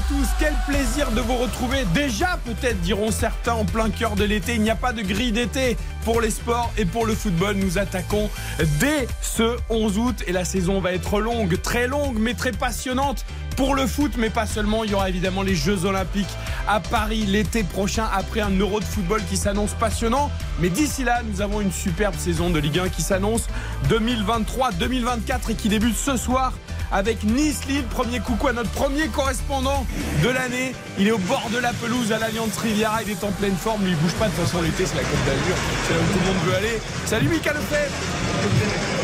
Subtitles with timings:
[0.00, 1.84] À tous, quel plaisir de vous retrouver.
[1.92, 5.32] Déjà, peut-être diront certains en plein cœur de l'été, il n'y a pas de grille
[5.32, 7.56] d'été pour les sports et pour le football.
[7.56, 8.30] Nous attaquons
[8.78, 13.24] dès ce 11 août et la saison va être longue, très longue, mais très passionnante
[13.56, 14.84] pour le foot, mais pas seulement.
[14.84, 16.34] Il y aura évidemment les Jeux Olympiques
[16.66, 20.30] à Paris l'été prochain après un Euro de football qui s'annonce passionnant.
[20.60, 23.48] Mais d'ici là, nous avons une superbe saison de Ligue 1 qui s'annonce
[23.88, 26.54] 2023-2024 et qui débute ce soir
[26.92, 27.84] avec Nice-Lille.
[27.84, 29.86] Premier coucou à notre premier correspondant
[30.22, 30.74] de l'année.
[30.98, 33.02] Il est au bord de la pelouse à l'Alliance Riviera.
[33.02, 33.84] Il est en pleine forme.
[33.84, 34.26] Lui, il bouge pas.
[34.26, 35.56] De toute façon, l'été, c'est la Côte d'Azur.
[35.86, 36.80] C'est là où tout le monde veut aller.
[37.06, 38.99] Salut, Mika Lefebvre.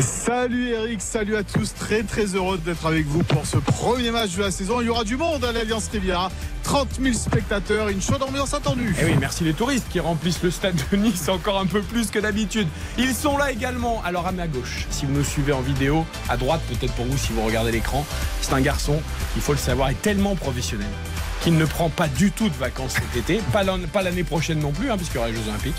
[0.00, 4.36] Salut Eric, salut à tous, très très heureux d'être avec vous pour ce premier match
[4.36, 4.82] de la saison.
[4.82, 6.30] Il y aura du monde à l'Alliance Riviera,
[6.64, 8.94] 30 000 spectateurs, une chaude ambiance attendue.
[9.00, 12.10] Eh oui, merci les touristes qui remplissent le stade de Nice encore un peu plus
[12.10, 12.68] que d'habitude.
[12.98, 14.02] Ils sont là également.
[14.04, 17.16] Alors à ma gauche, si vous nous suivez en vidéo, à droite peut-être pour vous
[17.16, 18.04] si vous regardez l'écran,
[18.42, 19.00] c'est un garçon,
[19.34, 20.88] il faut le savoir, est tellement professionnel
[21.46, 24.58] qu'il ne prend pas du tout de vacances cet été, pas l'an- pas l'année prochaine
[24.58, 25.76] non plus, hein, puisqu'il y aura les Jeux Olympiques.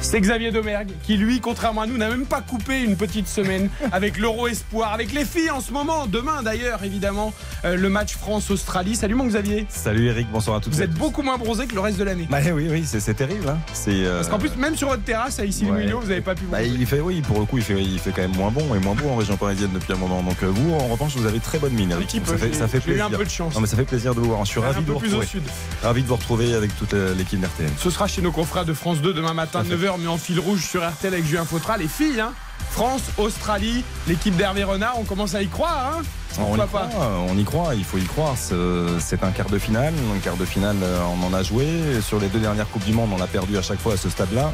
[0.00, 3.68] C'est Xavier Domergue qui, lui, contrairement à nous, n'a même pas coupé une petite semaine
[3.90, 6.06] avec l'Euro Espoir, avec les filles en ce moment.
[6.06, 7.32] Demain, d'ailleurs, évidemment,
[7.64, 8.94] euh, le match France-Australie.
[8.94, 9.66] Salut, mon Xavier.
[9.68, 10.98] Salut Eric, bonsoir à toutes Vous à êtes tous.
[10.98, 12.28] beaucoup moins bronzé que le reste de l'année.
[12.30, 13.48] Bah oui, oui, c'est terrible.
[13.48, 13.58] Hein.
[13.88, 15.90] Euh, Parce qu'en plus, même sur votre terrasse à ici ouais.
[15.92, 18.10] vous n'avez pas pu bah, il fait, oui, pour le coup, il fait, il fait
[18.12, 20.22] quand même moins bon et moins beau en région parisienne depuis un moment.
[20.22, 21.92] Donc euh, vous, en revanche, vous avez très bonne mine.
[21.92, 22.06] Un Eric.
[22.08, 23.06] petit Donc, peu, ça fait, ça fait j'ai eu plaisir.
[23.06, 23.54] un peu de chance.
[23.54, 24.44] Non, mais ça fait plaisir de vous voir.
[24.44, 25.42] Je suis un ravi de vous plus au sud.
[25.82, 27.70] Ravi de vous retrouver avec toute euh, l'équipe d'RTL.
[27.78, 29.74] Ce sera chez nos confrères de France 2 demain matin, à fait.
[29.74, 31.76] 9h, mais en fil rouge sur RTL avec Julien Fautra.
[31.76, 32.32] Les filles, hein
[32.70, 36.02] France, Australie, l'équipe d'Hervé Renard, on commence à y croire, hein
[36.38, 36.88] On y, croit,
[37.28, 38.34] on y croit, il faut y croire.
[38.36, 39.92] C'est un quart de finale.
[40.14, 41.66] Un quart de finale, euh, on en a joué.
[42.00, 44.08] Sur les deux dernières Coupes du Monde, on a perdu à chaque fois à ce
[44.08, 44.52] stade-là.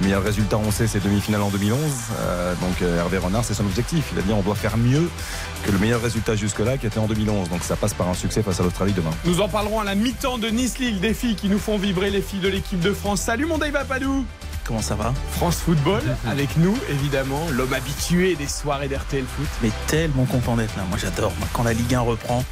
[0.00, 1.78] Mais le résultat, on sait, c'est demi-finale en 2011.
[2.18, 4.10] Euh, donc euh, Hervé Renard, c'est son objectif.
[4.12, 5.10] Il a dit on doit faire mieux
[5.64, 7.50] que le meilleur résultat jusque-là qui était en 2011.
[7.50, 9.10] Donc ça passe par un succès face à l'Australie demain.
[9.26, 12.22] Nous en parlerons à la mi-temps de Nice-Lille, des filles qui nous font vibrer, les
[12.22, 13.20] filles de l'équipe de France.
[13.20, 14.24] Salut mon Dave Papadou
[14.70, 19.48] Comment ça va France Football, avec nous, évidemment, l'homme habitué des soirées d'RTL Foot.
[19.64, 20.84] Mais tellement content d'être là.
[20.88, 21.32] Moi j'adore.
[21.40, 22.44] Moi, Quand la Ligue 1 reprend,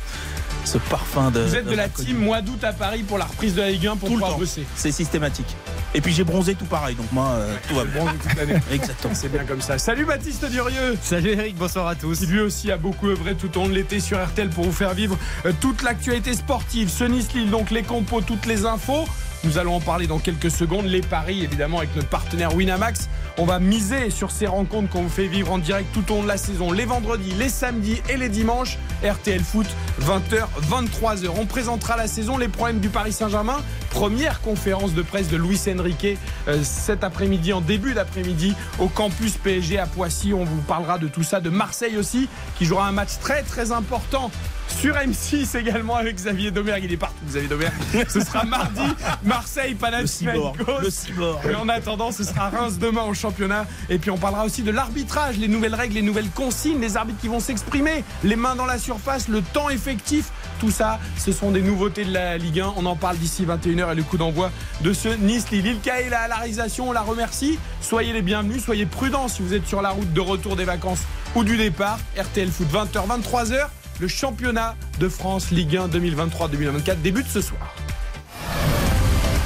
[0.64, 1.38] ce parfum de.
[1.42, 3.86] Vous êtes de la team mois d'août à Paris pour la reprise de la Ligue
[3.86, 4.38] 1 pour Tout le pouvoir temps.
[4.40, 4.66] bosser.
[4.74, 5.46] C'est systématique.
[5.94, 6.96] Et puis j'ai bronzé tout pareil.
[6.96, 8.04] Donc moi, euh, tout va bien.
[8.20, 8.60] Toute l'année.
[8.72, 9.14] Exactement.
[9.14, 9.78] C'est bien comme ça.
[9.78, 12.18] Salut Baptiste Durieux Salut Eric, bonsoir à tous.
[12.18, 14.72] qui lui aussi a beaucoup œuvré tout au long de l'été sur RTL pour vous
[14.72, 16.88] faire vivre euh, toute l'actualité sportive.
[16.90, 19.06] Ce Nice-Lille, donc les compos, toutes les infos.
[19.44, 20.86] Nous allons en parler dans quelques secondes.
[20.86, 23.08] Les paris, évidemment, avec notre partenaire Winamax.
[23.36, 26.22] On va miser sur ces rencontres qu'on vous fait vivre en direct tout au long
[26.24, 26.72] de la saison.
[26.72, 28.78] Les vendredis, les samedis et les dimanches.
[29.04, 29.66] RTL Foot,
[30.02, 31.28] 20h, 23h.
[31.38, 33.58] On présentera la saison, les problèmes du Paris Saint-Germain.
[33.90, 39.34] Première conférence de presse de Luis Enrique euh, cet après-midi, en début d'après-midi, au campus
[39.36, 40.32] PSG à Poissy.
[40.32, 42.28] On vous parlera de tout ça, de Marseille aussi,
[42.58, 44.32] qui jouera un match très très important
[44.80, 46.84] sur M6 également avec Xavier Domergue.
[46.84, 47.72] Il est partout, Xavier Domergue.
[48.08, 48.80] Ce sera mardi,
[49.24, 49.74] Marseille, Le.
[49.74, 50.90] Le Panathinaikos.
[50.90, 51.50] cyborg.
[51.50, 53.66] Et en attendant, ce sera Reims demain au championnat.
[53.90, 57.20] Et puis on parlera aussi de l'arbitrage, les nouvelles règles, les nouvelles consignes, les arbitres
[57.20, 60.30] qui vont s'exprimer, les mains dans la surface, le temps effectif.
[60.60, 62.74] Tout ça, ce sont des nouveautés de la Ligue 1.
[62.76, 64.52] On en parle d'ici 21h et le coup d'envoi
[64.82, 65.76] de ce Nice-Lille.
[66.10, 67.58] Là à la réalisation, on la remercie.
[67.80, 71.02] Soyez les bienvenus, soyez prudents si vous êtes sur la route de retour des vacances
[71.34, 71.98] ou du départ.
[72.16, 73.66] RTL Foot 20h, 23h.
[74.00, 77.74] Le championnat de France Ligue 1 2023-2024 débute ce soir.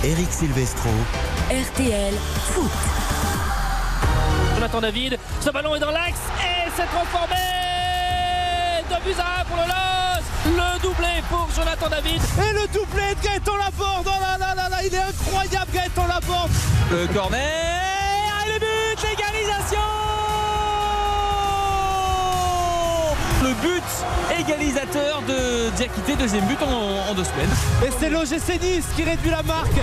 [0.04, 0.90] Eric Silvestro.
[1.48, 2.14] RTL
[2.50, 2.70] Foot.
[4.54, 7.34] Jonathan David, ce ballon est dans l'axe et c'est transformé
[8.90, 10.24] de but à pour le LOS.
[10.44, 12.20] Le doublé pour Jonathan David.
[12.20, 14.06] Et le doublé de Gaëtan Laborde.
[14.06, 16.50] Oh là là là là, il est incroyable Gaëtan Laborde.
[16.90, 17.40] Le corner
[18.44, 19.80] et le but L'égalisation
[23.42, 23.82] Le but
[24.40, 27.50] égalisateur de Diakité, deuxième but en, en deux semaines.
[27.84, 29.80] Et c'est l'OGC Nice qui réduit la marque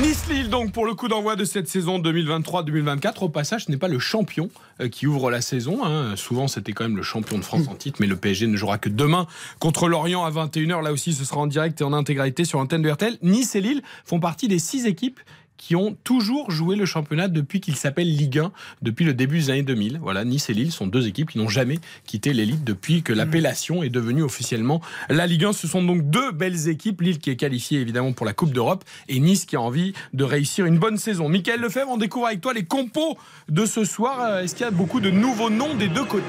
[0.00, 3.24] Nice-Lille donc pour le coup d'envoi de cette saison 2023-2024.
[3.24, 4.48] Au passage, ce n'est pas le champion
[4.80, 5.84] euh, qui ouvre la saison.
[5.84, 6.14] hein.
[6.16, 8.78] Souvent, c'était quand même le champion de France en titre, mais le PSG ne jouera
[8.78, 9.26] que demain
[9.58, 10.82] contre l'Orient à 21h.
[10.82, 13.18] Là aussi, ce sera en direct et en intégralité sur l'antenne de RTL.
[13.22, 15.20] Nice et Lille font partie des six équipes
[15.62, 18.50] qui ont toujours joué le championnat depuis qu'il s'appelle Ligue 1,
[18.82, 20.00] depuis le début des années 2000.
[20.02, 23.84] Voilà, Nice et Lille sont deux équipes qui n'ont jamais quitté l'élite depuis que l'appellation
[23.84, 25.52] est devenue officiellement la Ligue 1.
[25.52, 28.82] Ce sont donc deux belles équipes, Lille qui est qualifiée évidemment pour la Coupe d'Europe
[29.08, 31.28] et Nice qui a envie de réussir une bonne saison.
[31.28, 33.16] Michael Lefebvre, on découvre avec toi les compos
[33.48, 34.18] de ce soir.
[34.20, 36.26] Euh, Est-ce qu'il y a beaucoup de nouveaux noms des deux côtés?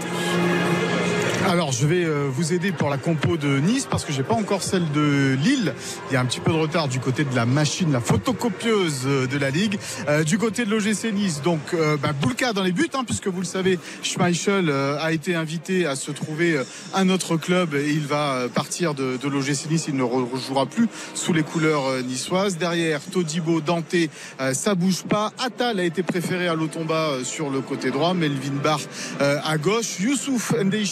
[1.50, 4.34] Alors je vais euh, vous aider pour la compo de Nice parce que j'ai pas
[4.34, 5.74] encore celle de Lille.
[6.10, 9.02] Il y a un petit peu de retard du côté de la machine, la photocopieuse
[9.06, 9.78] euh, de la Ligue.
[10.08, 13.28] Euh, du côté de l'OGC Nice, donc euh, bah, Boulka dans les buts, hein, puisque
[13.28, 16.60] vous le savez, Schmeichel a été invité à se trouver
[16.94, 19.86] un autre club et il va partir de, de l'OGC Nice.
[19.88, 22.58] Il ne re- rejouera plus sous les couleurs niçoises.
[22.58, 23.96] Derrière, Todibo, Dante,
[24.54, 25.32] ça bouge pas.
[25.44, 28.14] Attal a été préféré à Lotomba sur le côté droit.
[28.14, 28.80] Melvin Barr
[29.20, 30.00] à gauche.
[30.00, 30.86] Youssouf Ndei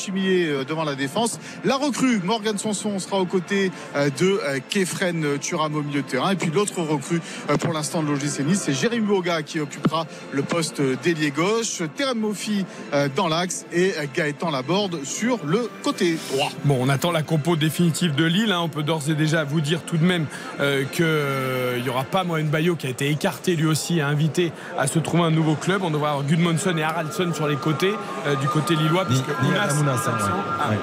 [0.47, 1.39] Euh, devant la défense.
[1.65, 6.07] La recrue, Morgan Sanson sera aux côtés euh, de euh, Kefren Turam au milieu de
[6.07, 6.31] terrain.
[6.31, 7.21] Et puis l'autre recrue
[7.59, 11.81] pour l'instant de l'OGC Nice, c'est Jérémy Boga qui occupera le poste d'ailier gauche.
[11.95, 16.51] Terem Mofi euh, dans l'axe et Gaëtan Laborde sur le côté droit.
[16.65, 18.51] Bon, on attend la compo définitive de Lille.
[18.51, 18.61] hein.
[18.61, 20.25] On peut d'ores et déjà vous dire tout de même
[20.59, 24.51] euh, qu'il n'y aura pas Mohamed Bayo qui a été écarté lui aussi, et invité
[24.77, 25.81] à se trouver un nouveau club.
[25.83, 27.93] On devrait avoir Gudmonson et Haraldsson sur les côtés,
[28.27, 29.25] euh, du côté lillois, puisque
[30.59, 30.69] Ah.
[30.69, 30.77] Ouais.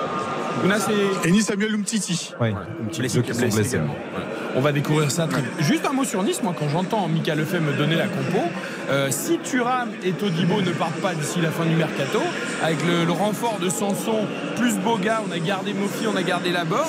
[0.64, 2.32] Ounas est- Et Nice Samuel Umtiti.
[2.40, 2.52] Ouais.
[2.98, 3.94] blessé, Deux qui sont blessé blessés, également.
[4.12, 4.26] Voilà.
[4.56, 5.50] On va découvrir ça très vite.
[5.60, 8.42] Juste un mot sur Nice, moi quand j'entends Mika Lefebvre me donner la compo,
[8.90, 12.20] euh, si Thuram et Todibo ne partent pas d'ici la fin du mercato,
[12.62, 16.50] avec le, le renfort de Sanson plus Boga, on a gardé Mofi, on a gardé
[16.50, 16.86] Laborde,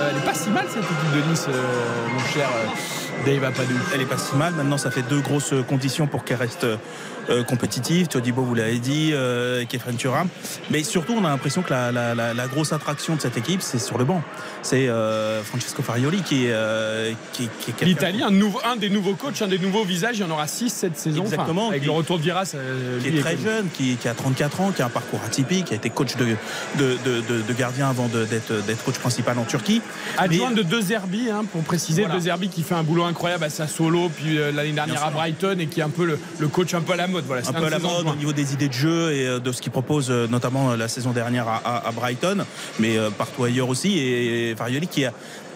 [0.00, 1.52] euh, elle est pas si mal cette équipe de Nice, euh,
[2.12, 3.74] mon cher euh, Dave Apadou.
[3.94, 4.54] Elle est pas si mal.
[4.54, 6.66] Maintenant, ça fait deux grosses conditions pour qu'elle reste
[7.30, 8.08] euh, compétitive.
[8.08, 10.28] Todibo, vous l'avez dit, euh, Kefren Turam.
[10.70, 13.62] Mais surtout, on a l'impression que la, la- la- la grosse attraction de cette équipe,
[13.62, 14.22] c'est sur le banc.
[14.62, 18.22] C'est euh, Francesco Farioli qui est, euh, qui, qui est quelqu'un- L'Italie,
[18.64, 21.22] un, des nouveaux coachs, un des nouveaux visages, il y en aura 6 cette saison.
[21.22, 21.68] Enfin, Exactement.
[21.68, 22.54] avec Qui- le retour de Viras,
[23.02, 25.76] qui est très jeune, qui, a 34 ans, qui a un parcours atypique, qui a
[25.76, 26.24] été coach de,
[26.78, 29.80] de, de- de- de gardien avant d'être coach principal en Turquie.
[30.18, 32.16] Adjoint Mais- de De Zerbi, hein, pour préciser, Voilà.
[32.16, 35.10] De Zerbi qui fait un boulot incroyable à Sassuolo, puis euh, l'année dernière à.
[35.10, 37.24] Brighton et qui est un peu le, le coach un peu à la mode.
[37.26, 39.52] Voilà, un peu à la mode au niveau des idées de jeu et euh, de
[39.52, 42.44] ce qu'il propose, euh, notamment euh, la saison dernière à, Brighton,
[42.78, 43.98] mais partout ailleurs aussi.
[43.98, 45.12] Et, et Farioli qui a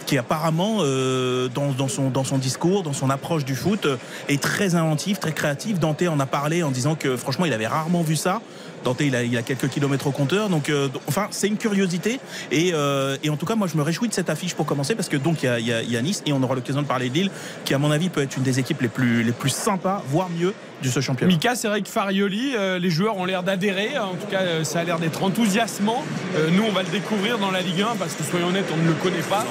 [0.06, 3.96] qui apparemment euh, dans, dans son, dans son discours, dans son approche du foot, euh,
[4.28, 5.78] est très inventif, très créatif.
[5.78, 8.40] Dante en a parlé en disant que franchement il avait rarement vu ça.
[8.86, 12.20] Dante il a, il a quelques kilomètres au compteur, donc euh, enfin c'est une curiosité
[12.52, 14.94] et, euh, et en tout cas moi je me réjouis de cette affiche pour commencer
[14.94, 16.40] parce que donc il y a, il y a- il y a Nice et on
[16.44, 17.30] aura l'occasion de parler de Lille
[17.64, 20.28] qui à mon avis peut être une des équipes les plus, les plus sympas, voire
[20.30, 20.54] mieux
[20.84, 21.32] de ce championnat.
[21.32, 23.96] Mika, c'est vrai que Farioli, euh, les joueurs ont l'air d'adhérer.
[23.98, 26.04] En tout cas, euh, ça a l'air d'être enthousiasmant.
[26.36, 28.76] Euh, nous, on va le découvrir dans la Ligue 1 parce que, soyons honnêtes, on
[28.82, 29.44] ne le connaît pas.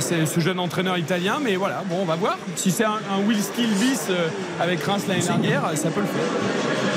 [0.00, 1.38] C'est ce jeune entraîneur italien.
[1.42, 2.36] Mais voilà, bon, on va voir.
[2.56, 4.08] Si c'est un, un Will Steele bis
[4.60, 6.95] avec Reims l'année dernière, ça peut le faire.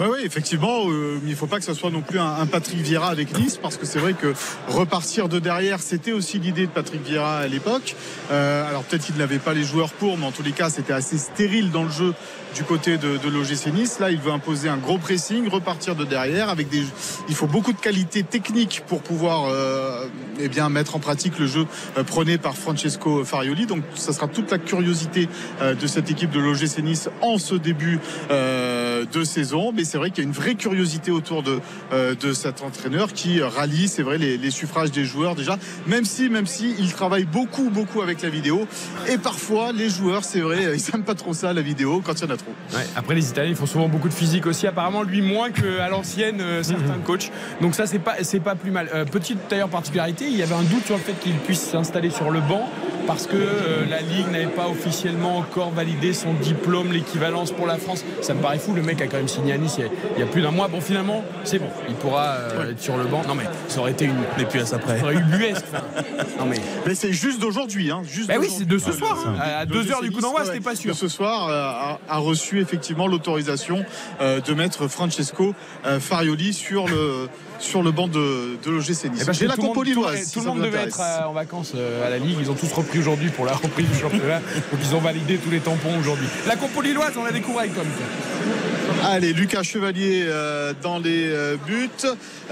[0.00, 2.46] Oui, oui, effectivement, euh, il ne faut pas que ce soit non plus un, un
[2.46, 4.32] Patrick Vieira avec Nice, parce que c'est vrai que
[4.68, 7.94] repartir de derrière, c'était aussi l'idée de Patrick Vieira à l'époque.
[8.30, 10.92] Euh, alors peut-être qu'il n'avait pas les joueurs pour, mais en tous les cas, c'était
[10.92, 12.14] assez stérile dans le jeu
[12.54, 13.98] du côté de, de l'OGC Nice.
[13.98, 16.50] Là, il veut imposer un gros pressing, repartir de derrière.
[16.50, 16.84] Avec des,
[17.28, 20.06] il faut beaucoup de qualité technique pour pouvoir euh,
[20.38, 21.66] eh bien mettre en pratique le jeu
[21.96, 23.64] euh, prôné par Francesco Farioli.
[23.66, 25.28] Donc, ça sera toute la curiosité
[25.62, 28.00] de cette équipe de l'OGC Nice en ce début
[28.30, 29.72] de saison.
[29.84, 31.60] C'est vrai qu'il y a une vraie curiosité autour de,
[31.92, 35.58] euh, de cet entraîneur qui rallie, c'est vrai, les, les suffrages des joueurs déjà.
[35.86, 38.66] Même si, même si il travaille beaucoup, beaucoup avec la vidéo.
[39.08, 42.24] Et parfois, les joueurs, c'est vrai, ils n'aiment pas trop ça, la vidéo, quand il
[42.24, 42.52] y en a trop.
[42.74, 44.66] Ouais, Après, les Italiens, ils font souvent beaucoup de physique aussi.
[44.66, 47.30] Apparemment, lui moins qu'à l'ancienne, euh, certains coachs.
[47.60, 48.88] Donc ça, c'est pas, c'est pas plus mal.
[48.94, 52.10] Euh, petite d'ailleurs particularité, il y avait un doute sur le fait qu'il puisse s'installer
[52.10, 52.68] sur le banc
[53.06, 57.76] parce que euh, la Ligue n'avait pas officiellement encore validé son diplôme, l'équivalence pour la
[57.76, 58.04] France.
[58.20, 58.74] Ça me paraît fou.
[58.74, 60.42] Le mec a quand même signé à Nice il y a, il y a plus
[60.42, 60.68] d'un mois.
[60.68, 61.68] Bon, finalement, c'est bon.
[61.88, 63.22] Il pourra euh, être sur le banc.
[63.28, 64.14] Non, mais ça aurait été une.
[64.48, 65.64] Puis à ça aurait eu buesque.
[66.38, 66.56] Non, mais.
[66.86, 69.16] Mais c'est juste d'aujourd'hui, hein, juste Bah oui, c'est de ce soir.
[69.26, 69.34] hein.
[69.40, 70.92] À Le 2h du coup d'envoi, ouais, c'était pas sûr.
[70.92, 73.84] de Ce soir, euh, a, a reçu effectivement l'autorisation
[74.20, 75.54] euh, de mettre Francesco
[75.86, 79.20] euh, Farioli sur le sur le banc de, de l'OGC Nice.
[79.20, 80.18] Eh ben, J'ai la tout le compo monde- lilloise.
[80.20, 82.36] Tout, si tout le monde devait être euh, en vacances euh, à la Ligue.
[82.40, 84.40] Ils ont tous repris aujourd'hui pour la reprise du championnat.
[84.72, 86.26] Donc ils ont validé tous les tampons aujourd'hui.
[86.48, 88.71] La compo lilloise, on la découvre avec Mika.
[89.04, 91.88] Allez, Lucas Chevalier euh, dans les euh, buts.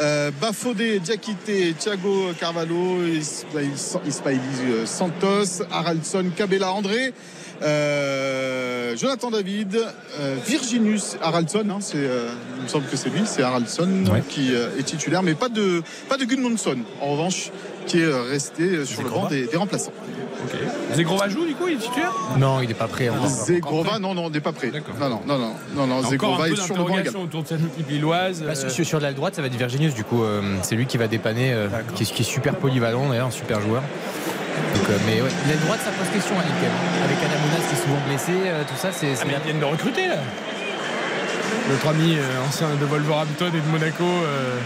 [0.00, 3.70] Euh, Bafodé, Diakité, Thiago Carvalho, Ismail,
[4.04, 7.14] Ismaili euh, Santos, Haraldson, Cabella André.
[7.62, 9.76] Euh, Jonathan David,
[10.20, 14.22] euh, Virginius Haraldson, hein, c'est, euh, il me semble que c'est lui, c'est Haraldson Ouais.
[14.28, 17.50] qui euh, est titulaire, mais pas de pas de Gudmundsson en revanche,
[17.86, 19.92] qui est resté sur le banc des, des remplaçants.
[20.42, 20.58] Ok.
[20.94, 22.12] Zegrova joue du coup, il est titulaire?
[22.38, 23.10] Non, il n'est pas prêt.
[23.10, 23.26] encore.
[23.28, 24.72] Zegrova, non, non, on n'est pas prêt.
[24.98, 27.22] Non, non, non, non, non, non, Zegrova est sur le banc également.
[27.22, 28.42] autour de cette équipe lilloise.
[28.42, 30.24] Bah, Euh, sur, sur l'aile droite, ça va être Virginius du coup.
[30.24, 33.30] euh, c'est lui qui va dépanner, euh, qui, est, qui est super polyvalent d'ailleurs, un
[33.30, 33.82] super joueur.
[34.74, 37.04] Donc, euh, mais ouais, l'aile droite, ça pose question à Lille quand même.
[37.04, 39.14] Avec Anamounas qui est souvent blessé, euh, tout ça, c'est.
[39.20, 40.16] Ah, mais ils viennent de recruter là.
[41.70, 44.58] Notre ami euh, ancien de Wolverhampton et de Monaco, euh,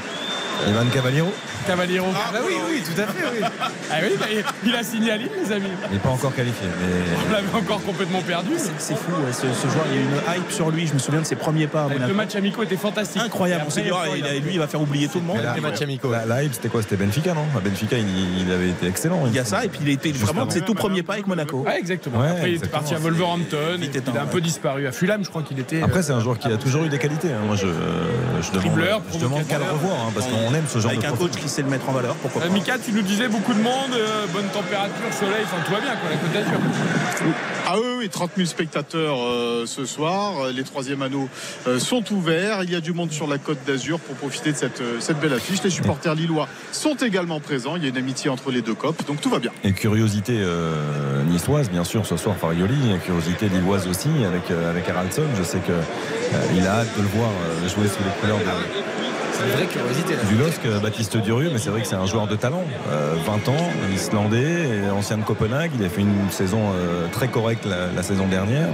[0.69, 1.33] Ivan Cavaliero
[1.67, 2.07] Cavaliero.
[2.15, 3.41] Ah bah oui, oui, tout à fait, oui.
[3.91, 4.27] Ah oui, bah,
[4.67, 5.69] il- a signé à Lille, les amis.
[5.89, 6.67] Il n'est pas encore qualifié.
[6.81, 7.17] Mais...
[7.29, 8.51] On l'avait encore complètement perdu.
[8.79, 10.87] C'est fou, ouais, ce, ce joueur, il y a eu une hype sur lui.
[10.87, 12.15] Je me souviens de ses premiers pas à Le Monaco.
[12.15, 13.23] match amicaux était fantastique.
[13.23, 14.05] Incroyable, on s'est dit, ah,
[14.43, 15.39] lui, il va faire oublier tout le monde.
[15.55, 16.11] Les matchs amicaux.
[16.11, 16.83] La, la hype, c'était quoi?
[16.83, 17.45] C'était Benfica, non?
[17.57, 19.23] À Benfica, il, il avait été excellent.
[19.27, 21.15] Il y a ça, et puis il était Juste vraiment de ses tout premiers pas
[21.15, 21.59] avec Monaco.
[21.67, 22.21] Ouais, exactement.
[22.21, 23.77] Ouais, Après, il était parti à Wolverhampton.
[23.79, 24.87] Il était il a un peu disparu.
[24.87, 25.83] À Fulham, je crois qu'il était.
[25.83, 27.29] Après, euh, c'est un joueur qui a toujours eu des qualités.
[27.33, 27.41] hein.
[27.47, 30.79] Moi, je, je demande, Dribbleur, je demande qu'à le revoir, hein, parce qu'on aime ce
[30.79, 32.53] genre Avec de un coach qui sait le mettre en valeur, pourquoi euh, pas.
[32.53, 35.95] Mika, tu nous disais beaucoup de monde, euh, bonne température, soleil, enfin tout va bien
[35.97, 36.61] quoi, la Côte d'Azur.
[37.67, 40.51] Ah oui, oui, 30 000 spectateurs euh, ce soir.
[40.55, 41.29] Les troisième anneaux
[41.67, 42.63] euh, sont ouverts.
[42.63, 45.19] Il y a du monde sur la côte d'Azur pour profiter de cette, euh, cette
[45.19, 45.63] belle affiche.
[45.63, 47.77] Les supporters lillois sont également présents.
[47.77, 49.51] Il y a une amitié entre les deux copes, donc tout va bien.
[49.63, 52.93] Et curiosité euh, niçoise, bien sûr, ce soir Farioli.
[52.95, 55.25] Et curiosité lilloise aussi avec, euh, avec Haraldson.
[55.39, 57.31] Je sais qu'il a hâte de le voir
[57.63, 58.94] jouer sous les couleurs de,
[59.45, 60.15] une vraie curiosité
[60.67, 61.51] euh, Baptiste Durieux.
[61.53, 62.65] Mais c'est vrai que c'est un joueur de talent.
[62.91, 65.71] Euh, 20 ans, islandais, ancien de Copenhague.
[65.79, 68.69] Il a fait une saison euh, très correcte la, la saison dernière.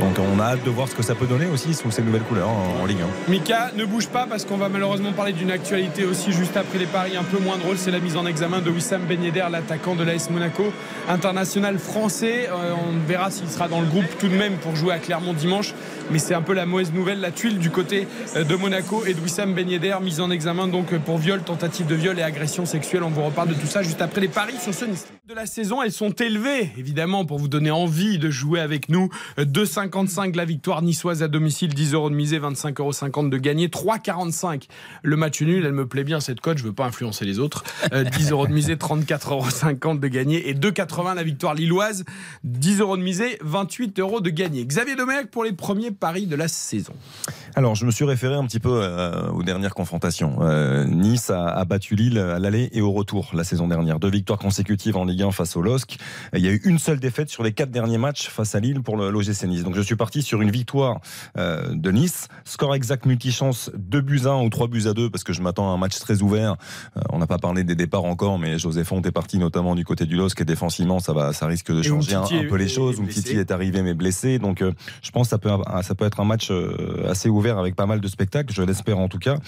[0.00, 2.22] Donc on a hâte de voir ce que ça peut donner aussi sous ces nouvelles
[2.22, 3.30] couleurs en, en Ligue 1.
[3.30, 6.86] Mika, ne bouge pas parce qu'on va malheureusement parler d'une actualité aussi juste après les
[6.86, 7.76] paris un peu moins drôle.
[7.78, 10.72] C'est la mise en examen de Wissam Ben Yedder, l'attaquant de l'AS Monaco,
[11.08, 12.48] international français.
[12.48, 15.32] Euh, on verra s'il sera dans le groupe tout de même pour jouer à Clermont
[15.32, 15.74] dimanche.
[16.10, 18.06] Mais c'est un peu la mauvaise nouvelle, la tuile du côté
[18.36, 21.86] euh, de Monaco et de Wissam Ben Yedder, mise en examen donc pour viol, tentative
[21.86, 23.02] de viol et agression sexuelle.
[23.02, 24.86] On vous reparle de tout ça juste après les paris sur ce.
[25.28, 29.10] De la saison, elles sont élevées évidemment pour vous donner envie de jouer avec nous.
[29.38, 33.68] Euh, 2,55 la victoire niçoise à domicile, 10 euros de misée, 25,50 euros de gagné,
[33.68, 34.68] 3,45
[35.02, 35.66] le match nul.
[35.66, 37.62] Elle me plaît bien cette cote, je veux pas influencer les autres.
[37.92, 42.04] Euh, 10 euros de misée, 34,50 euros de gagné et 2,80 la victoire lilloise,
[42.44, 44.64] 10 euros de misée, 28 euros de gagné.
[44.64, 46.94] Xavier Domergue pour les premiers paris de la saison.
[47.54, 50.38] Alors, je me suis référé un petit peu euh, aux dernières confrontations.
[50.40, 53.98] Euh, nice a, a battu Lille à l'aller et au retour la saison dernière.
[53.98, 55.98] Deux victoires consécutives en Ligue 1 face au LOSC.
[56.34, 58.82] Il y a eu une seule défaite sur les quatre derniers matchs face à Lille
[58.82, 59.62] pour le l'OGC Nice.
[59.62, 61.00] Donc, je suis parti sur une victoire
[61.36, 62.28] euh, de Nice.
[62.44, 65.42] Score exact multichance 2 buts à 1 ou 3 buts à 2 parce que je
[65.42, 66.56] m'attends à un match très ouvert.
[66.96, 69.84] Euh, on n'a pas parlé des départs encore, mais José Font est parti notamment du
[69.84, 73.00] côté du LOSC et défensivement, ça, va, ça risque de changer un, peu les choses.
[73.00, 74.38] Umtiti est arrivé mais blessé.
[74.38, 74.72] Donc, euh,
[75.02, 75.50] je pense que ça peut,
[75.82, 76.52] ça peut être un match
[77.08, 79.38] assez ouvert avec pas mal de spectacles, je l'espère en tout cas.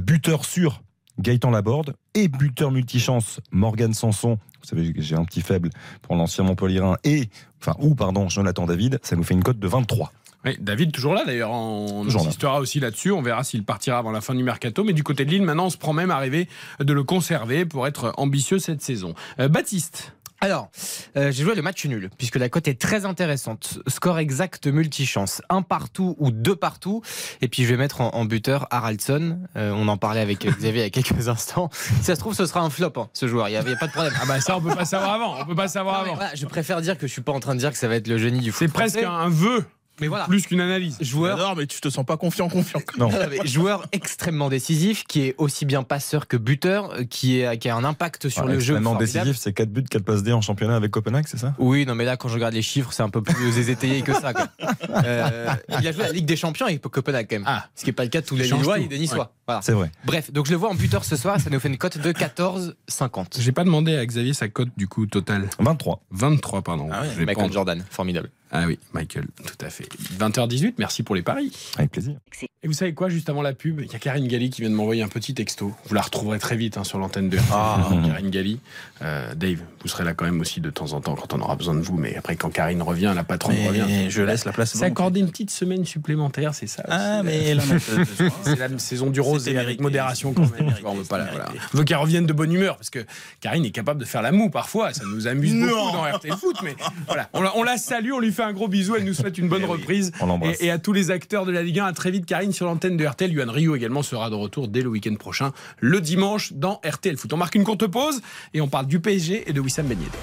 [0.00, 0.80] Buteur sûr,
[1.20, 1.94] Gaëtan Laborde.
[2.14, 4.38] Et buteur multichance, Morgan Sanson.
[4.62, 5.70] Vous savez que j'ai un petit faible
[6.02, 6.96] pour l'ancien Montpellierin.
[7.04, 7.28] Et,
[7.60, 8.98] enfin, ou pardon, Jonathan David.
[9.02, 10.12] Ça nous fait une cote de 23.
[10.46, 12.28] Oui, David toujours là d'ailleurs, on Toujours là.
[12.28, 15.26] insistera aussi là-dessus, on verra s'il partira avant la fin du mercato, mais du côté
[15.26, 16.48] de Lille maintenant on se prend même à rêver
[16.78, 19.14] de le conserver pour être ambitieux cette saison.
[19.38, 20.70] Euh, Baptiste Alors,
[21.18, 23.78] euh, j'ai joué le match nul, puisque la cote est très intéressante.
[23.86, 27.02] Score exact multichance, un partout ou deux partout.
[27.42, 29.38] Et puis je vais mettre en, en buteur Haraldson.
[29.56, 31.68] Euh, on en parlait avec Xavier il y a quelques instants.
[31.72, 33.48] Si ça se trouve, ce sera un flop, hein, ce joueur.
[33.48, 34.14] Il n'y a, pas de problème.
[34.18, 36.14] Ah bah ça on peut pas savoir avant, on peut pas savoir Non, avant.
[36.14, 37.96] voilà, je préfère dire que je suis pas en train de dire que ça va
[37.96, 38.66] être le génie du foot.
[38.66, 39.66] C'est presque un vœu,
[40.00, 40.24] Mais voilà.
[40.26, 40.96] plus qu'une analyse.
[41.00, 42.80] Joueur Non, mais tu te sens pas confiant, confiant.
[42.98, 43.10] Non.
[43.44, 47.76] Joueur extrêmement décisif, qui est aussi bien passeur que buteur, euh, qui, est, qui a
[47.76, 48.74] un impact sur Ouais, le jeu.
[48.74, 51.54] extrêmement décisif, c'est 4 buts, 4 passes D en championnat avec Copenhague, c'est ça?
[51.58, 54.12] Oui, non, mais là, quand je regarde les chiffres, c'est un peu plus étayé que
[54.14, 54.32] ça.
[54.32, 54.48] quoi.
[55.04, 55.48] Euh,
[55.80, 57.44] il a joué la Ligue des Champions avec Copenhague, quand même.
[57.46, 57.68] Ah.
[57.76, 59.32] Ce qui n'est pas le cas de tous les Lillois et des Niçois.
[59.46, 59.62] Voilà.
[59.62, 59.90] C'est vrai.
[60.04, 62.12] Bref, donc je le vois en buteur ce soir, ça nous fait une cote de
[62.12, 63.40] 14,50.
[63.40, 65.48] J'ai pas demandé à Xavier sa cote du coup totale.
[65.58, 66.02] 23.
[66.10, 66.88] 23 pardon.
[66.92, 68.30] Ah ouais, Michael Jordan, formidable.
[68.52, 69.88] Ah oui, Michael, tout à fait.
[70.18, 71.52] 20h18, merci pour les paris.
[71.78, 72.14] Avec plaisir.
[72.62, 74.70] Et vous savez quoi, juste avant la pub, il y a Karine Galli qui vient
[74.70, 75.72] de m'envoyer un petit texto.
[75.86, 77.88] Vous la retrouverez très vite hein, sur l'antenne de Ah.
[78.06, 78.60] Karine Galli.
[79.02, 81.56] Euh, Dave, vous serez là quand même aussi de temps en temps quand on aura
[81.56, 81.96] besoin de vous.
[81.96, 84.10] Mais après, quand Karine revient, la patronne revient.
[84.10, 84.72] Je laisse la place.
[84.74, 87.62] C'est accorder une petite semaine supplémentaire, c'est ça Ah, mais là,
[88.44, 90.64] C'est la saison du rose et avec modération quand même.
[90.66, 91.46] Mérité, On veut pas c'était voilà.
[91.50, 91.64] mérité.
[91.72, 93.06] On veut qu'elle revienne de bonne humeur parce que
[93.40, 94.92] Karine est capable de faire la moue parfois.
[94.92, 96.56] Ça nous amuse beaucoup dans RTL Foot.
[96.62, 96.74] Mais
[97.06, 98.96] voilà, on la, on la salue, on lui fait un gros bisou.
[98.96, 100.12] Elle nous souhaite une bonne Eh oui, reprise.
[100.20, 100.60] on l'embrasse.
[100.60, 102.66] Et, et à tous les acteurs de la Ligue 1, à très vite Karine sur
[102.66, 103.32] l'antenne de RTL.
[103.32, 107.32] Yuan Rio également sera de retour dès le week-end prochain, le dimanche dans RTL Foot.
[107.32, 108.20] On marque une courte pause
[108.54, 110.16] et on parle du PSG et de Wissam Ben Yedder.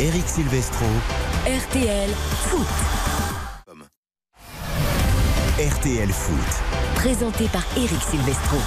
[0.00, 0.84] Eric Silvestro,
[1.46, 2.10] RTL
[2.50, 2.66] Foot.
[5.58, 6.96] RTL Foot.
[6.96, 8.58] Présenté par Eric Silvestro.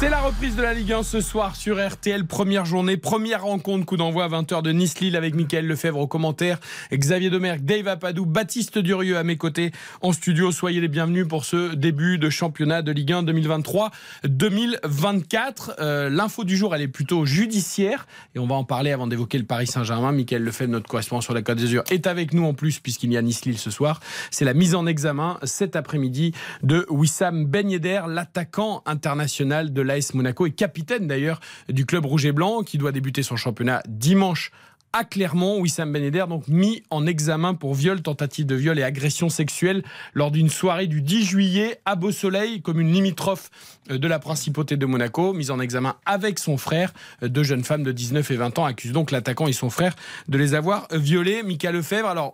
[0.00, 2.24] C'est la reprise de la Ligue 1 ce soir sur RTL.
[2.24, 6.60] Première journée, première rencontre, coup d'envoi à 20h de Nice-Lille avec Mickaël Lefebvre au commentaire,
[6.92, 10.52] Xavier Domergue, Dave Apadou, Baptiste Durieux à mes côtés en studio.
[10.52, 15.72] Soyez les bienvenus pour ce début de championnat de Ligue 1 2023-2024.
[15.80, 19.38] Euh, L'info du jour, elle est plutôt judiciaire et on va en parler avant d'évoquer
[19.38, 20.12] le Paris Saint-Germain.
[20.12, 23.16] Mickaël Lefebvre, notre correspondant sur la Côte d'Azur, est avec nous en plus puisqu'il y
[23.16, 23.98] a Nice-Lille ce soir.
[24.30, 30.14] C'est la mise en examen cet après-midi de Wissam Ben Yedder, l'attaquant international de l'AS
[30.14, 34.52] Monaco et capitaine d'ailleurs du club rouge et blanc qui doit débuter son championnat dimanche
[34.92, 39.28] à Clermont, Wissam Ben donc mis en examen pour viol, tentative de viol et agression
[39.28, 39.82] sexuelle
[40.14, 43.50] lors d'une soirée du 10 juillet à Beau Soleil, commune limitrophe
[43.90, 46.92] euh, de la principauté de Monaco, mise en examen avec son frère.
[47.22, 49.94] Euh, Deux jeunes femmes de 19 et 20 ans accusent donc l'attaquant et son frère
[50.28, 51.42] de les avoir violés.
[51.42, 52.32] Mika Lefebvre, alors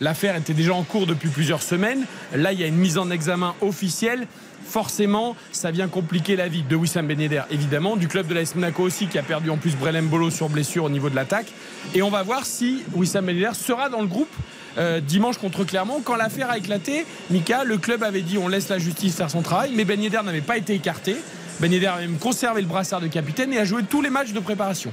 [0.00, 2.04] l'affaire était déjà en cours depuis plusieurs semaines.
[2.34, 4.28] Là, il y a une mise en examen officielle
[4.68, 7.20] forcément, ça vient compliquer la vie de Wissam Ben
[7.50, 10.48] évidemment, du club de l'AS Monaco aussi, qui a perdu en plus Brelem Bolo sur
[10.48, 11.46] blessure au niveau de l'attaque.
[11.94, 14.32] Et on va voir si Wissam Ben sera dans le groupe
[14.78, 16.00] euh, dimanche contre Clermont.
[16.04, 19.42] Quand l'affaire a éclaté, Mika, le club avait dit on laisse la justice faire son
[19.42, 21.16] travail, mais Ben n'avait pas été écarté.
[21.60, 24.40] Ben a même conservé le brassard de capitaine et a joué tous les matchs de
[24.40, 24.92] préparation.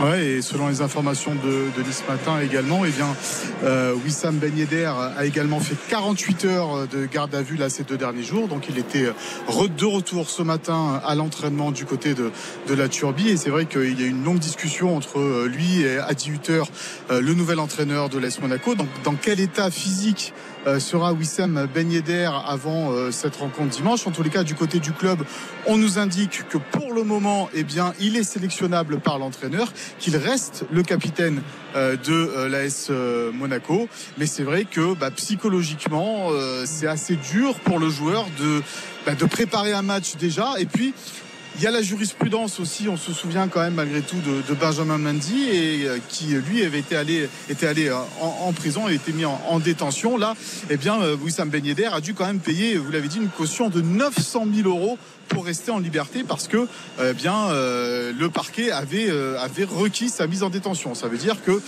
[0.00, 3.14] Ouais, et selon les informations de, de matin également, eh bien,
[3.62, 7.84] euh, Wissam Ben Yedder a également fait 48 heures de garde à vue là ces
[7.84, 8.48] deux derniers jours.
[8.48, 12.32] Donc il était de retour ce matin à l'entraînement du côté de,
[12.68, 13.28] de la Turbie.
[13.28, 16.50] Et c'est vrai qu'il y a eu une longue discussion entre lui et à 18
[16.50, 16.68] heures
[17.10, 18.74] le nouvel entraîneur de l'AS Monaco.
[18.74, 24.06] Donc dans quel état physique euh, sera Wissam Ben Yedder avant euh, cette rencontre dimanche.
[24.06, 25.24] En tous les cas, du côté du club,
[25.66, 30.16] on nous indique que pour le moment, eh bien, il est sélectionnable par l'entraîneur, qu'il
[30.16, 31.42] reste le capitaine
[31.76, 32.90] euh, de l'AS
[33.32, 33.88] Monaco.
[34.18, 36.30] Mais c'est vrai que bah, psychologiquement,
[36.64, 38.62] c'est assez dur pour le joueur de,
[39.06, 40.54] bah, de préparer un match déjà.
[40.58, 40.94] Et puis,
[41.56, 44.98] il y a la jurisprudence aussi, on se souvient quand même malgré tout de, Benjamin
[44.98, 49.12] Mendy et euh, qui lui avait été allé, était allé en, en prison et été
[49.12, 50.16] mis en, en, détention.
[50.16, 50.34] Là,
[50.70, 53.68] eh bien, euh, Wissam Ben a dû quand même payer, vous l'avez dit, une caution
[53.68, 56.68] de 900 000 euros pour rester en liberté parce que
[57.02, 60.94] eh bien euh, le parquet avait avait requis sa mise en détention.
[60.94, 61.62] Ça veut dire que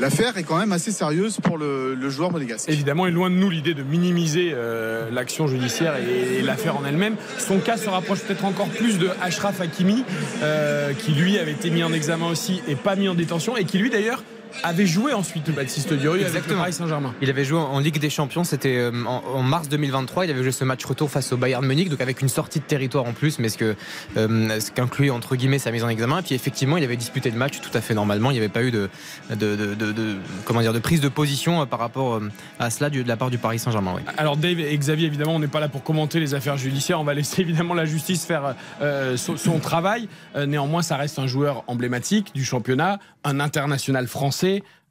[0.00, 2.68] L'affaire est quand même assez sérieuse pour le, joueur monégasque.
[2.68, 6.84] Évidemment, est loin de nous l'idée de minimiser euh, l'action judiciaire et, et l'affaire en
[6.84, 7.16] elle-même.
[7.38, 10.04] Son cas se rapproche peut-être encore plus de Ashraf Hakimi,
[10.42, 13.64] euh, qui lui avait été mis en examen aussi et pas mis en détention, et
[13.64, 14.22] qui lui d'ailleurs
[14.62, 17.14] avait joué ensuite Baptiste Durieux avec le Paris Saint-Germain.
[17.20, 20.26] Il avait joué en Ligue des Champions, c'était euh, en, mars 2023.
[20.26, 22.64] Il avait joué ce match retour face au Bayern Munich, donc avec une sortie de
[22.64, 23.76] territoire en plus, mais ce que
[24.16, 26.20] euh, ce qu'inclut entre guillemets sa mise en examen.
[26.20, 28.30] Et puis effectivement, il avait disputé le match tout à fait normalement.
[28.30, 28.88] Il n'y avait pas eu de,
[29.30, 32.20] de, de, de, comment dire de prise de position euh, par rapport
[32.58, 33.94] à cela de la part du Paris Saint-Germain.
[33.96, 34.02] Oui.
[34.16, 37.00] Alors Dave et Xavier, évidemment, on n'est pas là pour commenter les affaires judiciaires.
[37.00, 40.08] On va laisser évidemment la justice faire euh, son, son, travail.
[40.36, 44.43] Euh, néanmoins, ça reste un joueur emblématique du championnat, un international français.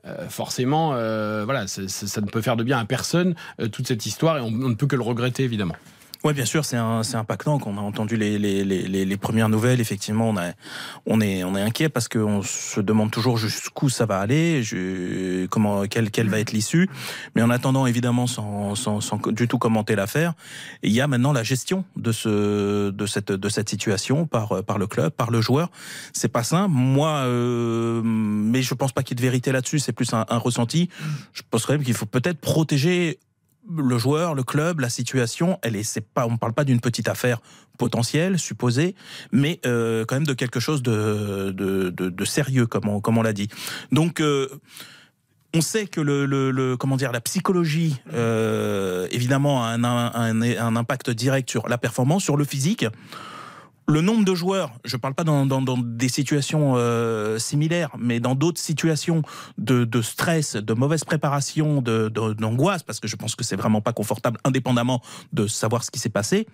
[0.05, 4.05] Euh, forcément, euh, voilà, ça ne peut faire de bien à personne euh, toute cette
[4.05, 5.75] histoire et on, ne peut que le regretter évidemment.
[6.25, 7.59] Oui, bien sûr, c'est impactant.
[7.59, 10.53] Quand on a entendu les, les, les, les, premières nouvelles, effectivement, on, a,
[11.05, 15.45] on, est, on est inquiet parce qu'on se demande toujours jusqu'où ça va aller, je,
[15.47, 16.89] comment, quelle, quelle va être l'issue.
[17.36, 20.33] Mais en attendant, évidemment, sans, sans, sans du tout commenter l'affaire,
[20.81, 24.77] il y a maintenant la gestion de, ce, de, cette, de cette situation par, par
[24.77, 25.71] le club, par le joueur.
[26.13, 26.73] C'est pas simple.
[26.73, 29.79] Moi, euh, mais je pense pas qu'il y ait de vérité là-dessus.
[29.79, 30.88] C'est plus un, un ressenti.
[31.33, 33.19] Je pense quand même qu'il faut peut-être protéger
[33.69, 37.39] le joueur, le club, la situation, elle est, on parle pas d'une petite affaire
[37.78, 38.95] potentielle, supposée,
[39.32, 43.23] mais euh, quand même de quelque chose de, de, de, sérieux, comme on, comme on
[43.23, 43.47] l'a dit.
[43.91, 44.47] Donc, euh,
[45.56, 51.12] on sait que le, le, comment dire la psychologie euh, évidemment a un, un, impact
[51.12, 52.86] direct sur la performance, sur le physique
[53.87, 57.91] le nombre de joueurs, je ne parle pas dans, dans, dans des situations euh, similaires,
[57.99, 59.21] mais dans d'autres situations
[59.57, 63.81] de, de, stress, de mauvaise préparation, d'angoisse, de, parce que je pense que c'est vraiment
[63.81, 65.01] pas confortable, indépendamment
[65.33, 66.47] de savoir ce qui s'est passé,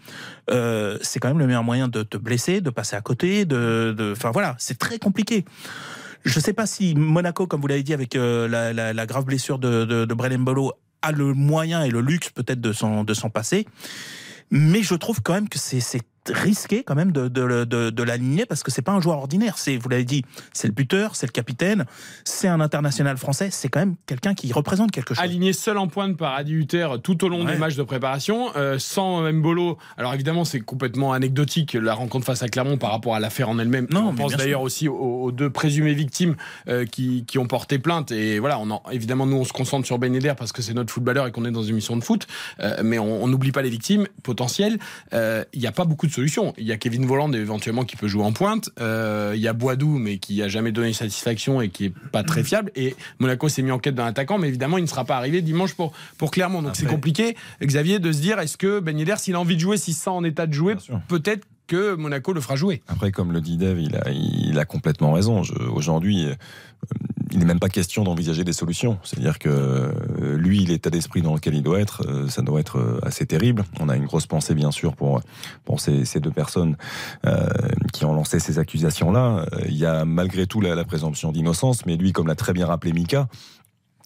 [0.49, 4.13] euh, c'est quand même le meilleur moyen de te blesser, de passer à côté, de,
[4.15, 5.45] enfin voilà, c'est très compliqué.
[6.25, 9.05] Je ne sais pas si Monaco, comme vous l'avez dit, avec euh, la, la, la,
[9.05, 12.73] grave blessure de, de, de Brelem Bolo, a le moyen et le luxe peut-être de
[12.73, 13.65] s'en passer.
[14.51, 18.45] Mais je trouve quand même que c'est risqué quand même de, de, de, de l'aligner
[18.45, 19.57] parce que c'est pas un joueur ordinaire.
[19.57, 21.85] C'est, vous l'avez dit, c'est le buteur, c'est le capitaine,
[22.23, 25.23] c'est un international français, c'est quand même quelqu'un qui représente quelque chose.
[25.23, 27.53] Aligné seul en pointe par Adi Hutter tout au long ouais.
[27.53, 29.77] des matchs de préparation, euh, sans Mbolo.
[29.97, 33.59] Alors évidemment, c'est complètement anecdotique la rencontre face à Clermont par rapport à l'affaire en
[33.59, 33.87] elle-même.
[33.91, 36.35] Non, on pense d'ailleurs aussi aux, aux, deux présumées victimes
[36.67, 38.11] euh, qui, qui, ont porté plainte.
[38.11, 40.73] Et voilà, on en, évidemment, nous, on se concentre sur Ben Yedder parce que c'est
[40.73, 42.27] notre footballeur et qu'on est dans une émission de foot.
[42.59, 44.79] Euh, mais on n'oublie pas les victimes potentielles.
[45.13, 46.11] Il n'y a pas beaucoup de
[46.57, 48.69] Il y a Kevin Volland éventuellement qui peut jouer en pointe.
[48.79, 52.23] Euh, il y a Boidou, mais qui a jamais donné satisfaction et qui est pas
[52.23, 52.71] très fiable.
[52.75, 55.41] Et Monaco s'est mis en quête d'un attaquant, mais évidemment, il ne sera pas arrivé
[55.41, 56.61] dimanche pour, pour Clermont.
[56.61, 59.61] Donc c'est compliqué, Xavier, de se dire est-ce que Ben Yedder, s'il a envie de
[59.61, 60.75] jouer, s'il se sent en état de jouer,
[61.07, 62.81] peut-être que Monaco le fera jouer.
[62.87, 65.43] Après, comme le dit Dave, il a, il a complètement raison.
[65.71, 66.35] Aujourd'hui, euh,
[67.31, 68.97] il n'est même pas question d'envisager des solutions.
[69.03, 72.99] C'est-à-dire que euh, lui, l'état d'esprit dans lequel il doit être, euh, ça doit être
[73.03, 73.63] assez terrible.
[73.79, 75.21] On a une grosse pensée, bien sûr, pour,
[75.65, 76.77] pour ces, ces deux personnes
[77.25, 77.47] euh,
[77.93, 79.45] qui ont lancé ces accusations-là.
[79.67, 82.65] Il y a malgré tout la, la présomption d'innocence, mais lui, comme l'a très bien
[82.65, 83.27] rappelé Mika,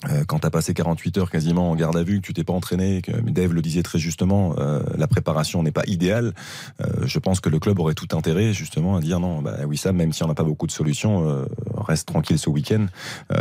[0.10, 2.44] euh, quand tu as passé 48 heures quasiment en garde à vue, que tu t'es
[2.44, 6.34] pas entraîné, que Dave le disait très justement, euh, la préparation n'est pas idéale,
[6.82, 9.78] euh, je pense que le club aurait tout intérêt justement à dire non, bah oui
[9.78, 11.46] ça, même si on n'a pas beaucoup de solutions,
[11.78, 12.88] reste tranquille ce week-end,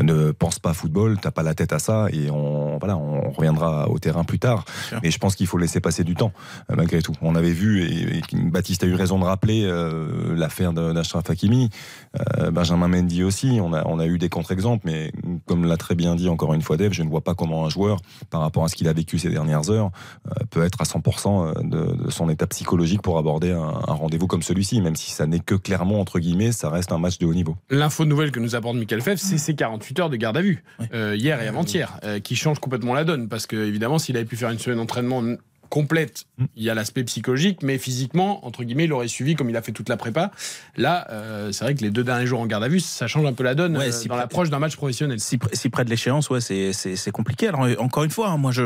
[0.02, 3.88] ne pense pas football, t'as pas la tête à ça et on voilà, on reviendra
[3.88, 4.64] au terrain plus tard.
[5.02, 6.32] Mais je pense qu'il faut laisser passer du temps
[6.68, 7.12] malgré tout.
[7.22, 9.70] On avait vu et, et Baptiste a eu raison de rappeler
[10.34, 11.70] l'affaire d'Ashraf Hakimi,
[12.52, 13.58] Benjamin Mendy aussi.
[13.60, 15.12] On a on a eu des contre-exemples, mais
[15.46, 17.68] comme l'a très bien dit encore une fois Dave, je ne vois pas comment un
[17.68, 17.98] joueur,
[18.30, 19.90] par rapport à ce qu'il a vécu ces dernières heures,
[20.26, 24.26] euh, peut être à 100% de, de son état psychologique pour aborder un, un rendez-vous
[24.26, 27.26] comme celui-ci, même si ça n'est que clairement entre guillemets, ça reste un match de
[27.26, 27.56] haut niveau.
[27.70, 30.64] L'info nouvelle que nous aborde Michael Feff, c'est ces 48 heures de garde à vue,
[30.94, 33.28] euh, hier et avant-hier, euh, qui changent complètement la donne.
[33.28, 35.22] Parce que, évidemment, s'il avait pu faire une semaine d'entraînement
[35.76, 39.56] complète, il y a l'aspect psychologique, mais physiquement, entre guillemets, il aurait suivi comme il
[39.56, 40.30] a fait toute la prépa.
[40.76, 43.24] Là, euh, c'est vrai que les deux derniers jours en garde à vue, ça change
[43.24, 45.18] un peu la donne Ouais, euh, si dans près- l'approche d'un match professionnel.
[45.18, 47.48] si, pr- si près de l'échéance, ouais, c'est, c'est, c'est compliqué.
[47.48, 48.64] Alors, euh, encore une fois, hein, moi, je.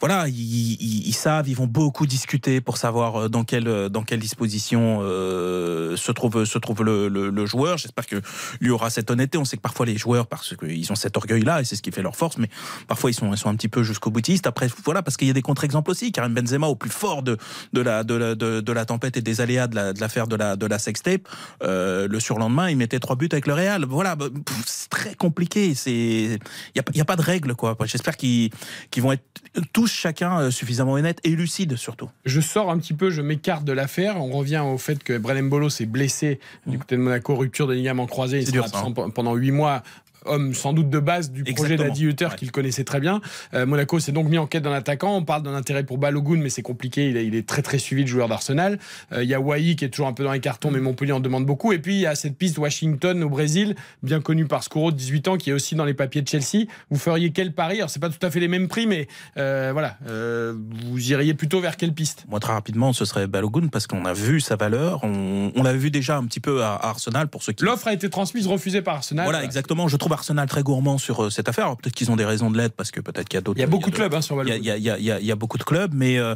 [0.00, 4.18] Voilà, ils, ils- ils savent, ils vont beaucoup discuter pour savoir dans quelle, dans quelle
[4.18, 7.78] disposition euh, se trouve, se trouve le, le- le joueur.
[7.78, 8.20] J'espère qu'il
[8.62, 9.38] y aura cette honnêteté.
[9.38, 11.92] On sait que parfois les joueurs, parce qu'ils ont cet orgueil-là, et c'est ce qui
[11.92, 12.48] fait leur force, mais
[12.88, 14.46] parfois ils sont, ils sont un petit peu jusqu'au boutiste.
[14.48, 16.10] Après, voilà, parce qu'il y a des contre-exemples aussi.
[16.22, 17.36] Karim Benzema, au plus fort de,
[17.72, 20.28] de, la, de, la, de, de la tempête et des aléas de, la, de l'affaire
[20.28, 21.22] de la, de la sextape,
[21.64, 23.84] euh, le surlendemain, il mettait trois buts avec le Real.
[23.84, 24.26] Voilà, bah,
[24.64, 25.74] c'est très compliqué.
[25.74, 26.38] C'est, il
[26.76, 27.76] y a, y a pas de règles, quoi.
[27.84, 28.50] J'espère qu'ils,
[28.98, 29.24] vont être
[29.72, 32.08] tous chacun euh, suffisamment honnêtes et lucides, surtout.
[32.24, 34.16] Je sors un petit peu, je m'écarte de l'affaire.
[34.18, 37.74] On revient au fait que Brelem Bolo s'est blessé du côté de Monaco, rupture des
[37.74, 38.40] ligaments croisés.
[38.40, 39.82] Il sera absent pe- pendant huit mois.
[40.24, 43.20] Homme sans doute de base du projet d'Adi Hutter qu'il connaissait très bien.
[43.54, 45.16] Euh, Monaco s'est donc mis en quête d'un attaquant.
[45.16, 47.08] On parle d'un intérêt pour Balogun, mais c'est compliqué.
[47.08, 48.78] Il est, il est très très suivi de joueur d'Arsenal.
[49.12, 51.12] Euh, Il y a Wai qui est toujours un peu dans les cartons, mais Montpellier
[51.12, 51.72] en demande beaucoup.
[51.72, 54.96] Et puis il y a cette piste Washington au Brésil, bien connue par Scuro de
[54.96, 56.66] 18 ans, qui est aussi dans les papiers de Chelsea.
[56.90, 57.78] Vous feriez quel pari?
[57.78, 61.60] Alors c'est pas tout à fait les mêmes prix, mais euh, voilà, vous iriez plutôt
[61.60, 62.24] vers quelle piste?
[62.28, 65.00] Moi, très rapidement, ce serait Balogun parce qu'on a vu sa valeur.
[65.02, 67.64] On, on l'avait vu déjà un petit peu à, à Arsenal pour ceux qui.
[67.64, 69.24] L'offre a été transmise, refusée par Arsenal.
[69.24, 69.88] Voilà, exactement.
[69.88, 71.64] Je trouve Arsenal très gourmand sur euh, cette affaire.
[71.66, 73.58] Alors, Peut-être qu'ils ont des raisons de l'être parce que peut-être qu'il y a d'autres.
[73.58, 74.62] Il y a beaucoup de clubs hein, sur Il y, a, Balogun.
[74.62, 75.92] il y a- il y a- il y a- il y a beaucoup de clubs,
[75.94, 76.34] mais, euh,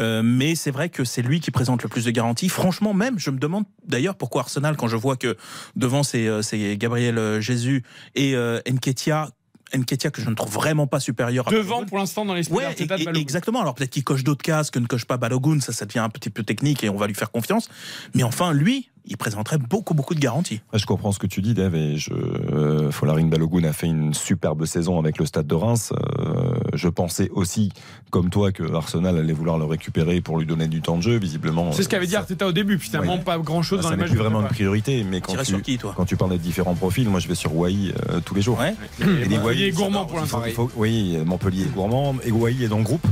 [0.00, 2.48] euh, mais c'est vrai que c'est lui qui présente le plus de garanties.
[2.48, 5.36] Franchement, même, je me demande d'ailleurs pourquoi Arsenal, quand je vois que
[5.76, 7.82] devant c'est c'est Gabriel Jésus
[8.14, 9.30] et euh, Nketiah,
[9.74, 11.88] Nketiah que je ne trouve vraiment pas supérieur à Devant Balogun.
[11.88, 13.60] pour l'instant dans l'esprit Ouais, et- de exactement.
[13.60, 16.08] Alors peut-être qu'il coche d'autres cases que ne coche pas Balogun, ça, ça devient un
[16.08, 17.68] petit peu technique et on va lui faire confiance.
[18.14, 20.60] Mais enfin, lui, il présenterait beaucoup, beaucoup de garanties.
[20.72, 23.86] Ouais, Je comprends ce que tu dis, Dave, et je, euh, Folarin Balogun a fait
[23.86, 25.92] une superbe saison avec le Stade de Reims.
[26.18, 27.70] Euh, je pensais aussi,
[28.10, 31.18] comme toi, que Arsenal allait vouloir le récupérer pour lui donner du temps de jeu.
[31.18, 32.78] Visiblement, C'est ce qu'avait dit ça- Arteta au début.
[32.78, 33.20] Finalement, Ouais.
[33.22, 34.10] pas grand chose bah, dans ça les n'est matchs.
[34.10, 35.04] plus de vraiment une priorité.
[35.04, 37.34] Mais quand tu, sur qui, toi quand tu parles des différents profils, moi je vais
[37.34, 38.58] sur Wai euh, tous les jours.
[38.58, 38.74] Ouais.
[39.00, 40.42] Et Et Wai, est gourmand pour l'instant.
[40.76, 42.16] Oui, Montpellier est gourmand.
[42.24, 43.06] Et Wai est dans le groupe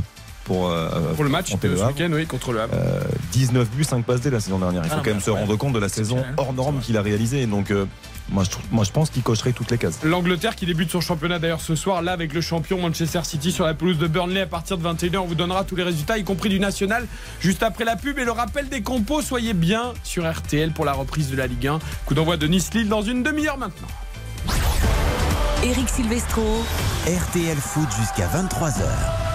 [0.45, 2.73] pour, euh, Pour le match de ce week-end, oui, contre le Havre.
[2.75, 3.01] Euh,
[3.33, 4.83] 19 buts, 5 passes D la saison dernière.
[4.85, 7.01] Il faut Ah quand même se rendre compte de la saison hors norme qu'il a
[7.01, 7.47] réalisée.
[7.47, 7.85] Donc, euh,
[8.29, 9.99] moi, je, moi, je pense qu'il cocherait toutes les cases.
[10.03, 13.65] L'Angleterre qui débute son championnat d'ailleurs ce soir, là avec le champion Manchester City sur
[13.65, 15.17] la pelouse de Burnley à partir de 21h.
[15.17, 17.07] On vous donnera tous les résultats, y compris du national,
[17.39, 19.23] juste après la pub et le rappel des compos.
[19.23, 21.79] Soyez bien sur RTL pour la reprise de la Ligue 1.
[22.05, 23.87] Coup d'envoi de Nice-Lille dans une demi-heure maintenant.
[25.63, 26.63] Eric Silvestro.
[27.07, 29.34] RTL Foot jusqu'à 23h.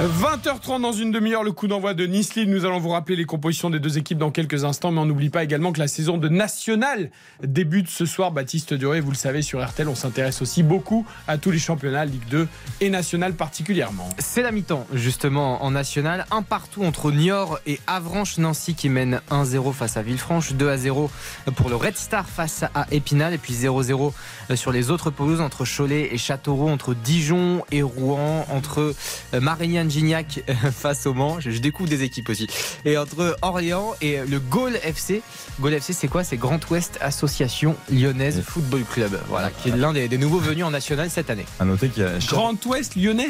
[0.00, 2.48] 20h30 dans une demi-heure, le coup d'envoi de Nice-Lille.
[2.48, 5.28] Nous allons vous rappeler les compositions des deux équipes dans quelques instants, mais on n'oublie
[5.28, 7.10] pas également que la saison de National
[7.42, 8.32] débute ce soir.
[8.32, 12.06] Baptiste Duré, vous le savez, sur RTL, on s'intéresse aussi beaucoup à tous les championnats,
[12.06, 12.48] Ligue 2
[12.80, 14.08] et National particulièrement.
[14.18, 16.24] C'est la mi-temps, justement, en national.
[16.30, 21.10] Un partout entre Niort et Avranches-Nancy qui mène 1-0 face à Villefranche, 2-0
[21.56, 24.12] pour le Red Star face à Épinal, et puis 0-0
[24.54, 28.94] sur les autres pelouses entre Cholet et Châteauroux, entre Dijon et Rouen, entre
[29.34, 31.40] euh, Marignane Gignac euh, face au Mans.
[31.40, 32.46] Je, je découvre des équipes aussi.
[32.84, 35.22] Et entre Orléans et le Gaulle FC.
[35.60, 36.24] Gaulle FC, c'est quoi?
[36.24, 39.20] C'est Grand Ouest Association Lyonnaise Football Club.
[39.28, 41.46] Voilà, qui est l'un des, des nouveaux venus en national cette année.
[41.58, 43.28] À noter qu'il y a Grand Ouest lyonnais.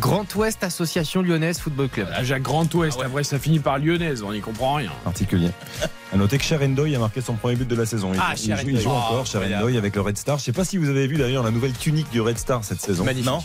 [0.00, 2.08] Grand Ouest Association Lyonnaise Football Club.
[2.14, 2.98] Ah, Jacques Grand Ouest.
[3.02, 4.22] Après, ça finit par lyonnaise.
[4.22, 4.90] On n'y comprend rien.
[5.04, 5.48] particulier.
[6.10, 8.12] À noter que Sherendoy a marqué son premier but de la saison.
[8.14, 10.38] Il, Ah, il joue, il joue Oh, encore, Sherendoy, avec le Red Star.
[10.38, 12.80] Je sais pas si vous avez vu d'ailleurs la nouvelle tunique du Red Star cette
[12.80, 13.04] saison.
[13.04, 13.26] Magnifique.
[13.30, 13.42] Non.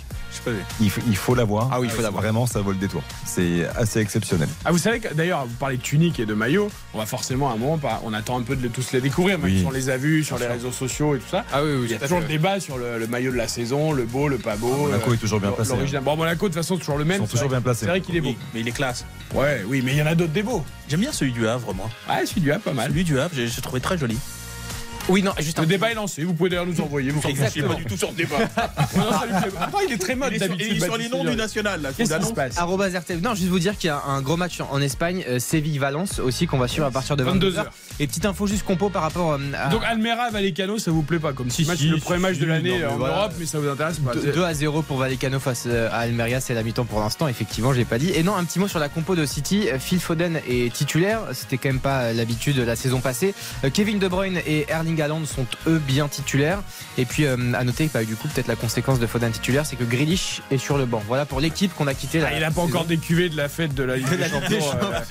[0.80, 1.70] Il, faut- il faut l'avoir.
[1.74, 2.24] Ah oui, il faut l'avoir.
[2.24, 3.04] Vraiment, ça vaut le détour.
[3.26, 4.48] C'est assez exceptionnel.
[4.64, 6.70] Ah, vous savez que d'ailleurs, vous parlez de tunique et de maillot.
[6.94, 9.52] On va forcément à un moment, on attend un peu de tous les découvrir, même
[9.52, 9.60] Oui.
[9.60, 11.44] si on les a vus sur les réseaux sociaux et tout ça.
[11.52, 13.50] Ah oui, oui, Il y a toujours le débat sur le, le maillot de la
[13.50, 14.74] saison, le beau, le pas beau.
[14.88, 15.76] Monaco euh, est toujours bien placé, hein.
[15.76, 16.04] l'original.
[16.04, 17.18] Bon, Monaco, de toute façon, c'est toujours le Ils même.
[17.20, 17.82] sont toujours vrai- bien placés.
[17.82, 18.30] C'est vrai qu'il est beau.
[18.30, 19.06] Oui, mais il est classe.
[19.36, 20.64] Ouais, oui, mais il y en a d'autres des beaux.
[20.88, 21.90] J'aime bien celui du Havre, moi.
[22.10, 22.90] Ouais, celui du A, pas mal.
[22.90, 24.18] Celui du j'ai j'ai trouvé très joli.
[25.10, 26.24] Oui, non, juste un Le débat est lancé.
[26.24, 27.12] Vous pouvez d'ailleurs nous envoyer.
[27.12, 27.70] Vous Exactement.
[27.70, 28.38] pas du tout sur le débat.
[28.96, 29.60] Non, ça lui plaît.
[29.60, 30.68] Attends, il est très mode Il est sur, d'habitude.
[30.76, 31.90] il est sur les noms du national, là.
[31.96, 33.20] Qu'est-ce qui se passe RTL.
[33.22, 36.48] Non, juste vous dire qu'il y a un gros match en Espagne, euh, Séville-Valence aussi,
[36.48, 37.54] qu'on va suivre à partir de 22h.
[37.54, 37.66] 22h.
[38.00, 41.20] Et petite info juste compo par rapport euh, à Donc Almera, Vallecano, ça vous plaît
[41.20, 43.16] pas comme Si, match, si, le premier match de l'année non, mais en voilà.
[43.18, 46.40] Europe, mais ça vous intéresse pas 2 à 0 pour Vallecano face euh, à Almeria,
[46.40, 48.12] c'est la mi-temps pour l'instant, effectivement, j'ai pas dit.
[48.12, 49.68] Et non, un petit mot sur la compo de City.
[49.70, 53.34] Euh, Phil Foden est titulaire, c'était quand même pas euh, l'habitude la saison passée.
[53.64, 56.60] Euh, Kevin De Bruyne et Erling Haaland sont eux bien titulaires.
[56.98, 59.66] Et puis euh, à noter que bah, du coup, peut-être la conséquence de Foden titulaire,
[59.66, 61.02] c'est que Grealish est sur le banc.
[61.08, 62.22] Voilà pour l'équipe qu'on a quitté.
[62.24, 64.60] Ah, il a pas encore décuvé de la fête de la Ligue des Champions.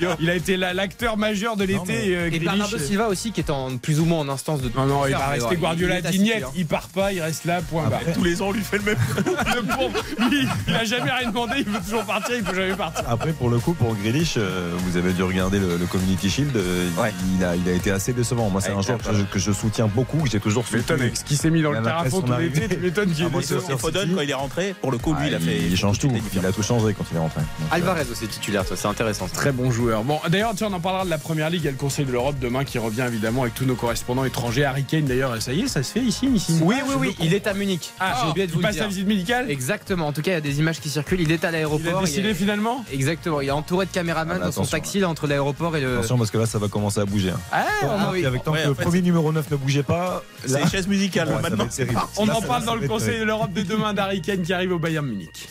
[0.02, 2.16] euh, il a été la- l'acteur majeur de l'été.
[2.16, 2.38] euh, Et.
[2.38, 4.70] Bernardo Silva aussi, qui est en plus ou moins en instance de.
[4.74, 6.32] Non, non, il va rester Guardiola il dignette.
[6.34, 6.50] titulaire.
[6.56, 8.00] Il part pas, il reste là, point barre.
[8.00, 8.96] Après- Tous les ans, on lui fait le même.
[9.54, 13.04] Le lui, il a jamais rien demandé, il veut toujours partir, il peut jamais partir.
[13.08, 16.56] Après, pour le coup, pour Grealish, euh, vous avez dû regarder le, le Community Shield.
[16.56, 17.12] euh, Ouais.
[17.38, 18.48] il, a, il a été assez décevant.
[18.50, 21.10] Moi, c'est un joueur que je, que je soutiens beaucoup, que j'ai toujours soutenu.
[21.14, 22.60] ce qui s'est mis dans le carafon son tout arrivée.
[22.60, 25.12] l'été, tu m'étonnes qu'il Ah, est Et Foden, quand il est rentré, pour le coup,
[25.14, 25.58] lui, Ah, il a fait.
[25.58, 26.10] il change tout.
[26.34, 27.40] Il a tout changé quand il est rentré.
[27.40, 29.26] Donc, euh, Alvarez aussi titulaire, toi, c'est intéressant.
[29.28, 30.02] Très bon joueur.
[30.04, 31.62] Bon, d'ailleurs, tiens, on en parlera de la première ligue.
[31.62, 34.24] Il y a le Conseil de l'Europe demain qui revient évidemment avec tous nos correspondants
[34.24, 34.64] étrangers.
[34.64, 36.58] Harry Kane, d'ailleurs, ça y est, ça se fait ici, ici.
[36.62, 37.90] Oui, oui, oui, il est à Munich.
[38.00, 39.50] Ah, j'ai oublié de il vous le passe la visite médicale.
[39.50, 40.06] Exactement.
[40.08, 41.20] En tout cas, il y a des images qui circulent.
[41.20, 42.00] Il est à Il a l'aéroport.
[42.02, 42.84] décidé est- finalement.
[42.92, 43.40] Exactement.
[43.40, 45.98] Il est entouré de caméramans Ah, mais dans son taxi là, entre l'aéroport et le.
[45.98, 47.30] Attention, parce que là, ça va commencer à bouger.
[47.30, 47.40] hein.
[47.52, 48.20] Ah, Ah oui.
[48.22, 50.60] Et avec tant Ouais, que le fait, premier numéro 9 ne bougeait pas, C'est là,
[50.60, 51.64] une chaise musicale, ouais, ça va maintenant.
[51.64, 52.00] être terrible.
[52.16, 53.20] on Là, en parle dans le Conseil terrible.
[53.22, 55.48] de l'Europe de demain d'Harry Kane qui arrive au Bayern Munich.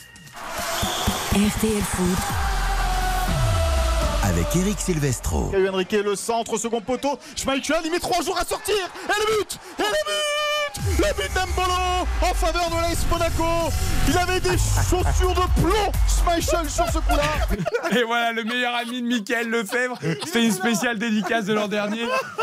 [1.32, 2.18] RTL Foot,
[4.24, 5.50] avec Eric Silvestro.
[5.50, 7.18] Caio Henrique, le centre, second poteau.
[7.36, 8.76] Schmeichel, il met trois jours à sortir.
[8.76, 10.61] Et le but Et le but
[10.98, 11.74] Le but d'Embolo
[12.22, 13.44] en faveur de l'AS Monaco.
[14.08, 17.98] Il avait des chaussures de plomb, Schmeichel, sur ce coup-là.
[17.98, 20.00] Et voilà, le meilleur ami de Michael Lefebvre.
[20.26, 22.02] C'était une spéciale dédicace de l'an dernier.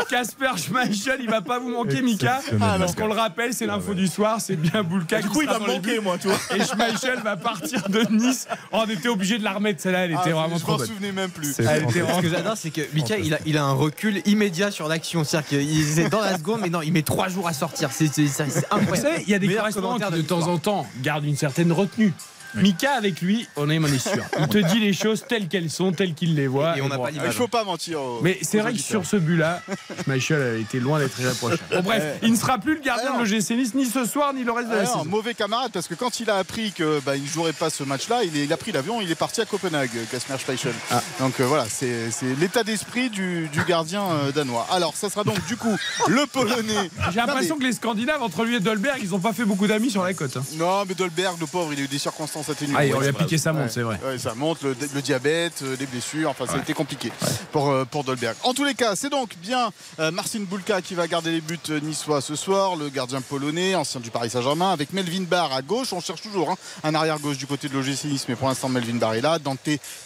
[0.09, 2.39] Casper Schmeichel, il va pas vous manquer, Mika.
[2.59, 4.37] Parce qu'on le rappelle, c'est l'info du soir.
[4.39, 6.37] C'est bien Boulka Du qui coup, il sera va dans manquer, moi, tu vois.
[6.55, 8.47] Et Schmeichel va partir de Nice.
[8.71, 10.05] Oh, on était obligé de la remettre, celle-là.
[10.05, 10.87] Elle était Ah, vraiment je trop m'en bonne.
[10.87, 11.55] souvenais même plus.
[11.59, 14.71] Elle était Ce que j'adore, c'est que Mika, il a, il a un recul immédiat
[14.71, 15.23] sur l'action.
[15.23, 17.89] C'est-à-dire qu'il est dans la seconde, mais non, il met trois jours à sortir.
[17.91, 21.25] C'est c'est- Vous savez, il y a des correspondants qui, de temps en temps, gardent
[21.25, 22.13] une certaine retenue.
[22.55, 24.23] Mika, avec lui, on est, on est sûr.
[24.39, 26.77] Il te dit les choses telles qu'elles sont, telles qu'il les voit.
[26.77, 27.03] Et on n'a bon.
[27.03, 28.01] pas Il faut pas mentir.
[28.01, 29.61] aux- Mais c'est vrai que sur ce but-là,
[30.03, 31.61] Schmeichel a été loin d'être irréprochable.
[31.71, 34.43] Bon, bref, il ne sera plus le gardien de l'OGC Nice, ni ce soir, ni
[34.43, 35.05] le reste de la saison.
[35.05, 38.21] mauvais camarade parce que quand il a appris que bah, il jouerait pas ce match-là,
[38.23, 40.73] il, a pris l'avion, il est parti à Copenhague, Kasper Schmeichel.
[40.91, 41.01] Ah.
[41.19, 42.09] Donc euh, voilà, c'est
[42.39, 44.67] l'état d'esprit du, du gardien euh, danois.
[44.71, 45.75] Alors, ça sera donc du coup
[46.07, 46.89] le Polonais.
[47.11, 49.91] J'ai l'impression que les Scandinaves, entre lui et Dolberg, ils n'ont pas fait beaucoup d'amis
[49.91, 50.37] sur la côte.
[50.37, 50.43] hein.
[50.57, 52.77] Non, mais Dolberg, le pauvre, il a eu des circonstances atténuantes.
[52.79, 53.71] Ah, et on lui a piqué sa montre, Ouais.
[53.73, 53.99] c'est vrai.
[54.05, 57.11] Ouais, ça monte, le, le diabète, euh, les blessures, enfin ça a été compliqué
[57.51, 58.35] pour, euh, pour Dolberg.
[58.43, 61.57] En tous les cas, c'est donc bien euh, Marcin Bulka qui va garder les buts
[61.81, 65.91] niçois ce soir, le gardien polonais, ancien du Paris Saint-Germain, avec Melvin Barr à gauche.
[65.93, 68.95] On cherche toujours hein, un arrière-gauche du côté de l'OGC Nice, mais pour l'instant Melvin
[68.95, 69.39] Barr est là.
[69.39, 69.59] Dante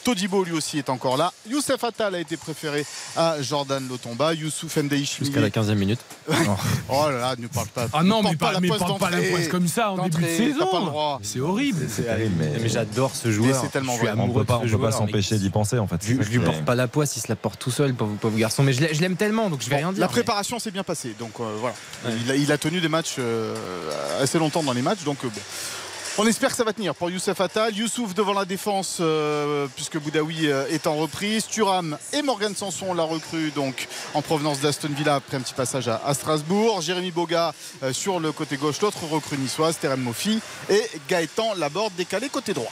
[0.03, 1.31] Todibo lui aussi est encore là.
[1.49, 4.33] Youssef Attal a été préféré à Jordan Lotomba.
[4.33, 5.25] Youssouf Ndeichimi.
[5.27, 5.99] Jusqu'à la 15e minute.
[6.89, 7.87] Oh là là, ne parle pas.
[7.93, 10.23] Ah non, mais, parle pas, mais poste parle pas la poisse comme ça en début
[10.23, 11.19] de saison.
[11.21, 11.87] C'est horrible.
[11.89, 13.59] C'est terrible, mais, Mais j'adore ce joueur.
[13.61, 15.37] c'est tellement Je suis on amoureux peut pas, de on ce peut pas joueur, s'empêcher
[15.37, 15.97] d'y penser en fait.
[16.01, 18.37] Je, je lui porte pas la poisse, il se la porte tout seul, pauvre, pauvre
[18.37, 18.63] garçon.
[18.63, 20.01] Mais je l'ai- je l'aime tellement, donc je vais Bon, rien dire.
[20.01, 21.75] La préparation s'est bien passée, donc euh, voilà.
[22.25, 23.55] Il, a, il a tenu des matchs euh,
[24.21, 25.41] assez longtemps dans les matchs, donc euh, bon.
[26.19, 27.75] On espère que ça va tenir pour Youssef Attal.
[27.75, 31.47] Youssouf devant la défense, euh, puisque Boudaoui euh, est en reprise.
[31.47, 35.87] Thuram et Morgan Sanson, la recrue, donc en provenance d'Aston Villa après un petit passage
[35.87, 36.81] à, Strasbourg.
[36.81, 40.39] Jérémy Boga euh, sur le côté gauche, l'autre recrue niçoise, Terem Mofi.
[40.69, 42.71] Et Gaëtan Laborde décalé côté droit.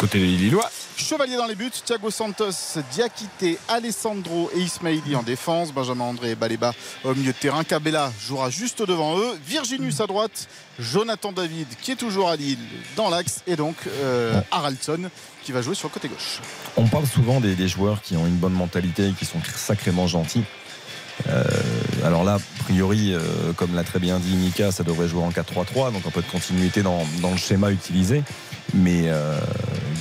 [0.00, 0.70] Côté des Lillois.
[0.96, 6.34] Chevalier dans les buts, Thiago Santos, Diakité, Alessandro et Ismaili en défense, Benjamin André et
[6.34, 6.72] Baleba
[7.04, 11.92] au milieu de terrain, Cabella jouera juste devant eux, Virginius à droite, Jonathan David qui
[11.92, 12.56] est toujours à Lille
[12.96, 15.10] dans l'axe et donc euh, Haraldson
[15.42, 16.40] qui va jouer sur le côté gauche.
[16.78, 20.06] On parle souvent des, des joueurs qui ont une bonne mentalité et qui sont sacrément
[20.06, 20.44] gentils.
[21.28, 21.44] Euh,
[22.04, 25.30] alors là, a priori, euh, comme l'a très bien dit Mika, ça devrait jouer en
[25.30, 28.22] 4-3-3, donc un peu de continuité dans, dans le schéma utilisé.
[28.74, 29.38] Mais euh,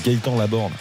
[0.05, 0.71] Gaëtan Laborde,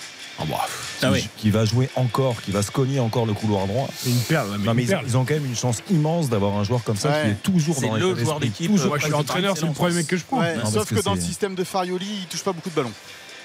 [0.40, 0.57] Ah bah,
[0.98, 1.29] qui, Ah oui.
[1.37, 3.88] qui va jouer encore, qui va se cogner encore le couloir droit.
[3.96, 4.48] c'est une perle.
[4.59, 5.05] mais Non, mais une ils, perle.
[5.07, 7.22] ils ont quand même une chance immense d'avoir un joueur comme ça Ouais.
[7.24, 8.70] qui est toujours C'est dans le joueur d'équipe.
[8.70, 10.40] toujours Moi, je suis entraîneur, c'est le premier mec que je prends.
[10.40, 12.74] Ouais, Non, sauf que, que dans le système de Farioli, il touche pas beaucoup de
[12.74, 12.92] ballons.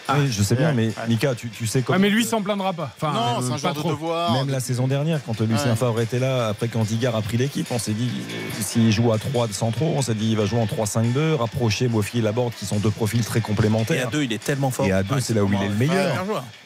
[0.10, 0.94] Oui, je sais bien, mais Ouais.
[1.08, 2.00] Mika, tu, tu sais Ah, comment.
[2.00, 2.92] mais lui, il s'en plaindra pas.
[2.98, 4.34] Enfin, non, euh, c'est un genre de devoir.
[4.34, 5.76] Même la saison dernière, quand Lucien Ouais.
[5.76, 9.12] Favre était là, après quand Digard a pris l'équipe, on s'est dit, euh, s'il joue
[9.14, 12.22] à 3 de centraux, on s'est dit, il va jouer en 3-5-2, rapprocher Mofi et
[12.22, 14.10] Laborde, qui sont deux profils très Et à complémentaires.
[14.12, 14.86] deux, il est tellement fort.
[14.86, 16.16] Et à deux, c'est là où il est le meilleur.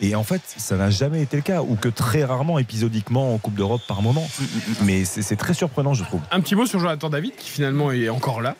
[0.01, 3.37] Et en fait, ça n'a jamais été le cas, ou que très rarement, épisodiquement, en
[3.37, 4.27] Coupe d'Europe par moment.
[4.81, 6.21] Mais c'est c'est très surprenant, je trouve.
[6.31, 8.55] Un petit mot sur Jonathan David qui finalement est encore là.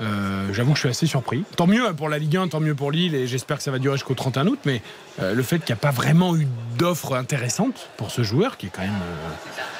[0.00, 1.44] Euh, J'avoue que je suis assez surpris.
[1.56, 3.78] Tant mieux pour la Ligue 1, tant mieux pour Lille et j'espère que ça va
[3.78, 4.58] durer jusqu'au 31 août.
[4.64, 4.80] Mais
[5.20, 6.46] euh, le fait qu'il n'y a pas vraiment eu
[6.78, 8.90] d'offre intéressante pour ce joueur qui est quand même.
[8.90, 9.28] euh,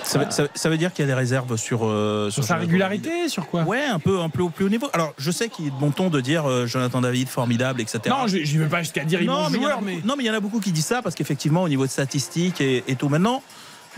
[0.02, 2.56] Ça, veut- ça- ça veut dire qu'il y a des réserves sur, euh, sur sa
[2.56, 3.62] régularité, sur quoi?
[3.62, 4.88] Ouais, un peu, un peu au plus haut niveau.
[4.92, 8.00] Alors, je sais qu'il est de bon ton de dire euh, Jonathan David formidable, etc.
[8.08, 10.00] Non, je ne vais pas jusqu'à dire non, mais il a joueur, mais.
[10.04, 11.90] non, mais il y en a beaucoup qui disent ça parce qu'effectivement, au niveau de
[11.90, 13.08] statistiques et, et tout.
[13.08, 13.42] Maintenant,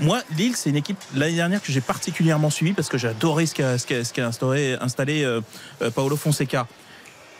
[0.02, 3.46] moi, Lille, c'est une équipe l'année dernière que j'ai particulièrement suivie parce que j'ai adoré
[3.46, 5.40] ce qu'a installé euh,
[5.82, 6.66] euh, Paolo Fonseca.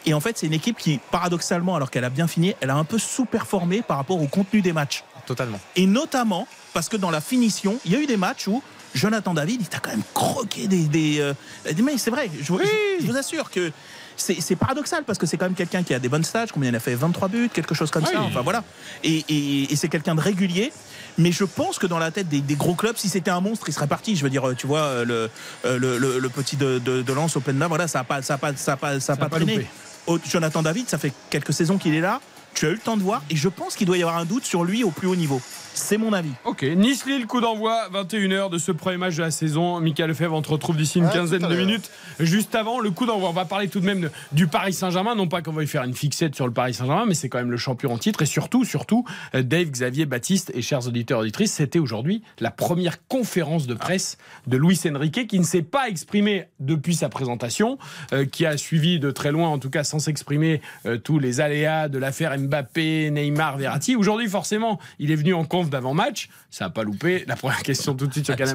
[0.04, 2.74] Et en fait, c'est une équipe qui, paradoxalement, alors qu'elle a bien fini, elle a
[2.76, 5.04] un peu sous-performé par rapport au contenu des matchs.
[5.26, 5.60] Totalement.
[5.76, 8.62] Et notamment parce que dans la finition, il y a eu des matchs où
[8.94, 10.84] Jonathan David, il t'a quand même croqué des.
[10.88, 11.34] des, euh,
[11.72, 13.70] des mecs, c'est vrai, je, vous- je- je vous assure que.
[14.14, 16.76] C'est paradoxal parce que c'est quand même quelqu'un qui a des bonnes stats, combien il
[16.76, 18.10] a fait 23 buts, quelque chose comme Oui.
[18.12, 18.62] ça, enfin voilà.
[19.02, 20.70] Et, et- et c'est quelqu'un de régulier.
[21.18, 23.68] Mais je pense que dans la tête des, des gros clubs, si c'était un monstre,
[23.68, 24.16] il serait parti.
[24.16, 25.30] Je veux dire, tu vois, euh, le,
[25.66, 27.36] euh, le, le- le petit de, de, de Lens
[27.68, 29.66] voilà, ça n'a pas, ça a pas, ça a pas, ça a pas pas traîné.
[30.06, 32.20] Oh, Jonathan David, ça fait quelques saisons qu'il est là.
[32.54, 34.24] Tu as eu le temps de voir et je pense qu'il doit y avoir un
[34.24, 35.40] doute sur lui au plus haut niveau.
[35.74, 36.30] C'est mon avis.
[36.44, 39.80] Ok, Nice-Lille, coup d'envoi, 21h de ce premier match de la saison.
[39.80, 41.90] Michael Lefebvre, on te retrouve d'ici une quinzaine de minutes.
[42.20, 45.14] Juste avant le coup d'envoi, on va parler tout de même de- du Paris Saint-Germain.
[45.14, 47.38] Non pas qu'on va y faire une fixette sur le Paris Saint-Germain, mais c'est quand
[47.38, 48.20] même le champion en titre.
[48.20, 52.50] Et surtout, surtout, euh, Dave Xavier Baptiste et chers auditeurs et auditrices, c'était aujourd'hui la
[52.50, 57.78] première conférence de presse de Luis Enrique qui ne s'est pas exprimé depuis sa présentation,
[58.12, 61.40] euh, qui a suivi de très loin, en tout cas sans s'exprimer, euh, tous les
[61.40, 63.96] aléas de l'affaire Mbappé, Neymar, Verratti.
[63.96, 66.28] Aujourd'hui, forcément, il est venu en d'avant-match.
[66.50, 67.24] Ça n'a pas loupé.
[67.26, 68.54] La première question tout de suite sur Kylian.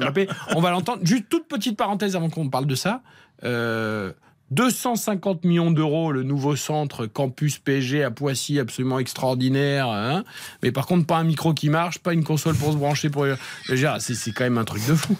[0.54, 1.00] On va l'entendre.
[1.04, 3.02] Juste toute petite parenthèse avant qu'on parle de ça.
[3.44, 4.12] Euh,
[4.50, 9.88] 250 millions d'euros, le nouveau centre campus PSG à Poissy, absolument extraordinaire.
[9.88, 10.24] hein.
[10.62, 13.10] Mais par contre, pas un micro qui marche, pas une console pour se brancher.
[13.10, 13.26] Pour...
[13.66, 15.16] C'est c'est quand même un truc de fou.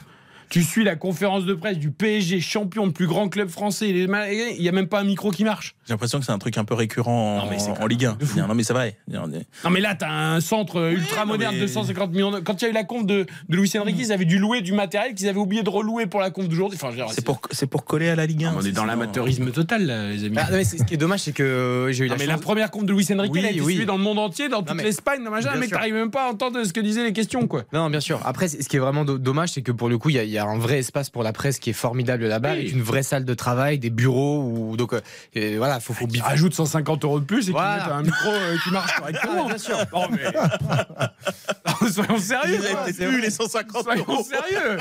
[0.51, 3.91] Tu suis la conférence de presse du PSG, champion, le plus grand club français.
[3.91, 4.07] Il
[4.61, 5.75] n'y a même pas un micro qui marche.
[5.87, 8.07] J'ai l'impression que c'est un truc un peu récurrent en, Non, mais c'est en Ligue
[8.07, 8.15] 1.
[8.15, 8.39] de fou.
[8.39, 8.97] Non mais c'est vrai.
[9.09, 12.31] Non mais là, t'as un centre ultra moderne, mais- 250 millions.
[12.31, 14.39] de- Quand il y a eu la conf de, de Luis Enrique, ils avaient dû
[14.39, 16.79] louer du matériel qu'ils avaient oublié de relouer pour la conf d'aujourd'hui.
[16.83, 16.95] Enfin,
[17.51, 18.55] C'est pour, coller à la Ligue 1.
[18.57, 20.37] On est dans sinon- l'amateurisme total, là, les amis.
[20.39, 22.25] Ah, non, mais ce qui est dommage, c'est que euh, j'ai eu Non, la mais
[22.25, 22.33] chance.
[22.37, 23.73] la première compte de Luis Enrique, Oui, elle a été oui.
[23.75, 25.77] suivie dans le monde entier, dans toute mais- l'Espagne, dans Bien mec, sûr.
[25.79, 27.65] t'arrives même pas à entendre ce que disaient les questions, quoi.
[27.73, 28.21] Non, bien sûr.
[28.25, 30.25] Après, ce qui est vraiment do- dommage, c'est que pour le coup, il y, a-
[30.25, 32.59] il y a un vrai espace pour la presse qui est formidable là-bas, Oui.
[32.59, 34.43] avec une vraie salle de travail, des bureaux.
[34.43, 35.01] Ou, donc, euh,
[35.35, 37.85] et voilà, faut, faut Il bif- rajoute 150 euros de plus et qu'il Voilà.
[37.85, 39.45] mette un micro euh, qui marche correctement.
[39.45, 39.79] Ah, bien sûr.
[39.93, 40.25] Non, mais...
[41.83, 42.59] Non, soyons sérieux.
[42.89, 44.25] Ils plus les 150 Soyons euros.
[44.25, 44.79] sérieux.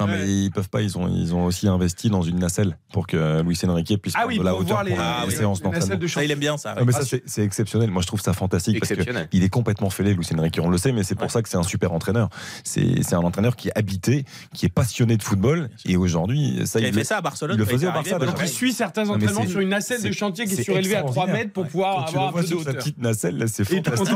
[0.00, 3.06] Non, mais ils peuvent pas, ils ont, ils ont aussi investi dans une nacelle pour
[3.06, 5.26] que Luis Enrique puisse Ah prendre oui, de la hauteur les, pour la, Ah la
[5.26, 5.32] oui.
[5.34, 6.18] séance les nacelles d'entraînement.
[6.18, 6.74] de il aime bien ça.
[6.78, 7.90] Ah, mais ça, c'est c'est exceptionnel.
[7.90, 8.92] Moi, je trouve ça fantastique parce
[9.30, 10.58] qu'il est complètement fêlé, Luis Enrique.
[10.62, 12.30] On le sait, mais c'est pour ça que c'est un super entraîneur.
[12.64, 15.68] C'est c'est un entraîneur qui est habité, qui est passionné de football.
[15.86, 17.56] Et aujourd'hui, ça, Il il fait ça à Barcelone.
[17.56, 18.18] il le faisait au Barça.
[18.18, 21.08] Donc il suit certains entraînements sur une nacelle de chantier qui est surélevée à 3
[21.10, 21.40] extraordinaire.
[21.44, 22.74] mètres pour pouvoir avoir un peu de hauteur.
[22.74, 24.08] petite nacelle, là, c'est fantastique.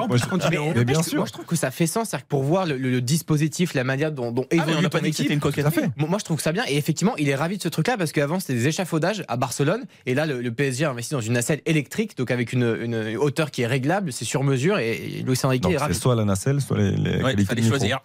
[0.77, 1.17] Mais bien sûr.
[1.19, 3.75] Moi, je trouve que ça fait sens, c'est-à-dire que pour voir le, le- le dispositif,
[3.75, 5.31] la manière dont, dont Ah, évolue ton équipe.
[5.31, 5.41] une.
[5.97, 6.65] Bon, moi, je trouve ça bien.
[6.69, 9.85] Et effectivement, il est ravi de ce truc-là parce qu'avant, c'était des échafaudages à Barcelone.
[10.07, 13.17] Et là, le, le PSG a investi dans une nacelle électrique, donc avec une, une
[13.17, 14.79] hauteur qui est réglable, c'est sur mesure.
[14.79, 15.95] Et, Luis Enrique est c'est ravi.
[15.95, 16.95] soit la nacelle, soit les,
[17.39, 18.01] il fallait choisir.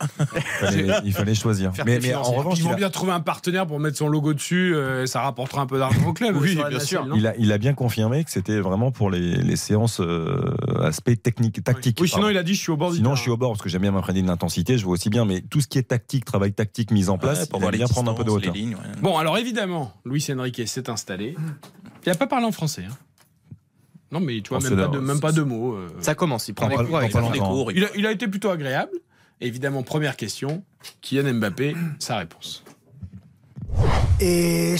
[1.06, 1.72] Il fallait, choisir.
[1.86, 4.34] Mais, en revanche, Ils vont il a- bien trouver un partenaire pour mettre son logo
[4.34, 6.36] dessus, euh, ça rapportera un peu d'argent au club.
[6.39, 7.08] Oui, bien nacelle, sûr.
[7.15, 11.15] Il a, il a bien confirmé que c'était vraiment pour les, les séances euh, aspect
[11.15, 11.97] technique, tactique.
[12.02, 13.52] Oui, sinon il a dit je suis au bord du Sinon, je suis au bord
[13.52, 15.78] parce que j'aime bien m'imprégner de l'intensité, je vois aussi bien, mais tout ce qui
[15.78, 18.30] est tactique, travail tactique, mise en place, Ouais, pour les bien prendre un peu de
[18.30, 18.54] hauteur.
[18.54, 19.02] lignes, ouais.
[19.02, 21.36] Bon, alors évidemment, Luis Enrique s'est installé.
[22.06, 22.86] Il n'a pas parlé en français.
[22.89, 22.93] hein.
[24.12, 25.74] Non, mais tu vois, Oh, même pas, de, là, même pas deux mots.
[25.74, 25.88] euh.
[26.02, 26.97] Ça commence, il prend des pas- cours
[27.86, 28.91] a, il a été plutôt agréable.
[29.41, 30.63] Évidemment, première question.
[31.01, 32.63] Kylian Mbappé, sa réponse.
[34.19, 34.75] C'est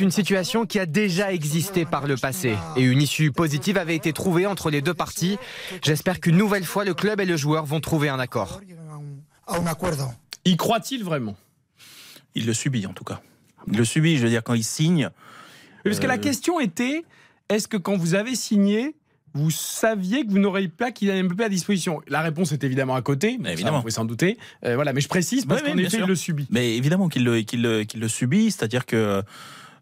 [0.00, 4.12] une situation qui a déjà existé par le passé et une issue positive avait été
[4.12, 5.38] trouvée entre les deux parties.
[5.82, 8.60] J'espère qu'une nouvelle fois le club et le joueur vont trouver un accord.
[10.44, 11.36] Y croit-il vraiment?
[12.34, 13.22] Il le subit en tout cas.
[13.68, 15.08] Il le subit, je veux dire, quand il signe.
[15.84, 17.04] Parce que la question était
[17.48, 18.94] est-ce que quand vous avez signé,
[19.34, 23.38] vous saviez que vous n'auriez pas Mbappé à disposition La réponse est évidemment à côté,
[23.40, 23.76] mais Évidemment.
[23.78, 24.38] vous pouvez s'en douter.
[24.64, 26.46] Euh, voilà, mais je précise parce qu'en effet, il le subit.
[26.50, 29.22] Mais évidemment qu'il le, qu'il le, qu'il le subit, c'est-à-dire que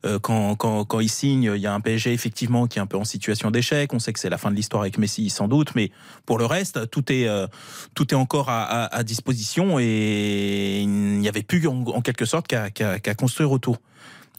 [0.06, 2.86] euh, quand, quand, quand il signe, il y a un PSG effectivement qui est un
[2.86, 3.92] peu en situation d'échec.
[3.92, 5.90] On sait que c'est la fin de l'histoire avec Messi, sans doute, mais
[6.24, 7.46] pour le reste, tout est, euh,
[7.94, 10.88] tout est encore à, à- à disposition et il
[11.18, 13.76] n'y avait plus en, en quelque sorte qu'à construire autour.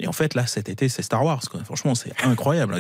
[0.02, 1.42] Et en fait, là, cet été, c'est Star Wars.
[1.50, 1.64] quoi.
[1.64, 2.78] Franchement, c'est incroyable.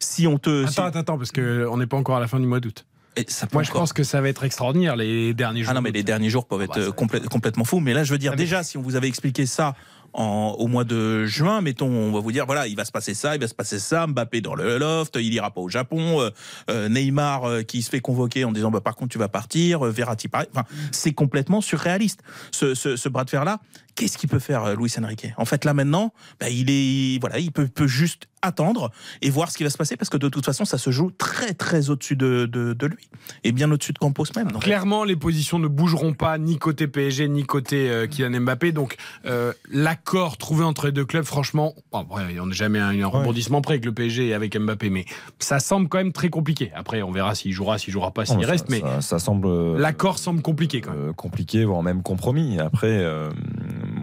[0.00, 0.66] Si on te.
[0.66, 2.84] si- Attends, attends, attends, parce qu'on n'est pas encore à la fin du mois d'août.
[3.16, 5.70] et ça Moi, je encore- pense que ça va être extraordinaire les derniers jours.
[5.70, 7.78] Ah non, mais les derniers jours peuvent être bah, complè- complètement fous.
[7.80, 9.74] Mais là, je veux dire, Ah, mais- déjà, si on vous avait expliqué ça
[10.16, 13.14] en, au mois de juin, mettons, on va vous dire, voilà, il va se passer
[13.14, 16.20] ça, il va se passer ça, Mbappé dans le loft, il ira pas au Japon,
[16.20, 16.30] euh,
[16.70, 19.84] euh, Neymar euh, qui se fait convoquer en disant, bah, par contre, tu vas partir,
[19.86, 20.46] euh, Verratti pareil.
[20.54, 22.20] Enfin, c'est complètement surréaliste,
[22.52, 23.58] ce, ce, ce bras de fer-là.
[23.94, 25.28] Qu'est-ce qu'il peut faire, euh, Luis Enrique?
[25.36, 28.90] En fait, là, maintenant, bah, il est, voilà, il peut, peut juste attendre
[29.22, 31.10] et voir ce qui va se passer parce que de toute façon, ça se joue
[31.10, 33.08] très, très au-dessus de, de, de lui
[33.42, 34.50] et bien au-dessus de Campos même.
[34.52, 38.72] Donc, Clairement, les positions ne bougeront pas ni côté PSG ni côté euh, Kylian Mbappé.
[38.72, 42.06] Donc, euh, l'accord trouvé entre les deux clubs, franchement, bon,
[42.40, 45.06] on n'est jamais à un rebondissement près avec le PSG et avec Mbappé, mais
[45.38, 46.70] ça semble quand même très compliqué.
[46.74, 49.46] Après, on verra s'il jouera, s'il jouera pas, s'il ça- reste, mais ça, ça semble
[49.46, 51.08] euh, l'accord semble compliqué quand même.
[51.08, 52.58] euh, compliqué, voire même compromis.
[52.58, 53.30] Après, euh,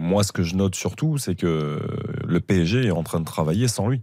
[0.02, 1.80] moi, ce que je note surtout, c'est que
[2.26, 4.02] le PSG est en train de travailler sans lui.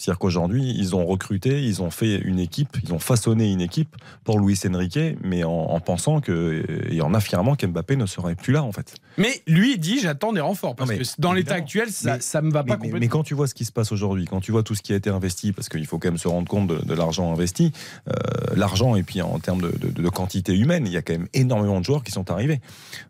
[0.00, 3.94] C'est-à-dire qu'aujourd'hui, ils ont recruté, ils ont fait une équipe, ils ont façonné une équipe
[4.24, 8.54] pour Luis Enrique, mais en, en pensant que, et en affirmant qu'Mbappé ne serait plus
[8.54, 8.94] là, en fait.
[9.18, 12.40] Mais lui, il dit j'attends des renforts parce Non, que dans l'état actuel, ça, ça
[12.40, 12.98] me va pas mais- complètement.
[13.00, 14.94] mais quand tu vois ce qui se passe aujourd'hui, quand tu vois tout ce qui
[14.94, 17.72] a été investi, parce qu'il faut quand même se rendre compte de, de l'argent investi,
[18.08, 18.12] euh,
[18.56, 21.28] l'argent et puis en termes de, de- de quantité humaine, il y a quand même
[21.34, 22.60] énormément de joueurs qui sont arrivés.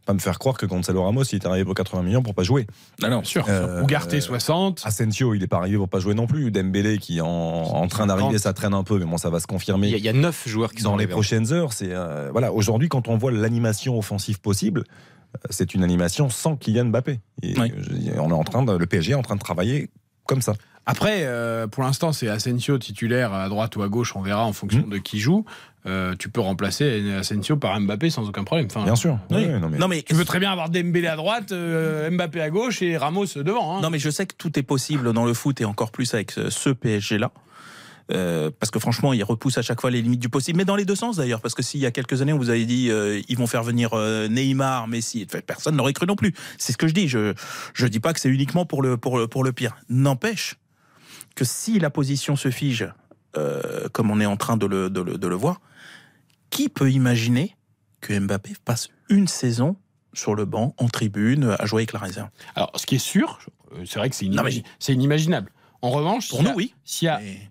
[0.06, 2.42] Pas me faire croire que Gonzalo Ramos il est arrivé pour 80 millions pour pas
[2.42, 2.66] jouer.
[3.00, 3.22] non, non.
[3.22, 3.44] Sûr.
[3.48, 4.82] Euh, Ougarté euh, 60.
[4.84, 6.50] Asensio il est pas arrivé pour pas jouer non plus.
[6.82, 8.40] Dembélé qui est en, en train d'arriver, 50.
[8.42, 9.88] ça traîne un peu, mais bon ça va se confirmer.
[9.88, 11.12] il y a neuf joueurs qui sont Dans les arrivés.
[11.12, 12.52] prochaines heures, c'est euh, voilà.
[12.52, 14.84] Aujourd'hui, quand on voit l'animation offensive possible,
[15.36, 17.20] euh, c'est une animation sans Kylian Mbappé.
[17.42, 17.72] Et, Oui.
[18.18, 19.90] on est en train de, le PSG est en train de travailler
[20.30, 20.54] comme ça.
[20.86, 24.52] Après, euh, pour l'instant, c'est Asensio titulaire à droite ou à gauche, on verra en
[24.54, 24.90] fonction Mmh.
[24.90, 25.44] de qui joue.
[25.86, 28.66] Euh, tu peux remplacer Asensio par Mbappé sans aucun problème.
[28.70, 29.18] Enfin, Bien sûr.
[29.30, 29.46] Oui.
[29.46, 32.50] Non, mais- Non, mais Tu veux très bien avoir Dembélé à droite, euh, Mbappé à
[32.50, 33.76] gauche et Ramos devant.
[33.76, 33.80] hein.
[33.82, 36.30] Non, mais je sais que tout est possible dans le foot et encore plus avec
[36.32, 37.30] ce- ce PSG-là.
[38.10, 40.74] Euh, parce que franchement, il repousse à chaque fois les limites du possible, mais dans
[40.76, 41.40] les deux sens d'ailleurs.
[41.40, 43.62] Parce que s'il y a quelques années, on vous avait dit euh, ils vont faire
[43.62, 46.34] venir euh, Neymar, Messi, Enfin, personne n'aurait cru non plus.
[46.58, 47.08] C'est ce que je dis.
[47.08, 47.34] Je
[47.74, 49.76] je dis pas que c'est uniquement pour le pour le pour le pire.
[49.88, 50.56] N'empêche
[51.36, 52.88] que si la position se fige,
[53.36, 55.60] euh, comme on est en train de le, de le de le voir,
[56.50, 57.56] qui peut imaginer
[58.00, 59.76] que Mbappé passe une saison
[60.14, 62.28] sur le banc, en tribune, à jouer avec la réserve?
[62.56, 63.38] Alors, ce qui est sûr,
[63.72, 65.52] euh, c'est vrai que c'est Non, mais- inimagi- c'est inimaginable.
[65.82, 66.74] En revanche, Pour a- nous, oui.
[66.84, 67.49] S'il y a Mais-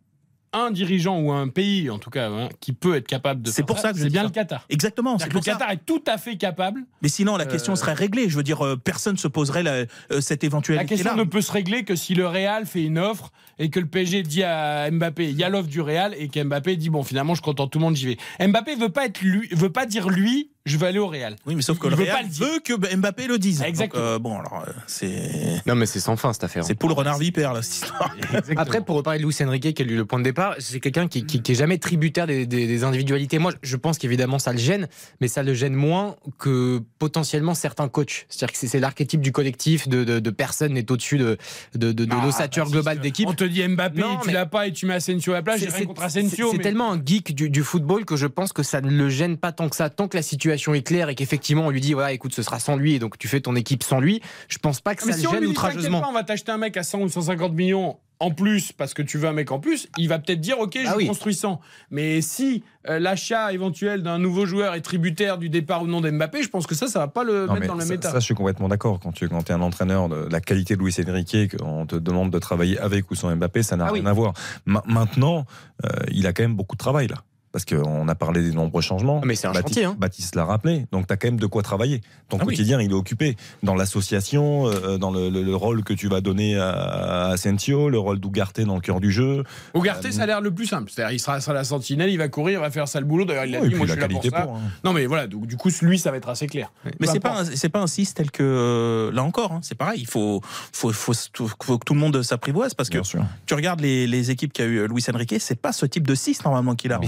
[0.53, 3.63] un dirigeant ou un pays, en tout cas, hein, qui peut être capable de C'est
[3.63, 4.27] pour ça que c'est bien ça.
[4.27, 4.65] le Qatar.
[4.69, 5.17] Exactement.
[5.19, 5.51] C'est que le pour ça.
[5.53, 6.85] Qatar est tout à fait capable.
[7.01, 8.29] Mais sinon, la question Euh, serait réglée.
[8.29, 9.71] Je veux dire, euh, personne ne se poserait la-
[10.11, 10.95] euh, cette La éventualité.
[10.95, 13.85] question ne peut se régler que si le Real fait une offre et que le
[13.85, 17.35] PSG dit à Mbappé, il y a l'offre du Real et qu'Mbappé dit bon finalement
[17.35, 18.05] je contente tout le monde, j'y
[18.39, 18.47] vais.
[18.47, 21.35] Mbappé veut pas être lui, veut pas dire lui, je veux aller au Real.
[21.45, 22.45] Oui, mais sauf que Il le veut Real pas le dire.
[22.47, 23.61] veut que Mbappé le dise.
[23.61, 24.01] Exactement.
[24.03, 26.63] Donc, euh, bon, alors, euh, c'est Non, mais c'est sans fin cette affaire.
[26.63, 28.15] c'est pour le renard vipère, là, cette histoire.
[28.57, 31.25] Après, pour reparler de Luis Enrique, qui est le point de départ, c'est quelqu'un qui,
[31.25, 33.39] qui, qui est jamais tributaire des, des- des individualités.
[33.39, 34.87] Moi, je pense qu'évidemment, ça le gêne,
[35.21, 38.25] mais ça le gêne moins que potentiellement certains coachs.
[38.29, 41.37] C'est-à-dire que c'est- c'est l'archétype du collectif, de, de, de personne n'est au-dessus de,
[41.75, 43.27] de, de, de Ah, l'ossature bah, globale d'équipe.
[43.27, 45.41] On te dit Mbappé, Non, tu mais- l'as pas et tu mets Asensio à la
[45.43, 46.29] place, j'ai C'est- rien c'est- contre Asensio.
[46.47, 48.89] C'est c'est mais- tellement un geek du, du football que je pense que ça ne
[48.91, 49.89] le gêne pas tant que ça.
[49.89, 52.59] Tant que la situation est claire et qu'effectivement on lui dit voilà écoute ce sera
[52.59, 55.11] sans lui et donc tu fais ton équipe sans lui, je pense pas que Mais
[55.13, 56.03] ça si le on gêne outrageusement.
[56.07, 59.17] on va t'acheter un mec à 100 ou 150 millions en plus parce que tu
[59.17, 61.07] veux un mec en plus, il va peut-être dire ok je Ah oui.
[61.07, 61.61] construis 100.
[61.89, 66.43] Mais si euh, l'achat éventuel d'un nouveau joueur est tributaire du départ ou non d'Mbappé,
[66.43, 68.11] je pense que ça, ça va pas le Non, mettre dans le ça, même état.
[68.11, 68.99] ça, je suis complètement d'accord.
[69.01, 72.29] Quand tu quand es un entraîneur de la qualité de Luis Enrique, qu'on te demande
[72.29, 74.01] de travailler avec ou sans Mbappé, ça n'a Ah oui.
[74.01, 74.33] rien à voir.
[74.65, 75.45] Ma- maintenant,
[75.85, 77.23] euh, il a quand même beaucoup de travail là.
[77.51, 79.19] Parce qu'on a parlé des nombreux changements.
[79.23, 79.95] Ah, mais c'est un Baptiste, chantier, hein.
[79.97, 80.85] Baptiste l'a rappelé.
[80.91, 82.01] Donc tu as quand même de quoi travailler.
[82.29, 82.53] Ton Ah oui.
[82.55, 86.21] quotidien, il est occupé dans l'association, euh, dans le, le- le rôle que tu vas
[86.21, 89.43] donner à, à Asensio, le rôle d'Ougarté dans le cœur du jeu.
[89.73, 90.91] Ougarté, ça a l'air le plus simple.
[90.93, 93.25] C'est-à-dire, il sera sur la sentinelle, il va courir, il va faire ça le boulot.
[93.25, 94.41] D'ailleurs, il a et dit, moi, je suis là pour ça.
[94.41, 94.59] pour, hein.
[94.83, 96.71] Non, mais voilà, donc du coup, lui, ça va être assez clair.
[96.85, 99.51] Mais Peu c'est pas c'est pas un 6 tel que euh, là encore.
[99.53, 100.01] hein, c'est pareil.
[100.01, 100.41] Il faut
[100.71, 103.23] faut, faut faut que tout le monde s'apprivoise parce que Bien sûr.
[103.45, 106.43] tu regardes les, les équipes qu'a eu Luis Enrique, c'est pas ce type de 6
[106.43, 106.99] normalement qu'il a.
[106.99, 107.07] Mais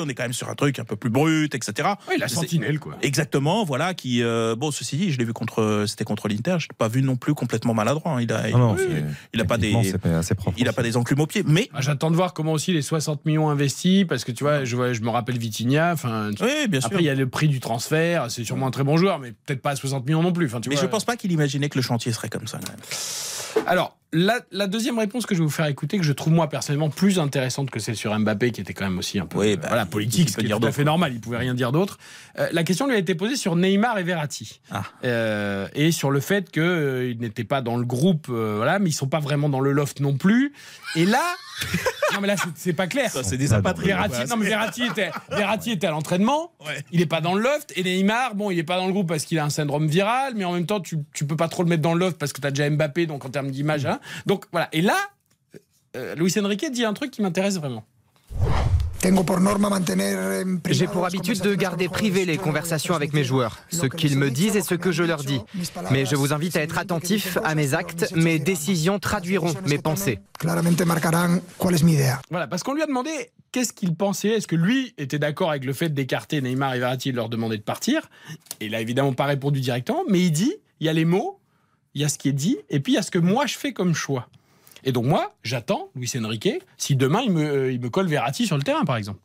[0.00, 1.88] on est quand même sur un truc un peu plus brut, etc.
[2.08, 2.96] Oui, la sentinelle, quoi.
[3.02, 3.94] Exactement, voilà.
[3.94, 6.56] Qui euh, bon, ceci dit, je l'ai vu contre, c'était contre l'Inter.
[6.58, 8.12] Je l'ai pas vu non plus complètement maladroit.
[8.12, 8.20] hein.
[8.20, 9.04] Il a, Non, non, il, c'est-
[9.34, 10.76] il a pas des, techniquement, c'est assez propre il a aussi.
[10.76, 11.42] pas des enclumes aux pieds.
[11.46, 14.64] Mais Ah, J'attends de voir comment aussi les 60 millions investis, parce que tu vois,
[14.64, 15.92] je, vois- je me rappelle Vitinha.
[15.92, 16.88] Enfin, tu- oui, bien sûr.
[16.88, 18.30] après, il y a le prix du transfert.
[18.30, 20.46] C'est sûrement un très bon joueur, mais peut-être pas à 60 millions non plus.
[20.46, 20.84] Enfin, tu mais vois.
[20.84, 22.58] je pense pas qu'il imaginait que le chantier serait comme ça.
[22.58, 23.66] quand même.
[23.66, 26.48] Alors, la, la deuxième réponse que je vais vous faire écouter, que je trouve moi
[26.48, 29.52] personnellement plus intéressante que celle sur Mbappé, qui était quand même aussi un peu Oui,
[29.52, 31.72] euh, bah, voilà, politique, ce qui est tout à fait normal, il pouvait rien dire
[31.72, 31.98] d'autre.
[32.38, 34.60] Euh, la question lui a été posée sur Neymar et Verratti.
[34.70, 34.84] Ah.
[35.04, 39.08] Euh, et sur le fait qu'ils n'étaient pas dans le groupe, voilà, mais ils sont
[39.08, 40.52] pas vraiment dans le loft non plus.
[40.96, 41.22] Et là,
[42.14, 43.10] non mais là c'est- pas clair.
[43.10, 43.46] Ça, c'est des.
[43.46, 46.52] Verratti, non mais Verratti était, Verratti était à l'entraînement.
[46.66, 46.82] Ouais.
[46.92, 47.72] Il est pas dans le loft.
[47.76, 50.34] Et Neymar, bon, il est pas dans le groupe parce qu'il a un syndrome viral,
[50.36, 52.32] mais en même temps, tu, tu peux pas trop le mettre dans le loft parce
[52.32, 53.86] que tu as déjà Mbappé, donc en termes d'image.
[53.86, 54.00] hein.
[54.26, 54.68] Donc voilà.
[54.72, 54.96] Et là,
[55.96, 57.84] euh, Luis Enrique dit un truc qui m'intéresse vraiment.
[60.70, 64.56] J'ai pour habitude de garder privées les conversations avec mes joueurs, ce qu'ils me disent
[64.56, 65.40] et ce que je leur dis.
[65.90, 70.20] Mais je vous invite à être attentif à mes actes, mes décisions traduiront mes pensées.
[72.30, 73.10] Voilà, parce qu'on lui a demandé
[73.52, 74.28] qu'est-ce qu'il pensait.
[74.28, 77.28] Est-ce que lui était d'accord avec le fait d'écarter Neymar et Verratti et de leur
[77.28, 78.08] demander de partir?
[78.60, 81.40] Et il a évidemment pas répondu directement, mais il dit il y a les mots,
[81.94, 83.46] il y a ce qui est dit, et puis il y a ce que moi
[83.46, 84.28] je fais comme choix.
[84.84, 88.46] Et donc moi, j'attends Luis Enrique si demain il me, euh, il me colle Verratti
[88.46, 89.20] sur le terrain, par exemple.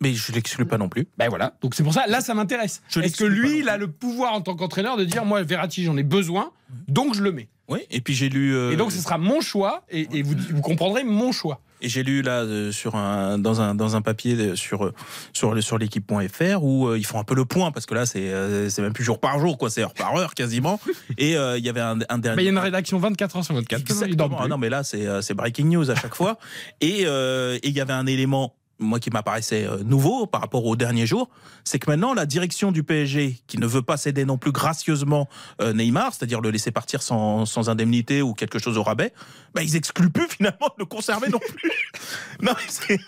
[0.00, 1.06] Mais je l'exclus pas non plus.
[1.16, 1.54] Ben voilà.
[1.62, 2.82] Donc c'est pour ça, là ça m'intéresse.
[2.96, 5.96] Est-ce que lui, il a le pouvoir en tant qu'entraîneur de dire moi Verratti j'en
[5.96, 6.50] ai besoin,
[6.88, 7.48] donc je le mets.
[7.68, 7.80] Oui.
[7.90, 8.54] Et puis j'ai lu.
[8.54, 11.60] euh, Et donc ce sera mon choix, et, et vous, vous comprendrez mon choix.
[11.82, 14.92] Et j'ai lu là euh, sur un, dans un dans un papier euh, sur
[15.32, 18.06] sur le- sur l'équipe.fr où euh, ils font un peu le point parce que là
[18.06, 20.80] c'est euh, c'est même plus jour par jour quoi c'est heure par heure quasiment
[21.18, 23.36] et euh, il y avait un, un dernier Ben, il y a une rédaction 24
[23.36, 23.80] heures sur 24.
[23.80, 24.38] il dort Exactement.
[24.42, 26.38] Ah non, mais là, c'est euh, c'est breaking news à chaque fois.
[26.80, 30.64] Et euh, et il y avait un élément, moi, qui m'apparaissait euh, nouveau par rapport
[30.66, 31.30] aux derniers jours,
[31.64, 35.28] c'est que maintenant, la direction du PSG, qui ne veut pas céder non plus gracieusement
[35.60, 39.12] euh, Neymar, c'est-à-dire le laisser partir sans, sans indemnité ou quelque chose au rabais,
[39.54, 41.92] bah, ils excluent plus finalement de le conserver non plus.
[42.42, 43.00] non, mais c'est-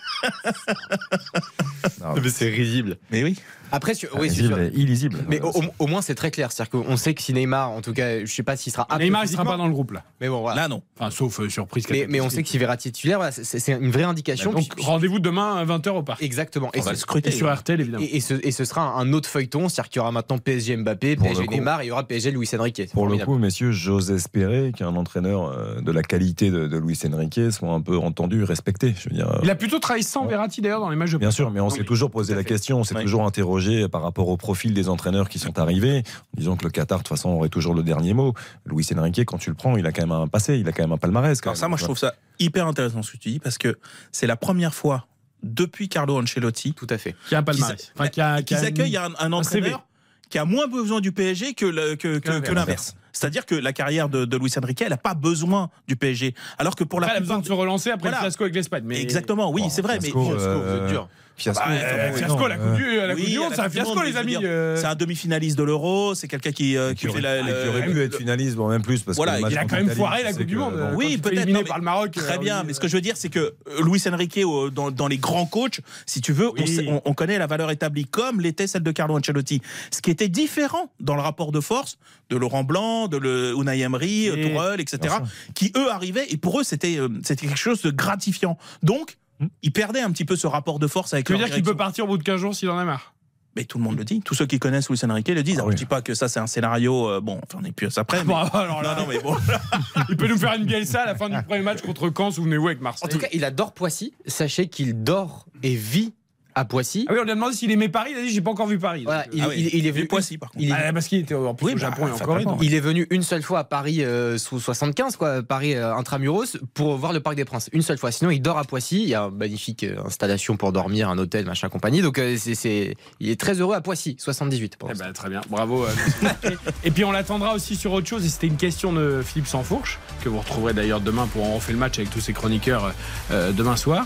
[2.01, 2.97] Non, Mais c'est risible.
[3.11, 3.37] mais oui.
[3.71, 4.59] Après, sur- oui, c'est illisible, sûr.
[4.63, 5.17] et illisible.
[5.29, 6.51] Mais au, au- au moins, c'est très clair.
[6.51, 9.01] C'est-à-dire qu'on sait que si Neymar, en tout cas, je sais pas s'il sera apte
[9.01, 10.03] Neymar, il sera pas dans le groupe là.
[10.21, 10.61] Mais bon, voilà.
[10.63, 10.81] Là, non.
[10.99, 11.85] Enfin, sauf euh, surprise.
[11.89, 14.51] Mais, mais on sait que si Verratti est titulaire, voilà, c'est une vraie indication.
[14.51, 16.21] Donc Puis- rendez-vous demain à 20h au parc.
[16.21, 16.69] Exactement.
[16.73, 17.31] Et, On va le scruter.
[17.31, 18.03] Sur RTL évidemment.
[18.03, 20.77] et- et ce, et ce sera un autre feuilleton, c'est-à-dire qu'il y aura maintenant PSG
[20.77, 21.47] Mbappé, Pour PSG.
[21.47, 22.81] Neymar, et il y aura PSG Luis Enrique.
[22.93, 26.99] Pour le coup, messieurs, j'ose espérer qu'un entraîneur euh, de la qualité de, de Luis
[27.11, 28.93] Enrique soit un peu entendu, respecté.
[28.99, 31.31] Je veux dire, Il a plutôt travaillé sans Verratti d'ailleurs dans les matchs de Bien
[31.31, 33.58] sûr, mais on s'est toujours posé la question, on s'est toujours interrogé
[33.91, 36.03] par rapport au profil des entraîneurs qui sont arrivés,
[36.35, 38.33] en disant que le Qatar, de toute façon, aurait toujours le dernier mot.
[38.65, 40.83] Luis Enrique, quand tu le prends, il a quand même un passé, il a quand
[40.83, 41.39] même un palmarès.
[41.41, 43.77] quand Alors ça, moi, je trouve ça hyper intéressant ce que tu dis parce que
[44.11, 45.07] c'est la première fois
[45.43, 47.15] depuis Carlo Ancelotti Tout à fait.
[47.27, 47.91] Qui a un palmarès.
[47.95, 49.85] Enfin, qui a, accueillent un, entraîneur
[50.29, 52.95] qui a moins besoin du PSG que le- que- que- que l'inverse.
[53.11, 56.35] C'est-à-dire que la carrière de, de Luis Enrique, elle n'a pas besoin du PSG.
[56.59, 58.17] Alors que pour la elle a besoin de se relancer après Voilà.
[58.17, 58.83] le fiasco avec l'Espagne.
[58.85, 59.01] Mais...
[59.01, 59.99] Exactement, oui, Bon, c'est vrai.
[59.99, 60.99] fiasco, mais euh.
[61.39, 63.95] Fiasco, Bah, euh, fiasco, la Coupe du, la Oui, coupe du Monde, c'est un fiasco,
[63.95, 64.37] Monde, les amis.
[64.43, 64.75] euh.
[64.75, 66.13] c'est un demi-finaliste de l'Euro.
[66.15, 67.39] C'est quelqu'un qui, euh, qui qui fait aurait, la.
[67.41, 69.01] qui le- aurait pu être finaliste, voire même plus.
[69.01, 70.73] Parce Voilà, que il Il a quand même foiré la Coupe du Monde.
[70.73, 72.11] bon, euh, Oui, peut-être, par le Maroc.
[72.11, 74.69] Très euh, bien, mais ce que je veux dire, c'est que euh, Luis Enrique, euh,
[74.69, 76.67] dans, dans les grands coachs, si tu veux, on Oui.
[76.67, 79.61] sait- on, on connaît la valeur établie comme l'était celle de Carlo Ancelotti.
[79.91, 81.97] Ce qui était différent dans le rapport de force
[82.29, 85.15] de Laurent Blanc, de le Unai Emery, euh, Et- Tourelle, etc.,
[85.55, 88.57] qui eux arrivaient et pour eux c'était euh, c'était quelque chose de gratifiant.
[88.83, 89.17] Donc
[89.61, 91.75] ils perdaient un petit peu ce rapport de force avec Tu veux dire qu'il peut
[91.77, 93.13] partir au bout de 15 jours s'il en a marre?
[93.55, 94.21] Mais tout le monde le dit.
[94.23, 95.55] Tous ceux qui connaissent Luis Enrique le disent.
[95.55, 95.73] Ah Alors, oui.
[95.73, 97.09] je dis pas que ça c'est un scénario.
[97.09, 98.19] euh, bon, enfin, on n'est plus à ça près.
[98.19, 99.35] mais- Bon, alors là, Non, non, mais bon.
[100.09, 102.67] il peut nous faire une Bielsa à la fin du premier match contre Caen, souvenez-vous,
[102.67, 103.09] avec En Marseille.
[103.09, 104.13] tout cas, il adore Poissy.
[104.27, 106.13] Sachez qu'il dort et vit
[106.59, 107.05] à Poissy.
[107.07, 108.11] Ah oui, on lui a demandé s'il aimait Paris.
[108.13, 109.03] Il a dit j'ai pas encore vu Paris.
[109.05, 110.07] Voilà, Donc, il, Ah oui, il- il est vu venu.
[110.07, 110.63] Poissy, par contre.
[110.63, 112.17] il est- Ah, parce qu'il était en plus Oui, au bah, Japon et en.
[112.17, 112.43] Corée.
[112.43, 112.59] donc.
[112.61, 116.57] Il est venu une seule fois à Paris euh, sous 75, quoi, Paris euh, intramuros,
[116.73, 117.69] pour voir le Parc des Princes.
[117.71, 118.11] Une seule fois.
[118.11, 119.01] Sinon, il dort à Poissy.
[119.03, 122.01] Il y a une magnifique euh, installation pour dormir, un hôtel, machin, compagnie.
[122.01, 124.75] Donc, euh, c'est, il est très heureux à Poissy, 78.
[124.77, 125.85] pour Eh ben, très bien, bravo.
[125.85, 125.89] euh,
[126.83, 129.99] et puis on l'attendra aussi sur autre chose, et c'était une question de Philippe Sansfourche,
[130.23, 132.93] que vous retrouverez d'ailleurs demain pour on refait le match avec tous ses chroniqueurs
[133.31, 134.05] euh, demain soir.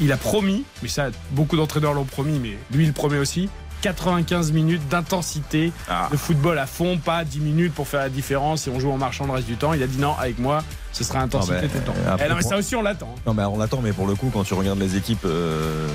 [0.00, 3.48] Il a promis, mais ça, beaucoup d'entraîneurs l'ont promis, mais lui, il promet aussi,
[3.82, 6.08] 95 minutes d'intensité, Ah.
[6.10, 8.98] de football à fond, pas 10 minutes pour faire la différence et on joue en
[8.98, 9.72] marchant le reste du temps.
[9.74, 11.94] Il a dit non, avec moi, ce sera intensité Non, tout le temps.
[11.96, 13.14] euh, après, Eh non, mais pour- ça aussi, on l'attend.
[13.26, 15.86] Non, mais on l'attend, mais pour le coup, quand tu regardes les équipes euh,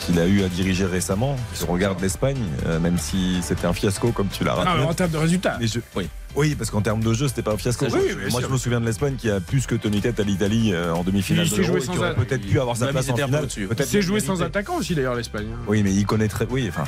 [0.00, 3.72] qu'il a eu à diriger récemment, si on regarde l'Espagne, euh, même si c'était un
[3.72, 4.82] fiasco, comme tu l'as Non, rappelé.
[4.84, 5.56] mais en termes de résultats.
[5.60, 6.08] les jeux- oui.
[6.36, 7.86] Oui, parce qu'en termes de jeu, c'était pas un fiasco.
[7.92, 8.00] Oui,
[8.30, 10.92] Moi, je me souviens de l'Espagne qui a plus que tenu tête à l'Italie euh,
[10.92, 13.48] en demi-finale Il s'est joué sans peut-être pu avoir sa place en finale.
[13.86, 15.46] C'est joué sans attaquant aussi d'ailleurs l'Espagne.
[15.52, 15.58] hein.
[15.66, 16.46] Oui, mais il connaît très.
[16.50, 16.84] Oui, enfin,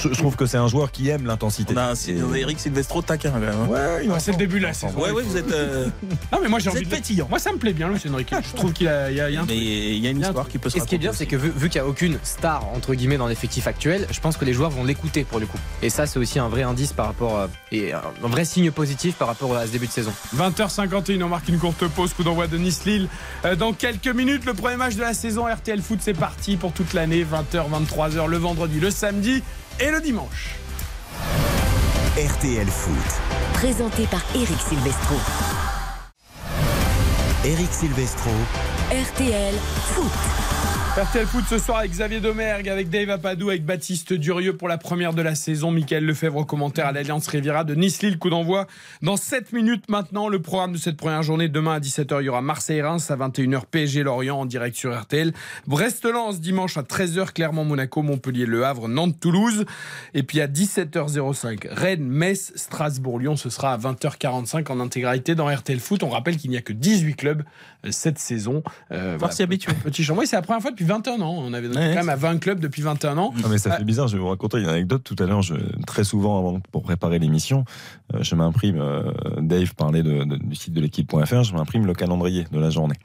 [0.00, 1.74] je, je trouve que c'est un joueur qui aime l'intensité.
[1.74, 3.50] On a un Eric Silvestro taquin quand même.
[3.50, 3.66] hein.
[3.68, 4.70] Ouais, il en Ah, c'est le début là.
[4.96, 5.50] Ouais, ouais, vous êtes.
[5.52, 5.88] euh,
[6.32, 7.26] Ah mais moi j'ai envie de pétillant.
[7.28, 8.34] Moi ça me plaît bien Luis Enrique.
[8.42, 10.10] Je trouve qu'il a, il y a, il y a un mais il y a
[10.10, 11.68] une Il histoire qui peut se Et ce qui est bien, c'est que vu, vu
[11.70, 14.70] qu'il n'y a aucune star entre guillemets dans l'effectif actuel, je pense que les joueurs
[14.70, 15.58] vont l'écouter pour le coup.
[15.82, 18.65] Et ça, c'est aussi un vrai indice par rapport à- et un un vrai signe
[18.70, 20.12] positif par rapport à ce début de saison.
[20.36, 23.08] 20h51, on marque une courte pause, coup d'envoi de Nice-Lille.
[23.44, 26.72] Euh, Dans quelques minutes, le premier match de la saison RTL Foot, c'est parti pour
[26.72, 29.42] toute l'année, 20h, 23h le vendredi, le samedi
[29.80, 30.54] et le dimanche.
[32.16, 32.94] RTL Foot.
[33.54, 35.16] Présenté par Eric Silvestro.
[37.44, 38.30] Eric Silvestro.
[38.90, 39.54] RTL
[39.94, 40.55] Foot.
[40.96, 44.78] RTL Foot ce soir avec Xavier Domergue, avec Dave Apadou, avec Baptiste Durieux pour la
[44.78, 45.70] première de la saison.
[45.70, 48.66] Michael Lefebvre au commentaire à l'Alliance Riviera de Nice-Lille, coup d'envoi.
[49.02, 51.50] Dans 7 minutes maintenant, le programme de cette première journée.
[51.50, 55.34] Demain à 17h, il y aura Marseille-Reims à 21h, PSG Lorient en direct sur RTL.
[55.66, 59.66] Brest-Lens dimanche à 13h, Clermont-Monaco, Montpellier-Le Havre, Nantes-Toulouse.
[60.14, 63.36] Et puis à 17h05, Rennes, Metz, Strasbourg-Lyon.
[63.36, 66.02] Ce sera à 20h45 en intégralité dans RTL Foot.
[66.04, 67.42] On rappelle qu'il n'y a que 18 clubs
[67.84, 68.62] euh, cette saison.
[68.92, 69.74] Euh, Faut s'y habituer.
[69.84, 71.34] Petit chambon, c'est la première fois depuis 21 ans.
[71.38, 73.34] On avait Ouais, quand même à 20 clubs depuis 21 ans.
[73.42, 73.76] Non mais ça Ah.
[73.78, 75.42] fait bizarre, je vais vous raconter une anecdote tout à l'heure.
[75.42, 75.54] Je,
[75.86, 77.64] très souvent, avant, pour préparer l'émission,
[78.14, 81.94] euh, je m'imprime, euh, Dave parlait de, de- du site de l'équipe.fr, je m'imprime le
[81.94, 82.96] calendrier de la journée.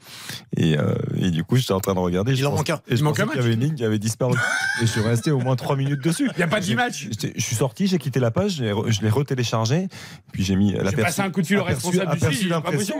[0.56, 2.34] Et, euh, et du coup, j'étais en train de regarder.
[2.34, 2.80] je en manque un.
[2.88, 3.36] Et je Il qu'il y match.
[3.38, 4.34] avait une ligne qui avait disparu.
[4.82, 6.28] et je suis resté au moins 3 minutes dessus.
[6.34, 7.08] Il n'y a pas de match.
[7.36, 9.88] Je suis sorti, j'ai quitté la page, je l'ai retéléchargé,
[10.32, 12.36] puis j'ai mis la J'ai passé un coup de fil au responsable du site, il
[12.36, 12.90] c'est pas possible,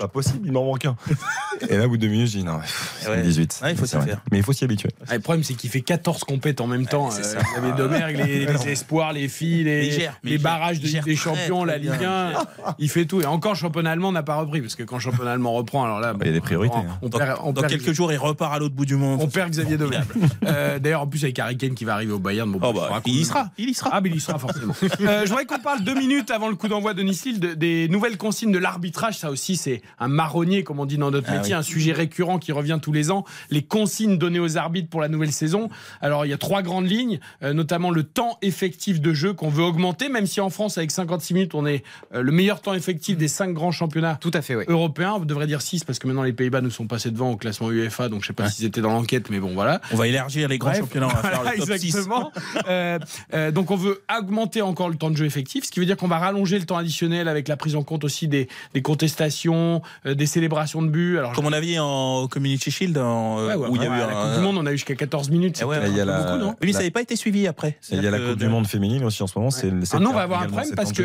[0.00, 0.40] l'impression.
[0.42, 0.96] il il m'en manque un.
[1.68, 2.58] et là, au bout de deux minutes, j'ai dit non,
[3.00, 3.22] c'est Ouais.
[3.22, 3.60] 18.
[3.62, 4.06] Ouais, il faut vrai.
[4.06, 4.20] faire.
[4.30, 4.90] Mais il faut s'y habituer.
[5.08, 7.08] Ah, le problème, c'est qu'il fait 14 compètes en même temps.
[7.08, 7.38] Euh, ça.
[7.40, 11.04] il y avait Domergue, les, les espoirs, les filles, les, gère, gère, barrages de gère
[11.04, 11.78] des Champions, la.
[11.78, 12.32] Ligue 1.
[12.78, 13.20] Il fait tout.
[13.20, 14.60] Et encore, le championnat allemand n'a pas repris.
[14.60, 16.14] Parce que quand le championnat allemand reprend, alors là.
[16.20, 16.98] Il y a des priorités, On, hein.
[17.02, 19.20] on Dans, perd, on dans perd- quelques jours, il repart à l'autre bout du monde.
[19.22, 20.04] on perd Xavier Domergue.
[20.46, 22.50] Euh, D'ailleurs, en plus, avec Harry Kane qui va arriver au Bayern.
[22.50, 23.90] Bon, Oh il bah, qu'on- il y sera, il y sera.
[23.92, 24.74] Ah, mais il y sera forcément.
[25.00, 27.88] Euh, je voudrais qu'on parle deux minutes avant le coup d'envoi de Nice-Lille de- des
[27.88, 29.18] nouvelles consignes de l'arbitrage.
[29.18, 32.38] Ça aussi, c'est un marronnier, comme on dit dans notre Ah métier, un sujet récurrent
[32.38, 33.24] qui revient tous les ans.
[33.50, 35.68] Les consignes données aux arbitres pour la nouvelle saison.
[36.00, 39.48] Alors, il y a trois grandes lignes, euh, notamment le temps effectif de jeu qu'on
[39.48, 42.74] veut augmenter, même si en France, avec 56 minutes, on est euh, le meilleur temps
[42.74, 44.64] effectif des cinq grands championnats Tout à fait, oui.
[44.68, 45.14] européens.
[45.16, 47.70] On devrait dire 6 parce que maintenant les Pays-Bas nous sont passés devant au classement
[47.70, 49.80] UEFA, donc je sais pas s'ils étaient dans l'enquête, mais bon, voilà.
[49.92, 51.86] On va élargir les grands Bref, championnats, on va faire voilà, le top 6.
[51.86, 52.32] exactement.
[52.68, 52.98] Euh,
[53.34, 55.96] euh, donc on veut augmenter encore le temps de jeu effectif, ce qui veut dire
[55.96, 59.82] qu'on va rallonger le temps additionnel avec la prise en compte aussi des, des contestations,
[60.06, 61.18] euh, des célébrations de buts.
[61.18, 63.97] Alors, Comme on avait en Community Shield, en, ouais, ouais, où il y a après,
[64.04, 64.24] eu la un.
[64.24, 65.60] Coupe du Monde, on a eu jusqu'à 14 minutes.
[65.60, 67.76] Eh beaucoup, mais ça n'avait pas été suivi après.
[67.90, 69.50] Il y a la Coupe du Monde féminine aussi en ce moment.
[69.92, 71.02] Ah non, on va avoir un problème parce que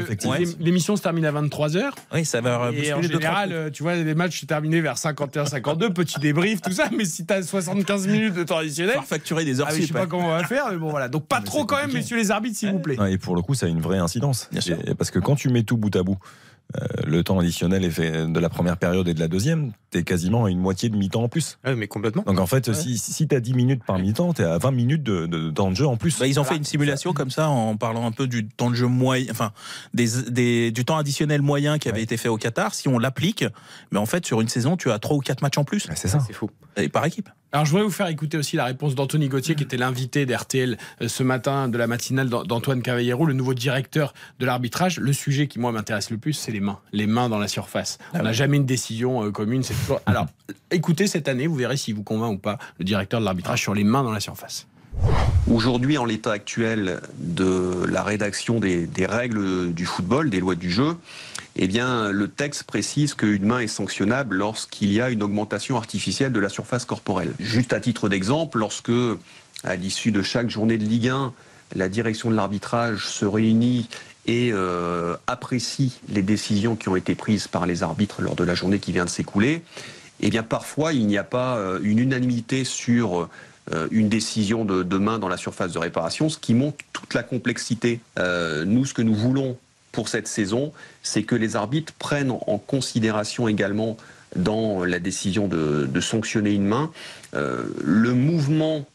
[0.59, 1.83] l'émission se termine à 23h.
[2.13, 6.19] Oui, ça va Et en général, tu vois, les matchs sont terminés vers 51-52, petit
[6.19, 6.89] débrief, tout ça.
[6.95, 9.87] Mais si t'as 75 minutes de temps additionnel, facturer des heures ah, mais je sais
[9.87, 11.07] sup, pas comment on va faire, mais bon voilà.
[11.07, 12.97] Donc pas trop quand même, messieurs les arbitres, s'il vous plaît.
[13.09, 14.47] Et pour le coup, ça a une vraie incidence.
[14.51, 14.77] Bien sûr.
[14.85, 16.17] Et- Parce que quand tu mets tout bout à bout,
[16.82, 20.03] euh, le temps additionnel est fait de la première période et de la deuxième, t'es
[20.03, 21.59] quasiment à une moitié de mi-temps en plus.
[21.64, 22.24] Ouais, mais complètement.
[22.24, 25.28] Donc en fait, si, si t'as 10 minutes par mi-temps, t'es à 20 minutes de,
[25.28, 26.18] de temps de jeu en plus.
[26.20, 28.76] Bah, ils ont fait une simulation comme ça en parlant un peu du temps de
[28.76, 29.51] jeu moyen, enfin
[29.93, 32.03] des, des- du temps additionnel moyen qui avait Ouais.
[32.03, 32.74] été fait au Qatar.
[32.74, 33.45] Si on l'applique,
[33.91, 35.95] mais en fait sur une saison, tu as trois ou quatre matchs en plus Ouais,
[35.95, 36.20] c'est ça.
[36.26, 36.49] C'est fou.
[36.76, 37.30] et par équipe.
[37.55, 40.75] Alors je voudrais vous faire écouter aussi la réponse d'Anthony Gauthier, qui était l'invité d'RTL
[41.03, 44.99] euh, ce matin de la matinale d'An- d'Antoine Cavallero, le nouveau directeur de l'arbitrage.
[44.99, 47.99] Le sujet qui moi m'intéresse le plus, c'est les mains, les mains dans la surface.
[48.15, 49.61] On n'a jamais une décision euh, commune.
[49.61, 50.01] C'est toujours.
[50.07, 50.25] Alors
[50.71, 53.75] écoutez cette année, vous verrez s'il vous convainc ou pas le directeur de l'arbitrage sur
[53.75, 54.65] les mains dans la surface.
[55.47, 60.71] Aujourd'hui, en l'état actuel de la rédaction des, des règles du football, des lois du
[60.71, 60.95] jeu,
[61.55, 66.31] eh bien, le texte précise qu'une main est sanctionnable lorsqu'il y a une augmentation artificielle
[66.31, 67.33] de la surface corporelle.
[67.39, 68.91] Juste à titre d'exemple, lorsque,
[69.63, 71.33] à l'issue de chaque journée de Ligue 1,
[71.75, 73.87] la direction de l'arbitrage se réunit
[74.25, 78.55] et euh, apprécie les décisions qui ont été prises par les arbitres lors de la
[78.55, 79.63] journée qui vient de s'écouler,
[80.21, 83.29] eh bien, parfois, il n'y a pas euh, une unanimité sur
[83.73, 87.23] euh, une décision de, main dans la surface de réparation, ce qui montre toute la
[87.23, 87.99] complexité.
[88.17, 89.57] Nous, ce que nous voulons
[89.93, 90.73] pour cette saison,
[91.03, 93.95] c'est que les arbitres prennent en considération également
[94.35, 96.91] dans la décision de, sanctionner une main,
[97.33, 98.85] le mouvement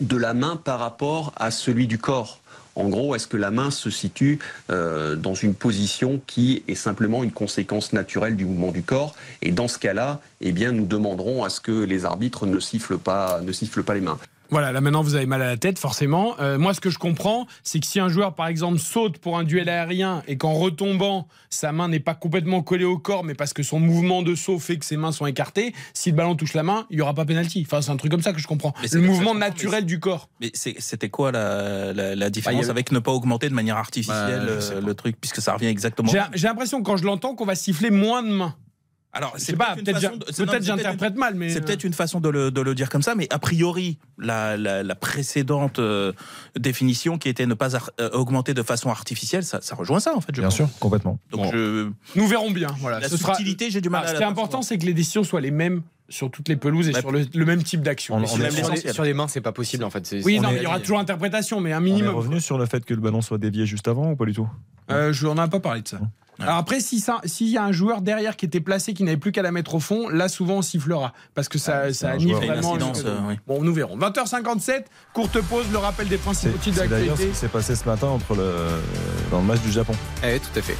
[0.00, 2.40] de la main par rapport à celui du corps.
[2.76, 4.40] En gros, est-ce que la main se situe
[4.70, 9.14] euh, dans une position qui est simplement une conséquence naturelle du mouvement du corps?
[9.42, 12.98] Et dans ce cas-là, eh bien, nous demanderons à ce que les arbitres ne sifflent
[12.98, 14.18] pas, ne sifflent pas les mains.
[14.50, 16.36] Voilà, là maintenant vous avez mal à la tête, forcément.
[16.40, 19.38] Euh, moi, ce que je comprends, c'est que si un joueur, par exemple, saute pour
[19.38, 23.34] un duel aérien et qu'en retombant, sa main n'est pas complètement collée au corps, mais
[23.34, 26.34] parce que son mouvement de saut fait que ses mains sont écartées, si le ballon
[26.34, 27.64] touche la main, il n'y aura pas pénalty.
[27.66, 28.74] Enfin, c'est un truc comme ça que je comprends.
[28.92, 30.28] le mouvement naturel du corps.
[30.40, 34.80] Mais c'était quoi la, différence bah, avec ne pas augmenter de manière artificielle bah, euh,
[34.80, 36.12] le truc, puisque ça revient exactement.
[36.34, 38.54] J'ai l'impression quand je l'entends qu'on va siffler moins de mains.
[39.14, 41.62] Alors, c'est pas peut-être j'interprète mal, mais c'est euh.
[41.62, 46.12] peut-être une façon de le, dire comme ça, mais a priori, la, précédente euh,
[46.58, 47.68] définition qui était ne pas
[48.00, 50.32] euh, augmenter de façon artificielle, ça, rejoint ça en fait.
[50.32, 51.18] bien sûr, complètement.
[51.30, 52.68] Donc nous verrons bien.
[52.80, 53.00] Voilà.
[53.00, 54.02] La subtilité, j'ai du mal.
[54.04, 56.56] Ah, ce qui est important, c'est que les décisions soient les mêmes sur toutes les
[56.56, 58.18] pelouses et bah, sur le, même type d'action.
[58.26, 58.36] Sur,
[58.92, 60.14] sur, les mains, c'est pas possible en fait.
[60.24, 62.10] Oui, non, il y aura toujours interprétation, mais un minimum.
[62.10, 64.24] On est revenu sur le fait que le ballon soit dévié juste avant ou pas
[64.24, 64.48] du tout?
[64.88, 66.00] Je n'en ai pas parlé de ça.
[66.38, 69.32] Alors après, s'il si y a un joueur derrière qui était placé, qui n'avait plus
[69.32, 71.12] qu'à la mettre au fond, là souvent on sifflera.
[71.34, 72.76] Parce que ça, ah, ça annule vraiment.
[72.76, 73.96] Euh, bon, nous verrons.
[73.96, 76.88] 20h57, courte pause, le rappel des principaux titres d'actualité.
[76.88, 78.52] C'est d'ailleurs ce qui s'est passé ce matin entre le,
[79.30, 79.94] dans le match du Japon.
[80.24, 80.76] Eh, tout à fait.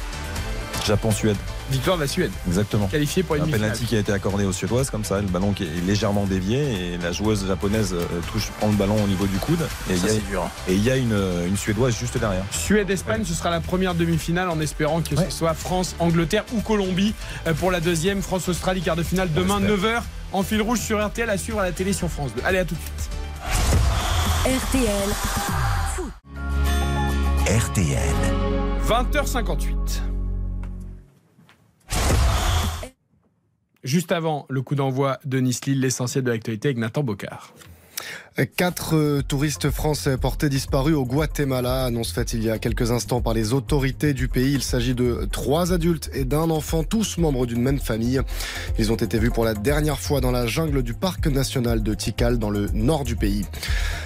[0.85, 1.37] Japon-Suède.
[1.71, 2.31] Victoire de la Suède.
[2.47, 2.87] Exactement.
[2.87, 5.53] Qualifié pour une Un penalty qui a été accordé aux Suédoises, comme ça, le ballon
[5.53, 9.25] qui est légèrement dévié et la joueuse japonaise euh, touche, prend le ballon au niveau
[9.25, 9.65] du coude.
[9.89, 10.49] Et ça, il y a, hein.
[10.67, 11.17] Et il y a une,
[11.47, 12.43] une, Suédoise juste derrière.
[12.51, 17.13] Suède-Espagne, ce sera la première demi-finale en espérant que ce soit France, Angleterre ou Colombie
[17.47, 18.21] euh, pour la deuxième.
[18.21, 20.01] France-Australie, quart de finale demain, 9h
[20.33, 22.41] en fil rouge sur RTL à suivre à la télé sur France 2.
[22.45, 23.09] Allez, à tout de suite.
[24.45, 25.09] RTL.
[27.47, 28.15] RTL.
[28.87, 30.14] 20h58.
[33.83, 37.53] Juste avant le coup d'envoi de Nice-Lille, l'essentiel de l'actualité avec Nathan Bocard.
[38.57, 43.21] Quatre euh, touristes français portés disparus au Guatemala, annonce faite il y a quelques instants
[43.21, 44.51] par les autorités du pays.
[44.55, 48.19] Il s'agit de trois adultes et d'un enfant, tous membres d'une même famille.
[48.77, 51.93] Ils ont été vus pour la dernière fois dans la jungle du parc national de
[51.93, 53.45] Tikal, dans le nord du pays.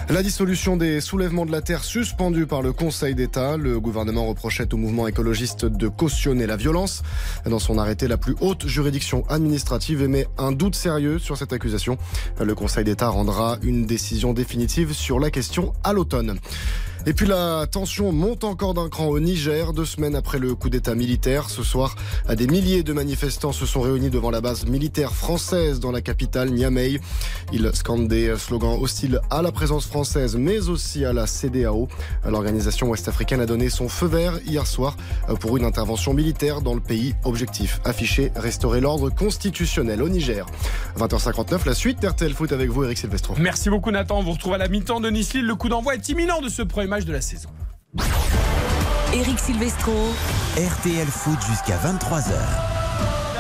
[0.09, 3.57] La dissolution des soulèvements de la terre suspendue par le Conseil d'État.
[3.57, 7.01] Le gouvernement reprochait au mouvement écologiste de cautionner la violence.
[7.47, 11.97] Dans son arrêté, la plus haute juridiction administrative émet un doute sérieux sur cette accusation.
[12.39, 16.38] Le Conseil d'État rendra une décision définitive sur la question à l'automne.
[17.06, 20.70] Et puis la tension monte encore d'un cran au Niger, deux semaines après le coup
[20.70, 21.50] d'état militaire.
[21.50, 21.95] Ce soir,
[22.36, 26.50] des milliers de manifestants se sont réunis devant la base militaire française dans la capitale
[26.50, 27.00] Niamey.
[27.54, 31.88] Ils scandent des slogans hostiles à la présence française, mais aussi à la CDAO.
[32.28, 34.97] L'organisation ouest-africaine a donné son feu vert hier soir
[35.39, 37.16] pour une intervention militaire dans le pays.
[37.24, 40.45] Objectif affiché, restaurer l'ordre constitutionnel au Niger.
[40.97, 43.36] 20h59, la suite d'RTL Foot avec vous, Eric Silvestro.
[43.39, 45.45] Merci beaucoup Nathan, on vous retrouve à la mi-temps de Nice-Lille.
[45.45, 47.49] Le coup d'envoi est imminent de ce premier match de la saison.
[49.13, 49.93] Eric Silvestro.
[50.57, 52.33] RTL Foot jusqu'à 23h.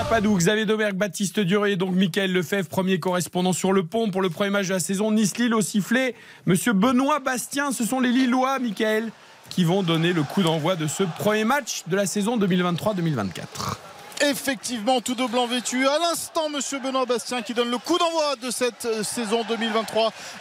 [0.09, 4.29] Padou, Xavier Domergue, Baptiste Duré, donc Michael Lefebvre, premier correspondant sur le pont pour le
[4.31, 5.11] premier match de la saison.
[5.11, 6.15] Nice-Lille au sifflet.
[6.47, 9.11] Monsieur Benoît Bastien, ce sont les Lillois, Michael,
[9.49, 13.88] qui vont donner le coup d'envoi de ce premier match de la saison 2023-2024
[14.21, 15.87] effectivement tout de blanc vêtu.
[15.87, 19.43] À l'instant, monsieur Benoît Bastien qui donne le coup d'envoi de cette euh, saison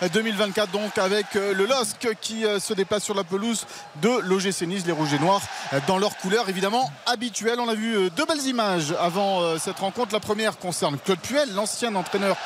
[0.03, 3.67] 2023-2024, donc avec euh, le LOSC qui euh, se déplace sur la pelouse
[4.03, 5.43] de l'OGC Nice, les Rouges et Noirs,
[5.87, 7.61] dans leur couleur évidemment habituelle.
[7.61, 10.13] On a vu deux belles images avant cette rencontre.
[10.13, 12.37] La première concerne Claude Puel, l'ancien entraîneur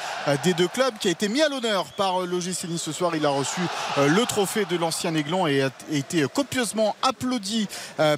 [0.45, 3.15] des deux clubs, qui a été mis à l'honneur par l'OGC Nice ce soir.
[3.15, 3.61] Il a reçu
[3.97, 7.69] le trophée de l'ancien Aiglon et a été copieusement applaudi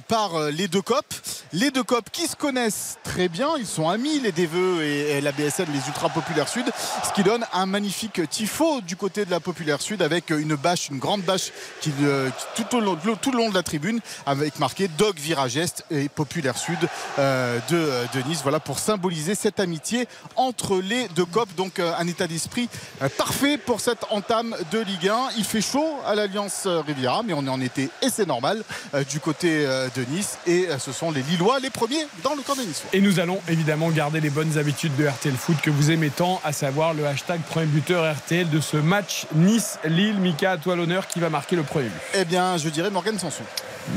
[0.07, 1.13] par les deux copes.
[1.53, 3.51] Les deux copes qui se connaissent très bien.
[3.57, 6.65] Ils sont amis, les Deveux et, la BSN, les Ultra Populaires Sud.
[7.07, 10.89] Ce qui donne un magnifique tifo du côté de la Populaire Sud avec une bâche,
[10.89, 11.51] une grande bâche
[11.81, 15.85] qui, euh, tout, au long, le long de la tribune avec marqué Dog Virage Est
[15.91, 16.77] et Populaire Sud
[17.19, 18.39] euh, de, Nice.
[18.41, 21.53] Voilà pour symboliser cette amitié entre les deux copes.
[21.55, 22.67] Donc euh, un état d'esprit
[23.17, 25.29] parfait pour cette entame de Ligue 1.
[25.37, 28.63] Il fait chaud à l'Alliance Riviera, mais on est en été et c'est normal
[29.09, 30.37] du côté de Nice.
[30.47, 33.41] Et ce sont les Lillois les premiers dans le camp de Nice et nous allons
[33.49, 37.05] évidemment garder les bonnes habitudes de RTL Foot que vous aimez tant, à savoir le
[37.05, 40.15] hashtag premier buteur RTL de ce match Nice-Lille.
[40.17, 42.01] Mika, à toi l'honneur, qui va marquer le premier but?
[42.13, 43.43] Eh bien, je dirais Morgan Sanson.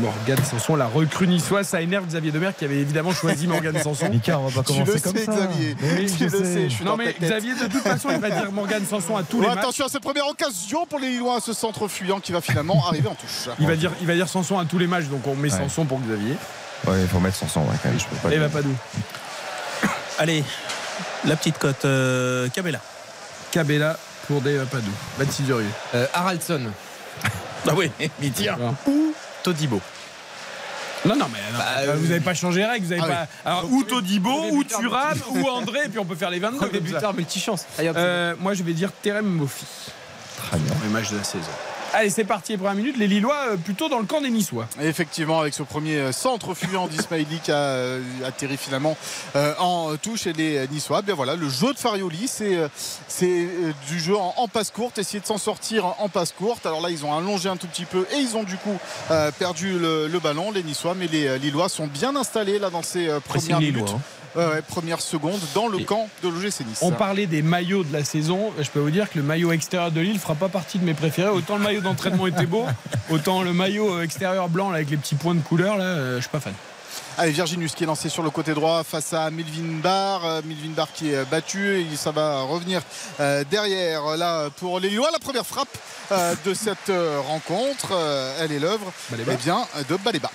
[0.00, 4.08] Morgan Sanson, la recrue niçoise, ça énerve Xavier Demer qui avait évidemment choisi Morgan Sanson.
[4.10, 5.32] Mika, on va pas commencer comme ça.
[5.32, 5.76] Xavier.
[5.80, 6.68] Oui, je, le sais.
[6.68, 9.40] Je suis non mais Xavier, de toute façon, il va dire Morgan Sanson à tous
[9.40, 9.58] les matchs.
[9.58, 13.06] Attention à cette première occasion pour les Lillois, ce centre fuyant qui va finalement arriver
[13.06, 13.54] en touche.
[13.60, 15.84] Il va dire, il va dire Sanson à tous les matchs, donc on met Sanson
[15.84, 16.34] pour Xavier.
[16.86, 17.98] Ouais, il faut mettre Sanson, ouais, quand même.
[17.98, 18.32] Je peux pas.
[18.34, 18.74] Et va pas d'où
[20.18, 20.42] Allez,
[21.24, 22.80] La petite cote, euh, Cabella.
[23.50, 24.90] Cabella pour Dave Apadou.
[25.18, 25.60] 26 euros.
[25.94, 26.62] Euh, Haraldson.
[27.66, 28.56] Ah oui, mais tiens.
[28.86, 29.80] Ou Todibo.
[31.04, 32.86] Non, non, mais non, Bah, vous n'avez pas changé les règles.
[32.86, 33.50] Vous avez Ah pas.
[33.50, 36.58] Alors, ou Todibo, ou Thuram, ou André, et puis on peut faire les 22.
[36.58, 37.64] Premier buteur multichance.
[37.80, 39.64] Euh, moi, je vais dire Terem Mofi.
[40.36, 40.74] Très bien.
[40.84, 41.50] Le match de la saison.
[41.94, 42.96] Allez, c'est parti, les premières minutes.
[42.98, 44.66] Les Lillois, euh, plutôt dans le camp des Niçois.
[44.80, 48.96] Et Effectivement, avec ce premier euh, centre fuyant d'Ismaili qui a euh, atterri finalement
[49.36, 51.00] euh, en touche et les Niçois.
[51.02, 52.58] Bien voilà, le jeu de Farioli, c'est
[53.08, 53.48] c'est,
[53.88, 56.66] du jeu en, en passe courte, essayer de s'en sortir en passe courte.
[56.66, 58.76] Alors là, ils ont allongé un tout petit peu et ils ont du coup
[59.10, 62.82] euh, perdu le, le ballon, les Niçois, mais les Lillois sont bien installés là dans
[62.82, 63.94] ces Pressing premières lillois, minutes.
[63.96, 64.00] hein.
[64.68, 66.78] Première seconde dans le Et camp de l'OGC Nice.
[66.82, 68.52] On parlait des maillots de la saison.
[68.58, 70.94] Je peux vous dire que le maillot extérieur de Lille fera pas partie de mes
[70.94, 71.28] préférés.
[71.30, 72.64] Autant le maillot d'entraînement était beau,
[73.10, 76.16] autant le maillot euh, extérieur blanc là, avec les petits points de couleur, là, euh,
[76.16, 76.52] je suis pas fan.
[77.16, 80.24] Allez, Virginus qui est lancé sur le côté droit face à Melvin Barr.
[80.24, 81.80] Euh, Melvin Barr qui est battu.
[81.80, 82.80] Et ça va revenir
[83.50, 85.10] derrière là pour les Lillois.
[85.12, 85.76] La première frappe
[86.44, 86.92] de cette
[87.26, 87.88] rencontre,
[88.40, 90.30] elle est l'œuvre eh bien, de Baléba.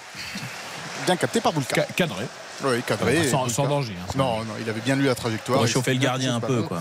[1.06, 1.76] Bien capté par Boulka.
[1.76, 2.26] Ca- Cadré.
[2.64, 3.28] Oui, cadré.
[3.28, 3.94] Sans, danger.
[4.02, 4.12] hein.
[4.16, 5.62] Non, non, il avait bien lu la trajectoire.
[5.62, 6.80] Réchauffer le gardien un peu, quoi.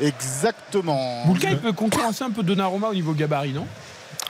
[0.00, 1.24] Exactement.
[1.26, 3.66] Boulka, il peut concurrencer un peu Donnarumma au niveau gabarit, non?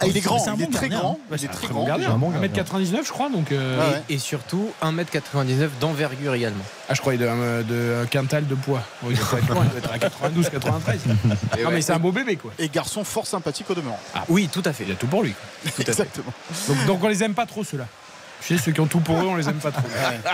[0.00, 1.12] Ah, il est grand, C'est un il est bon très gardien, grand.
[1.20, 1.24] hein.
[1.30, 1.80] Bah, il est très très grand.
[1.82, 2.10] bon gardien.
[2.10, 2.64] un bon gardien.
[2.64, 3.28] 1m99, je crois.
[3.30, 4.02] Donc, euh, ouais.
[4.08, 6.64] Et surtout 1m99 d'envergure également.
[6.88, 8.82] Ah, je croyais de, euh, de un quintal de poids.
[9.04, 11.00] Oui, il doit être loin, il doit être à 92, 93.
[11.06, 12.50] non, mais c'est un beau bébé, quoi.
[12.58, 14.00] Et garçon fort sympathique au demeurant.
[14.14, 14.82] Ah, Oui, tout à fait.
[14.84, 15.34] Il y a tout pour lui.
[15.78, 16.32] Exactement.
[16.68, 17.86] Donc, donc on les aime pas trop, ceux-là.
[18.42, 19.82] Je sais, ceux qui ont tout pour eux, on les aime pas trop.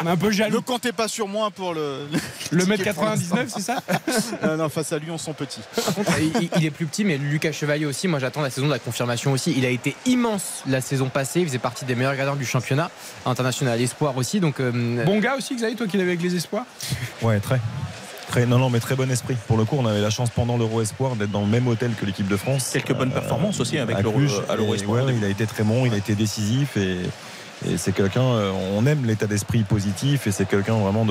[0.02, 0.62] On est un peu Ne jaloux.
[0.62, 2.06] comptez pas sur moi pour le.
[2.50, 3.76] Le mètre ticket pour 99, c'est ça
[4.42, 5.60] Non, non, face à lui, on sont petits.
[5.76, 8.08] Par contre, il, il est plus petit, mais Lucas Chevalier aussi.
[8.08, 9.52] Moi, j'attends la saison de la confirmation aussi.
[9.56, 11.40] Il a été immense la saison passée.
[11.40, 12.90] Il faisait partie des meilleurs gardiens du championnat
[13.26, 14.40] international espoir aussi.
[14.40, 16.64] Donc, euh, Bon gars aussi, Xavier, toi qui l'avais avec les espoirs?
[17.22, 17.60] Ouais, très.
[18.28, 19.36] Très, non, non, mais très bon esprit.
[19.46, 21.92] Pour le coup, on avait la chance pendant l'Euro Espoir d'être dans le même hôtel
[21.98, 22.70] que l'équipe de France.
[22.74, 24.32] Quelques bonnes performances aussi avec l'Euro- Cluj.
[24.50, 25.04] à l'Euro Et Espoir.
[25.06, 26.98] ouais, il a été très bon, il a été décisif et,
[27.66, 31.04] et c'est quelqu'un, euh, on aime l'état d'esprit positif et c'est quelqu'un vraiment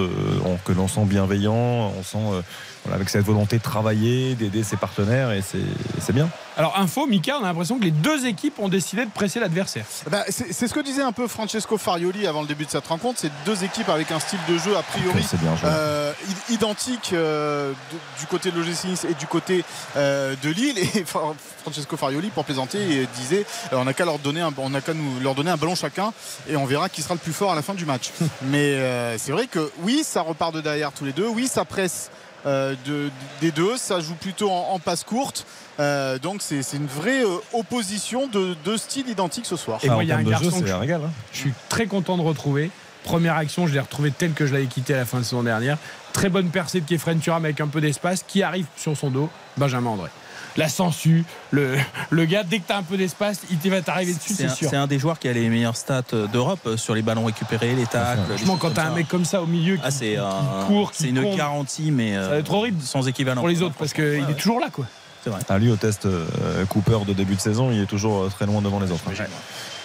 [0.46, 2.42] on- que l'on sent bienveillant, on sent euh,
[2.88, 6.30] voilà, avec cette volonté de travailler, d'aider ses partenaires et c'est bien.
[6.56, 9.86] Alors, info, Mika, on a l'impression que les deux équipes ont décidé de presser l'adversaire.
[10.10, 12.88] Bah, c'est c'est ce que disait un peu Francesco Farioli avant le début de cette
[12.88, 13.20] rencontre.
[13.22, 16.14] C'est deux équipes avec un style de jeu a priori bien euh,
[16.50, 17.74] identique euh,
[18.20, 19.64] du côté de l'OGC Nice et du côté
[19.98, 20.80] euh, de Lille.
[20.80, 24.70] Et Fra- Francesco Farioli, pour plaisanter, disait euh, on n'a qu'à leur donner un, on
[24.72, 26.12] n'a qu'à nous leur donner un ballon chacun
[26.50, 28.10] et on verra qui sera le plus fort à la fin du match.
[28.44, 31.28] Mais euh, c'est vrai que oui, ça repart de derrière tous les deux.
[31.28, 32.10] Oui, ça presse
[32.46, 33.10] euh, de-
[33.42, 33.78] des deux.
[33.78, 35.46] Ça joue plutôt en, en passe courte.
[35.80, 39.80] Euh, donc c'est une vraie euh, opposition de deux styles identiques ce soir.
[39.84, 41.02] Et Ah, moi, il y a un jeu, garçon que c'est je- un régal.
[41.06, 41.12] hein.
[41.32, 42.72] Je suis très content de retrouver.
[43.04, 45.44] Première action, je l'ai retrouvé tel que je l'avais quitté à la fin de saison
[45.44, 45.78] dernière.
[46.14, 49.30] Très bonne percée de Kefren Turam avec un peu d'espace qui arrive sur son dos,
[49.56, 50.10] Benjamin André.
[50.58, 51.78] La sangsue, le,
[52.10, 54.70] le gars, dès que tu as un peu d'espace, il va t'arriver dessus, C'est sûr.
[54.70, 57.26] c'est un des joueurs qui a les meilleures stats euh, d'Europe euh, sur les ballons
[57.26, 58.22] récupérés, les tacles.
[58.30, 60.66] les Franchement, quand comme t'as un mec comme ça au milieu qui, Ah, c'est un-
[60.68, 63.42] court, qui c'est une garantie, mais ça euh, va être horrible sans équivalent.
[63.42, 64.68] pour les autres parce qu'il Ouais, est toujours là.
[64.72, 64.86] quoi.
[65.24, 65.42] C'est vrai.
[65.48, 66.26] Ah, lui, au test euh,
[66.70, 69.04] Cooper de début de saison, il est toujours euh, très loin devant les autres.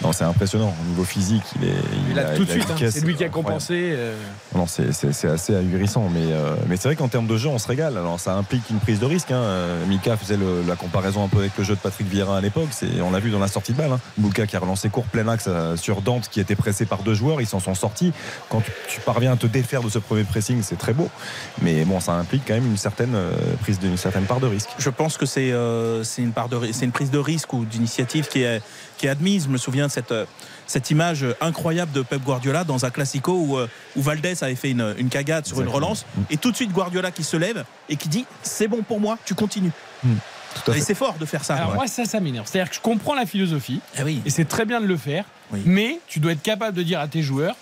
[0.03, 0.75] Non, c'est impressionnant.
[0.83, 1.75] Au niveau physique, il est.
[2.11, 3.93] Il a a- tout de suite, hein, c'est lui qui a compensé.
[3.95, 4.17] euh,
[4.55, 4.91] Non, c'est-
[5.29, 7.97] assez ahurissant, mais, euh, mais c'est vrai qu'en termes de jeu, on se régale.
[7.97, 9.31] Alors ça implique une prise de risque.
[9.31, 9.37] Hein.
[9.37, 12.41] Euh, Mika faisait le- la comparaison un peu avec le jeu de Patrick Vieira à
[12.41, 12.69] l'époque.
[13.03, 13.93] On l'a vu dans la sortie de balle.
[13.93, 14.01] Hein.
[14.47, 17.41] Qui a relancé court plein axe sur Dante qui était pressé par deux joueurs.
[17.41, 18.13] Ils s'en sont sortis.
[18.49, 21.09] Quand tu, tu parviens à te défaire de ce premier pressing, c'est très beau.
[21.61, 23.15] Mais bon, ça implique quand même une certaine
[23.63, 24.71] prise d'une certaine part de risque.
[24.79, 27.65] Je pense que c'est euh, une, part de ri- c'est une prise de risque ou
[27.65, 28.63] d'initiative qui est,
[28.99, 29.45] qui est admise.
[29.45, 30.25] Je me souviens de cette, euh,
[30.67, 34.71] cette image incroyable de Pep Guardiola dans un classico où, euh, où Valdés avait fait
[34.71, 37.97] une, une cagade sur une relance et tout de suite Guardiola qui se lève et
[37.97, 39.73] qui dit c'est bon pour moi, tu continues.
[40.65, 41.55] Tout à Et c'est fort de faire ça.
[41.57, 41.75] Alors Ouais.
[41.77, 42.47] moi, ça, ça m'énerve.
[42.47, 44.21] C'est-à-dire que je comprends la philosophie Ah oui.
[44.27, 45.61] et c'est très bien de le faire, Oui.
[45.65, 47.55] mais tu dois être capable de dire à tes joueurs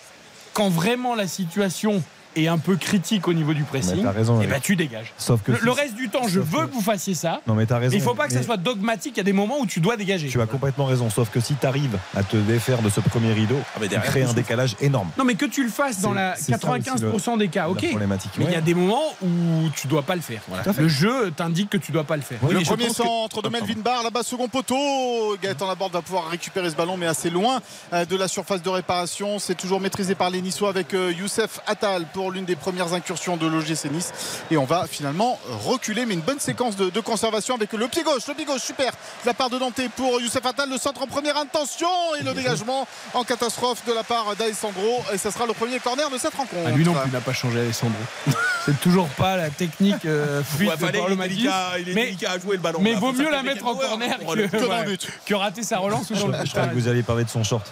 [0.55, 2.03] quand vraiment la situation
[2.37, 4.35] est un peu critique au niveau du pressing, raison.
[4.37, 4.51] et Eric.
[4.51, 5.13] ben tu dégages.
[5.19, 7.41] Sauf que Le, reste du temps, je veux que- que vous fassiez ça.
[7.47, 7.95] Non, mais t'as raison.
[7.97, 9.15] Il faut pas que ça soit dogmatique.
[9.17, 10.29] Il y a des moments où tu dois dégager.
[10.29, 13.33] Tu as complètement raison, sauf que si tu arrives à te défaire de ce premier
[13.33, 15.11] rideau, Ah, mais tu crées un décalage énorme.
[15.19, 17.89] Non, mais que tu le fasses dans la c'est ça 95% des cas, ok.
[17.89, 18.33] problématique.
[18.39, 20.41] Mais il y a des moments où tu dois pas le faire.
[20.49, 20.65] Voilà.
[20.79, 22.39] Le jeu t'indique que tu dois pas le faire.
[22.43, 25.37] Oui, le premier pense que- centre de Melvin Barr, là-bas, second poteau.
[25.43, 27.61] Gaëtan Laborde va pouvoir récupérer ce ballon, mais assez loin
[27.93, 29.39] euh, de la surface de réparation.
[29.39, 32.93] C'est toujours maîtrisé par les Niçois avec euh, Youssef Attal pour pour l'une des premières
[32.93, 34.13] incursions de l'OGC Nice.
[34.51, 38.03] Et on va finalement reculer, mais une bonne séquence de, de conservation avec le pied
[38.03, 38.27] gauche.
[38.29, 38.91] Le pied gauche, super.
[38.93, 40.69] De la part de Dante pour Youssef Attal.
[40.69, 41.89] Le centre en première intention
[42.21, 45.03] et le dégagement en catastrophe de la part d'Alessandro.
[45.15, 46.63] Et ce sera le premier corner de cette rencontre.
[46.67, 47.97] Ah, lui non plus, il n'a pas changé, Alessandro.
[48.67, 51.95] C'est toujours pas la technique euh, fluide Ouais, de Paolo il est délicat, il est
[51.95, 52.81] Mais- délicat à jouer le ballon.
[52.83, 52.99] Mais là.
[52.99, 55.09] vaut mieux la mettre en corner pour que, Que dans le ouais, but.
[55.25, 57.43] que rater sa relance ou dans le Je croyais que vous alliez parler de son
[57.43, 57.67] short.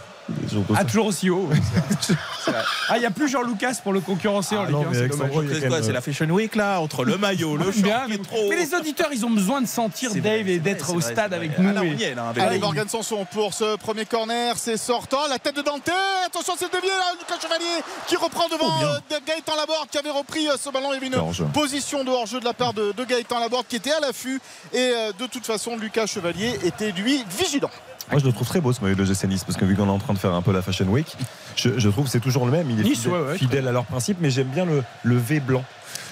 [0.76, 1.46] Ah, toujours aussi haut.
[1.50, 1.56] ouais,
[2.00, 2.16] c'est vrai.
[2.44, 2.62] C'est vrai.
[2.88, 5.42] Ah, il n'y a plus Jean Lucas pour le concurrencer en Ah Ligue non, 1,
[5.42, 8.48] mais c'est la Fashion Week là Entre le maillot, le short Bien, mais, trop.
[8.48, 11.58] mais les auditeurs, ils ont besoin de sentir Dave vrai, et d'être au stade avec
[11.58, 11.70] nous.
[11.76, 15.26] Ah, Allez, Morgan Sanson pour ce premier corner, c'est sortant.
[15.28, 15.90] La tête de Dante,
[16.26, 20.10] attention, c'est dévié là, Lucas Chevalier qui reprend devant Oh, euh, Gaëtan Laborde qui avait
[20.10, 20.90] repris euh, ce ballon.
[20.92, 23.76] Il y avait une position de hors-jeu de la part de, de Gaëtan Laborde qui
[23.76, 24.40] était à l'affût.
[24.72, 27.70] Et euh, de toute façon, Lucas Chevalier était lui vigilant.
[28.10, 29.86] Moi, je le trouve très beau ce maillot de l'OGC Nice parce que vu qu'on
[29.86, 31.16] est en train de faire un peu la Fashion Week,
[31.56, 32.70] je, je trouve que c'est toujours le même.
[32.70, 35.16] Il est Nice, fidèle, ouais, ouais, fidèle à leur principe, mais j'aime bien le, le
[35.16, 35.64] V blanc.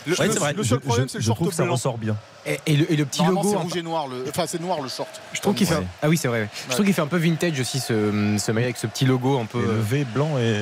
[0.07, 0.53] Le, Ouais, le- vrai.
[0.53, 2.15] le seul problème, c'est le je short trouve que ça ressort bien.
[2.47, 3.49] Et, et le, et le petit logo.
[3.51, 4.07] c'est rouge et noir.
[4.07, 4.25] Le...
[4.29, 5.09] Enfin, c'est noir le short.
[5.33, 5.75] Je trouve qu'il fait.
[5.75, 5.81] Ouais.
[5.81, 6.43] un- Ah oui, c'est vrai.
[6.43, 6.49] ouais.
[6.69, 9.37] Je trouve qu'il fait un peu vintage aussi ce, ce maillot avec ce petit logo
[9.41, 9.59] un peu.
[9.59, 10.61] Et le euh, V blanc est,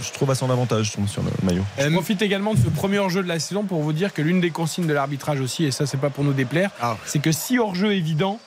[0.00, 1.64] je trouve à son avantage je trouve, sur le maillot.
[1.76, 4.40] Je profite également de ce premier hors-jeu de la saison pour vous dire que l'une
[4.40, 6.96] des consignes de l'arbitrage aussi, et ça c'est pas pour nous déplaire, Ah.
[7.04, 8.38] c'est que si hors-jeu évident,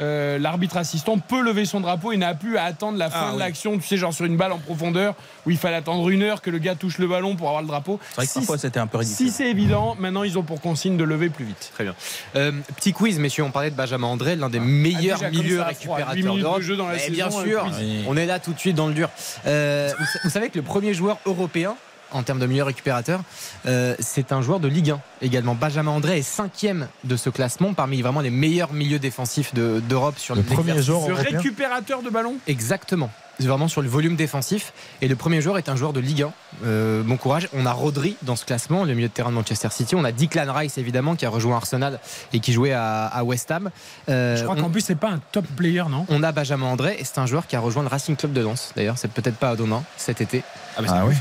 [0.00, 3.26] euh, l'arbitre assistant peut lever son drapeau et n'a plus à attendre la fin Ah,
[3.28, 3.38] de oui.
[3.38, 5.14] l'action, tu sais, genre sur une balle en profondeur
[5.46, 7.68] où il fallait attendre une heure que le gars touche le ballon pour avoir le
[7.68, 7.98] drapeau.
[8.10, 9.26] C'est vrai que Si- parfois c'était un peu ridicule.
[9.26, 11.70] Si c'est évident, maintenant ils ont pour consigne de lever plus vite.
[11.74, 11.94] Très bien.
[12.36, 13.44] Euh, petit quiz, messieurs.
[13.44, 16.60] On parlait de Benjamin André, l'un des meilleurs Ah, déjà, comme milieux récupérateurs de d'Europe.
[16.62, 17.66] jeu dans la Mais saison, bien sûr.
[17.78, 18.04] Oui.
[18.08, 19.08] on est là tout de suite dans le dur.
[19.46, 19.90] Euh,
[20.24, 21.74] vous savez que le premier joueur européen
[22.12, 23.20] en termes de milieu récupérateur,
[23.66, 25.54] euh, c'est un joueur de Ligue 1 également.
[25.54, 30.18] Benjamin André est cinquième de ce classement parmi vraiment les meilleurs milieux défensifs de- d'Europe
[30.18, 31.38] sur Le premier joueur Ce européen.
[31.38, 33.10] récupérateur de ballon Exactement.
[33.38, 34.72] C'est vraiment sur le volume défensif.
[35.02, 36.32] Et le premier joueur est un joueur de Ligue 1.
[36.64, 37.48] Euh, bon courage.
[37.52, 39.94] On a Rodri dans ce classement, le milieu de terrain de Manchester City.
[39.94, 42.00] On a Declan Rice, évidemment, qui a rejoint Arsenal
[42.32, 43.68] et qui jouait à, à West Ham.
[44.08, 46.06] Euh, Je crois on- qu'en plus c'est pas un top player, non?
[46.08, 48.40] On a Benjamin André et c'est un joueur qui a rejoint le Racing Club de
[48.40, 48.72] Lens.
[48.74, 50.42] D'ailleurs, c'est peut-être pas Adona cet été.
[50.80, 51.14] bah, Ah oui.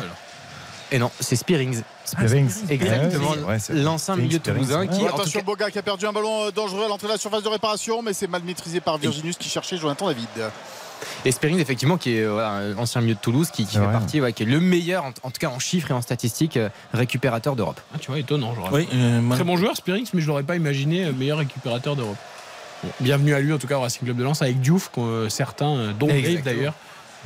[0.96, 1.82] Et non, c'est Spearings.
[2.06, 2.50] Spearings.
[2.70, 3.32] Exactement.
[3.32, 5.78] Ouais, ouais, c'est- L'ancien Spearings, milieu Spearings, toulousain qui, en tout Attention, cas, Boga qui
[5.78, 8.28] a perdu un ballon euh, dangereux à l'entrée de la surface de réparation, mais c'est
[8.28, 10.26] mal maîtrisé par Virginus qui cherchait Jonathan David.
[11.26, 13.92] et Spearings, effectivement, qui est euh, voilà, un ancien milieu de Toulouse, qui, fait vrai.
[13.92, 16.56] partie, ouais, qui est le meilleur, en, en tout cas en chiffres et en statistiques,
[16.56, 17.82] euh, récupérateur d'Europe.
[17.94, 18.54] Ah, Tu vois, étonnant.
[18.56, 21.98] j'aurais Oui, euh, moi- Très bon joueur, Spirix, mais je l'aurais pas imaginé meilleur récupérateur
[21.98, 22.16] d'Europe.
[22.84, 25.02] Bon, bienvenue à lui, en tout cas, au Racing Club de Lens, avec Diouf, que,
[25.02, 26.44] euh, certains, dont Dave Exactement.
[26.56, 26.74] d'ailleurs,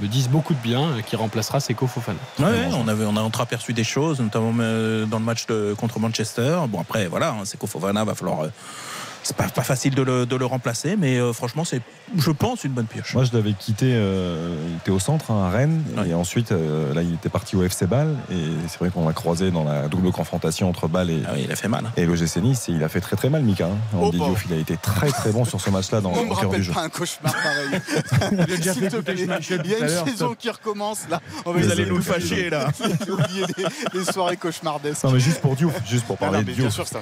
[0.02, 2.20] me disent beaucoup de bien, euh, qui remplacera Seko Fofana.
[2.40, 5.46] Ouais, ouais, on avait a entreaperçu des choses, notamment euh, dans le match
[5.78, 6.60] contre Manchester.
[6.70, 8.48] Bon après voilà, hein, c'est Fofana, va falloir.
[9.30, 11.82] C'est pas, pas facile de le, de le remplacer, mais euh, franchement c'est,
[12.18, 13.14] je pense, une bonne pioche.
[13.14, 16.10] Moi, je l'avais quitté, euh, il était au centre, hein, à Rennes, Ouais.
[16.10, 19.14] et ensuite, euh, là, il était parti au FC Bâle, et c'est vrai qu'on l'a
[19.14, 21.86] croisé dans la double confrontation entre Bâle et, Ah oui, il a fait mal.
[21.86, 21.92] hein.
[21.96, 23.68] et l'OGC Nice, et il a fait très très mal, Mika.
[23.68, 23.78] Hein.
[24.00, 24.18] Oh, bah.
[24.26, 26.46] Diouf, il a été très très bon sur ce match-là dans On me cœur du
[26.48, 26.74] rappelle jeu.
[26.74, 27.82] pas un cauchemar pareil.
[28.32, 29.24] Il déjà S'il fait te écouter plaît.
[29.26, 31.22] Schmeichel Il y a tout à une saison qui recommence là.
[31.46, 32.70] On va Vous allez nous fâcher, là.
[33.06, 33.46] J'ai oublié
[33.94, 35.04] les, soirées cauchemardesques.
[35.04, 36.74] Non, mais juste pour Diouf, juste pour parler mais de bien Diouf.
[36.74, 37.00] sûr, c'est un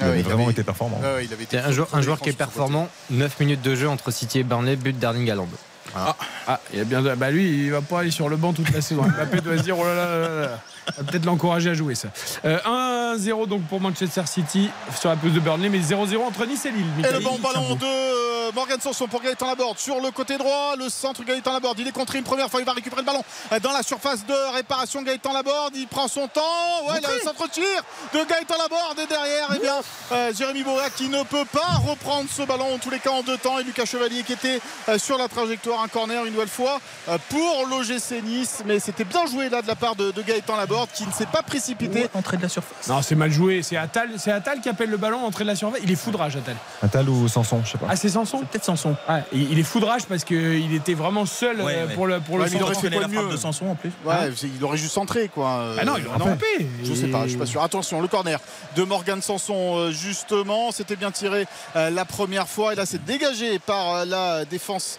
[0.00, 0.04] il- joueur.
[0.04, 1.00] Il Ah avait oui, vraiment avait- été performant.
[1.02, 2.88] Ouais, ouais, il avait été C'est un joueur, un joueur qui est performant.
[3.10, 5.48] 9 minutes de jeu entre City et Burnley, but d'Erling Haaland.
[5.96, 7.02] Ah, il a bien.
[7.02, 9.02] Bah lui, il va pas aller sur le banc toute la saison.
[9.08, 10.60] Mbappé doit se dire, oh là là là là.
[11.06, 12.08] Peut-être l'encourager à jouer ça.
[12.44, 16.64] Euh, 1-0 donc pour Manchester City sur la pelouse de Burnley, mais 0-0 entre Nice
[16.66, 16.84] et Lille.
[16.98, 20.74] Et le bon ballon de euh, Morgan Sanson pour Gaëtan Laborde sur le côté droit.
[20.76, 21.78] Le centre Gaëtan Laborde.
[21.80, 22.60] Il est contré une première fois.
[22.60, 25.02] Il va récupérer le ballon euh, dans la surface de réparation.
[25.02, 25.74] Gaëtan Laborde.
[25.76, 26.42] Il prend son temps.
[26.88, 27.64] Ouais, le centre tir
[28.12, 28.98] de Gaëtan Laborde.
[28.98, 29.76] Et derrière, eh bien,
[30.12, 33.22] euh, Jérémy Boga qui ne peut pas reprendre ce ballon en tous les cas en
[33.22, 33.58] deux temps.
[33.58, 35.82] Et Lucas Chevalier qui était euh, sur la trajectoire.
[35.82, 38.62] Un corner une nouvelle fois euh, pour l'OGC Nice.
[38.66, 41.26] Mais c'était bien joué là de la part de, de Gaëtan Laborde qui ne s'est
[41.26, 42.08] pas précipité.
[42.14, 42.88] Entrée de la surface.
[42.88, 43.62] Non, c'est mal joué.
[43.62, 45.80] C'est Attal, c'est Attal qui appelle le ballon entrée de la surface.
[45.82, 46.56] Il est foudrage, Attal.
[46.82, 47.86] Attal ou Sanson, je sais pas.
[47.90, 48.94] Ah, c'est Sanson Peut-être Sanson.
[49.08, 51.94] Ouais, il est foudrage parce qu'il était vraiment seul Ouais, euh, ouais.
[51.94, 53.90] pour le, pour Ouais, le il aurait fait la frappe mieux de Sanson en plus.
[54.04, 55.74] Ouais, c'est- il aurait juste centré quoi.
[55.80, 56.66] Ah non, il aurait frappé.
[56.82, 57.62] Je sais pas, je suis pas sûr.
[57.62, 58.38] Attention, le corner
[58.76, 61.46] de Morgan Sanson, euh, justement, c'était bien tiré
[61.76, 62.72] euh, la première fois.
[62.72, 64.98] Et là, c'est dégagé par la défense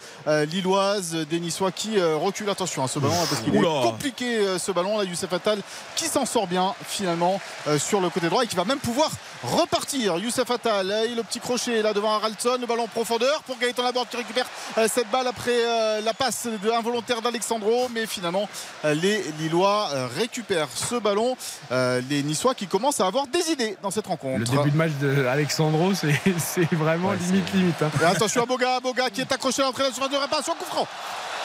[0.52, 2.50] lilloise des Niçois qui recule.
[2.50, 4.98] Attention à ce ballon, hein, parce qu'il est compliqué ce ballon.
[5.00, 5.60] Là, Youssef Attal
[5.96, 9.10] qui s'en sort bien finalement euh, sur le côté droit et qui va même pouvoir
[9.44, 10.18] repartir.
[10.18, 13.58] Youssef Attal euh, et le petit crochet là devant Haraldson, le ballon en profondeur pour
[13.58, 14.46] Gaëtan Laborde qui récupère
[14.78, 17.90] euh, cette balle après euh, la passe de involontaire d'Alexandro.
[17.94, 18.50] Mais finalement,
[18.84, 21.38] euh, les Lillois euh, récupèrent ce ballon.
[21.72, 24.40] Euh, les Niçois qui commencent à avoir des idées dans cette rencontre.
[24.40, 27.82] Le début de match d'Alexandro, c'est c'est vraiment Ouais, limite, limite.
[27.82, 27.92] hein.
[28.02, 30.54] Et attention à Boga, Boga qui est accroché à l'entrée de la surface de réparation,
[30.56, 30.88] coup franc.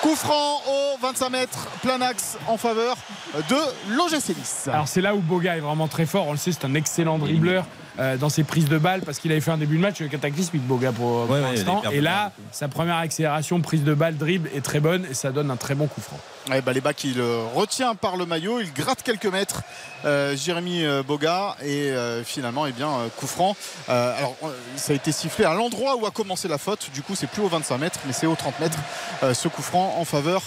[0.02, 2.96] Coup franc au 25 mètres, plein axe en faveur
[3.34, 3.56] de
[3.94, 4.68] l'OGC Nice.
[4.72, 6.26] Alors c'est là où Boga est vraiment très fort.
[6.26, 7.66] On le sait, c'est un excellent dribbleur
[8.00, 10.58] euh, dans ses prises de balles parce qu'il avait fait un début de match de
[10.58, 11.82] Boga pour, pour Ouais, ouais, l'instant.
[11.92, 15.50] Et là, sa première accélération, prise de balle, dribble est très bonne et ça donne
[15.50, 16.18] un très bon coup franc.
[16.48, 19.62] Ouais, bah, les bacs, il euh, retient par le maillot, il gratte quelques mètres,
[20.04, 23.54] euh, Jérémy Boga, et euh, finalement, eh bien, coup franc.
[23.88, 24.34] Euh, alors,
[24.76, 27.42] ça a été sifflé à l'endroit où a commencé la faute, du coup, c'est plus
[27.42, 28.78] au 25 mètres, mais c'est au 30 mètres,
[29.22, 30.42] euh, ce coup franc en faveur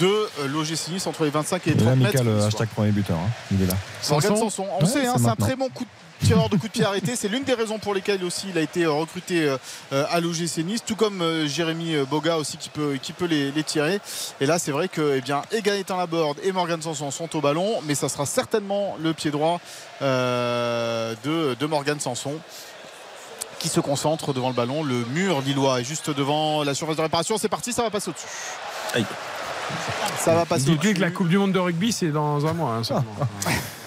[0.00, 2.08] de l'OGC Nice entre les 25 et les Et 30 là, mètres.
[2.12, 2.46] Mika, le niçois.
[2.46, 3.28] hashtag premier buteur, hein.
[3.52, 3.74] il est là.
[4.00, 4.34] Sanson.
[4.34, 4.66] Sanson.
[4.80, 5.88] On Ouais, sait, hein, c'est un très bon coup de
[6.24, 7.16] tireur de coup de pied arrêté.
[7.16, 9.56] C'est l'une des raisons pour lesquelles aussi il a été euh, recruté euh,
[9.92, 14.00] euh, à l'OGC Nice, tout comme Jérémy Boga aussi qui peut, les, tirer.
[14.40, 17.80] Et là, c'est vrai que eh bien, Egaétan Laborde et Morgan Sanson sont au ballon,
[17.84, 19.60] mais ça sera certainement le pied droit
[20.00, 22.34] de, de Morgan Sanson
[23.58, 24.84] qui se concentre devant le ballon.
[24.84, 27.38] Le mur lillois est juste devant la surface de réparation.
[27.38, 28.26] C'est parti, ça va passer au-dessus.
[30.18, 32.74] Ça va passer Dites-lui que la Coupe du Monde de rugby, c'est dans un mois
[32.74, 33.04] hein, seulement.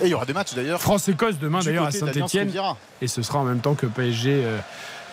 [0.02, 0.82] Et il y aura des matchs d'ailleurs.
[0.82, 2.52] France-Écosse demain d'ailleurs à Saint-Etienne.
[3.02, 4.58] Et ce sera en même temps que PSG euh,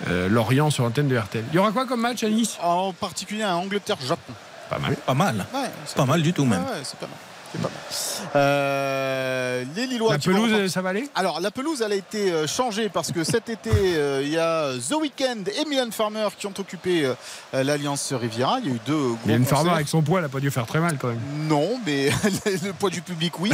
[0.08, 1.44] euh, Lorient sur l'antenne de RTL.
[1.52, 4.32] Il y aura quoi comme match à Nice En particulier un Angleterre-Japon.
[4.70, 4.96] Pas mal.
[4.96, 5.46] Pas mal.
[5.54, 6.62] Ouais, Pas mal du tout même.
[6.62, 7.16] Ouais, ouais, c'est pas mal.
[7.62, 7.70] Pas.
[8.36, 11.09] Euh, les Lillois La vont pelouse, ça va aller?
[11.14, 14.38] Alors la pelouse elle a été euh, changée parce que cet été euh, il y
[14.38, 18.59] a The Weeknd et Milan Farmer qui ont occupé euh, l'Alliance Riviera.
[18.61, 20.50] Il y a eu deux gros une farmer avec son poids, elle a pas dû
[20.50, 21.20] faire très mal quand même.
[21.48, 22.11] Non, mais
[22.46, 23.50] le poids du public, oui,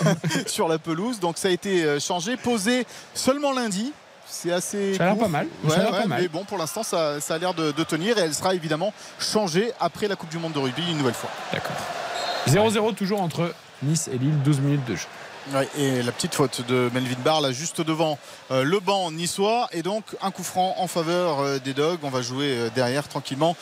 [0.46, 1.20] sur la pelouse.
[1.20, 3.92] Donc ça a été changé, posé seulement lundi.
[4.30, 4.94] C'est assez.
[4.94, 5.46] Ça a l'air pas mal.
[5.64, 6.20] Ouais, Ça a l'air ouais, pas mal.
[6.20, 8.92] Mais bon, pour l'instant, ça, ça a l'air de, de tenir et elle sera évidemment
[9.18, 11.30] changée après la Coupe du Monde de rugby une nouvelle fois.
[11.52, 11.76] D'accord.
[12.46, 15.06] 0-0 toujours entre Nice et Lille, 12 minutes de jeu.
[15.54, 18.18] Ouais, et la petite faute de Melvin Barr là juste devant
[18.50, 22.00] euh, le banc niçois et donc un coup franc en faveur euh, des Dogs.
[22.02, 23.56] On va jouer euh, derrière tranquillement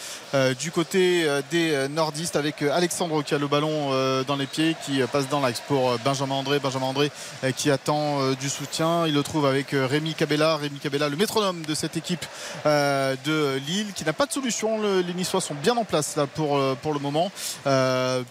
[0.59, 3.91] du côté des nordistes avec Alexandre qui a le ballon
[4.27, 6.59] dans les pieds qui passe dans l'axe pour Benjamin André.
[6.59, 7.11] Benjamin André
[7.57, 9.07] qui attend du soutien.
[9.07, 10.57] Il le trouve avec Rémi Cabella.
[10.57, 12.27] Rémi Cabella, le métronome de cette équipe
[12.67, 14.79] de Lille qui n'a pas de solution.
[14.81, 17.31] Le- les Niçois sont bien en place là pour, pour le moment.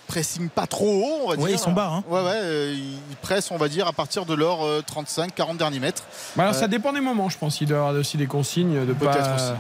[0.08, 1.50] Pressing pas trop haut, on va dire.
[1.50, 2.04] ils sont bas, hein.
[2.08, 6.04] Ouais, ouais, ils pressent, on va dire, à partir de leurs 35-40 derniers mètres.
[6.36, 7.62] Bah alors, Euh, ça dépend des moments, je pense.
[7.62, 9.36] Il doit y avoir aussi des consignes de Peut-être pas.
[9.36, 9.52] aussi.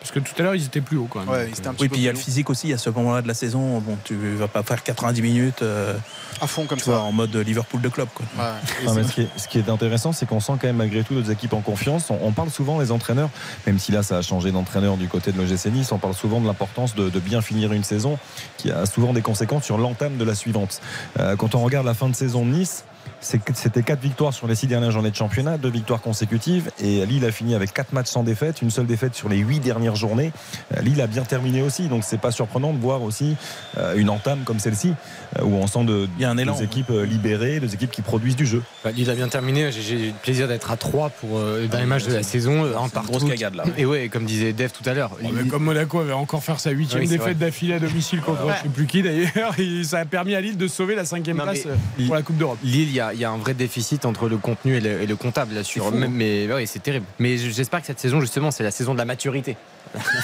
[0.00, 1.28] Parce que tout à l'heure, ils étaient plus hauts quand même.
[1.28, 2.90] Ouais, ils un euh, Oui, peu puis il y a le physique aussi à ce
[2.90, 3.78] moment-là de la saison.
[3.78, 5.94] Bon, tu vas pas faire 90 minutes euh,
[6.40, 7.00] à fond comme tu vois, ça.
[7.02, 8.08] en mode Liverpool de club.
[8.12, 8.26] Quoi.
[8.36, 8.50] Ouais.
[8.82, 10.64] Et Non, mais c'est- ce, qui est, ce qui est intéressant, c'est qu'on sent quand
[10.66, 12.10] même malgré tout nos équipes en confiance.
[12.10, 13.30] On, on parle souvent les entraîneurs,
[13.64, 16.40] même si là ça a changé d'entraîneur du côté de l'OGC Nice, on parle souvent
[16.40, 18.18] de l'importance de, de bien finir une saison
[18.56, 20.80] qui a souvent des conséquences sur l'entame de la suivante.
[21.20, 22.82] Euh, quand on regarde la fin de saison de Nice,
[23.22, 27.24] c'était quatre victoires sur les six dernières journées de championnat, deux victoires consécutives, et Lille
[27.24, 30.32] a fini avec quatre matchs sans défaite, une seule défaite sur les huit dernières journées.
[30.76, 33.36] Euh, Lille a bien terminé aussi, donc c'est pas surprenant de voir aussi
[33.78, 34.94] euh, une entame comme celle-ci,
[35.38, 37.74] euh, où on sent de, Il y a un élan, des équipes euh, libérées, des
[37.74, 38.62] équipes qui produisent du jeu.
[38.84, 39.70] Bah, Lille a bien terminé.
[39.72, 42.64] J'ai- eu le plaisir d'être à 3 pour euh, le dernier match de la saison.
[42.64, 43.10] Un partout.
[43.10, 43.64] grosse cagade, là.
[43.78, 45.12] Et ouais, comme disait Dave tout à l'heure.
[45.50, 48.68] Comme Monaco avait encore faire sa huitième Oui, défaite d'affilée à domicile contre je sais
[48.68, 51.66] plus qui d'ailleurs, et ça a permis à Lille de sauver la cinquième place
[52.06, 52.58] pour la Coupe d'Europe.
[52.64, 55.02] Lille, il y, a- il y a un vrai déficit entre le contenu et le,
[55.02, 55.86] et le comptable là sur.
[55.86, 56.10] fou, mais hein.
[56.12, 57.06] mais ouais, c'est terrible.
[57.18, 59.56] Mais j'espère que cette saison, justement, c'est la saison de la maturité.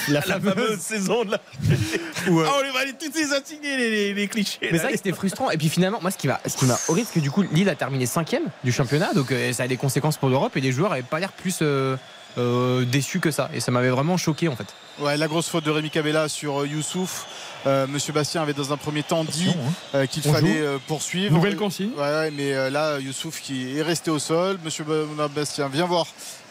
[0.07, 1.41] La La fameuse saison de la.
[2.29, 4.59] Où, euh, Ah, on les va aller tous les assigner, les, clichés.
[4.61, 5.51] Mais c'est vrai que c'était frustrant.
[5.51, 7.43] Et puis finalement, moi, ce qui m'a, ce qui m'a horrible, c'est que du coup,
[7.43, 10.61] Lille a terminé cinquième du championnat, donc euh, ça a des conséquences pour l'Europe et
[10.61, 11.95] les joueurs n'avaient pas l'air plus euh,
[12.37, 13.49] euh, déçus que ça.
[13.53, 14.67] Et ça m'avait vraiment choqué en fait.
[14.99, 17.25] Ouais, la grosse faute de Rémi Cabella sur euh, Youssouf.
[17.67, 19.53] Euh, Monsieur Bastien avait dans un premier temps dit
[19.95, 20.79] euh, qu'il fallait joue.
[20.87, 21.33] poursuivre.
[21.33, 21.91] Nouvelle consigne.
[21.97, 24.57] Ouais, ouais, mais là, Youssouf qui est resté au sol.
[24.63, 26.05] Monsieur Ba- Bastien vient voir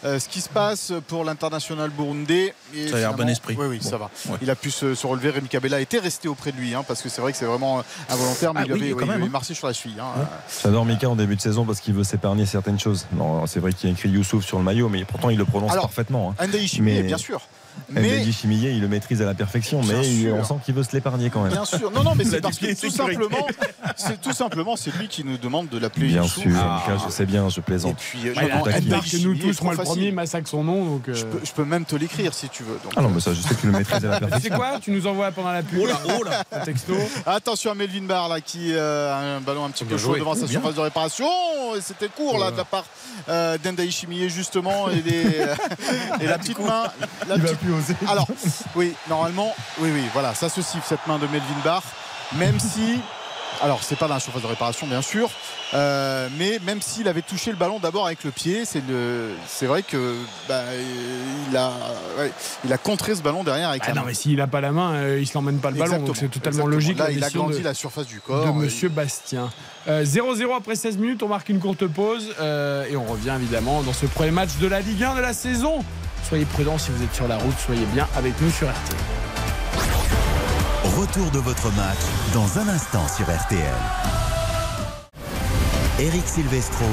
[0.04, 2.54] euh, ce qui se passe pour l'international burundais.
[2.74, 3.56] Et Ça a l'air bon esprit.
[3.58, 4.10] Oui, oui, Bon, ça va.
[4.28, 4.38] ouais.
[4.42, 5.30] Il a pu se, se relever.
[5.30, 7.78] Rémi Cabella était resté auprès de lui, hein, parce que c'est vrai que c'est vraiment
[7.78, 9.28] euh, involontaire, mais Ah il oui, avait, quand oui, même, hein.
[9.30, 9.98] marché sur la cheville.
[10.00, 10.26] hein.
[10.62, 13.06] J'adore Mika en début de saison parce qu'il veut s'épargner certaines choses.
[13.12, 15.44] Non, c'est vrai qu'il y a écrit Youssouf sur le maillot, mais pourtant il le
[15.44, 16.34] prononce Alors, parfaitement.
[16.38, 16.46] hein.
[16.80, 17.40] Mais- bien sûr.
[17.90, 20.34] Mais Chimillé, il le maîtrise à la perfection, Bien mais sûr.
[20.34, 21.52] on sent qu'il veut se l'épargner quand même.
[21.52, 21.90] Bien sûr.
[21.90, 23.46] Non, non, mais La c'est parce que tout simplement,
[23.96, 26.82] c'est tout simplement, c'est lui qui nous demande de l'appeler Bien sûr, Ah.
[26.86, 27.96] Mika, je sais bien, je Et plaisante.
[27.98, 28.82] puis, euh, Bah, non, taquine.
[28.84, 30.84] Edgar Andaï que nous tous, moi le premier, massacre son nom.
[30.84, 32.78] Donc, euh, Je peux, je peux même te l'écrire si tu veux.
[32.84, 32.92] donc.
[32.96, 34.56] Ah non, mais ça, je sais que tu le maîtrises à la Tu sais perfection.
[34.56, 36.44] quoi Tu nous envoies pendant la pub Oh là, oh là.
[36.52, 36.94] un texto.
[37.26, 40.34] Attention à Melvin Barr là, qui euh, a un ballon un petit peu chaud devant
[40.34, 41.26] sa Oh, surface de réparation.
[41.76, 42.84] Et C'était court là de la part
[43.28, 44.98] euh, d'Endaï Chimier justement et,
[46.20, 46.84] et la petite main.
[47.28, 48.08] La petite- plus.
[48.08, 48.26] Alors
[48.76, 51.82] oui, normalement, oui, oui, voilà, ça se siffle cette main de Melvin Barr,
[52.36, 53.00] même si
[53.62, 55.30] Alors, c'est pas dans la surface de réparation, bien sûr.
[55.74, 59.66] Euh, mais même s'il avait touché le ballon d'abord avec le pied, c'est le, c'est
[59.66, 60.16] vrai que
[60.48, 60.62] bah,
[61.50, 61.72] il a,
[62.18, 62.30] ouais,
[62.64, 64.06] il a contré ce ballon derrière avec Ah la non, main.
[64.08, 65.98] mais s'il n'a pas la main, euh, il se l'emmène pas le ballon.
[66.04, 66.66] Donc c'est totalement exactement.
[66.68, 66.98] logique.
[66.98, 68.46] Là, la il a grandi de- la surface du corps.
[68.46, 69.50] de Monsieur Bastien.
[69.88, 73.82] Euh, 0-0 après 16 minutes, on marque une courte pause euh, et on revient évidemment
[73.82, 75.84] dans ce premier match de la Ligue 1 de la saison.
[76.24, 78.94] Soyez prudents si vous êtes sur la route, soyez bien avec nous sur RT.
[80.98, 81.98] Retour de votre match
[82.34, 83.62] dans un instant sur RTL.
[86.00, 86.86] Eric Silvestro.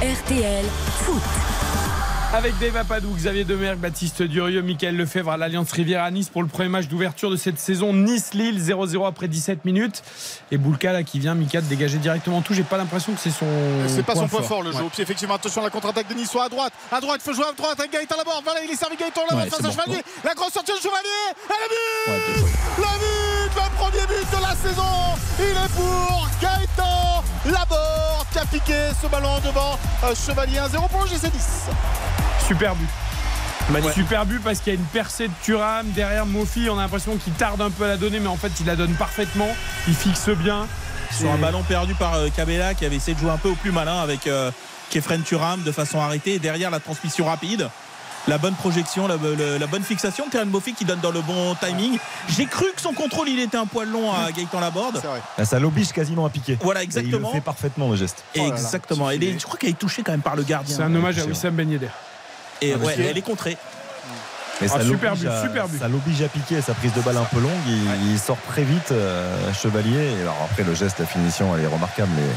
[0.00, 0.64] RTL
[1.04, 1.53] Foot.
[2.36, 6.42] Avec Dave Apadou, Xavier Demergue, Baptiste Durieux, Michael Lefebvre à l'Alliance Rivière à Nice pour
[6.42, 7.92] le premier match d'ouverture de cette saison.
[7.92, 10.02] Nice-Lille 0-0 après 17 minutes.
[10.50, 12.52] Et Boulka là qui vient, Mika, de dégager directement tout.
[12.52, 13.46] J'ai pas l'impression que c'est son.
[13.86, 14.90] C'est pas son point fort, le jeu Ouais.
[14.92, 15.02] pied.
[15.04, 16.72] Effectivement, attention à la contre-attaque de Niçois à droite.
[16.90, 18.42] À droite, il faut jouer à droite avec Gaëtan Laborde.
[18.42, 19.70] Voilà, il est servi Gaëtan Laborde Ouais, face à.
[19.70, 20.02] Chevalier.
[20.24, 21.30] La grosse sortie de Chevalier.
[21.38, 24.92] Et le but Le but Le premier but de la saison
[25.38, 31.02] Il est pour Gaëtan Laborde qui a piqué ce ballon devant euh, Chevalier 1-0 pour
[31.02, 31.40] le GC 10.
[32.46, 32.88] Super but.
[33.94, 36.68] Super but parce qu'il y a une percée de Thuram derrière Mofi.
[36.70, 38.76] On a l'impression qu'il tarde un peu à la donner, mais en fait, il la
[38.76, 39.48] donne parfaitement.
[39.88, 40.66] Il fixe bien.
[41.10, 43.54] Sur un ballon perdu par euh, Cabella qui avait essayé de jouer un peu au
[43.54, 44.50] plus malin avec euh,
[44.90, 46.34] Kefren Turam de façon arrêtée.
[46.34, 47.70] Et derrière la transmission rapide,
[48.26, 50.28] la bonne projection, la, bonne fixation.
[50.28, 51.98] Terren Mofi qui donne dans le bon timing.
[52.28, 55.00] J'ai cru que son contrôle il était un poil long à Gaëtan Laborde.
[55.38, 56.58] Là, ça l'oblige quasiment à piquer.
[56.60, 57.28] Voilà, Et exactement.
[57.28, 58.24] il le fait parfaitement le geste.
[58.34, 59.08] Exactement.
[59.10, 60.76] Elle est- je crois qu'elle est touchée quand même par le gardien.
[60.76, 61.88] C'est un hommage à Wissam Ben Yedder.
[62.68, 63.56] Et Ah, ouais, elle est contrée.
[64.60, 65.78] Mais Ah, ça super l'oblige but, à- super but.
[65.80, 67.50] Ça l'oblige à piquer sa prise de balle un peu longue.
[67.66, 70.12] Il, il sort très vite, euh, Chevalier.
[70.18, 72.10] Et alors après, le geste, la finition, elle est remarquable.
[72.16, 72.28] Mais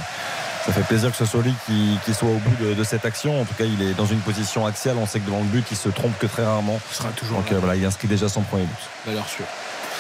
[0.65, 3.05] ça fait plaisir que ce soit lui qui, qui soit au bout de, de cette
[3.05, 3.39] action.
[3.41, 4.95] En tout cas, il est dans une position axiale.
[4.99, 6.79] On sait que devant le but, il se trompe que très rarement.
[6.91, 8.79] sera toujours Donc euh, voilà, il inscrit déjà son premier but.
[9.05, 9.45] Valeur sûre.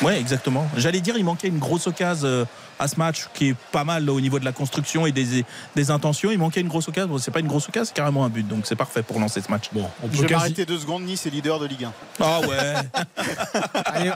[0.01, 0.67] Ouais, exactement.
[0.75, 2.45] J'allais dire, il manquait une grosse occasion euh,
[2.79, 5.43] à ce match qui est pas mal là, au niveau de la construction et des,
[5.75, 6.31] des intentions.
[6.31, 7.09] Il manquait une grosse occasion.
[7.09, 8.47] Bon, c'est pas une grosse occasion, c'est carrément un but.
[8.47, 9.65] Donc c'est parfait pour lancer ce match.
[9.71, 11.03] Bon, on Je vais m'arrêter deux secondes.
[11.03, 11.93] Nice est leader de Ligue 1.
[12.19, 12.57] Ah ouais.
[13.85, 14.11] Allez,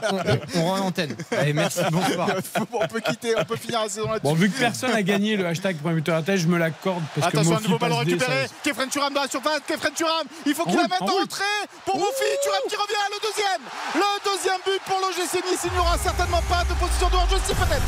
[0.54, 1.16] on, on- rend l'antenne.
[1.36, 2.28] Allez, merci, bonsoir.
[2.72, 4.22] on peut quitter, on peut finir la saison là-dessus.
[4.22, 7.02] Bon, vu que personne n'a gagné le hashtag premier buteur à tête, je me l'accorde
[7.18, 8.46] parce Attention, que un Mofi nouveau ballon récupéré.
[8.46, 9.60] ça- Kefren Turam dans la surface.
[9.66, 11.24] Kefren Turam, il faut qu'il En la mette en en route.
[11.24, 11.44] entrée
[11.84, 12.28] pour Mofi.
[12.42, 13.62] Turam qui revient, le deuxième.
[13.94, 15.60] Le deuxième but pour l'OGC Nice.
[15.64, 17.36] Il n'y aura certainement pas de position de hors-jeu.
[17.46, 17.82] Si peut-être.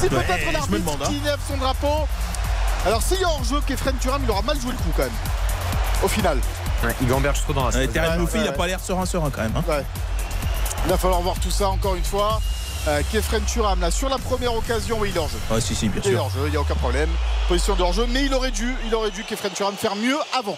[0.00, 1.08] Si Ouais, peut-être l'arbitre demande, hein.
[1.08, 2.06] qui lève son drapeau.
[2.86, 5.12] Alors s'il y a hors-jeu, Kefren Turam, il aura mal joué le coup quand même.
[6.02, 6.38] Au final.
[6.84, 8.52] Ouais, il gamberge trop dans la ouais, il a ouais.
[8.52, 9.56] pas l'air serein serein quand même.
[9.56, 9.64] hein.
[9.66, 9.84] Ouais.
[10.84, 12.40] Il va falloir voir tout ça encore une fois.
[12.86, 15.38] Euh, Kefren Turam, là, sur la première occasion, oui, il est hors-jeu.
[15.50, 16.20] Ouais, si, si, bien Il est sûr.
[16.22, 17.10] hors-jeu, il n'y a aucun problème.
[17.48, 20.56] Position de hors-jeu, mais il aurait dû, il aurait dû Kefren Turam faire mieux avant.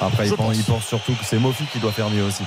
[0.00, 0.56] Après, il pense, pense.
[0.56, 2.42] il pense surtout que c'est Mofi qui doit faire mieux aussi.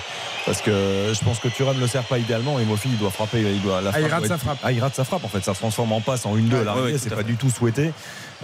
[0.47, 3.11] Parce que je pense que Thuram ne le sert pas idéalement et Mofi il doit
[3.11, 3.41] frapper.
[3.41, 4.57] Il doit, la Ah, il frappe rate doit sa frappe.
[4.63, 5.43] Ah, il rate sa frappe en fait.
[5.43, 6.97] Ça se transforme en passe en 1-2 à l'arrivée.
[6.97, 7.91] c'est pas du tout souhaité.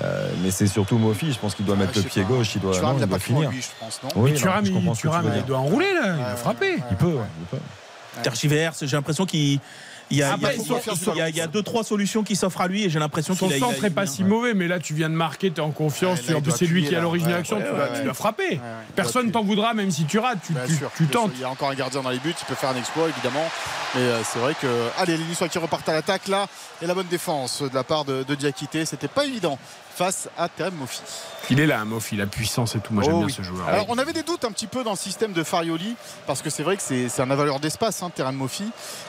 [0.04, 1.32] Euh, mais c'est surtout Mofi.
[1.32, 2.28] Je pense qu'il doit mettre Ah, je le pied pas.
[2.28, 2.56] gauche.
[2.56, 3.50] Il doit, Thuram, non, il doit finir.
[3.50, 6.24] lui, je pense, non Oui, Mais non, Thuram, je il, Thuram, doit enrouler là, il
[6.24, 6.76] va frapper.
[6.92, 7.64] Il peut, ouais, il peut.
[8.22, 9.60] Tergiverse, j'ai l'impression qu'il.
[10.14, 11.64] Il y, a, Après, il, y a, son- il y a- il y a deux
[11.64, 13.82] trois solutions qui s'offrent à lui et j'ai l'impression Son qu'il a- il a- centre
[13.82, 16.26] n'est pas si mauvais, mais là tu viens de marquer, tu es en confiance, Ouais,
[16.28, 17.02] là, tu- en plus c'est lui qui est à là.
[17.04, 17.98] l'origine de Ouais, l'action, ouais, tu, ouais, dois, ouais.
[17.98, 18.44] tu dois frapper.
[18.44, 18.60] Ouais, ouais.
[18.96, 21.22] Personne t'en voudra, même si tu rates, tu, Bien tu- sûr, tu bien sûr.
[21.22, 21.32] tentes.
[21.36, 23.50] Il y a encore un gardien dans les buts, il peut faire un exploit évidemment.
[23.96, 24.68] Mais euh, c'est vrai que.
[25.00, 26.48] Allez, les Niçois qui repartent à l'attaque là.
[26.82, 28.86] Et la bonne défense de la part de, de Diakité.
[28.86, 29.58] C'était pas évident
[29.96, 31.02] face à Terem Mofi.
[31.50, 32.94] Il est là, Mofi, la puissance et tout.
[32.94, 33.68] Moi j'aime Oh bien ce joueur.
[33.68, 35.96] Alors on avait des doutes un petit peu dans le système de Farioli
[36.26, 38.64] parce que c'est vrai que c'est c'est un avaleur d'espace, hein, Terem Mofi.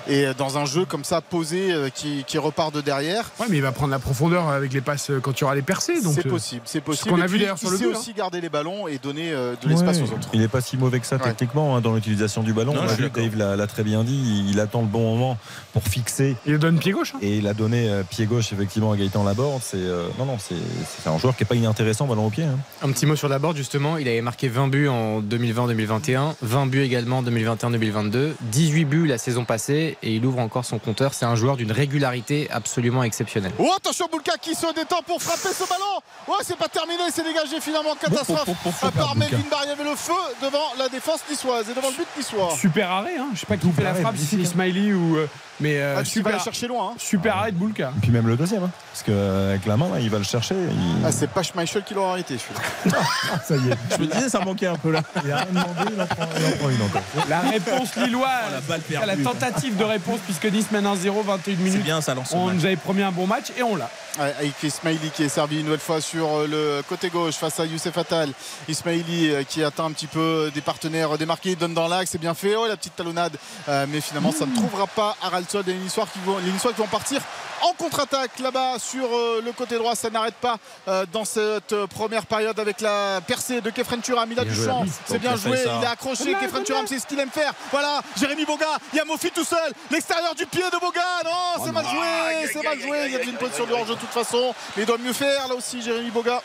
[0.09, 3.47] Et euh, dans un jeu comme ça posé euh, qui, qui repart de derrière, Ouais,
[3.49, 6.01] mais il va prendre la profondeur avec les passes euh, quand tu auras les percées.
[6.03, 6.63] donc, c'est euh, possible.
[6.65, 7.11] C'est possible.
[7.11, 7.99] qu'on a vu d'ailleurs sur le Il sait but, hein.
[8.01, 10.29] aussi garder les ballons et donner euh, de l'espace Ouais, aux autres.
[10.33, 11.23] Il n'est pas si mauvais que ça Ouais.
[11.33, 12.75] techniquement hein, dans l'utilisation du ballon.
[12.75, 13.09] Non, On vu.
[13.11, 14.13] Dave l'a l'a très bien dit.
[14.47, 15.39] Il, il attend le bon moment
[15.73, 16.37] pour fixer.
[16.47, 17.13] Il donne pied gauche.
[17.15, 17.19] hein.
[17.23, 19.61] Et il a donné euh, pied gauche effectivement à Gaëtan Laborde.
[19.63, 20.55] C'est euh, non non c'est
[21.03, 22.45] c'est un joueur qui est pas inintéressant ballon au pied.
[22.45, 22.59] hein.
[22.83, 26.67] Un petit mot sur la board justement, il avait marqué 20 buts en 2020-2021, 20
[26.67, 31.15] buts également en 2021-2022, 18 buts la saison passée et il ouvre encore son compteur.
[31.15, 33.53] C'est un joueur d'une régularité absolument exceptionnelle.
[33.59, 36.01] Oh attention Boulka qui se détend pour frapper ce ballon.
[36.29, 38.47] Ouais c'est pas terminé, c'est dégagé finalement catastrophe.
[38.47, 39.17] Bon, bon, bon, bon, À part.
[39.17, 42.09] Melvin Barry, il y avait le feu devant la défense niçoise et devant le but
[42.17, 42.51] niçois.
[42.59, 43.29] Super arrêt, hein.
[43.35, 45.19] je sais pas qui fait la frappe, si Ismaili ou.
[45.61, 46.91] Mais euh, Ah, tu vas super, aller chercher loin.
[46.91, 46.95] hein.
[46.99, 47.93] super arrêt de Boulka.
[47.97, 50.55] Et puis même le deuxième hein, parce qu'avec la main là, il va le chercher.
[50.55, 52.99] il- Ah, c'est pas Schmeichel qui l'aura arrêté celui-là.
[53.45, 53.77] ça y est.
[53.97, 55.03] Je me disais, ça manquait un peu là.
[55.25, 57.03] Il a rien demandé, il en prend, il en prend une encore.
[57.29, 59.07] La réponse lilloise, Oh, la balle perdue.
[59.07, 61.83] la tentative de réponse, puisque Nice mène 1-0, 21 C'est minutes.
[61.83, 62.31] bien, ça lance.
[62.33, 62.55] On match.
[62.57, 63.91] nous avait promis un bon match et on l'a.
[64.19, 67.65] Avec Ismaili qui est servi une nouvelle fois sur euh, le côté gauche face à
[67.67, 68.31] Youssef Attal.
[68.69, 72.21] Ismaili euh, qui attend un petit peu des partenaires démarqués, il donne dans l'axe, c'est
[72.21, 72.55] bien fait.
[72.57, 73.37] Oh la petite talonnade,
[73.69, 76.51] Euh, mais finalement ça ne trouvera pas Harald Haraldson et les Niçois qui vont, les
[76.51, 77.21] Niçois qui vont partir
[77.63, 79.95] en contre-attaque là-bas sur euh, le côté droit.
[79.95, 80.57] Ça n'arrête pas
[80.89, 84.31] euh, dans cette euh, première période avec la percée de Kefren Turam.
[84.31, 85.59] Il a du champ, c'est bien joué.
[85.81, 87.53] Il a accroché Kefren Turam, c'est ce qu'il aime faire.
[87.71, 89.73] Voilà, Jérémy Boga, il y a Mofi tout seul.
[89.91, 91.01] L'extérieur du pied de Boga.
[91.25, 93.03] Non, c'est mal joué, c'est mal joué.
[93.07, 94.55] Il y a une position de hors-jeu de toute façon.
[94.77, 96.43] Mais il doit mieux faire là aussi, Jérémy Boga.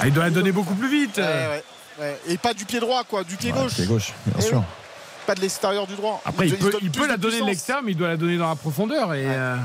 [0.00, 1.16] Ah, il doit la donner beaucoup plus vite.
[1.18, 1.64] Ouais, ouais,
[2.00, 2.20] ouais.
[2.28, 3.74] Et pas du pied droit, quoi, du pied Ouais, gauche.
[3.74, 4.62] pied gauche, bien Eh sûr.
[5.26, 6.20] Pas de l'extérieur du droit.
[6.24, 8.48] Après, il, peut, il peut la donner de l'extérieur, mais il doit la donner dans
[8.48, 9.14] la profondeur.
[9.14, 9.56] Et, euh,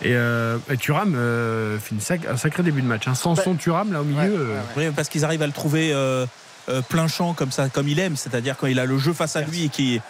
[0.00, 3.08] et, euh, et Thuram euh, fait une sac- un sacré début de match.
[3.08, 3.14] hein.
[3.14, 4.20] Sanson, Thuram, là au milieu.
[4.20, 4.86] Ouais, euh, ouais, ouais.
[4.88, 6.24] Oui, parce qu'ils arrivent à le trouver euh,
[6.68, 9.36] euh, plein champ comme ça, comme il aime, c'est-à-dire quand il a le jeu face
[9.36, 10.00] à lui et qu'il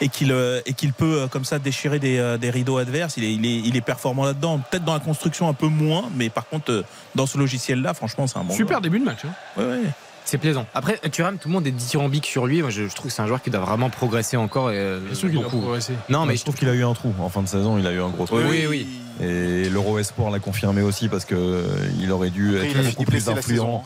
[0.00, 0.32] et qu'il
[0.66, 3.16] et qu'il peut comme ça déchirer des, des rideaux adverses.
[3.16, 4.58] Il est, il est, il est performant là-dedans.
[4.70, 6.84] Peut-être dans la construction un peu moins, mais par contre
[7.14, 8.54] dans ce logiciel-là, franchement, c'est un bon.
[8.54, 9.20] Super début de match.
[9.24, 9.32] hein.
[9.56, 9.80] Ouais, ouais.
[10.28, 10.66] C'est plaisant.
[10.74, 12.60] Après, Thuram, tout le monde est dithyrambique sur lui.
[12.60, 14.70] Moi, je, je trouve que c'est un joueur qui doit vraiment progresser encore.
[14.70, 15.62] Et, euh, Bien sûr qu'il doit beaucoup.
[15.62, 15.94] progresser.
[16.10, 17.78] Non, Mais mais je trouve qu'il a eu un trou en fin de saison.
[17.78, 18.36] Il a eu un gros trou.
[18.46, 18.86] Oui, oui.
[19.22, 21.62] Et l'Euro Esport l'a confirmé aussi parce que euh,
[21.98, 23.84] il aurait dû Après, être beaucoup plus influent.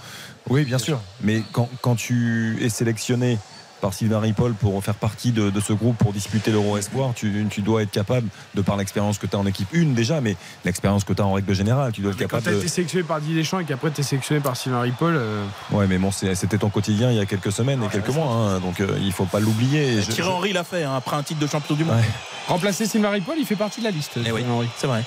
[0.50, 1.00] Oui, bien sûr.
[1.20, 3.38] Mais quand, quand tu es sélectionné
[3.82, 7.46] par Sylvain Ripoll pour faire partie de, de ce groupe pour disputer l'Euro Espoir, tu,
[7.50, 10.36] tu dois être capable, de par l'expérience que tu as en équipe une déjà, mais
[10.64, 12.52] l'expérience que tu as en règle générale, tu dois être Mais quand capable tu as
[12.52, 12.58] de.
[12.60, 15.86] été sélectionné par Didier Deschamps et qu'après tu es sélectionné par Sylvain Ripoll, euh, Ouais,
[15.86, 18.80] mais bon, c'était ton quotidien il y a quelques semaines et quelques mois, hein, donc
[18.80, 20.00] euh, il faut pas l'oublier.
[20.00, 21.96] Je- Thierry Henry l'a fait hein, après un titre de champion du monde.
[21.96, 22.02] Ouais.
[22.48, 24.12] remplacer Sylvain Ripoll, il fait partie de la liste.
[24.24, 24.44] Eh oui,
[24.76, 25.02] c'est vrai.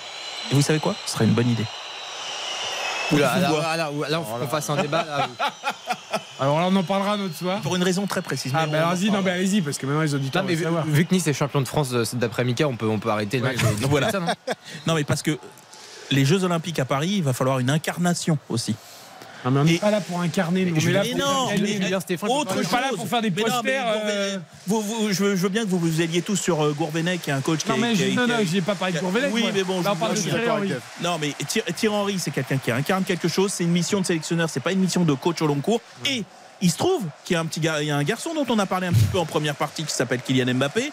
[0.51, 0.93] Et vous savez quoi?
[1.05, 1.65] Ce serait une bonne idée.
[3.11, 5.03] Oula, là, là, là, là, faut qu'on fasse un débat.
[5.05, 5.27] là.
[6.39, 7.61] Alors là, on en parlera un autre soir.
[7.61, 8.51] Pour une raison très précise.
[8.55, 10.63] Ah, mais bah vas-y, non, mais allez-y, parce que maintenant les auditeurs Non, mais vu,
[10.63, 10.85] savoir.
[10.85, 13.43] vu que Nice est champion de France d'après Mika, on peut, on peut arrêter le
[13.43, 13.57] match.
[13.89, 14.11] Voilà.
[14.11, 14.27] ça, non
[14.87, 15.37] Non, mais parce que
[16.11, 18.75] les Jeux Olympiques à Paris, il va falloir une incarnation aussi.
[19.45, 21.25] Non, mais on n'est pas là pour incarner, nous, là mais pour non,
[22.29, 22.97] autre n'est pas là chose.
[22.97, 23.85] pour faire des Mais non, mais posters.
[24.05, 26.73] euh, vous- vous- je, veux, je veux bien que vous vous alliez tous sur euh,
[26.73, 28.75] Gourvenet, qui est un coach qui Non, mais qui je est- non, non, j'ai pas
[28.75, 29.29] parlé de Courvelet.
[29.31, 33.03] Oui, mais bon, là, on je- Non, mais Thierry Thierry Henry, c'est quelqu'un qui incarne
[33.03, 33.51] quelque chose.
[33.53, 35.81] C'est une mission de sélectionneur, c'est pas une mission de coach au long cours.
[36.05, 36.23] Et
[36.61, 38.45] il se trouve qu'il y a un petit gars, il y a un garçon dont
[38.49, 40.91] on a parlé un petit peu en première partie qui s'appelle Kylian Mbappé.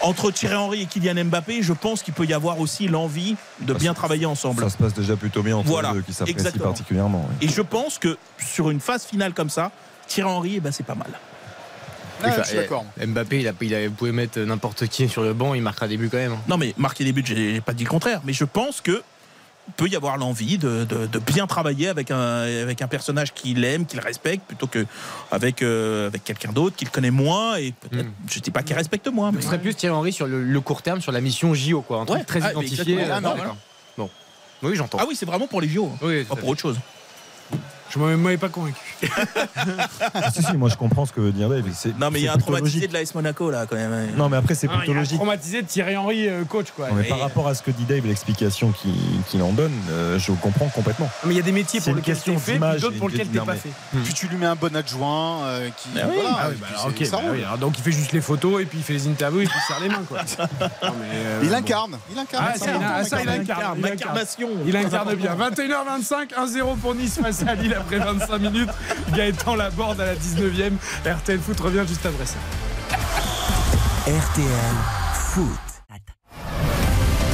[0.00, 3.74] Entre Thierry Henry et Kylian Mbappé, je pense qu'il peut y avoir aussi l'envie de
[3.74, 4.62] bien travailler ensemble.
[4.62, 7.26] Ça se passe déjà plutôt bien entre Voilà, les deux qui s'apprécient particulièrement.
[7.30, 7.48] oui.
[7.48, 9.72] Et je pense que sur une phase finale comme ça,
[10.06, 11.08] Thierry Henry, eh ben, c'est pas mal.
[12.22, 12.84] Ouais, Enfin, je suis d'accord.
[13.00, 15.62] eh, Mbappé, il a, il a, vous pouvez mettre n'importe qui sur le banc, il
[15.62, 16.32] marquera des buts quand même.
[16.32, 16.40] hein.
[16.48, 18.20] Non, mais marquer des buts, j'ai pas dit le contraire.
[18.24, 19.02] Mais je pense que
[19.76, 22.18] peut y avoir l'envie de, de- de bien travailler avec un,
[22.62, 24.86] avec un personnage qu'il aime, qu'il respecte, plutôt que
[25.30, 28.12] avec, euh, avec quelqu'un d'autre qu'il connaît moins et peut-être, Mm.
[28.30, 30.60] je dis pas qu'il respecte moins, mais Ce serait plus Thierry Henry sur le, le
[30.60, 32.00] court terme, sur la mission JO, quoi.
[32.00, 32.24] Un truc Ouais.
[32.24, 32.98] très Ah, identifié.
[33.02, 33.34] euh, Ah, non.
[33.96, 34.10] Bon.
[34.62, 34.98] Oui, j'entends.
[35.00, 35.98] ah oui, c'est vraiment pour les JO, hein.
[36.02, 36.76] Oui, pas pour autre chose.
[37.90, 38.76] Je ne m'avais pas convaincu.
[40.14, 41.64] Ah, si, si, moi je comprends ce que veut dire Dave.
[41.74, 42.92] C'est- Non, mais il y a un traumatisé logique.
[42.92, 44.08] de l'AS Monaco là quand même.
[44.16, 45.16] Non, mais après c'est il plutôt a logique.
[45.16, 46.68] traumatisé de Thierry Henry, euh, coach.
[46.74, 46.88] Quoi.
[46.88, 48.92] Non, mais Et- par rapport à ce que dit Dave, l'explication qu'il
[49.28, 51.08] qu'il en donne, euh, je comprends complètement.
[51.24, 53.08] Mais il y a des métiers C'est pour lesquels question t'es fait, d'autres et pour
[53.08, 53.70] lesquels t'es non, pas fait.
[54.04, 55.88] Puis tu lui mets un bon adjoint euh, qui.
[55.96, 57.30] Ah oui, voilà, Ah oui, et bah puis alors, c'est- ok, ça bah roule.
[57.36, 59.46] oui, alors donc il fait juste les photos et puis il fait les interviews et
[59.46, 60.04] puis il serre les mains.
[60.08, 60.18] Quoi.
[60.88, 61.98] Non, mais, euh, Il incarne.
[62.12, 62.46] Il incarne.
[62.48, 62.94] Ah, ça, il incarne.
[63.02, 63.22] incarne.
[63.22, 63.80] il incarne.
[63.82, 64.48] L'incarnation.
[64.66, 65.34] Il incarne bien.
[65.34, 68.70] 21h25, 1-0 pour Nice face à Lille après 25 minutes.
[69.14, 70.72] Gaëtan Laborde à la 19e.
[71.06, 72.38] RTL Foot revient juste après ça.
[74.06, 74.74] RTL
[75.14, 75.68] Foot.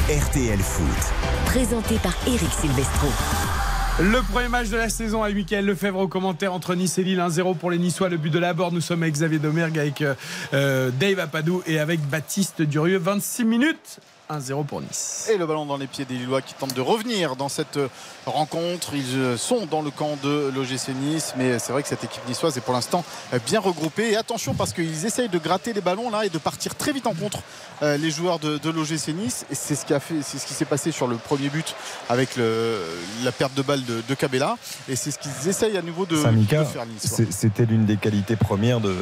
[0.09, 1.13] RTL Foot.
[1.45, 3.07] Présenté par Eric Silvestro.
[4.01, 7.19] Le premier match de la saison avec Mickaël Lefebvre au commentaire entre Nice et Lille
[7.19, 8.09] 1-0 pour les Niçois.
[8.09, 8.73] Le but de Laborde.
[8.73, 10.15] Nous sommes avec Xavier Domergue, avec euh,
[10.53, 12.97] euh, Dave Apadou et avec Baptiste Durieux.
[12.97, 13.99] 26 minutes.
[14.31, 15.29] 1-0 pour Nice.
[15.31, 17.77] Et le ballon dans les pieds des Lillois qui tentent de revenir dans cette
[18.25, 18.93] rencontre.
[18.93, 22.27] Ils euh, sont dans le camp de l'OGC Nice, mais c'est vrai que cette équipe
[22.27, 23.03] niçoise est pour l'instant
[23.33, 24.11] euh, bien regroupée.
[24.11, 27.07] Et attention parce qu'ils essayent de gratter les ballons là et de partir très vite
[27.07, 27.39] en contre
[27.83, 29.45] euh, les joueurs de, de l'OGC Nice.
[29.51, 31.75] Et c'est ce qui a fait, c'est ce qui s'est passé sur le premier but
[32.09, 32.79] avec le-
[33.23, 34.57] la perte de balle de, de Cabella.
[34.89, 37.21] Et c'est ce qu'ils essayent à nouveau de, Samika, de faire Nice.
[37.29, 38.95] c'était l'une des qualités premières de,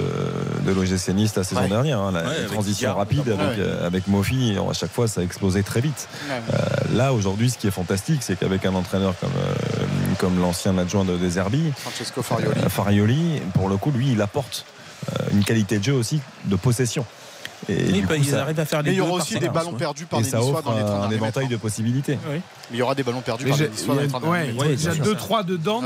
[0.66, 1.70] de l'OGC Nice la saison Ouais.
[1.70, 2.00] dernière.
[2.00, 5.64] hein, la Ouais, transition rapide avec, avec Mofi, et à chaque fois ça a explosé
[5.64, 6.08] très vite.
[6.30, 6.42] Ouais.
[6.54, 9.84] Euh, là aujourd'hui, ce qui est fantastique, c'est qu'avec un entraîneur comme, euh,
[10.20, 12.60] comme l'ancien adjoint de Deserbi, Francesco Farioli.
[12.60, 14.66] euh, Farioli, pour le coup, lui, il apporte
[15.20, 17.06] euh, une qualité de jeu aussi de possession.
[17.70, 19.12] Et Oui, du bah, coup, ils ça- arrivent à faire les Mais il y aura
[19.12, 19.78] par aussi des ballons ouais.
[19.78, 22.18] perdus par et les ça offre dans les 30 un éventail de possibilités.
[22.30, 22.42] Mais
[22.72, 24.54] il y aura des ballons perdus par Déjà, les Niçois dans les 30 ouais, derniers
[24.54, 24.68] mètres.
[24.72, 25.16] déjà Oui, bien sûr.
[25.16, 25.86] 2-3 de Dante.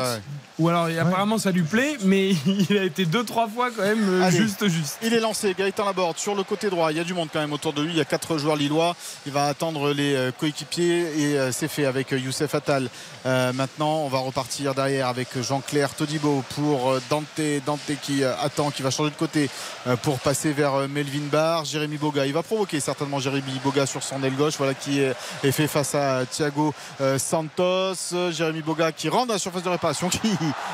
[0.60, 2.30] Ou alors apparemment ça lui plaît, mais
[2.70, 4.38] il a été deux trois fois quand même euh, Allez.
[4.38, 4.98] juste juste.
[5.04, 6.92] Il est lancé, Gaëtan Laborde sur le côté droit.
[6.92, 7.92] Il y a du monde quand même autour de lui.
[7.92, 8.96] Il y a quatre joueurs lillois.
[9.28, 12.90] Il va attendre les euh, coéquipiers et euh, c'est fait avec Youssef Attal.
[13.26, 17.26] Euh, maintenant, on va repartir derrière avec Jean-Claire Todibo pour Dante.
[17.66, 19.50] Dante qui attend, qui va changer de côté
[20.02, 21.66] pour passer vers Melvin Barr.
[21.66, 22.26] Jérémy Boga.
[22.26, 24.56] Il va provoquer certainement Jérémy Boga sur son aile gauche.
[24.58, 25.14] Voilà qui est,
[25.52, 26.74] fait face à Thiago
[27.18, 28.32] Santos.
[28.32, 30.20] Jérémy Boga qui rentre à la surface de réparation, qui,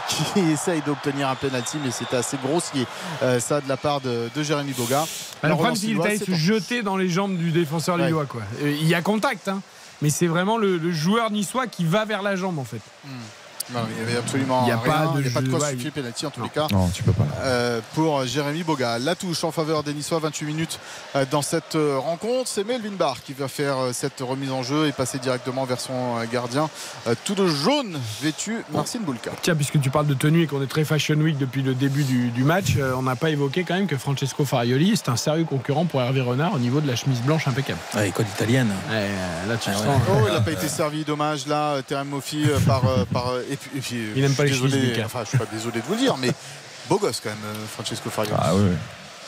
[0.07, 2.85] qui essaye d'obtenir un penalty, mais c'était assez grossier
[3.21, 5.05] euh, ça de la part de, de Jérémy Boga.
[5.41, 5.87] La le problème c'est
[6.17, 6.35] se bon.
[6.37, 8.05] jeter dans les jambes du défenseur Ouais.
[8.05, 8.41] lillois quoi.
[8.61, 9.61] Euh, Il y a contact, hein,
[10.01, 12.81] mais c'est vraiment le, le joueur niçois qui va vers la jambe en fait.
[13.73, 14.91] Non, il n'y avait absolument Il y a rien.
[14.91, 16.67] pas de il y a pas de quoi il- penalty en tous les cas.
[16.71, 17.25] Non, tu peux pas.
[17.41, 18.99] Euh, pour Jérémy Boga.
[18.99, 20.79] La touche en faveur des Niçois, 28 minutes
[21.15, 22.49] euh, dans cette euh, rencontre.
[22.49, 26.23] C'est Melvin Barr qui va faire cette remise en jeu et passer directement vers son
[26.31, 26.69] gardien.
[27.25, 29.31] Tout de jaune vêtu, Marcin Boulka.
[29.41, 32.03] Tiens, puisque tu parles de tenue et qu'on est très fashion week depuis le début
[32.03, 35.45] du, du match, on n'a pas évoqué quand même que Francesco Farioli c'est un sérieux
[35.45, 37.79] concurrent pour Hervé Renard au niveau de la chemise blanche impeccable.
[37.95, 38.71] Ouais, école italienne.
[38.89, 39.09] Ouais,
[39.47, 39.87] là tu Ah ouais.
[40.09, 42.81] Oh, il n'a pas été servi, dommage là, Terem Moffi par,
[43.11, 43.33] par.
[43.75, 45.05] Et puis, Il n'aime pas les suis chemises désolé, Lucas.
[45.05, 46.31] Enfin, je suis pas désolé de vous le dire, mais
[46.89, 48.37] beau gosse quand même, euh, Francesco Farioli.
[48.41, 48.61] Ah oui.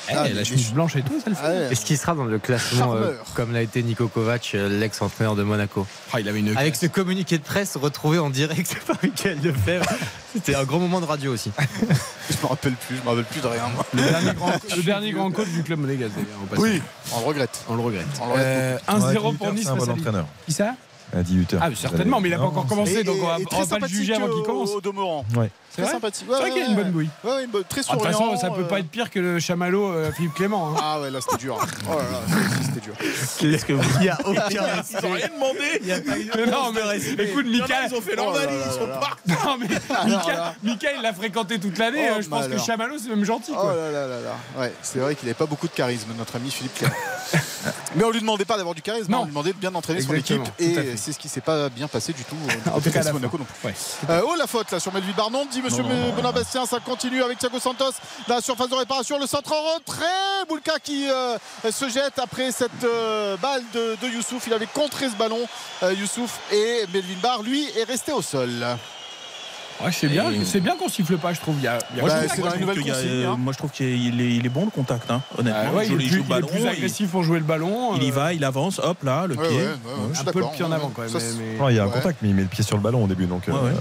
[0.08, 1.42] Eh, Ah, la mais- chemise blanche et tout, ça le fait.
[1.44, 1.68] Ah ouais.
[1.72, 5.42] Est-ce qu'il sera dans le classement euh, comme l'a été Nico Kovac, euh, l'ex-entraîneur de
[5.42, 9.40] Monaco Ah, il avait une Avec ce communiqué de presse retrouvé en direct par Michael
[9.42, 9.88] Lefebvre.
[10.32, 11.52] C'était un grand moment de radio aussi.
[12.30, 13.64] Je me rappelle plus, je me rappelle plus de rien.
[13.74, 13.84] moi.
[13.96, 16.40] le dernier grand, le dernier grand coach du club monégasque d'ailleurs.
[16.44, 16.64] au passage.
[16.72, 16.82] Oui,
[17.14, 17.64] on le regrette.
[17.70, 18.06] On le regrette.
[18.22, 20.02] On le regrette Euh, Ouais, 1-0 Hutter, pour Nice C'est un face bon à Lille.
[20.08, 20.26] entraîneur.
[20.46, 20.76] Qui ça?
[21.16, 21.58] À 18h.
[21.62, 23.88] Ah, certainement, mais il n'a pas encore commencé, donc on va, on va pas le
[23.88, 24.70] juger avant qu'il commence.
[24.72, 25.26] Au, au demeurant.
[25.36, 25.50] Ouais.
[25.76, 26.26] C'est Très vrai sympathique.
[26.30, 27.10] C'est vrai qu'il a une bonne bouille.
[27.24, 28.32] Ouais, ouais, une bonne- très Ah, De toute souriant.
[28.36, 30.70] façon, ça peut euh, pas être pire que le chamallow euh, Philippe Clément.
[30.70, 30.80] hein.
[30.82, 31.58] Ah ouais, là c'était dur.
[31.90, 32.94] Oh là là, c'était dur.
[32.98, 35.82] Qu'est-ce que vous Il n'y a aucun Ils ont rien demandé.
[36.36, 39.22] Mais non, mais écoute, Mika, ils ont fait leur Oh là valise, ils sont partis.
[39.28, 39.68] non, mais
[40.64, 42.08] Mika, il l'a fréquenté toute l'année.
[42.12, 42.58] Oh, euh, je pense que.
[42.58, 43.52] Chamallow, c'est même gentil.
[43.56, 43.76] Oh Quoi.
[43.76, 44.62] là là là là.
[44.62, 46.94] Ouais, c'est vrai qu'il n'avait pas beaucoup de charisme, notre ami Philippe Clément.
[47.96, 49.20] Mais on lui demandait pas d'avoir du charisme, Non.
[49.20, 50.42] on lui demandait de bien entraîner son équipe.
[50.60, 52.36] Et c'est ce qui s'est pas bien passé du tout.
[52.50, 53.44] euh, En tout cas, à la Monaco fin.
[53.44, 53.68] non plus.
[53.68, 53.74] Ouais.
[54.10, 55.84] Euh, oh la faute là sur Melville Barnon, dit Monsieur.
[56.16, 57.92] Bonabastien, ça continue avec Thiago Santos.
[58.28, 60.06] La surface de réparation, le centre en retrait.
[60.48, 61.38] Boulka qui euh,
[61.72, 64.46] se jette après cette euh, balle de, de Youssouf.
[64.48, 65.40] Il avait contré ce ballon,
[65.84, 68.50] euh, Youssouf, et Melvin Barr, lui, est resté au sol.
[69.84, 71.56] Ouais, c'est bien, Et- c'est bien qu'on siffle pas, je trouve.
[71.58, 73.26] Il y a, il y a Bah, c'est Moi, je trouve qu'il y a, consignes,
[73.26, 73.36] hein.
[73.38, 75.12] moi, je trouve qu'il est, il bon le contact.
[75.12, 76.48] Hein, honnêtement, Ah ouais, il, est il plus, joue il est ballon.
[76.48, 77.96] plus il- agressif pour jouer le ballon.
[77.98, 79.66] Il y va, il avance, hop là, le Ouais, pied.
[79.66, 81.12] un peu le pied en avant quand même.
[81.12, 81.92] Ça, mais- c'est- mais- Non, il y a un Ouais.
[81.94, 83.26] contact, mais il met le pied sur le ballon au début.
[83.26, 83.72] Donc, Ouais, euh, ouais.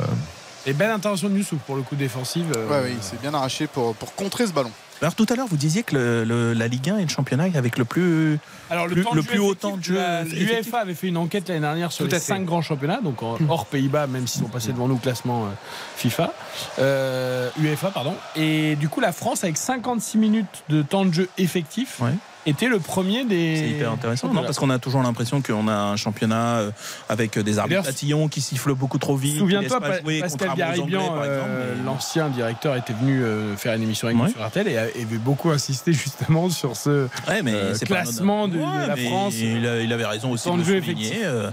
[0.67, 2.45] Et belle intervention de Youssouf pour le coup défensif.
[2.57, 4.71] euh, Ouais, ouais, il s'est bien arraché pour, pour contrer ce ballon.
[5.03, 7.49] Alors tout à l'heure, vous disiez que le- le- la Ligue 1 est le championnat
[7.57, 8.39] avec le plus.
[8.71, 9.99] Alors le, Plus- temps de le jeu plus haut temps de jeu.
[10.33, 12.27] L'UEFA avait fait une enquête l'année dernière sur Tout les à fait.
[12.27, 15.45] cinq grands championnats, donc en- hors Pays-Bas, même s'ils sont passés devant nous au classement
[15.45, 15.49] euh,
[15.97, 16.33] FIFA,
[16.79, 18.15] euh, UEFA pardon.
[18.37, 22.13] Et du coup, la France avec 56 minutes de temps de jeu effectif Ouais.
[22.47, 23.57] Était le premier des.
[23.57, 24.43] C'est hyper intéressant, non.
[24.43, 26.71] Parce qu'on a toujours l'impression qu'on a un championnat euh,
[27.09, 29.39] avec des arbitres tatillons qui sifflent beaucoup trop vite.
[29.39, 34.29] Souviens-toi, pas Pascal Garibian, euh, l'ancien directeur, était venu euh, faire une émission avec nous
[34.29, 38.59] sur RTL et avait beaucoup insisté justement sur ce Ouais, mais euh, classement de, de
[38.61, 39.35] Ouais, la mais France.
[39.39, 41.07] Il, avait raison aussi Temps de de le jeu souligner.
[41.07, 41.23] effectif.
[41.27, 41.51] euh,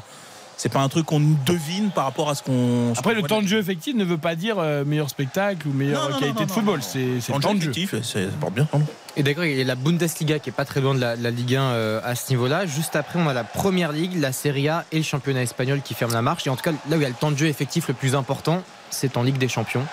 [0.58, 2.94] C'est pas un truc qu'on devine par rapport à ce qu'on.
[2.98, 6.04] Après, le temps de jeu effectif ne veut pas dire euh, meilleur spectacle ou meilleure
[6.10, 6.80] Non, non, qualité non, de football.
[6.84, 7.72] C'est le de temps de jeu.
[8.04, 8.68] c'est bien.
[9.18, 11.24] Et d'accord, il y a la Bundesliga qui est pas très loin de la, de
[11.24, 12.66] la Ligue 1 euh, à ce niveau-là.
[12.66, 15.94] Juste après, on a la Première Ligue, la Serie A et le championnat espagnol qui
[15.94, 16.48] ferment la marche.
[16.48, 17.94] Et en tout cas, là où il y a le temps de jeu effectif le
[17.94, 19.86] plus important, c'est en Ligue des Champions.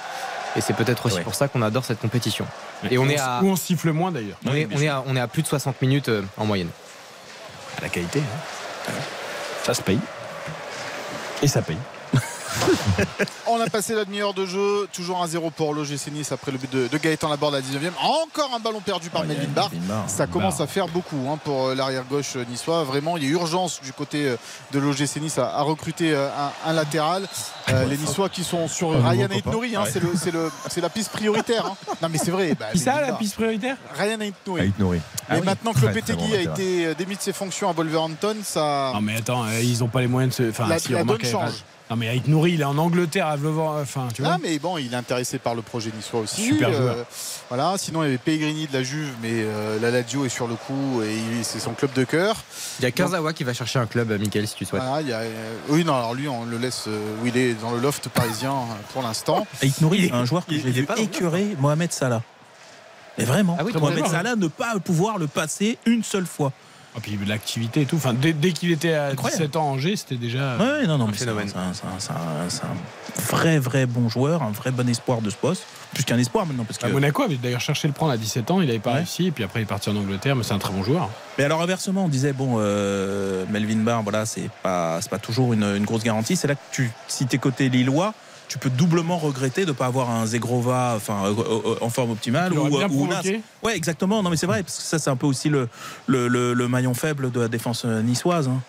[0.56, 1.22] Et c'est peut-être aussi Ouais.
[1.22, 2.46] pour ça qu'on adore cette compétition.
[2.90, 4.38] Et on est à, Où on siffle moins d'ailleurs.
[4.46, 6.46] on Oui, est, on est à, on est à plus de 60 minutes euh, en
[6.46, 6.70] moyenne.
[7.82, 8.22] La qualité.
[9.64, 9.98] Ça se paye.
[11.42, 11.76] Et ça paye.
[13.46, 16.70] On a passé la demi-heure de jeu, toujours 1-0 pour l'OGC Nice après le but
[16.70, 17.92] de, de Gaëtan Laborde à la 19e.
[18.02, 19.70] Encore un ballon perdu par Ouais, Melvin Barr.
[20.06, 22.84] Ça commence à faire beaucoup hein, pour euh, l'arrière gauche euh, niçois.
[22.84, 24.36] Vraiment, il y a urgence du côté euh,
[24.72, 27.26] de l'OGC Nice à, à recruter un, un latéral.
[27.70, 30.50] Euh, les Niçois qui sont sur Ryan nouveau Aït Nouri, hein, Ouais.
[30.68, 31.66] c'est la piste prioritaire.
[31.66, 31.76] hein.
[32.02, 32.54] Non mais c'est vrai.
[32.58, 34.60] bah, ça, la piste prioritaire Ryan Aït Nouri.
[34.62, 34.98] Aït Nouri.
[34.98, 35.46] Mais Ah oui.
[35.46, 38.92] maintenant que très bon a été démis de ses fonctions à Wolverhampton, ça.
[38.94, 40.50] Non mais attends, ils ont pas les moyens de se.
[40.50, 41.64] Enfin, La- si, la remarque, donne elle- change.
[41.90, 43.80] Non mais Aït Nouri, il est en Angleterre à Vlevant.
[43.80, 44.32] Enfin, tu vois.
[44.34, 46.50] Ah mais bon, il est intéressé par le projet niçois aussi.
[46.50, 46.96] Euh, Super joueur.
[47.48, 47.74] voilà.
[47.78, 50.54] Sinon, il y avait Pellegrini de la Juve, mais euh, la Lazio est sur le
[50.54, 52.36] coup et c'est son club de cœur.
[52.78, 54.82] Il y a Kurzawa qui va chercher un club, euh, Michael, si tu souhaites.
[54.82, 57.36] Voilà, il y a, euh, oui, non, alors lui, on le laisse euh, où il
[57.38, 59.46] est dans le loft parisien euh, pour l'instant.
[59.62, 62.22] Aït Nouri, c'est un joueur que j'ai est vu écurer Mohamed Salah.
[63.16, 64.06] Mais vraiment, Ah oui, Mohamed.
[64.06, 66.52] Salah ne pas pouvoir le passer une seule fois.
[66.98, 67.96] Et puis l'activité et tout.
[67.96, 69.42] Enfin, dès, dès qu'il était à Incroyable.
[69.42, 70.56] 17 ans en Angers, c'était déjà.
[70.56, 71.48] Ouais, non, non, un mais c'est phénomène.
[71.48, 74.88] c'est un, c'est un- c'est un- c'est un vrai, vrai bon joueur, un vrai bon
[74.88, 75.62] espoir de ce poste.
[75.94, 76.64] Plus qu'un espoir maintenant.
[76.64, 76.86] Parce que...
[76.86, 78.96] À Monaco avait d'ailleurs cherché le prendre à 17 ans, il n'avait pas Ouais.
[78.98, 81.08] réussi, et puis après il est parti en Angleterre, mais c'est un très bon joueur.
[81.38, 85.52] Mais alors inversement, on disait bon, euh, Melvin Barr, voilà, c'est pas, c'est pas toujours
[85.54, 86.36] une, une grosse garantie.
[86.36, 88.12] C'est là que tu, si t'es côté lillois,
[88.48, 92.50] tu peux doublement regretter de pas avoir un Zegrova, enfin, euh, euh, en forme optimale
[92.52, 93.06] Il ou, bien ou.
[93.62, 94.22] Ouais, exactement.
[94.22, 95.68] Non, mais c'est vrai parce que ça, c'est un peu aussi le,
[96.06, 98.48] le, le- le maillon faible de la défense euh, niçoise.
[98.48, 98.60] hein.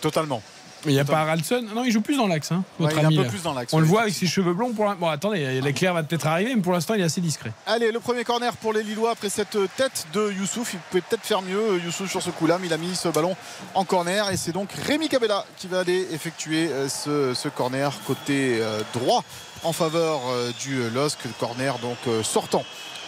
[0.00, 0.42] Totalement.
[0.84, 1.64] Mais il n'y a pas Haraldson.
[1.74, 3.72] Non, il joue plus dans l'axe, hein, Ouais, il est un peu plus dans l'axe,
[3.72, 4.72] On le voit avec ses cheveux blonds.
[4.72, 7.52] Pour Bon, attendez, l'éclair va peut-être arriver, mais pour l'instant, il est assez discret.
[7.66, 10.74] Allez, le premier corner pour les Lillois après cette tête de Youssouf.
[10.74, 13.36] Il pouvait peut-être faire mieux, Youssouf, sur ce coup-là, mais il a mis ce ballon
[13.74, 14.30] en corner.
[14.30, 18.82] Et c'est donc Rémi Cabella qui va aller effectuer euh, ce, ce corner côté euh,
[18.92, 19.24] droit
[19.64, 21.18] en faveur euh, du LOSC.
[21.40, 22.64] Corner donc euh, sortant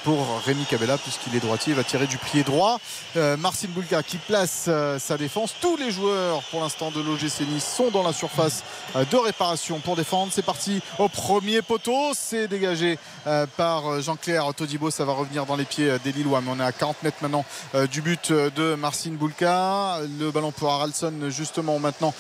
[0.09, 2.81] pour Rémi Cabella puisqu'il est droitier, va tirer du pied droit.
[3.19, 5.55] Euh, Marcin Bulka qui place euh, sa défense.
[5.61, 8.65] Tous les joueurs pour l'instant de l'OGC Nice sont dans la surface
[8.97, 10.33] euh, de réparation pour défendre.
[10.33, 14.91] C'est parti au premier poteau, c'est dégagé euh, par Jean-Claire Todibo.
[14.91, 17.45] Ça va revenir dans les pieds des Lillois, mais on est à 40 mètres maintenant
[17.91, 19.99] du but de Marcin Bulka.
[20.19, 22.15] Le ballon pour Haraldson justement maintenant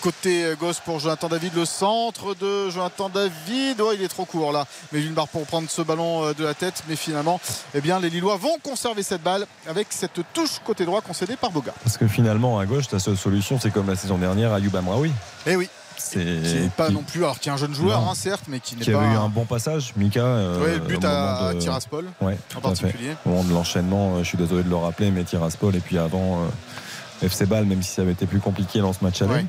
[0.00, 1.54] côté gauche pour Jonathan David.
[1.54, 3.80] Le centre de Jonathan David.
[3.80, 4.66] Oh, il est trop court là.
[4.90, 7.27] Mais une barre pour prendre ce ballon de la tête, mais finalement,
[7.74, 11.50] eh bien, les Lillois vont conserver cette balle avec cette touche côté droit concédée par
[11.50, 11.72] Boga.
[11.84, 15.12] Parce que finalement, à gauche, ta seule solution, c'est comme la saison dernière, Ayoub Amraoui.
[15.46, 18.00] Eh oui, C'est qui n'est pas qui- non plus, alors qui est un jeune joueur,
[18.00, 18.10] Non.
[18.10, 19.00] hein, certes, mais qui n'est qui pas.
[19.02, 20.20] avait eu un bon passage, Mika.
[20.20, 23.14] euh, le but à de- Tiraspol, Ouais, en à particulier.
[23.26, 25.98] Au moment de l'enchaînement, euh, je suis désolé de le rappeler, mais Tiraspol et puis
[25.98, 29.32] avant euh, FC Ball, même si ça avait été plus compliqué dans ce match aller.
[29.34, 29.44] Ouais.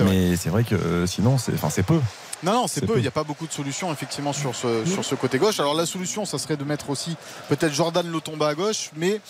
[0.00, 1.98] Mais c'est vrai que euh, sinon, c'est enfin, c'est peu.
[2.42, 2.86] Non, non, c'est peu.
[2.94, 2.98] peu.
[2.98, 5.60] Il n'y a pas beaucoup de solutions effectivement sur ce, sur ce côté gauche.
[5.60, 7.16] Alors la solution, ça serait de mettre aussi
[7.48, 9.20] peut-être Jordan Lotomba à gauche, mais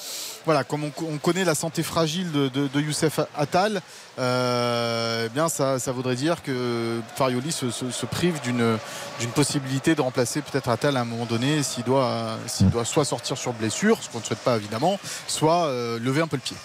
[0.45, 3.82] voilà, comme on, on connaît la santé fragile de, de- de Youssef Attal,
[4.19, 8.78] euh, eh bien ça, ça voudrait dire que Farioli se, se- se prive d'une
[9.19, 12.70] d'une possibilité de remplacer peut-être Attal à un moment donné s'il doit, s'il Mm.
[12.70, 16.27] doit soit sortir sur blessure, ce qu'on ne souhaite pas évidemment, soit euh, lever un
[16.28, 16.57] peu le pied.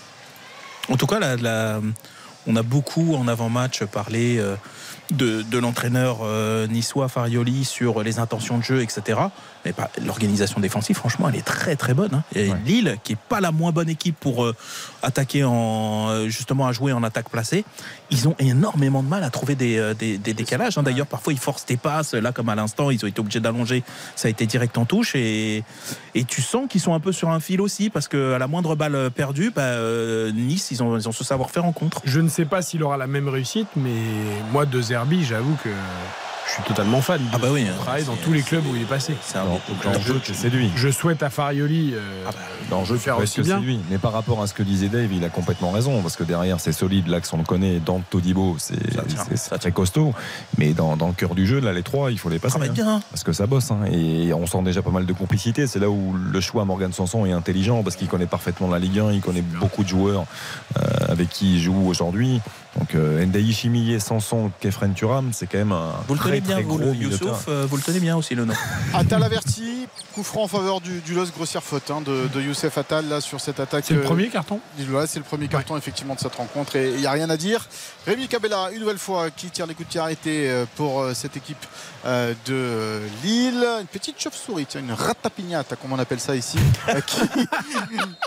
[0.90, 1.82] En tout cas, la- la-
[2.48, 4.56] on a beaucoup en avant-match parlé euh,
[5.12, 9.20] de, de l'entraîneur euh, niçois Farioli sur les intentions de jeu, etc.
[9.66, 9.74] Mais
[10.06, 12.14] l'organisation défensive, franchement, elle est très très bonne.
[12.14, 12.24] hein.
[12.36, 12.58] Et Ouais.
[12.66, 14.56] Lille, qui est pas la moins bonne équipe pour euh,
[15.02, 17.66] attaquer en euh, justement à jouer en attaque placée,
[18.12, 20.78] ils ont énormément de mal à trouver des, euh, des- des décalages.
[20.78, 20.84] hein.
[20.84, 22.14] D'ailleurs, parfois ils forcent des passes.
[22.14, 23.84] Là, comme à l'instant, ils ont été obligés d'allonger.
[24.16, 25.64] Ça a été direct en touche et,
[26.14, 28.48] et tu sens qu'ils sont un peu sur un fil aussi parce que à la
[28.48, 32.02] moindre balle perdue, bah, euh, Nice, ils ont, ils ont ce savoir-faire en contre.
[32.06, 33.90] Je ne sais pas s'il aura la même réussite, mais
[34.52, 35.70] moi, de Zerbi, j'avoue que
[36.48, 37.22] je suis totalement fan.
[37.34, 39.16] Ah bah oui, Il travaille dans c'est- tous les clubs où il est passé.
[39.22, 40.72] C'est un Dans, dans le jeu, tu séduit.
[40.76, 41.92] Je souhaite à Farioli.
[41.96, 42.38] euh, Ah bah,
[42.70, 43.58] Dans le jeu, tu faire presque aussi bien.
[43.60, 43.80] séduit.
[43.90, 46.02] Mais par rapport à ce que disait Dave, il a complètement raison.
[46.02, 47.08] Parce que derrière, c'est solide.
[47.08, 47.80] L'axe, on le connaît.
[47.80, 50.14] Dans Todibo, c'est c'est- c'est très costaud.
[50.58, 52.52] Mais dans, dans le cœur du jeu, là, les trois, il faut les passer.
[52.60, 52.74] travaille hein.
[52.74, 53.02] bien.
[53.12, 53.72] Parce que ça bosse.
[53.72, 53.80] hein.
[53.92, 55.68] Et on sent déjà pas mal de complicité.
[55.68, 57.82] C'est là où le choix Morgan Sanson est intelligent.
[57.84, 59.12] Parce qu'il connaît parfaitement la Ligue 1.
[59.14, 60.26] Il connaît beaucoup de joueurs
[60.78, 62.40] euh, avec qui il joue aujourd'hui.
[62.78, 66.42] Donc, euh, Ndaï Chimillé, Sanson, Kefren Turam, c'est quand même un Vous le très, tenez
[66.42, 67.10] bien, très vous, gros le terrain.
[67.10, 68.54] Youssouf, euh, vous le tenez bien aussi le nom.
[68.94, 72.78] Attal averti, coup franc en faveur du, du LOS, grossière faute hein, de, de Youssef
[72.78, 73.86] Attal là, sur cette attaque.
[73.88, 74.60] C'est le euh, premier carton
[75.08, 77.68] c'est le premier carton effectivement de cette rencontre et il n'y a rien à dire.
[78.06, 81.16] Rémi Cabella, une nouvelle fois, qui tire les coups de pied arrêtés euh, pour euh,
[81.16, 81.66] cette équipe
[82.06, 83.66] euh, de Lille.
[83.82, 86.60] Une petite chauve-souris, tiens, une ratapignata, comme on appelle ça ici,
[87.08, 87.20] qui,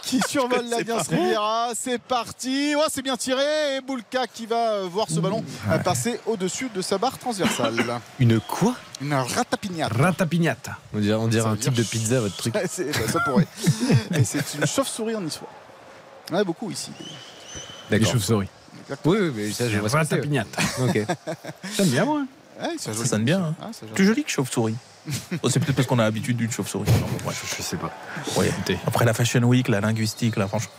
[0.03, 1.69] qui survole l'Alliance Riviera.
[1.77, 3.77] C'est parti, ouais, c'est bien tiré.
[3.77, 5.45] Et Boulka qui va voir ce ballon
[5.85, 7.77] passer au-dessus de sa barre transversale.
[8.19, 8.75] Une quoi?
[9.01, 9.95] Une ratapignata.
[9.95, 10.77] Ratapignata.
[10.93, 12.53] On dirait, on dirait Ça un type de pizza, votre truc.
[12.69, 13.47] C'est- bah, ça pourrait.
[14.19, 15.53] Et c'est une chauve-souris en histoire.
[16.33, 16.91] En a beaucoup ici.
[17.91, 18.49] Les chauves-souris.
[19.05, 20.15] Oui, oui, mais ça, je vois ce que c'est.
[20.15, 20.62] Ratapignata.
[20.82, 21.06] Ok.
[21.77, 22.23] J'aime bien, moi.
[22.60, 23.40] Ouais, ça, Ça sonne bien.
[23.43, 23.55] hein.
[23.62, 23.94] Ah, c'est joli.
[23.94, 24.74] Plus joli que chauve-souris.
[25.43, 26.87] Oh, c'est peut-être parce qu'on a l'habitude d'une chauve-souris.
[26.91, 27.55] Non, bon, bref.
[27.57, 27.91] Je sais pas.
[28.37, 28.51] Ouais.
[28.87, 30.71] Après la Fashion Week, la linguistique, là, franchement.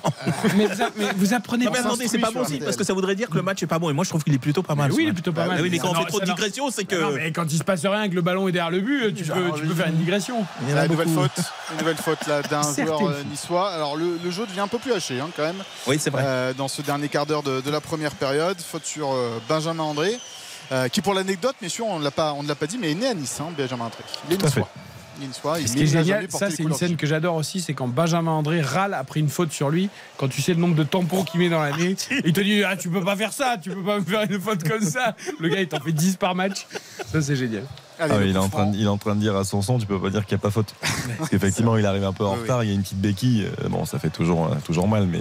[0.55, 1.87] mais, vous, a- mais vous apprenez Non, mais pas.
[1.87, 3.79] attendez, c'est pas bon signe parce que ça voudrait dire que le match est pas
[3.79, 3.89] bon.
[3.89, 4.89] Et moi, je trouve qu'il est plutôt pas mal.
[4.91, 5.57] Mais oui, il est plutôt pas mal.
[5.59, 6.95] Ah oui, mais quand on fait trop de digressions, c'est que.
[6.95, 9.23] Non, mais quand il se passe rien, que le ballon est derrière le but, tu,
[9.23, 10.45] peux, tu peux faire une digression.
[10.63, 11.31] Il y a Ah, nouvelle faute,
[11.71, 13.69] une nouvelle faute là d'un joueur euh, niçois.
[13.71, 16.23] Alors le, le jeu devient un peu plus haché hein, quand même Oui, c'est vrai.
[16.25, 18.57] euh, dans ce dernier quart d'heure de, de la première période.
[18.59, 20.19] Faute sur euh, Benjamin André,
[20.91, 23.07] qui pour l'anecdote, messieurs, on l'a pas, on ne l'a pas dit, mais est né
[23.07, 24.03] à Nice, hein, Benjamin André.
[24.29, 24.69] Il est niçois.
[25.65, 28.61] Ce qui est génial, ça c'est une scène que j'adore aussi, c'est quand Benjamin André
[28.61, 31.49] râle après une faute sur lui, quand tu sais le nombre de tampons qu'il met
[31.49, 34.05] dans l'année, il te dit ah tu peux pas faire ça, tu peux pas me
[34.05, 35.15] faire une faute comme ça.
[35.41, 36.67] Le gars il t'en fait 10 par match,
[37.11, 37.63] ça c'est génial.
[37.99, 39.61] Allez, Ah, il, est en train de, il est en train de dire à son
[39.61, 40.73] son, tu peux pas dire qu'il n'y a pas faute.
[41.17, 42.41] Parce qu'effectivement, il arrive un peu en Oui, oui.
[42.43, 43.45] retard, il y a une petite béquille.
[43.65, 45.19] euh, Bon, ça fait toujours, euh, toujours mal, mais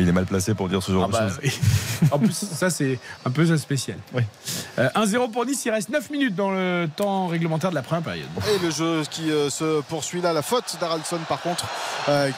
[0.00, 1.60] il est mal placé pour dire ce genre ah bah, de choses.
[2.10, 3.98] en plus, ça, c'est un peu ça spécial.
[4.14, 4.22] Oui.
[4.78, 8.28] 1-0 pour Nice, il reste 9 minutes dans le temps réglementaire de la première période.
[8.54, 11.66] Et le jeu qui se poursuit là, la faute d'Aralson par contre,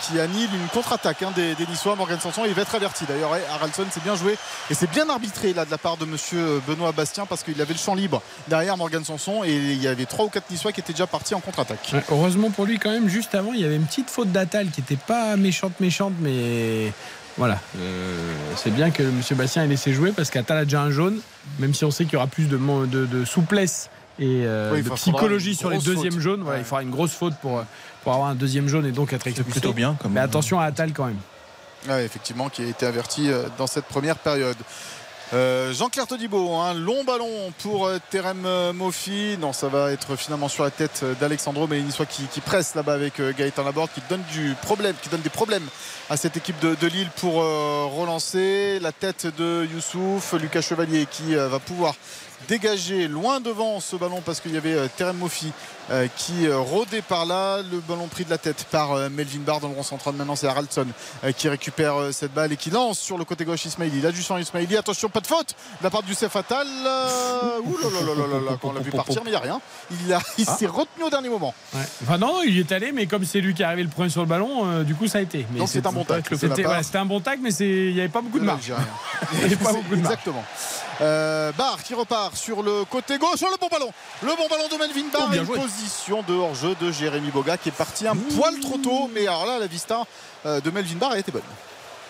[0.02, 1.97] qui annule une contre-attaque hein, des, des, Niçois.
[1.97, 3.31] Morgan Sanson, il va être averti d'ailleurs.
[3.52, 4.36] Haraldson, c'est bien joué
[4.70, 7.72] et c'est bien arbitré là de la part de monsieur Benoît Bastien parce qu'il avait
[7.72, 10.81] le champ libre derrière Morgan Sanson et il y avait 3 ou 4 Niçois qui
[10.81, 11.90] étaient déjà partis en contre-attaque.
[11.93, 14.70] Ouais, heureusement pour lui, quand même, juste avant, il y avait une petite faute d'Atal
[14.70, 16.93] qui n'était pas méchante, méchante, mais
[17.36, 17.59] voilà.
[17.78, 19.20] Euh, c'est bien que M.
[19.32, 21.19] Bastien ait laissé jouer parce qu'Atal a déjà un jaune,
[21.59, 24.82] même si on sait qu'il y aura plus de, de, de souplesse et euh, oui,
[24.82, 26.43] de psychologie sur les deuxièmes jaunes.
[26.43, 26.62] Voilà, ouais.
[26.62, 27.65] Il faudra une grosse faute pour,
[28.02, 29.51] pour avoir un deuxième jaune et donc être expulsé.
[29.51, 29.97] plutôt bien.
[30.09, 31.19] Mais attention à Atal quand même.
[31.89, 34.56] Ouais, effectivement, qui a été averti euh, dans cette première période.
[35.32, 39.36] Euh, Jean-Claire Todibo, un long ballon pour euh, Terem Mofi.
[39.40, 43.20] Non, ça va être finalement sur la tête d'Alexandro, mais qui, qui presse là-bas avec
[43.20, 45.66] Gaëtan Laborde, qui donne du problème, qui donne des problèmes
[46.10, 48.78] à cette équipe de, Lille pour euh, relancer.
[48.80, 51.94] La tête de Youssouf, Lucas Chevalier qui euh, va pouvoir
[52.46, 55.51] dégager loin devant ce ballon parce qu'il y avait euh, Terem Mofi
[55.90, 57.59] euh, qui euh, rôdait par là.
[57.59, 60.15] Le ballon pris de la tête par euh, Melvin Barr dans le rond central.
[60.15, 60.86] Maintenant, c'est Haraldson
[61.36, 64.01] qui récupère cette balle et qui lance sur le côté gauche Ismaili.
[64.01, 64.77] Là, du sang Ismaili.
[64.77, 66.66] Attention, pas de faute de la part du Attal.
[67.65, 69.40] Ouh là là là là là, quand on l'a vu partir, mais il n'y a
[69.40, 69.61] rien.
[69.90, 70.56] Il, a, il ah.
[70.56, 71.55] s'est retenu au dernier moment.
[71.74, 71.81] Ouais.
[72.02, 74.09] Enfin, non, il y est allé, mais comme c'est lui qui est arrivé le premier
[74.09, 75.47] sur le ballon, du coup, ça a été.
[75.51, 76.36] Mais c'est un bon tacle.
[76.39, 78.73] C'était un bon tacle, mais il n'y avait pas beaucoup de marge.
[79.32, 80.15] il n'y avait pas beaucoup de marge.
[80.15, 80.44] Exactement.
[81.59, 83.36] Barr qui repart sur le côté gauche.
[83.36, 83.90] sur le bon ballon.
[84.23, 85.31] Le bon ballon de Melvin Barr.
[85.48, 85.73] Oh.
[85.74, 88.36] Position de hors-jeu de Jérémy Boga qui est parti un Ouh.
[88.36, 89.10] poil trop tôt.
[89.14, 90.02] Mais alors là, la vista
[90.44, 91.42] de Melvin Barr a été bonne.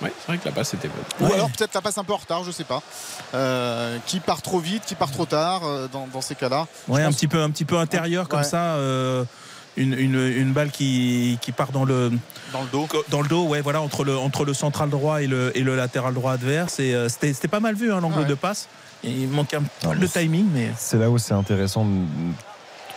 [0.02, 1.04] Oui, c'est vrai que la passe était bonne.
[1.20, 1.34] Ou ouais.
[1.34, 2.82] alors peut-être la passe un peu en retard, je sais pas.
[3.34, 6.66] Euh, qui part trop vite, qui part trop tard euh, dans, dans, ces cas-là.
[6.88, 8.44] Ouais, un petit peu, un petit peu intérieur comme ouais.
[8.44, 8.74] ça.
[8.74, 9.24] Euh,
[9.76, 12.12] une, une, une, balle qui, qui part dans le
[12.52, 15.26] dans le dos dans le dos ouais voilà entre le entre le central droit et
[15.26, 18.24] le, et le latéral droit adverse et euh, c'était pas mal vu hein, l'angle ouais.
[18.24, 18.68] de passe
[19.02, 21.88] et il manquait un peu de timing mais c'est là où c'est intéressant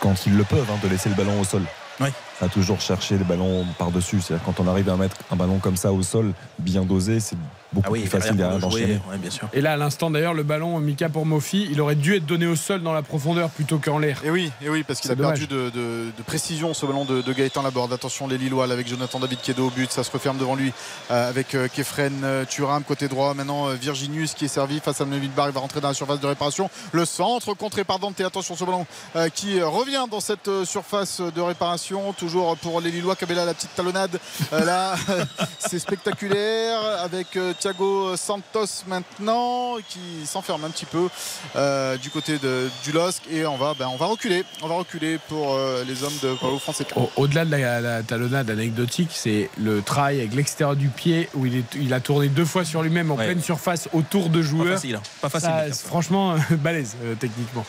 [0.00, 1.62] quand ils le peuvent hein, de laisser le ballon au sol
[2.00, 2.12] ouais.
[2.40, 5.16] à toujours chercher les ballons par dessus c'est à dire quand on arrive à mettre
[5.30, 7.36] un ballon comme ça au sol bien dosé c'est
[7.72, 9.00] beaucoup ah oui, plus facile derrière d'enchaîner.
[9.10, 9.48] Ouais, bien sûr.
[9.52, 12.46] Et là, à l'instant d'ailleurs, le ballon Mika pour Mofi, il aurait dû être donné
[12.46, 14.20] au sol dans la profondeur plutôt qu'en l'air.
[14.24, 15.40] Et oui, et oui, parce qu'il a dommage.
[15.40, 17.92] perdu de, de, de, précision ce ballon de, de Gaëtan Laborde.
[17.92, 20.54] Attention les Lillois là, avec Jonathan David qui est au but, ça se referme devant
[20.54, 20.72] lui
[21.10, 23.34] euh, avec euh, Kefren euh, Thuram côté droit.
[23.34, 26.20] Maintenant Virginius qui est servi face à Melvin Barr, il va rentrer dans la surface
[26.20, 26.70] de réparation.
[26.92, 28.20] Le centre contré par Dante.
[28.20, 28.86] Attention ce ballon
[29.16, 32.12] euh, qui revient dans cette surface de réparation.
[32.12, 33.16] Toujours pour les Lillois.
[33.16, 34.18] Cabella la petite talonnade
[34.52, 34.94] là,
[35.58, 37.28] c'est spectaculaire avec
[37.60, 41.08] Thiago Santos maintenant qui s'enferme un petit peu
[41.56, 43.22] euh, du côté de, du LOSC.
[43.30, 44.44] Et on va, ben, on va reculer.
[44.62, 46.86] On va reculer pour euh, les hommes de Paulo Français.
[47.16, 51.56] Au-delà de la, la, talonnade anecdotique c'est le travail avec l'extérieur du pied où il,
[51.56, 53.26] est, il a tourné deux fois sur lui-même en ouais.
[53.26, 54.66] pleine surface autour de joueurs.
[54.66, 55.02] pas facile, hein.
[55.20, 57.64] pas facile Ça, franchement balèze euh, techniquement.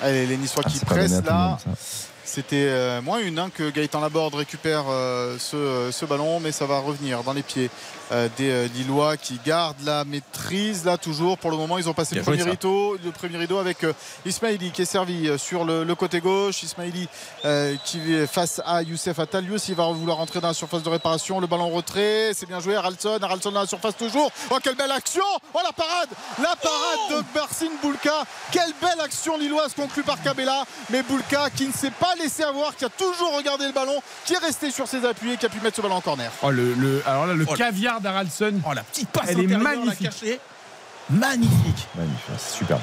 [0.00, 1.58] Allez, les Niçois ah, qui pressent là.
[2.24, 6.66] c'était euh, moins une hein, que Gaëtan Laborde récupère euh, ce, ce, ballon, mais ça
[6.66, 7.70] va revenir dans les pieds
[8.36, 11.38] des Lillois qui gardent la maîtrise là toujours.
[11.38, 13.78] Pour le moment, ils ont passé le premier, rideau, le premier rideau avec
[14.26, 16.62] Ismaili qui est servi sur le, le côté gauche.
[16.62, 17.08] Ismaili
[17.84, 19.44] qui est face à Youssef Attal.
[19.44, 21.40] Lui aussi va vouloir rentrer dans la surface de réparation.
[21.40, 22.76] Le ballon retrait, c'est bien joué.
[22.76, 24.30] Haraldson, Haraldson dans la surface toujours.
[24.50, 25.22] Oh, quelle belle action!
[25.54, 26.08] Oh, la parade!
[26.38, 28.24] La parade oh de Barcine Boulka.
[28.50, 30.64] Quelle belle action lilloise conclue par Cabella.
[30.90, 34.34] Mais Boulka qui ne sait pas laissé avoir, qui a toujours regardé le ballon, qui
[34.34, 36.30] est resté sur ses appuis et qui a pu mettre ce ballon en corner.
[36.42, 38.54] Oh, le, le alors là, le oh, caviar d'Araldson.
[38.68, 40.24] Oh, la petite passe elle est magnifique.
[41.10, 41.88] Magnifique.
[41.96, 42.78] Magnifique, super.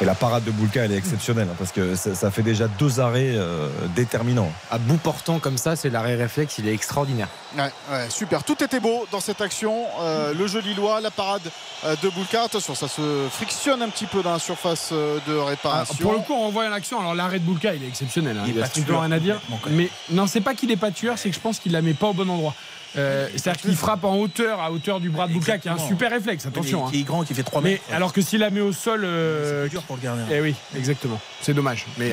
[0.00, 2.66] Et la parade de Boulka, elle est exceptionnelle hein, parce que ça, ça, fait déjà
[2.66, 4.50] deux arrêts euh, déterminants.
[4.70, 7.28] À bout portant comme ça, c'est l'arrêt réflexe, il est extraordinaire.
[7.56, 8.42] Ouais, ouais, super.
[8.42, 9.84] Tout était beau dans cette action.
[10.00, 11.42] Euh, le jeu lillois, la parade
[11.84, 12.42] euh, de Boulka.
[12.42, 15.94] Attention, ça se frictionne un petit peu dans la surface euh, de réparation.
[15.96, 16.98] Ah, pour le coup, on voit l'action.
[16.98, 18.38] Alors l'arrêt de Boulka, il est exceptionnel.
[18.38, 18.44] Hein.
[18.48, 19.40] Il, il a strictement rien à dire.
[19.70, 21.94] Mais non, c'est pas qu'il est pas tueur, c'est que je pense qu'il la met
[21.94, 22.54] pas au bon endroit.
[22.96, 25.78] Euh, C'est-à-dire qu'il frappe en hauteur, à hauteur du bras de Bouka, qui a un
[25.78, 26.46] super réflexe.
[26.46, 26.86] Attention.
[26.86, 27.82] Qui est grand, qui fait 3 mètres.
[27.88, 29.02] Mais, alors que s'il la met au sol.
[29.04, 30.24] Euh, c'est dur pour le gardien.
[30.30, 31.20] Eh oui, exactement.
[31.40, 31.86] C'est dommage.
[31.98, 32.12] Mais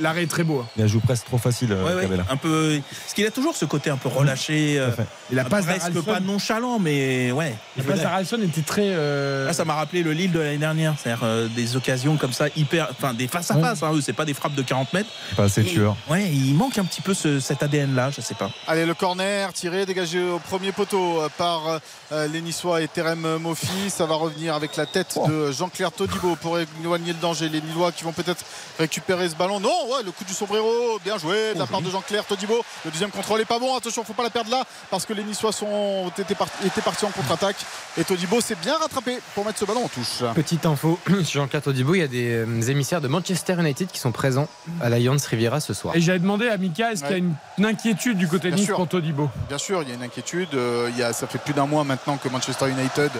[0.00, 0.60] l'arrêt est très beau.
[0.60, 0.68] Hein.
[0.76, 1.72] Il joue presque trop facile.
[1.72, 2.80] Ouais, ouais, un peu.
[2.90, 4.78] Parce qu'il a toujours ce côté un peu relâché.
[4.78, 4.90] Euh,
[5.30, 7.54] il a pas presque pas nonchalant, mais ouais.
[7.76, 8.88] La passe d'Aralson était très.
[8.94, 9.46] Euh...
[9.46, 10.94] Là, ça m'a rappelé le Lille de l'année dernière.
[10.98, 12.88] C'est-à-dire euh, des occasions comme ça, hyper.
[12.90, 13.82] Enfin, des face à face.
[13.82, 15.10] Hein, c'est pas des frappes de 40 mètres.
[15.36, 15.96] Pas assez tueur.
[16.08, 18.50] Ouais, il manque un petit peu ce, cet ADN-là, je sais pas.
[18.66, 21.80] Allez, le corner tiré, dégagé au premier poteau par
[22.12, 23.90] euh, les Niçois et Terem Mofi.
[23.90, 25.26] Ça va revenir avec la tête oh.
[25.26, 27.48] de Jean-Claire Todibo pour éloigner le danger.
[27.48, 28.44] Les Lillois qui vont peut-être
[28.78, 29.58] récupérer ce ballon.
[29.58, 32.62] Non, ouais, le coup du sombrero, bien joué de la part de Jean-Claire Todibo.
[32.84, 33.76] Le deuxième contrôle est pas bon.
[33.76, 37.56] Attention, faut pas la perdre là parce que les Niçois sont étaient, partis en contre-attaque
[37.96, 40.22] et Todibo s'est bien rattrapé pour mettre ce ballon en touche.
[40.34, 43.98] Petite info sur Jean-Claire Todibo, il y a des euh, émissaires de Manchester United qui
[43.98, 44.48] sont présents
[44.80, 45.96] à l'Alliance Riviera ce soir.
[45.96, 47.34] Et j'avais demandé à Mika, est-ce qu'il y a une,
[47.64, 49.28] inquiétude du côté de Nice pour Todibo?
[49.48, 50.54] Bien sûr, il y a une inquiétude.
[50.54, 53.10] Euh, il y a, ça fait plus d'un mois maintenant que Manchester United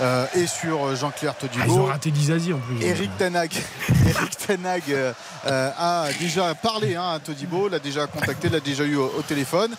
[0.00, 1.62] euh, est sur Jean-Claire Todibo.
[1.62, 2.82] Ah, ils ont raté Dizazi en plus.
[2.82, 3.52] Eric Tenag,
[4.08, 4.82] Eric Tenag
[5.44, 9.74] a déjà parlé hein, à Todibo, l'a déjà contacté, l'a déjà eu au, téléphone.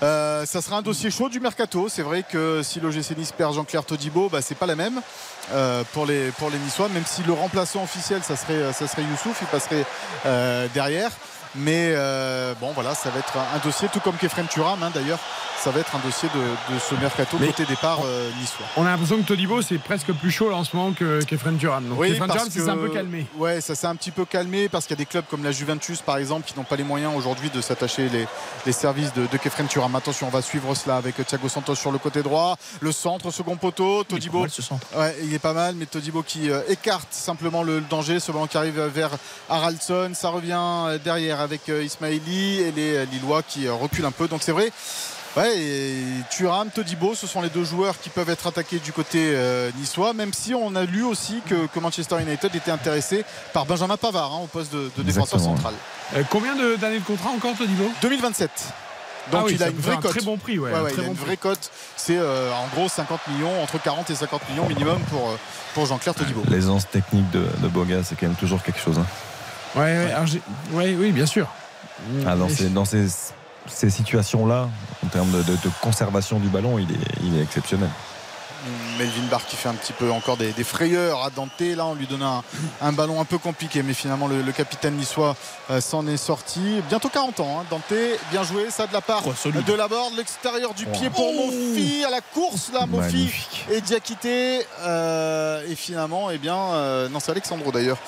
[0.00, 1.88] ça sera un dossier chaud du mercato.
[1.88, 5.00] C'est vrai que si l'OGC Nice perd Jean-Claire Todibo, bah, c'est pas la même.
[5.52, 9.02] Euh, pour, les, pour les Niçois, même si le remplaçant officiel, ça serait, ça serait
[9.02, 9.84] Youssouf, il passerait
[10.24, 11.10] euh, derrière.
[11.56, 15.20] Mais euh, bon, voilà, ça va être un, dossier, tout comme Kefren Turam hein, d'ailleurs,
[15.64, 18.66] ça va être un dossier de, ce mercato côté départ euh, niçois.
[18.76, 21.56] On a l'impression que Todibo c'est presque plus chaud là en ce moment que Kefren
[21.56, 21.88] Turam.
[21.88, 22.20] Donc oui,
[22.50, 23.26] c'est un peu calmé.
[23.38, 25.52] Ouais, ça s'est un petit peu calmé parce qu'il y a des clubs comme la
[25.52, 28.26] Juventus par exemple qui n'ont pas les moyens aujourd'hui de s'attacher les,
[28.66, 29.94] les, services de, de Kefren Turam.
[29.94, 33.56] Attention, on va suivre cela avec Thiago Santos sur le côté droit, le centre, second
[33.56, 34.04] poteau.
[34.04, 34.86] Todibo, il centre.
[34.94, 38.20] Ouais, il est pas mal, mais Todibo qui euh, écarte simplement le, danger.
[38.20, 39.12] Ce ballon qui arrive vers
[39.48, 44.28] Haraldson, ça revient euh, derrière avec Ismaili et les Lillois qui reculent un peu.
[44.28, 44.70] Donc c'est vrai.
[45.36, 45.94] Ouais, et
[46.30, 50.12] Thuram, Todibo, ce sont les deux joueurs qui peuvent être attaqués du côté euh, niçois,
[50.12, 54.40] même si on a lu aussi que, Manchester United était intéressé par Benjamin Pavard hein,
[54.44, 55.74] au poste de, défenseur central.
[56.14, 57.90] Euh, combien d'années de, contrat encore, Todibo?
[58.00, 58.50] 2027.
[59.32, 60.10] Donc ah il a une vraie cote.
[60.10, 60.70] Très bon prix, ouais.
[60.92, 61.70] il a une vraie cote.
[61.96, 65.36] C'est euh, en gros 50 millions, entre 40 et 50 millions minimum pour,
[65.74, 66.42] pour Jean-Claire Todibo.
[66.48, 68.98] L'aisance technique de, Boga, c'est quand même toujours quelque chose.
[68.98, 69.06] Hein.
[69.74, 70.14] Ouais,
[70.72, 71.48] ouais, oui, bien sûr.
[72.26, 73.08] Ah, dans, ces, dans ces
[73.66, 74.68] ces situations-là,
[75.04, 77.90] en termes de, conservation du ballon, il est exceptionnel.
[78.98, 81.60] Melvin Barr qui fait un petit peu encore des, frayeurs à Dante.
[81.60, 85.36] Là, on lui donne un, ballon un peu compliqué, mais finalement, le, capitaine niçois
[85.70, 86.80] euh, s'en est sorti.
[86.88, 87.64] Bientôt 40 ans, hein.
[87.70, 87.98] Dante,
[88.30, 91.46] bien joué, ça de la part de la borde, l'extérieur du pied pour oh.
[91.46, 93.32] Mofi à la course, là, Mofi
[93.70, 94.66] et Diakité.
[94.82, 97.98] Euh, et finalement, eh bien, euh, non, c'est Alexandro d'ailleurs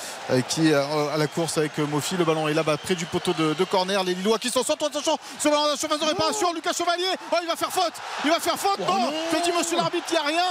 [0.49, 2.16] qui est à la course avec Mofi.
[2.16, 4.03] Le ballon est là-bas, près du poteau de, corner.
[4.05, 4.83] Les Lillois qui sont sortent.
[4.83, 6.53] Attention, ce ballon de surface de réparation.
[6.53, 7.95] Lucas Chevalier, oh, il va faire faute.
[8.24, 8.78] Il va faire faute.
[8.81, 10.45] Oh, non, que dit monsieur l'arbitre, il n'y a rien.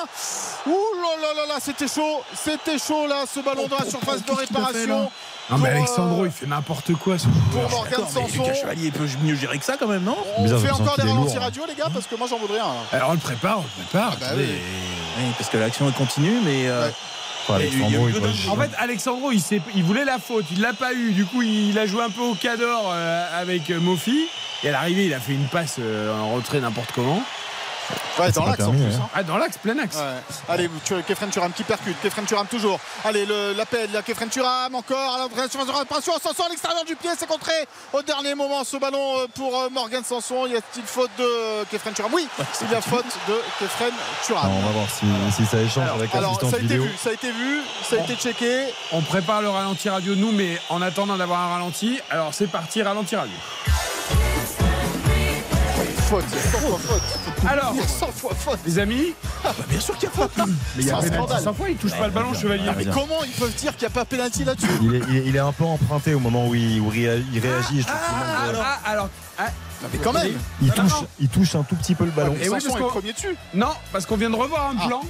[0.68, 2.22] Ouh là là là là, c'était chaud.
[2.34, 5.12] C'était chaud là, ce ballon dans la surface de réparation.
[5.50, 9.36] Non mais Alexandro euh, il fait n'importe quoi ce Pour Morgan Sanson Chevalier peut mieux
[9.36, 12.08] gérer que ça quand même non On fait encore des ralentis radio les gars parce
[12.08, 14.48] que moi j'en voudrais un Alors on le prépare, on le prépare ah bah oui.
[15.38, 16.90] parce que l'action continue mais euh,
[17.48, 19.40] en fait, Alexandro, il,
[19.76, 21.12] il, voulait la faute, il l'a pas eu.
[21.12, 24.28] Du coup, il a joué un peu au cador euh, avec Mofi.
[24.64, 27.22] Et à l'arrivée, il a fait une passe en retrait n'importe comment.
[28.20, 28.96] Ouais, dans l'axe en plus.
[28.96, 29.10] Hein.
[29.14, 29.98] Ah, dans l'axe, plein axe.
[30.48, 30.70] Allez,
[31.08, 32.00] Kefren Turam qui percute.
[32.02, 32.80] Kefren Turam toujours.
[33.04, 33.26] Allez,
[33.56, 33.90] l'appel.
[33.92, 35.16] La Kefren Turam encore.
[35.16, 36.14] À de réparation.
[36.22, 37.10] Sanson à l'extérieur du pied.
[37.18, 37.54] C'est contré
[37.94, 40.46] au dernier moment ce ballon euh, pour euh, Morgan Sanson.
[40.48, 42.28] Y a-t-il faute de Kefren Turam Oui,
[42.62, 43.92] il y a faute de Kefren
[44.26, 44.50] Turam.
[44.50, 47.32] on va voir si, ça échange avec l'assistant ça a été vu, ça a été
[47.32, 48.66] vu, ça a été checké.
[48.92, 52.82] On prépare le ralenti radio, nous, mais en attendant d'avoir un ralenti, alors c'est parti,
[52.82, 53.36] ralenti radio
[56.06, 57.50] faute, il y a 100 fois faute.
[57.50, 58.60] Alors, il y a 100 fois faute.
[58.66, 59.14] Les amis
[59.44, 60.32] ah bah Bien sûr qu'il y a faute.
[60.38, 62.70] Mais il y a pénalty 100 fois, il touche pas le ballon, Chevalier.
[62.78, 65.64] mais comment ils peuvent dire qu'il n'y a pas pénalty là-dessus il, est, un peu
[65.64, 67.86] emprunté au moment où il, réagit.
[67.88, 69.10] Ah, ah, ah, alors.
[69.92, 70.28] mais quand même
[70.62, 72.36] il touche, il touche un tout petit peu le ballon.
[72.42, 73.36] Et oui, parce qu'on premier dessus.
[73.54, 75.02] Non, parce qu'on vient de revoir un plan.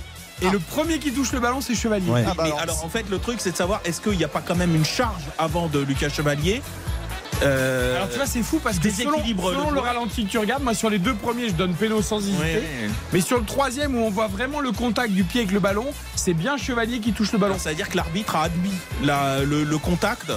[0.41, 2.11] Et le premier qui touche le ballon, c'est Chevalier.
[2.35, 4.55] Bah alors, en fait, le truc, c'est de savoir est-ce qu'il n'y a pas quand
[4.55, 6.61] même une charge avant de Lucas Chevalier
[7.43, 10.63] euh, Alors tu vois c'est fou parce que selon, selon le, ralenti que tu regardes,
[10.63, 12.63] moi sur les deux premiers je donne péno sans hésiter.
[13.13, 15.85] Mais sur le troisième où on voit vraiment le contact du pied avec le ballon,
[16.15, 17.57] c'est bien Chevalier qui touche le ballon.
[17.59, 20.31] Ça veut dire que l'arbitre a admis le, contact.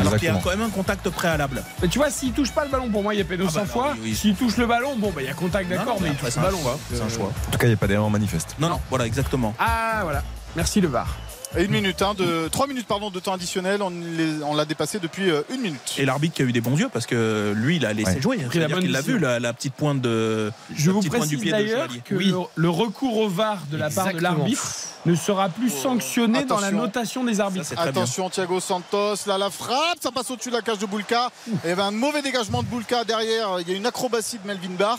[0.00, 1.62] Alors qu'il y a quand même un contact préalable.
[1.82, 3.50] Mais tu vois, s'il touche pas le ballon, pour moi, il y a péno 100
[3.54, 3.94] ah bah fois.
[4.14, 6.42] S'il touche le ballon, bon, bah, il y a contact, d'accord, mais il touche le
[6.42, 6.58] ballon.
[6.92, 7.32] C'est un choix.
[7.48, 8.56] En tout cas, il n'y a pas d'erreur manifeste.
[8.58, 9.54] Non, non, voilà, exactement.
[9.58, 10.22] Ah, voilà.
[10.56, 11.16] Merci le VAR.
[11.56, 15.30] Et une minute, hein, de, trois minutes pardon, de temps additionnel, on, l'a dépassé depuis
[15.30, 15.94] euh, une minute.
[15.98, 18.38] Et l'arbitre qui a eu des bons yeux parce que lui, il a laissé jouer.
[18.54, 20.50] Il a, vu la, petite pointe de.
[20.74, 24.66] Je vous précise d'ailleurs que le, recours au VAR de la part de l'arbitre
[25.04, 25.82] ne sera plus oh.
[25.82, 27.72] sanctionné dans la notation des arbitres.
[27.76, 31.30] Attention, Thiago Santos, là la frappe, ça passe au-dessus de la cage de Boulka.
[31.64, 33.60] Il y avait un mauvais dégagement de Boulka derrière.
[33.60, 34.98] Il y a une acrobatie de Melvin Barr.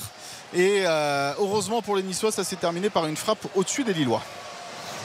[0.54, 4.22] Et euh, heureusement pour les Niçois, ça s'est terminé par une frappe au-dessus des Lillois.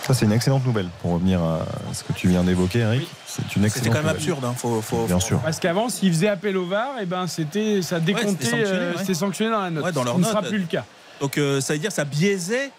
[0.08, 3.06] Ça, c'est une excellente nouvelle pour revenir à ce que tu viens d'évoquer, Eric.
[3.26, 4.54] C'est une excellente C'était quand même absurde, hein.
[4.56, 5.38] faut, bien sûr.
[5.40, 8.64] Parce qu'avant, s'ils faisaient appel au VAR, et eh ben, c'était, ça décomptait,
[8.96, 9.84] c'était sanctionné, euh, dans la note.
[9.84, 10.86] Ouais, dans leur Ce ne sera plus le cas.
[11.20, 12.70] Donc, euh, ça veut dire ça biaisait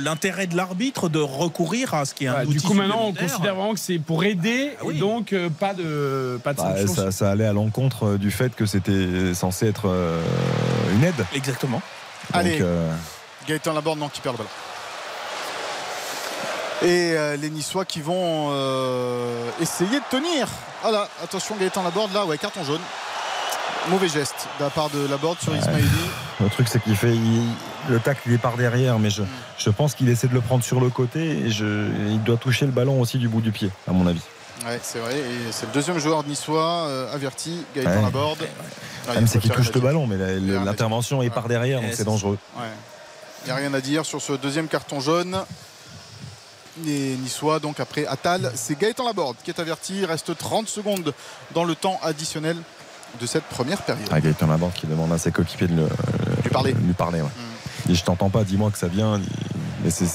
[0.00, 3.12] l'intérêt de l'arbitre de recourir à ce qui est un outil Du coup, maintenant, on
[3.12, 6.86] considère vraiment que c'est pour aider ah et donc euh, pas de, pas de bah,
[6.86, 10.20] ça, ça, allait à l'encontre du fait que c'était censé être euh,
[10.94, 11.26] une aide.
[11.34, 11.82] Exactement.
[12.32, 12.62] Allez,
[13.48, 14.50] Gaëtan Laborde, non, qui perd le ballon.
[16.82, 18.50] Et les Niçois qui vont
[19.60, 20.48] essayer de tenir.
[20.84, 22.80] Ah attention Gaëtan Laborde, là, ouais, carton jaune.
[23.88, 25.86] Mauvais geste de la part de Laborde sur Ismaili.
[26.40, 27.14] Le truc, c'est qu'il fait.
[27.88, 29.28] le tacle, il est par derrière, mais je, mm.
[29.58, 32.66] je pense qu'il essaie de le prendre sur le côté et je, il doit toucher
[32.66, 34.22] le ballon aussi du bout du pied, à mon avis.
[34.66, 35.16] Ouais, c'est vrai.
[35.16, 38.38] Et c'est le deuxième joueur niçois euh, averti, Gaëtan Laborde.
[39.14, 42.38] Même c'est qu'il touche le ballon, mais l'intervention est par derrière, donc c'est dangereux.
[43.44, 45.38] Il n'y a rien à dire sur ce deuxième carton jaune.
[46.84, 50.00] Les Niçois, donc après Attal, c'est Gaëtan Laborde qui est averti.
[50.00, 51.14] Il reste 30 secondes
[51.54, 52.56] dans le temps additionnel
[53.20, 54.08] de cette première période.
[54.10, 55.88] Ah, Gaëtan Laborde qui demande à ses coéquipiers de,
[56.42, 56.72] lui parler.
[56.74, 57.94] lui parler mm.
[57.94, 59.20] je t'entends pas, dis-moi que ça vient.
[59.84, 60.06] Mais c'est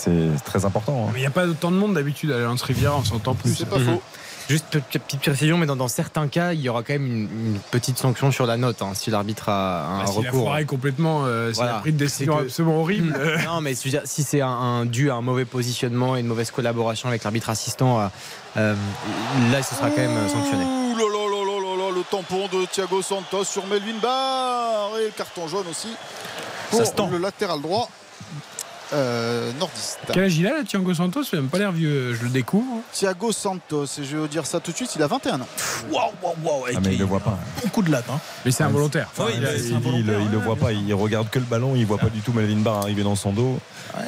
[0.45, 1.05] très important.
[1.07, 1.11] Hein.
[1.13, 3.55] Mais il n'y a pas autant de monde d'habitude à l'Alliance Rivière, on s'entend plus.
[3.55, 4.01] C'est pas faux.
[4.49, 8.31] Juste petite précision, mais dans, certains cas, il y aura quand même une, petite sanction
[8.31, 10.55] sur la note hein, si l'arbitre a un bah, recours.
[10.57, 13.17] Si complètement, euh, a pris une décision absolument horrible.
[13.45, 17.23] non, mais si c'est un, dû à un mauvais positionnement et une mauvaise collaboration avec
[17.23, 18.07] l'arbitre assistant, euh,
[18.57, 18.75] euh,
[19.51, 20.65] là, ce sera quand même sanctionné.
[20.65, 21.41] Ouh là là là
[21.95, 25.89] le tampon de Thiago Santos sur Melvin Barr et le carton jaune aussi
[26.69, 27.89] pour le latéral droit
[28.93, 29.99] euh, nordiste.
[30.11, 31.23] Quel âge il a là, Thiago Santos?
[31.31, 32.81] Il n'a même pas l'air vieux, je le découvre.
[32.91, 35.47] Thiago Santos, je vais vous dire ça tout de suite, il a 21 ans.
[35.91, 36.65] Waouh, waouh, waouh.
[36.67, 37.37] Ah, mais il ne le voit pas.
[37.63, 38.09] Beaucoup de latte.
[38.09, 38.19] Hein.
[38.45, 39.09] Mais c'est involontaire.
[39.33, 42.21] il, ne le voit pas, il regarde que le ballon, il ne voit pas du
[42.21, 43.59] tout Melvin Barr arriver dans son dos.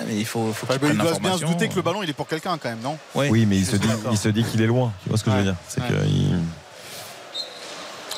[0.07, 2.27] mais il faut, faut il doit bien se douter que le ballon il est pour
[2.27, 2.97] quelqu'un quand même, non?
[3.15, 4.91] Oui, mais il se, dit, il se dit qu'il est loin.
[5.03, 5.55] Tu vois ce que je veux dire?
[5.67, 5.93] C'est que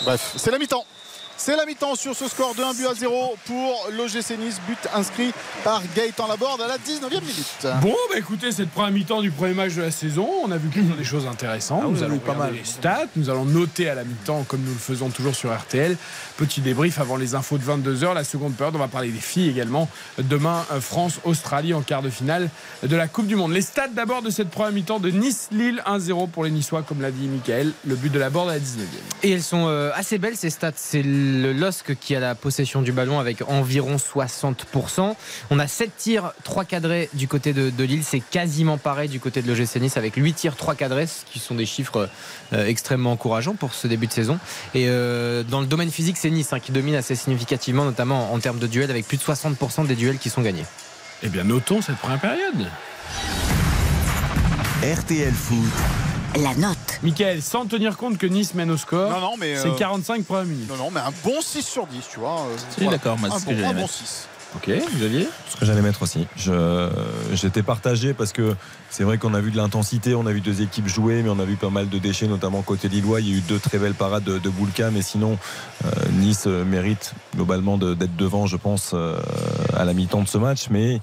[0.03, 0.85] Bref, c'est la mi-temps.
[1.37, 4.77] C'est la mi-temps sur ce score de 1 but à 0 pour l'OGC Nice, but
[4.93, 5.33] inscrit
[5.63, 7.67] par Gaëtan Laborde à la 19e minute.
[7.81, 10.69] Bon, bah écoutez, cette première mi-temps du premier match de la saison, on a vu
[10.75, 11.81] y a des choses intéressantes.
[11.83, 14.73] Ah, nous allons pas mal les stats, nous allons noter à la mi-temps comme nous
[14.73, 15.97] le faisons toujours sur RTL.
[16.37, 19.49] Petit débrief avant les infos de 22h, la seconde période, on va parler des filles
[19.49, 19.89] également.
[20.17, 22.49] Demain, France-Australie en quart de finale
[22.83, 23.51] de la Coupe du Monde.
[23.51, 27.11] Les stats d'abord de cette première mi-temps de Nice-Lille 1-0 pour les Niçois, comme l'a
[27.11, 27.71] dit Michael.
[27.85, 28.85] Le but de la à la 19e.
[29.23, 30.71] Et elles sont euh, assez belles ces stats.
[30.75, 35.15] C'est le LOSC qui a la possession du ballon avec environ 60%.
[35.49, 38.03] On a 7 tirs, 3 cadrés du côté de, Lille.
[38.03, 41.39] C'est quasiment pareil du côté de l'OGC Nice avec 8 tirs, 3 cadrés, ce qui
[41.39, 42.09] sont des chiffres
[42.53, 44.39] euh, extrêmement encourageants pour ce début de saison.
[44.73, 48.39] Et euh, dans le domaine physique, c'est Nice hein, qui domine assez significativement, notamment en,
[48.39, 50.65] termes de duels, avec plus de 60% des duels qui sont gagnés.
[51.23, 52.67] Eh bien, notons cette première période.
[54.83, 56.99] RTL Foot la note.
[57.03, 60.23] Michael, sans tenir compte que Nice mène au score, non, non, mais c'est 45 euh,
[60.23, 60.69] premières minutes.
[60.69, 62.45] Non, non, mais un bon 6 sur 10, tu vois.
[62.79, 64.27] Euh, d'accord, un, bon, un bon 6.
[64.55, 66.27] Ok, vous aviez Ce que j'allais mettre aussi.
[67.33, 68.55] J'étais partagé parce que
[68.89, 71.39] c'est vrai qu'on a vu de l'intensité, on a vu deux équipes jouer, mais on
[71.39, 73.19] a vu pas mal de déchets, notamment côté Lillois.
[73.19, 75.37] Il y a eu deux très belles parades de, de Boulka, mais sinon,
[75.83, 78.95] euh, Nice mérite globalement d'être devant, je pense,
[79.73, 80.67] à la mi-temps de ce match.
[80.69, 80.99] Mais euh,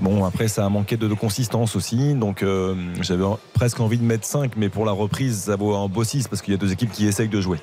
[0.00, 2.14] bon, après, ça a manqué de, consistance aussi.
[2.14, 3.24] Donc, euh, j'avais
[3.54, 6.42] presque envie de mettre 5, mais pour la reprise, ça vaut un beau 6 parce
[6.42, 7.58] qu'il y a deux équipes qui essayent de jouer.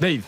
[0.00, 0.22] Dave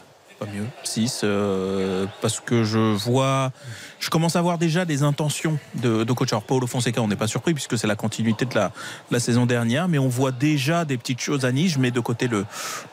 [0.46, 0.66] mieux.
[0.84, 3.52] 6, euh, parce que je vois,
[4.00, 6.32] je commence à voir déjà des intentions de, de coach.
[6.32, 8.72] Alors, Paulo Fonseca, on n'est pas surpris puisque c'est la continuité de la,
[9.10, 11.72] la, saison dernière, mais on voit déjà des petites choses à Nice.
[11.74, 12.44] Je mets de côté le,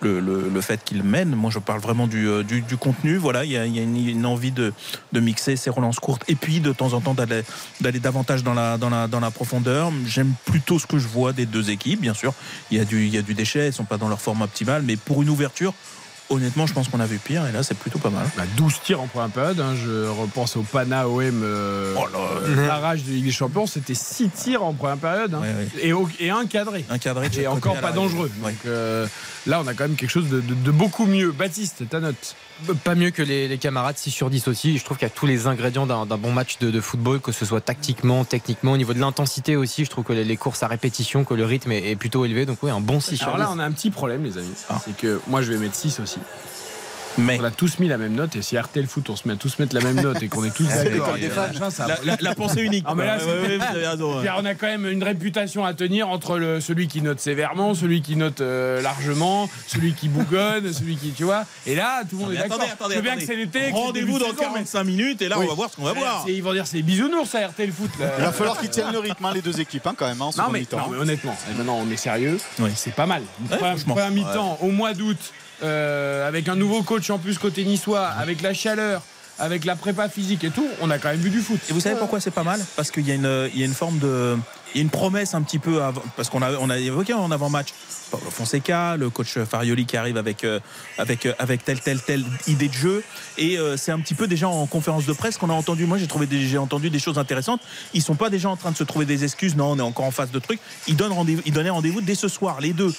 [0.02, 1.36] le, le, fait qu'il mène.
[1.36, 3.18] Moi, je parle vraiment du, euh, du, contenu.
[3.18, 4.74] Voilà, il y a, une, envie de,
[5.12, 7.44] de, mixer ces relances courtes et puis de temps en temps d'aller,
[8.00, 9.92] davantage dans la, dans, la, dans la profondeur.
[10.06, 12.02] J'aime plutôt ce que je vois des deux équipes.
[12.02, 12.34] Bien sûr,
[12.72, 14.42] il y a du, il y a du déchet, elles sont pas dans leur forme
[14.42, 15.74] optimale, mais pour une ouverture,
[16.30, 18.26] honnêtement, je pense qu'on a vu pire et là, c'est plutôt pas mal.
[18.58, 19.60] 12 bah, tirs en première période.
[19.60, 19.76] Hein.
[19.76, 23.68] Je repense au Pana OM euh, oh de Ligue des Champions.
[23.68, 25.42] C'était 6 tirs en première période hein.
[25.82, 26.86] Et, et, un cadré.
[26.90, 27.30] Un cadré.
[27.38, 28.32] Et encore pas dangereux.
[28.42, 29.08] Donc euh,
[29.48, 31.32] là, on a quand même quelque chose de, de beaucoup mieux.
[31.32, 32.36] Baptiste, ta note
[32.84, 34.78] pas mieux que les, camarades 6 sur 10 aussi.
[34.78, 37.46] Je trouve qu'il y a tous les ingrédients d'un bon match de, football, que ce
[37.46, 39.86] soit tactiquement, techniquement, au niveau de l'intensité aussi.
[39.86, 42.46] Je trouve que les, courses à répétition, que le rythme est, plutôt élevé.
[42.46, 43.34] Donc oui, un bon 6 sur 10.
[43.34, 44.48] Alors là, on a un petit problème, les amis.
[44.70, 44.80] Ah.
[44.84, 46.20] C'est que moi, je vais mettre 6 aussi.
[47.20, 49.38] On a tous mis la même note et si RTL Foot on se met à
[49.38, 51.16] tous mettre la même note et qu'on est tous d'accord.
[52.22, 52.86] La, pensée unique.
[52.88, 52.94] Ah,
[54.38, 58.02] on a quand même une réputation à tenir entre le, celui qui note sévèrement, celui
[58.02, 61.46] qui note euh, largement, celui qui bougonne, celui qui tu vois.
[61.68, 62.62] Et là tout le monde est d'accord.
[62.94, 63.72] Je bien que c'est l'été.
[63.72, 66.26] Rendez-vous dans 45 minutes et là on va voir ce qu'on va voir.
[66.28, 67.92] Ils vont dire c'est bisounours à RTL Foot.
[68.00, 70.22] Il va falloir qu'ils tiennent le rythme hein, les deux équipes hein, quand même.
[70.22, 70.66] Hein, non, mais,
[70.98, 72.38] honnêtement, maintenant on est sérieux.
[72.76, 73.24] C'est pas mal.
[73.86, 75.18] Première mi-temps au mois d'août.
[75.62, 79.02] Euh, avec un nouveau coach en plus côté niçois, avec la chaleur.
[79.42, 81.62] avec la prépa physique et tout, on a quand même vu du foot.
[81.70, 82.60] Et vous savez pourquoi c'est pas mal?
[82.76, 84.36] Parce qu'il y, a une- forme de.
[84.76, 85.80] Il y a une promesse un petit peu
[86.18, 87.70] parce qu'on a, on a évoqué en avant-match
[88.12, 90.60] Paulo Fonseca, le coach Farioli qui arrive avec, euh,
[90.98, 93.02] avec, euh, avec telle, telle, telle idée de jeu.
[93.38, 95.86] Et c'est un petit peu déjà en conférence de presse qu'on a entendu.
[95.86, 96.28] Moi, j'ai trouvé
[96.58, 97.62] entendu des choses intéressantes.
[97.94, 99.56] Ils sont pas déjà en train de se trouver des excuses.
[99.56, 100.60] Non, on est encore en face de trucs.
[100.88, 102.94] Ils, donnent rendez-vous, ils donnaient rendez-vous dès ce soir, les deux.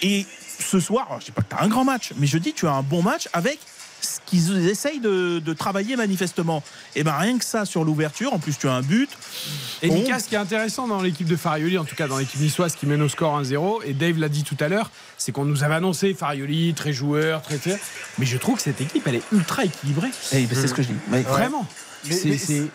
[0.00, 0.26] Et
[0.58, 2.66] ce soir, je dis pas que tu as un grand match, mais je dis tu
[2.66, 3.58] as un bon match avec
[4.00, 6.62] ce qu'ils essayent de, de travailler manifestement.
[6.94, 9.08] Et ben rien que ça sur l'ouverture, en plus tu as un but.
[9.80, 9.94] Et Bon.
[9.94, 12.74] Mika, ce qui est intéressant dans l'équipe de Farioli, en tout cas dans l'équipe niçoise
[12.76, 15.64] qui mène au score 1-0, et Dave l'a dit tout à l'heure, c'est qu'on nous
[15.64, 17.80] avait annoncé Farioli, très joueur, très très.
[18.18, 20.10] Mais je trouve que cette équipe, elle est ultra équilibrée.
[20.32, 20.94] Et c'est ce que je dis.
[21.08, 21.66] Mais- Vraiment.
[22.06, 22.68] Mais- C'est- mais c'est-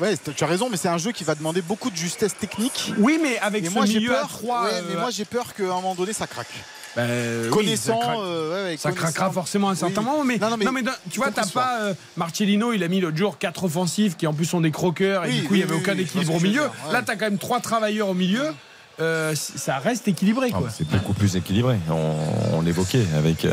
[0.00, 2.92] Ouais, tu as raison, mais c'est un jeu qui va demander beaucoup de justesse technique.
[2.98, 4.28] Oui, mais avec Et ce moi, j'ai milieu à peur.
[4.28, 4.64] 3.
[4.64, 6.48] ouais, mais moi, j'ai peur qu'à un moment donné, ça craque.
[6.96, 8.16] Bah, oui, Connaissant, ça craque.
[8.18, 10.06] euh, ouais, ouais, ça connaissant- craquera forcément à un certain Oui.
[10.06, 10.24] moment.
[10.24, 10.64] Mais, Non, non, mais
[11.10, 11.80] tu vois, t'as pas.
[11.82, 15.24] euh, Marcellino, il a mis l'autre jour quatre offensifs qui en plus sont des croqueurs
[15.24, 16.52] et Oui, du coup, oui, il n'y avait oui, aucun équilibre au milieu.
[16.62, 16.92] dire, ouais.
[16.92, 18.44] Là, t'as quand même trois travailleurs au milieu.
[19.00, 20.58] Euh, ça reste équilibré, Ah.
[20.72, 21.76] C'est beaucoup plus équilibré.
[21.90, 22.14] On,
[22.58, 23.44] on l'évoquait avec.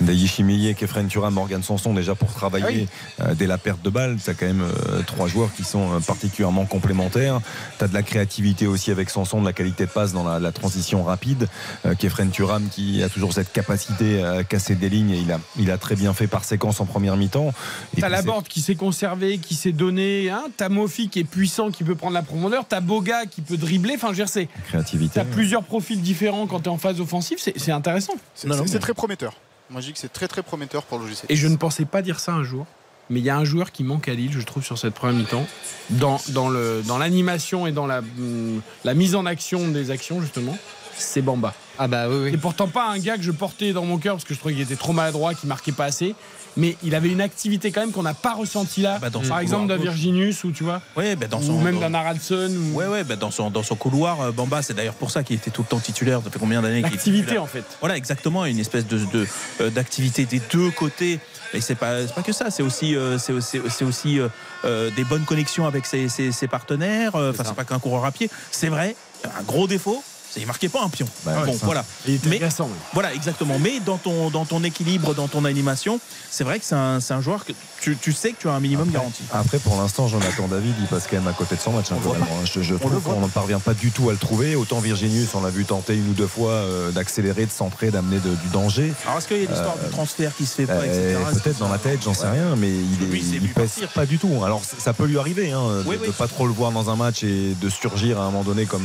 [0.00, 2.88] Euh, Dayi Chimillier, Kefren Turam, Morgan Sanson, déjà pour travailler
[3.20, 4.16] euh, dès la perte de balle.
[4.22, 7.40] Tu as quand même euh, trois joueurs qui sont euh, particulièrement complémentaires.
[7.78, 10.38] Tu as de la créativité aussi avec Sanson, de la qualité de passe dans la,
[10.38, 11.48] la transition rapide.
[11.86, 15.40] Euh, Kefren Turam qui a toujours cette capacité à casser des lignes et il a,
[15.58, 17.52] il a très bien fait par séquence en première mi-temps.
[17.98, 20.30] T'as la board qui s'est conservée, qui s'est donnée.
[20.30, 22.64] Hein t'as Mofi qui est puissant, qui peut prendre la profondeur.
[22.68, 23.94] T'as Boga qui peut dribbler.
[23.96, 25.14] Enfin, je veux dire, c'est- créativité.
[25.14, 27.38] t'as plusieurs profils différents quand t'es en phase offensive.
[27.38, 28.14] C'est intéressant.
[28.34, 29.34] C'est très prometteur.
[29.70, 31.24] Moi, je dis que c'est très très prometteur pour l'OGC.
[31.28, 32.66] Et je ne pensais pas dire ça un jour.
[33.08, 35.14] Mais il y a un joueur qui manque à Lille, je trouve, sur cette première
[35.16, 35.46] mi-temps,
[35.90, 40.20] dans, dans, le, dans l'animation et dans la, hum, la mise en action des actions,
[40.20, 40.58] justement,
[40.96, 41.54] c'est Bamba.
[41.78, 42.36] Ah bah oui, Et oui.
[42.36, 44.62] pourtant pas un gars que je portais dans mon cœur parce que je trouvais qu'il
[44.64, 46.16] était trop maladroit, qu'il marquait pas assez.
[46.56, 48.98] Mais il avait une activité quand même qu'on n'a pas ressentie là.
[49.00, 49.76] Bah, dans Par exemple d'un.
[49.76, 50.80] Virginius ou tu vois.
[50.96, 52.50] Ouais, bah, dans ou son, même dans- d'un Haraldson.
[52.72, 55.22] ou- Ouais, ouais, bah, dans, son, dans son couloir, euh, Bamba, c'est d'ailleurs pour ça
[55.22, 56.22] qu'il était tout le temps titulaire.
[56.22, 57.64] Fait combien d'années L'activité titulaire en fait.
[57.80, 59.26] Voilà, exactement, une espèce de, de,
[59.60, 61.20] euh, d'activité des deux côtés.
[61.54, 64.18] Et c'est pas, c'est pas que ça, c'est aussi, euh, c'est aussi, c'est aussi
[64.64, 67.14] des bonnes connexions avec ses, ses- ses partenaires.
[67.14, 68.28] Enfin, c'est pas qu'un coureur à pied.
[68.50, 70.02] C'est vrai, un gros défaut,
[70.34, 71.06] qu'il marquait pas un pion.
[71.24, 71.84] Bah, bon, voilà.
[72.06, 72.68] Il était Mais- agaçant.
[72.92, 73.58] Voilà, exactement.
[73.58, 75.98] Mais dans ton, dans ton équilibre, dans ton animation,
[76.30, 78.60] c'est vrai que c'est un, un joueur que tu, tu sais que tu as un
[78.60, 79.22] minimum garanti.
[79.32, 81.92] Après, pour l'instant, Jonathan David, il passe quand même à côté de son match.
[81.92, 82.24] hein, hein.
[82.44, 84.56] Je, je trouve qu'on ne parvient pas du tout à le trouver.
[84.56, 88.18] Autant Virginius, on l'a vu tenter une ou deux fois euh, d'accélérer, de centrer, d'amener
[88.18, 88.92] du danger.
[89.06, 91.16] Alors, est-ce qu'il y a l'histoire du transfert qui se fait pas, etc.
[91.26, 93.70] Euh, Peut-être dans la tête, j'en sais rien, mais il, est, Lui, il lui pèse
[93.70, 93.88] partir.
[93.90, 94.42] pas du tout.
[94.44, 95.96] Alors ça peut lui arriver hein, de, oui.
[96.04, 98.64] de pas trop le voir dans un match et de surgir à un moment donné
[98.66, 98.82] comme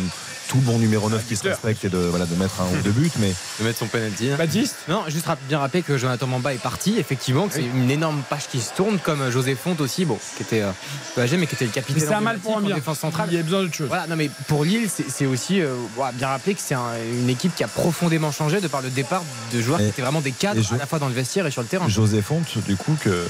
[0.52, 2.92] tout bon numéro 9 qui se respecte et de, voilà, de mettre un ou deux
[2.92, 3.10] buts.
[3.20, 4.32] Mais De mettre son penalty.
[4.32, 4.36] hein.
[4.38, 7.90] Baptiste Non, juste rap- bien rappeler que Jonathan Mamba est parti, effectivement, que c'est une
[7.90, 10.72] énorme page qui se tourne, comme euh, José Fonte aussi, bon, qui était euh,
[11.16, 12.04] peu âgé, mais qui était le Mais capitaine.
[12.06, 12.76] c'est un mal pour un en bien.
[12.76, 13.30] défense centrale.
[13.32, 13.88] Il y a besoin d'autre chose.
[13.88, 17.30] Voilà, non mais pour Lille, c'est aussi euh, voilà, bien rappeler que c'est un- une
[17.30, 19.24] équipe qui a profondément changé de par le départ
[19.54, 21.48] de joueurs Et- qui étaient vraiment des cadres je- à la fois dans le vestiaire
[21.48, 21.88] et sur le terrain.
[21.88, 23.26] José Fonte, du coup, que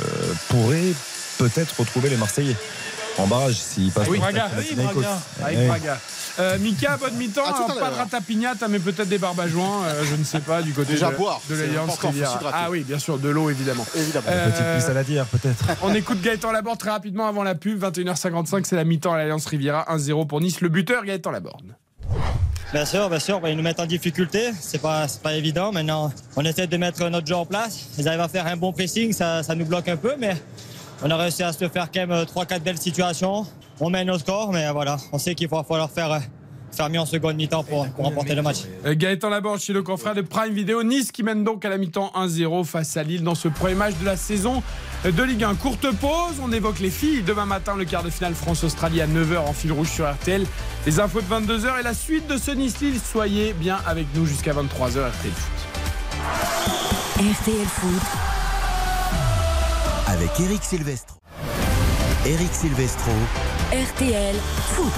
[0.50, 0.94] pourrait
[1.38, 2.56] peut-être retrouver les Marseillais
[3.18, 4.50] en barrage s'il passe Avec par Braga.
[4.56, 4.76] la Oui.
[4.76, 5.20] Braga.
[5.44, 5.68] Avec.
[5.68, 6.00] Braga.
[6.40, 7.44] Euh, Mika, bonne mi-temps.
[7.46, 9.84] Alors, pas de ratapignata, mais peut-être des joints.
[9.86, 11.98] euh, je ne sais pas, du côté Déjà de, boire, de l'Alliance.
[12.54, 13.86] Ah oui, bien sûr, de l'eau évidemment.
[13.96, 14.28] Évidemment.
[14.30, 15.66] Euh, Petite puce à la dire, peut-être.
[15.82, 17.84] On écoute Gaëtan Laborde très rapidement avant la pub.
[17.84, 19.86] 21h55, c'est la mi-temps à l'Alliance Riviera.
[19.90, 20.62] 1-0 pour Nice.
[20.62, 21.76] Le buteur, Gaëtan Laborde.
[22.74, 25.74] Bien sûr, bien sûr, ils nous mettent en difficulté, c'est pas, c'est pas évident.
[25.74, 27.88] Maintenant, on essaie de mettre notre jeu en place.
[27.98, 30.38] Ils arrivent à faire un bon pressing, ça, ça nous bloque un peu, mais
[31.04, 33.46] on a réussi à se faire quand même 3-4 belles situations.
[33.80, 36.20] On mène au score, mais voilà, on sait qu'il va falloir faire, euh,
[36.72, 38.58] faire mieux en seconde mi-temps pour, pour remporter le match.
[38.86, 40.84] Euh, Gaëtan Laborde chez le confrère de Prime Video.
[40.84, 43.96] Nice qui mène donc à la mi-temps 1-0 face à Lille dans ce premier match
[44.00, 44.62] de la saison
[45.04, 45.56] de Ligue 1.
[45.56, 47.24] Courte pause, on évoque les filles.
[47.24, 50.46] Demain matin, le quart de finale France-Australie à 9h en fil rouge sur RTL.
[50.86, 53.00] Les infos de 22h et la suite de ce Nice-Lille.
[53.04, 55.62] Soyez bien avec nous jusqu'à 23h RTL Foot.
[57.16, 58.02] RTL Foot,
[60.12, 61.16] Avec Eric Silvestro.
[62.26, 63.12] Eric Silvestro.
[63.72, 64.92] RTL Foot.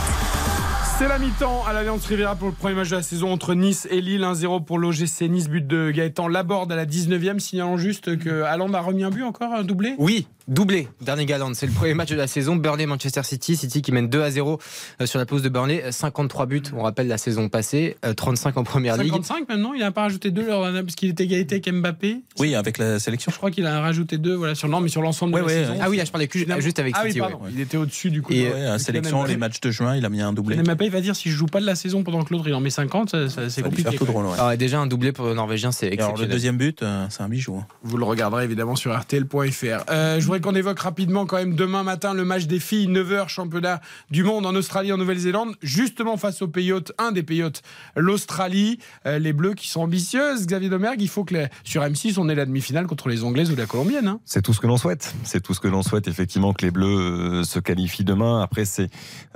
[0.98, 3.88] C'est la mi-temps à l'Alliance Riviera pour le premier match de la saison entre Nice
[3.91, 4.22] et Lille.
[4.22, 8.73] 1-0 pour l'OGC Nice, but de Gaëtan Laborde à la 19e, signalant juste que Haaland
[8.73, 9.94] a remis un but encore, un doublé?
[9.99, 11.53] Oui, doublé, dernier galant.
[11.53, 12.56] C'est le premier match de la saison.
[12.56, 13.56] Burnley-Manchester City.
[13.56, 14.60] City qui mène 2 à 0
[15.02, 15.84] euh, sur la pause de Burnley.
[15.91, 17.98] 53 buts, on rappelle la saison passée.
[18.06, 19.11] euh, 35 en première ligue.
[19.11, 22.22] 55 maintenant, il n'a pas rajouté deux lors d'un- parce qu'il était égalité avec Mbappé.
[22.40, 23.32] Oui, avec la sélection.
[23.32, 25.53] Je crois qu'il a rajouté deux, voilà, sur, non, mais sur l'ensemble Ouais, de la
[25.53, 25.78] ouais, saison.
[25.82, 27.22] Ah oui, là je parlais que- juste avec Ah City.
[27.22, 27.28] ouais.
[27.53, 28.34] il était au-dessus du coup.
[28.34, 30.57] Et, à sélection, les matchs de juin, il a mis un doublé.
[30.57, 32.53] Mbappé, il va dire si je joue pas de la saison pendant que l'autre il
[32.53, 33.90] en met 50, ça- ça- c'est compliqué.
[33.90, 34.34] faire tout drôle, ouais.
[34.34, 36.32] Alors, et déjà un doublé pour le Norvégien, c'est Et alors, le exceptionnel.
[36.32, 37.56] deuxième but, euh, c'est un bijou.
[37.57, 37.65] hein.
[37.84, 39.84] Vous le regarderez évidemment sur RTL.fr.
[39.90, 43.82] Euh, je qu'on évoque rapidement quand même demain matin le match des filles, 9h, championnat
[44.10, 47.62] du monde en Australie, en Nouvelle-Zélande, justement face au pays un des pays hôtes,
[47.96, 48.80] l'Australie.
[49.06, 52.36] Euh, les Bleus qui sont ambitieuses, Xavier Domergue, il faut que sur M6 on ait
[52.36, 54.08] la demi-finale contre les Anglaises ou la Colombienne.
[54.08, 54.20] Hein.
[54.26, 55.14] C'est tout ce que l'on souhaite.
[55.24, 58.42] C'est tout ce que l'on souhaite effectivement que les Bleus euh, se qualifient demain.
[58.42, 58.90] Après, c'est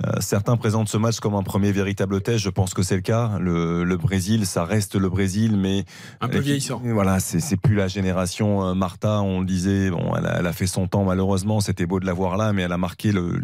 [0.04, 2.38] euh, certains présentent ce match comme un premier véritable test.
[2.38, 3.38] Je pense que c'est le cas.
[3.38, 5.84] Le, le, Brésil, ça reste le Brésil, mais
[6.20, 6.80] un peu vieillissant.
[6.84, 9.20] Voilà, c'est plus la génération Martha.
[9.20, 11.60] On le disait, bon, elle a, elle a fait son malheureusement.
[11.60, 13.40] C'était beau de la voir là, mais elle a marqué le,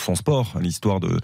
[0.00, 1.18] son sport, l'histoire de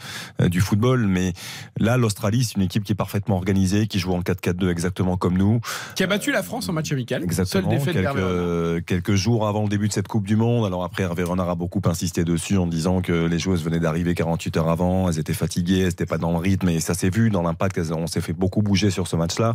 [0.48, 1.06] du football.
[1.06, 1.32] Mais
[1.78, 5.36] là, l'Australie, c'est une équipe qui est parfaitement organisée, qui joue en 4-4-2 exactement comme
[5.36, 5.60] nous.
[5.94, 7.22] Qui a battu la France en match amical.
[7.22, 7.78] Exactement.
[7.78, 10.66] quelques, quelques jours avant le début de cette Coupe du Monde.
[10.66, 14.14] Alors après, Hervé Renard a beaucoup insisté dessus en disant que les joueuses venaient d'arriver
[14.14, 17.10] 48 heures avant, elles étaient fatiguées, elles n'étaient pas dans le rythme, et ça s'est
[17.10, 17.80] vu dans l'impact.
[17.92, 19.54] On s'est fait beaucoup bouger sur ce match-là.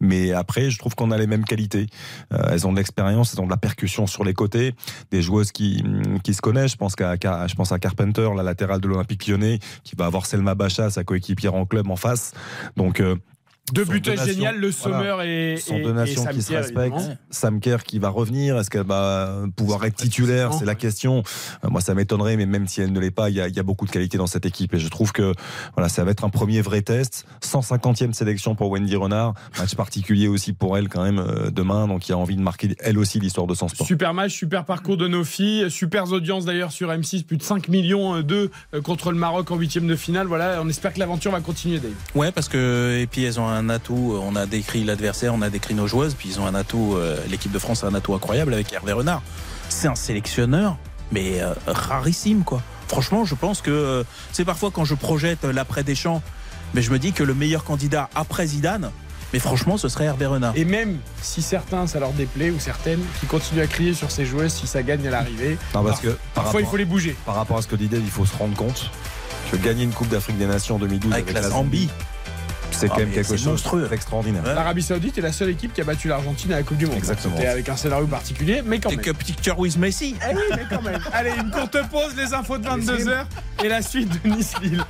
[0.00, 1.86] Mais après, je trouve qu'on a les mêmes qualités.
[2.32, 4.74] Euh, elles ont de l'expérience, elles ont de la percussion sur les côtés,
[5.10, 5.84] des joueuses qui,
[6.22, 6.72] qui se connaissent.
[6.72, 7.16] Je pense, qu'à,
[7.46, 11.54] je pense à Carpenter, la de l'Olympique lyonnais, qui va avoir Selma Bacha, sa coéquipière
[11.54, 12.32] en club, en face.
[12.76, 13.16] Donc, euh,
[13.72, 16.96] deux buts génial, le Sommer et, son donation qui se respecte.
[17.30, 20.52] Sam Kerr qui va revenir, est-ce qu'elle va pouvoir être titulaire?
[20.52, 21.22] C'est la question.
[21.64, 23.56] Euh, moi, ça m'étonnerait, mais même si elle ne l'est pas, il y, a, il
[23.56, 25.32] y, a, beaucoup de qualité dans cette équipe et je trouve que
[25.74, 27.26] voilà, ça va être un premier vrai test.
[27.44, 32.08] 150e sélection pour Wendy Renard, match particulier aussi pour elle quand même euh, demain, donc
[32.08, 33.86] il y a envie de marquer elle aussi l'histoire de son sport.
[33.86, 37.68] Super match, super parcours de nos filles, super audience d'ailleurs sur M6, plus de 5
[37.68, 40.26] millions 2 euh, contre le Maroc en huitième de finale.
[40.26, 41.92] Voilà, on espère que l'aventure va continuer, Dave.
[42.14, 44.12] Ouais, parce que et puis elles ont un un atout.
[44.14, 46.94] Euh, on a décrit l'adversaire, on a décrit nos joueuses, puis ils ont un atout.
[46.96, 49.22] Euh, l'équipe de France a un atout incroyable avec Hervé Renard.
[49.68, 50.76] C'est un sélectionneur,
[51.12, 52.62] mais euh, rarissime, quoi.
[52.88, 56.22] Franchement, je pense que c'est parfois quand je projette l'après des champs,
[56.72, 58.90] mais je me dis que le meilleur candidat après Zidane,
[59.34, 60.56] mais franchement, ce serait Hervé Renard.
[60.56, 64.24] Et même si certains, ça leur déplaît, ou certaines, qui continuent à crier sur ces
[64.24, 67.14] joueuses si ça gagne à l'arrivée, parce que parfois il faut les bouger.
[67.26, 68.90] Par rapport à ce que dit Dave, il faut se rendre compte
[69.50, 71.88] que gagner une Coupe d'Afrique des Nations en 2012 avec, la Zambie
[72.70, 73.88] c'est quand ah, même quelque chose monstrueux.
[73.92, 74.42] extraordinaire.
[74.44, 76.96] L'Arabie Saoudite est la seule équipe qui a battu l'Argentine à la Coupe du Monde.
[76.96, 77.36] Exactement.
[77.36, 79.00] C'était avec un scénario particulier, mais quand même.
[79.00, 80.16] Et picture with Messi.
[80.22, 81.00] Eh oui, mais quand même.
[81.12, 83.24] Allez, une courte pause, les infos de 22h
[83.64, 84.84] et la suite de Nice-Lille.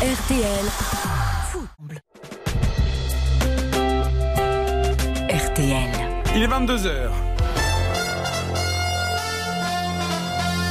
[0.00, 0.44] RTL.
[5.30, 5.90] RTL.
[6.36, 7.33] Il est 22h.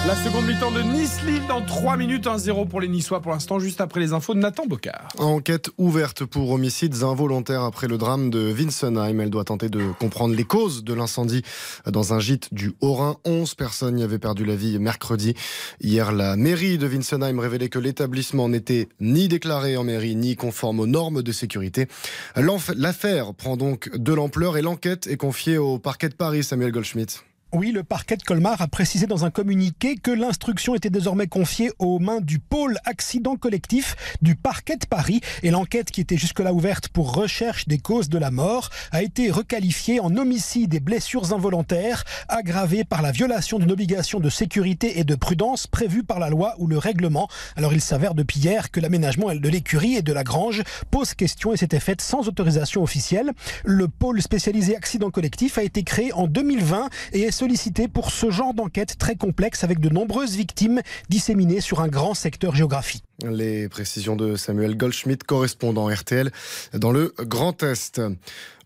[0.06, 3.80] La seconde mi-temps de Nice-Lille dans 3 minutes 1-0 pour les Niçois pour l'instant, juste
[3.80, 5.08] après les infos de Nathan Bocard.
[5.18, 9.22] Enquête ouverte pour homicides involontaires après le drame de Winsenheim.
[9.22, 11.42] Elle doit tenter de comprendre les causes de l'incendie
[11.90, 13.16] dans un gîte du Haut-Rhin.
[13.24, 15.36] 11 personnes y avaient perdu la vie mercredi.
[15.80, 20.82] Hier, la mairie de Winsenheim révélait que l'établissement n'était ni déclaré en mairie ni conforme
[20.82, 21.88] aux normes de sécurité.
[22.36, 27.24] L'affaire prend donc de l'ampleur et l'enquête est confiée au parquet de Paris, Samuel Goldschmidt.
[27.56, 31.70] Oui, le parquet de Colmar a précisé dans un communiqué que l'instruction était désormais confiée
[31.78, 36.52] aux mains du pôle accident collectif du parquet de Paris et l'enquête qui était jusque-là
[36.52, 41.32] ouverte pour recherche des causes de la mort a été requalifiée en homicide et blessures
[41.32, 46.32] involontaires aggravées par la violation d'une obligation de sécurité et de prudence prévue par la
[46.32, 47.28] loi ou le règlement.
[47.56, 51.54] Alors il s'avère depuis hier que l'aménagement de l'écurie et de la grange pose question
[51.54, 53.32] et s'était fait sans autorisation officielle.
[53.64, 58.32] Le pôle spécialisé accident collectif a été créé en 2020 et est sollicité pour ce
[58.32, 63.04] genre d'enquête très complexe avec de nombreuses victimes disséminées sur un grand secteur géographique.
[63.22, 66.32] Les précisions de Samuel Goldschmidt, correspondant RTL
[66.72, 68.00] dans le Grand Est.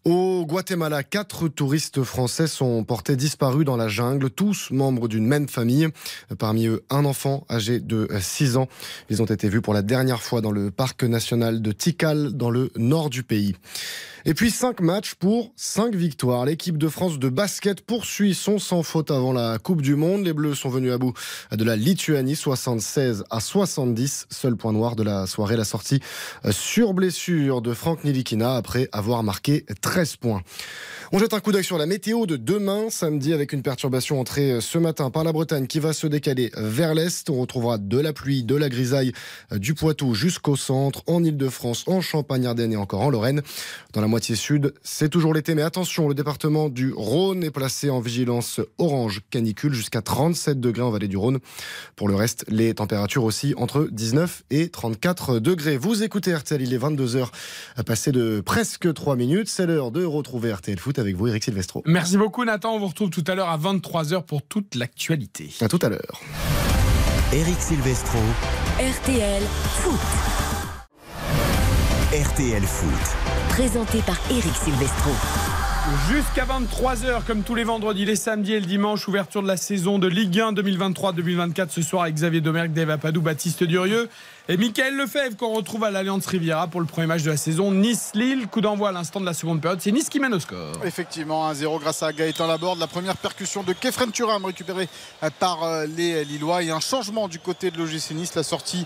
[0.05, 5.49] Au Guatemala, quatre touristes français sont portés disparus dans la jungle, tous membres d'une même
[5.49, 5.87] famille.
[6.37, 8.67] Parmi eux, un enfant âgé de 6 ans.
[9.09, 12.51] Ils ont été vus pour la dernière fois dans le parc national de Tikal, dans
[12.51, 13.55] le nord du pays.
[14.29, 16.43] Et puis 5 matchs pour 5 victoires.
[16.43, 20.25] L'équipe de France de basket poursuit son sans faute avant la Coupe du Monde.
[20.25, 21.13] Les Bleus sont venus à bout
[21.53, 24.27] de la Lituanie 76 à 70.
[24.29, 26.01] Seul point noir de la soirée, la sortie
[26.51, 30.41] sur blessure de Franck Nilikina après avoir marqué 13 points.
[31.13, 34.59] On jette un coup d'œil sur la météo de demain, samedi, avec une perturbation entrée
[34.59, 37.29] ce matin par la Bretagne qui va se décaler vers l'est.
[37.29, 39.13] On retrouvera de la pluie, de la grisaille
[39.55, 43.41] du Poitou jusqu'au centre, en Ile-de-France, en Champagne-Ardenne et encore en Lorraine.
[43.93, 47.89] Dans la moitié sud, c'est toujours l'été, mais attention, le département du Rhône est placé
[47.89, 51.39] en vigilance orange canicule jusqu'à 37 degrés en vallée du Rhône.
[51.95, 55.77] Pour le reste, les températures aussi entre 19 et 34 degrés.
[55.77, 57.29] Vous écoutez RTL, il est 22h,
[57.85, 59.47] passé de presque 3 minutes.
[59.47, 61.84] C'est l'heure de retrouver RTL Foot avec vous, Eric Silvestro.
[61.86, 62.76] Merci beaucoup, Nathan.
[62.76, 65.49] On vous retrouve tout à l'heure à 23h pour toute l'actualité.
[65.61, 66.22] À tout à l'heure.
[67.34, 68.19] Eric Silvestro.
[68.80, 69.44] RTL
[69.82, 69.99] Foot.
[72.14, 73.18] RTL Foot.
[73.49, 75.11] Présenté par Eric Silvestro.
[76.09, 79.99] Jusqu'à 23h, comme tous les vendredis, les samedis et le dimanche, ouverture de la saison
[79.99, 84.09] de Ligue 1 2023-2024 ce soir avec Xavier Domergue, Dave Apadou, Baptiste Durieux
[84.49, 87.72] et Michael Lefebvre qu'on retrouve à l'Alliance Riviera pour le premier match de la saison
[87.72, 88.47] Nice-Lille.
[88.47, 89.80] Coup d'envoi à l'instant de la seconde période.
[89.80, 90.73] C'est Nice qui mène au score.
[90.84, 92.80] Effectivement, 1-0 grâce à Gaëtan Laborde.
[92.80, 94.89] La première percussion de Kefren Turam récupérée
[95.39, 96.64] par euh, les Lillois.
[96.64, 98.35] Et un changement du côté de l'OGC Nice.
[98.35, 98.85] La sortie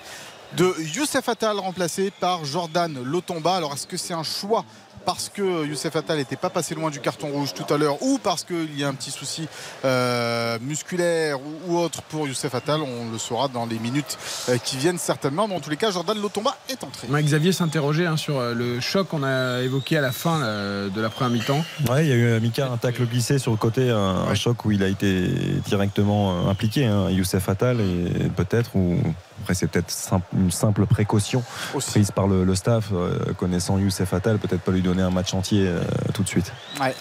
[0.55, 3.55] de Youssef Attal remplacé par Jordan Lotomba.
[3.55, 4.65] Alors est-ce que c'est un choix
[5.05, 8.19] parce que Youssef Attal n'était pas passé loin du carton rouge tout à l'heure ou
[8.21, 9.47] parce qu'il y a un petit souci
[9.85, 11.37] euh, musculaire
[11.67, 12.81] ou, autre pour Youssef Attal.
[12.81, 14.17] On le saura dans les minutes
[14.49, 15.47] euh, qui viennent certainement.
[15.47, 17.07] Mais en tous les cas, Jordan Lotomba est entré.
[17.21, 21.09] Xavier s'interrogeait hein, sur euh, le choc qu'on a évoqué à la fin de la
[21.09, 21.63] première mi-temps.
[21.89, 24.71] Ouais, il y a eu Mika un tacle glissé sur le côté, un, choc où
[24.71, 25.27] il a été
[25.65, 28.97] directement impliqué, hein, Youssef Attal, et peut-être ou
[29.41, 29.93] après, c'est peut-être
[30.33, 31.43] une simple précaution
[31.87, 32.91] prise par le, staff,
[33.37, 35.81] connaissant Youssef Attal, peut-être pas lui donner un match entier euh,
[36.13, 36.51] tout de suite.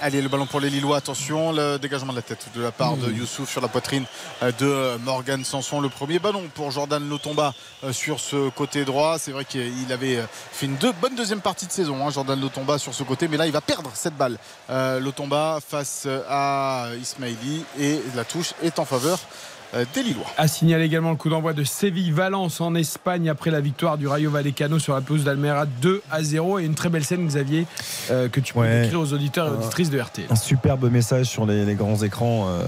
[0.01, 0.97] allez, le ballon pour les Lillois.
[0.97, 3.17] Attention, le dégagement de la tête de la part de mmh.
[3.17, 4.05] Youssouf sur la poitrine
[4.43, 5.81] euh, de Morgan Sanson.
[5.81, 7.55] Le premier ballon pour Jordan Lotomba
[7.85, 9.19] euh, sur ce côté droit.
[9.19, 10.19] C'est vrai qu'il avait
[10.53, 13.47] fait une bonne deuxième partie de saison, hein, Jordan Lotomba sur ce côté, mais là
[13.47, 14.39] il va perdre cette balle.
[14.69, 19.50] Lotomba face à Ismaili et la touche est en faveur euh,
[19.95, 20.27] des Lillois.
[20.37, 24.31] A signalé également le coup d'envoi de Séville-Valence en Espagne après la victoire du Rayo
[24.31, 27.67] Vallecano sur la pelouse d'Almera 2 à 0 et une très belle scène Xavier
[28.11, 30.31] euh, que tu peux écrire aux auditeurs et auditrices de RT.
[30.31, 32.65] Un superbe message sur les, grands écrans euh,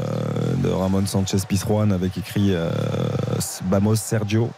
[0.63, 2.55] de Ramon Sanchez Pizjuan avec écrit
[3.65, 4.51] Bamos Sergio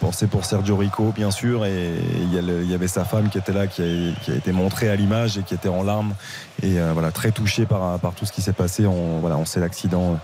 [0.00, 1.90] pensée pour Sergio Rico bien sûr et
[2.22, 5.42] il y, avait sa femme qui était là qui a, été montrée à l'image et
[5.42, 6.14] qui était en larmes
[6.62, 9.60] et voilà très touchée par, par tout ce qui s'est passé on, voilà, on sait
[9.60, 10.18] l'accident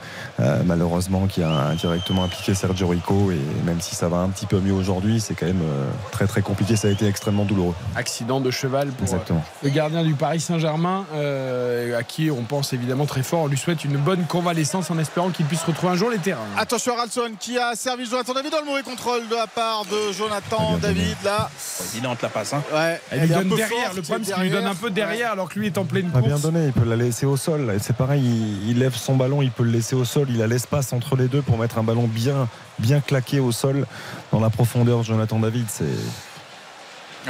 [0.64, 4.60] malheureusement qui a directement impliqué Sergio Rico et même si ça va un petit peu
[4.60, 6.76] mieux aujourd'hui, c'est quand même euh, très très compliqué.
[6.76, 7.74] Ça a été extrêmement douloureux.
[7.96, 9.44] Accident de cheval pour Exactement.
[9.62, 13.42] le gardien du Paris Saint-Germain, euh, à qui on pense évidemment très fort.
[13.42, 16.40] On lui souhaite une bonne convalescence en espérant qu'il puisse retrouver un jour les terrains.
[16.56, 20.12] Attention Ralson qui a servi Jonathan David dans le mauvais contrôle de la part de
[20.12, 21.50] Jonathan David là.
[21.92, 22.52] Évidente la passe.
[22.55, 22.62] Hein.
[22.72, 23.94] Ouais, elle lui donne derrière.
[23.94, 26.10] le problème c'est qu'il lui donne un peu derrière alors que lui est en pleine
[26.20, 26.40] course.
[26.40, 27.74] bien donné, il peut la laisser au sol.
[27.81, 30.28] C'est pareil, il, il lève son ballon, il peut le laisser au sol.
[30.31, 33.86] Il a l'espace entre les deux pour mettre un ballon bien, bien claqué au sol
[34.32, 35.03] dans la profondeur.
[35.03, 35.85] Jonathan David, c'est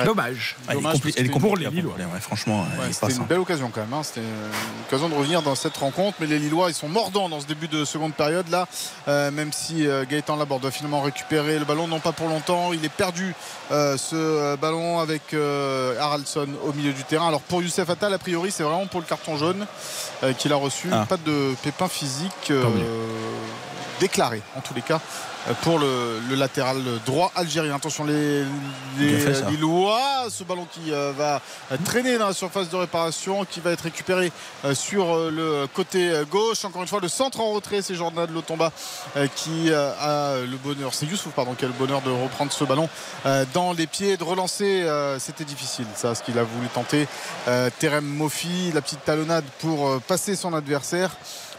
[0.04, 0.56] Dommage.
[0.68, 0.72] Ah,
[1.16, 1.94] elle est pour les Lillois.
[2.20, 3.92] franchement, c'était une belle occasion quand même.
[3.92, 4.02] Hein.
[4.02, 6.18] C'était une occasion de revenir dans cette rencontre.
[6.20, 8.66] Mais les Lillois, ils sont mordants dans ce début de seconde période là.
[9.08, 12.72] Euh, même si euh, Gaëtan Laborde doit finalement récupérer le ballon, non pas pour longtemps.
[12.72, 13.34] Il est perdu
[13.70, 17.28] euh, ce ballon avec Haraldson au milieu du terrain.
[17.28, 19.66] Alors pour Youssef Attal, a priori, c'est vraiment pour le carton jaune
[20.38, 20.88] qu'il a reçu.
[20.92, 21.06] Ah.
[21.08, 22.52] Pas de pépin physique
[24.00, 25.00] déclaré en tous les cas
[25.62, 27.74] pour le, latéral droit algérien.
[27.74, 28.44] Attention les,
[28.98, 31.40] Lillois, ce ballon qui euh, va
[31.84, 34.30] traîner dans la surface de réparation, qui va être récupéré
[34.64, 36.64] euh, sur euh, le côté gauche.
[36.64, 38.72] Encore une fois, le centre en retrait, c'est Jordan de Lotomba
[39.34, 42.88] qui a le bonheur, c'est Youssouf pardon, qui a le bonheur de reprendre ce ballon
[43.54, 44.86] dans les pieds, de relancer.
[45.18, 47.06] C'était difficile, ça, ce qu'il a voulu tenter.
[47.78, 51.10] Terem Mofi, la petite talonnade pour passer son adversaire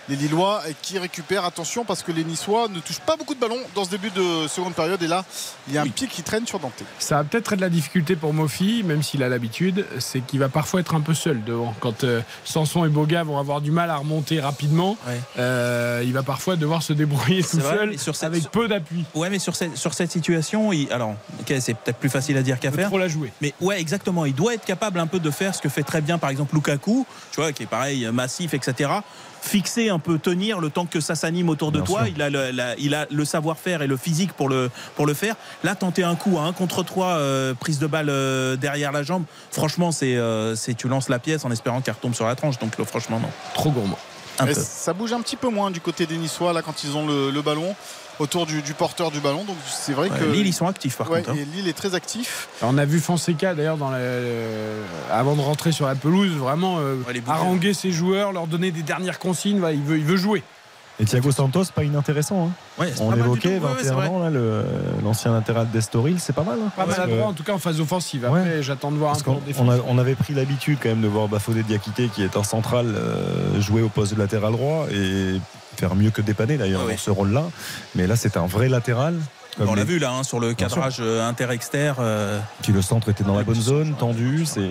[0.10, 1.46] les Lillois qui récupèrent.
[1.46, 4.48] Attention parce que les Niçois ne touchent pas beaucoup de ballons dans ce début de
[4.48, 5.02] seconde période.
[5.02, 5.24] Et là,
[5.68, 6.84] il y a un pied qui traîne sur Dante.
[6.98, 9.86] Ça va peut-être être de la difficulté pour Mofi, même s'il a l'habitude.
[10.00, 11.74] C'est qu'il va parfois être un peu seul devant.
[11.80, 14.98] Quand euh, Sanson et Boga vont avoir du mal à remonter rapidement,
[15.38, 19.06] euh, il va parfois devoir se débrouiller tout seul avec peu d'appui.
[19.14, 21.14] Ouais, mais sur cette, sur cette situation, il, alors,
[21.60, 22.88] c'est peut-être plus facile à dire qu'à faire.
[22.88, 23.32] Trop la jouer.
[23.42, 24.26] Mais ouais, exactement.
[24.26, 26.56] Il doit être capable un peu de faire ce que fait très bien, par exemple,
[26.56, 28.90] Lukaku, tu vois, qui est pareil, massif, etc
[29.42, 32.04] fixer un peu, tenir le temps que ça s'anime autour de toi.
[32.08, 35.36] Il a le, il a le savoir-faire et le physique pour le, pour le faire.
[35.64, 39.04] Là, tenter un coup à un contre trois, euh, prise de balle euh, derrière la
[39.04, 42.60] jambe, franchement, euh, c'est tu lances la pièce en espérant qu'elle retombe sur la tranche.
[42.60, 43.30] Donc, franchement, non.
[43.54, 44.00] Trop gourmand.
[44.54, 47.42] Ça bouge un petit peu moins du côté des Niçois là quand ils ont le
[47.42, 47.76] ballon
[48.20, 49.44] autour du, porteur du ballon.
[49.46, 51.32] Donc c'est vrai que Lille ils sont actifs par contre.
[51.32, 51.36] Hein.
[51.54, 52.48] Lille est très actif.
[52.62, 56.98] on a vu Fonseca d'ailleurs dans euh, avant de rentrer sur la pelouse vraiment euh,
[57.28, 59.62] haranguer ses joueurs, leur donner des dernières consignes.
[59.74, 60.44] il veut il veut jouer.
[61.02, 62.52] Et Thiago Santos, pas inintéressant.
[62.80, 62.86] Hein.
[63.00, 64.30] on évoquait 21 ans,
[65.02, 66.60] l'ancien latéral d'Estoril, c'est pas mal.
[66.62, 66.72] Hein.
[66.76, 68.26] pas maladroit, en tout cas en phase offensive.
[68.26, 71.30] Après, j'attends de voir un peu on, on, avait pris l'habitude quand même de voir
[71.30, 75.40] Bafodé Diakité, qui est en central, euh, jouer au poste de latéral droit et
[75.80, 77.44] faire mieux que dépanner d'ailleurs dans ce rôle-là.
[77.96, 79.16] Mais là, c'est un vrai latéral.
[79.60, 81.94] On l'a vu là hein, sur le cadrage euh, inter-exter.
[82.62, 84.46] Puis le centre était dans la bonne zone, tendu.
[84.46, 84.70] C'est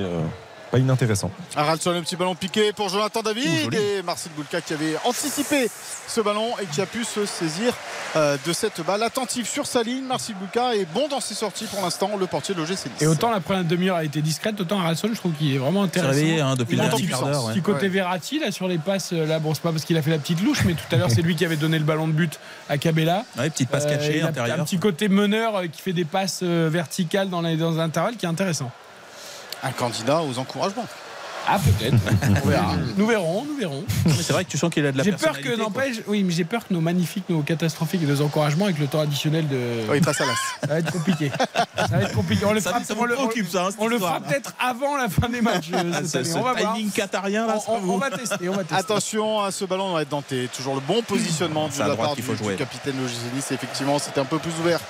[0.71, 1.31] pas inintéressant.
[1.57, 5.69] Haraldson, un petit ballon piqué pour Jonathan David et Marcel Boulka qui avait anticipé
[6.07, 7.75] ce ballon et qui a pu se saisir
[8.17, 10.05] euh, de cette balle attentive sur sa ligne.
[10.05, 13.31] Marcel Boulka est bon dans ses sorties pour l'instant, le portier de l'OGC Et autant
[13.31, 16.13] la première demi-heure a été discrète, autant Haraldson, je trouve qu'il est vraiment intéressant.
[16.13, 17.53] Réveillé, hein, depuis il le a ouais.
[17.53, 17.89] Petit côté Ouais.
[17.89, 20.19] Verratti là sur les passes, euh, là bon c'est pas parce qu'il a fait la
[20.19, 22.39] petite louche, mais tout à l'heure c'est lui qui avait donné le ballon de but
[22.69, 23.25] à Cabella.
[23.39, 24.61] Ouais, petite passe Euh, cachée il a intérieure.
[24.61, 27.79] Un petit côté meneur euh, qui fait des passes euh, verticales dans les dans les
[27.79, 28.71] intervalles qui est intéressant.
[29.63, 30.87] Un candidat aux encouragements.
[31.51, 31.97] Ah peut-être.
[32.45, 32.75] On verra.
[32.99, 33.83] Nous verrons, nous verrons.
[34.05, 36.23] Mais c'est vrai que tu sens qu'il a de la J'ai peur que n'empêche, oui,
[36.23, 39.49] mais j'ai peur que nos magnifiques, nos catastrophiques et nos encouragements avec le temps additionnel
[39.49, 39.57] de.
[39.95, 40.35] Il passe à l'as.
[40.61, 41.31] Ça va être compliqué.
[41.79, 42.45] Ça va être compliqué.
[42.45, 44.99] On le Ça- fera, ça on le- préoccupe, ça, hein, on le fera peut-être avant
[44.99, 45.71] la fin des matchs.
[45.73, 46.35] euh, Ah, cette année.
[46.37, 46.75] on va voir.
[46.75, 48.75] timing qatarien là, On, on- on va tester, on va tester.
[48.75, 50.51] Attention à ce ballon va être denté.
[50.55, 52.57] Toujours le bon positionnement de la part qu'il du, faut du jouer.
[52.57, 52.97] capitaine
[53.35, 53.53] Nice.
[53.53, 54.81] Effectivement, c'était un peu plus ouvert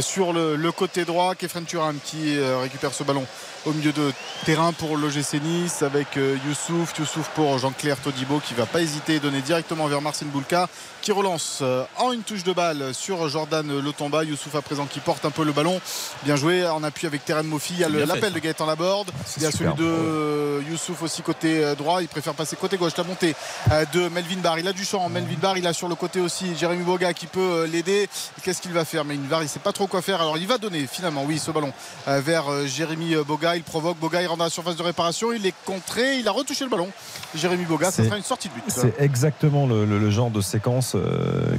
[0.00, 1.34] sur le, le côté droit.
[1.34, 3.26] Kefren Turam qui euh, récupère ce ballon
[3.66, 4.12] au milieu de
[4.44, 6.98] terrain pour l'OGC Nice avec euh, Youssouf.
[6.98, 10.68] Youssouf pour Jean-Claire Todibo qui va pas hésiter et donner directement vers Marcin Boulka
[11.12, 14.24] relance euh, en une touche de balle sur Jordan Lotomba.
[14.24, 15.80] Youssouf à présent qui porte un peu le ballon.
[16.24, 17.74] Bien joué en appui avec Terem Mofi.
[17.74, 19.10] Il y a l'appel de Gaëtan Laborde.
[19.36, 22.02] Il y a celui de Youssouf aussi côté euh, droit.
[22.02, 22.92] Il préfère passer côté gauche.
[22.96, 23.34] La montée
[23.70, 24.58] euh, de Melvin Barr.
[24.58, 25.08] Il a du champ.
[25.08, 28.08] Melvin Barr, il a sur le côté aussi Jérémy Boga qui peut l'aider.
[28.42, 29.04] Qu'est-ce qu'il va faire?
[29.04, 30.20] Melvin Barr, il sait pas trop quoi faire.
[30.20, 31.72] Alors il va donner finalement, oui, ce ballon
[32.06, 33.56] vers Jérémy Boga.
[33.56, 35.32] Il provoque Boga, il rentre dans la surface de réparation.
[35.32, 36.18] Il est contré.
[36.18, 36.88] Il a retouché le ballon.
[37.34, 38.62] Jérémy Boga, ça C'est- sera une sortie de but.
[38.68, 40.94] C'est exactement le, le- le genre de séquence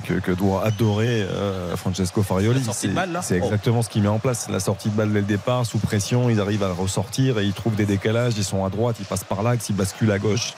[0.06, 2.60] que, que doit adorer euh, Francesco Farioli.
[3.22, 3.46] C'est- Oh.
[3.46, 4.48] exactement ce qu'il met en place.
[4.50, 7.54] La sortie de balle dès le départ, sous pression, ils arrivent à ressortir et ils
[7.54, 8.34] trouvent des décalages.
[8.38, 10.54] Ils sont à droite, ils passent par l'axe, ils basculent à gauche.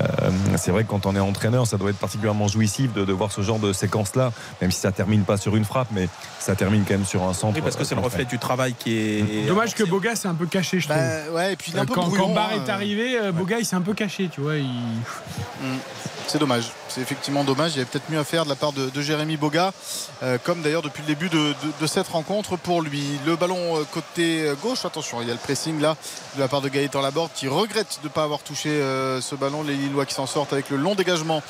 [0.00, 3.12] Euh, c'est vrai que quand on est entraîneur, ça doit être particulièrement jouissif de, de
[3.12, 6.08] voir ce genre de séquence-là, même si ça termine pas sur une frappe, mais
[6.38, 7.54] ça termine quand même sur un centre.
[7.56, 9.46] Oui, parce que c'est le euh, reflet du travail qui est.
[9.46, 10.98] Dommage que Boga s'est un peu caché, je trouve.
[10.98, 12.64] Bah, ouais, et puis un peu quand, brouillon, quand Barr hein.
[12.66, 14.56] est arrivé, euh, Boga il s'est un peu caché, tu vois.
[14.56, 14.66] il-
[15.62, 15.76] Mm.
[16.26, 16.70] C'est dommage.
[16.88, 17.72] C'est effectivement dommage.
[17.72, 19.72] Il y avait peut-être mieux à faire de la part de, de Jérémy Boga,
[20.22, 23.02] euh, comme d'ailleurs depuis le début de, de- de cette rencontre pour lui.
[23.26, 25.96] Le ballon euh, côté euh, gauche, attention, il y a le pressing là
[26.36, 29.34] de la part de Gaëtan Laborde qui regrette de ne pas avoir touché euh, ce
[29.34, 29.62] ballon.
[29.64, 31.42] Les Lillois qui s'en sortent avec le long dégagement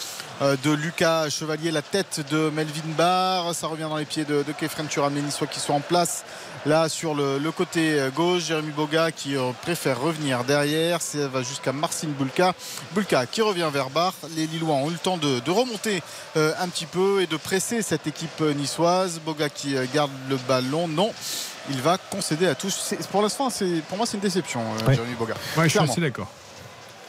[0.42, 3.54] euh, de Lucas Chevalier, la tête de Melvin Barr.
[3.54, 6.24] Ça revient dans les pieds de, de Kefren Turam, les Niçois qui sont en place
[6.66, 8.44] là sur le, le côté euh, gauche.
[8.44, 11.00] Jérémy Boga qui euh, préfère revenir derrière.
[11.00, 12.54] Ça va jusqu'à Marcin Bulka.
[12.92, 14.14] Bulka qui revient vers Barr.
[14.34, 16.02] Les Lillois ont eu le temps de, de remonter
[16.36, 19.20] euh, un petit peu et de presser cette équipe niçoise.
[19.24, 20.88] Boga qui garde le ballon.
[20.88, 21.12] Non.
[21.68, 22.94] Il va concéder à tous.
[23.12, 23.48] Pour l'instant,
[23.88, 24.92] pour moi, c'est une déception, euh.
[24.92, 25.34] Jérémy Boga.
[25.56, 26.26] Ouais, je suis assez d'accord.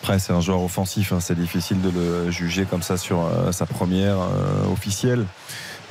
[0.02, 3.52] Après, c'est un joueur offensif, hein, c'est difficile de le juger comme ça sur euh,
[3.52, 5.28] sa première euh, officielle.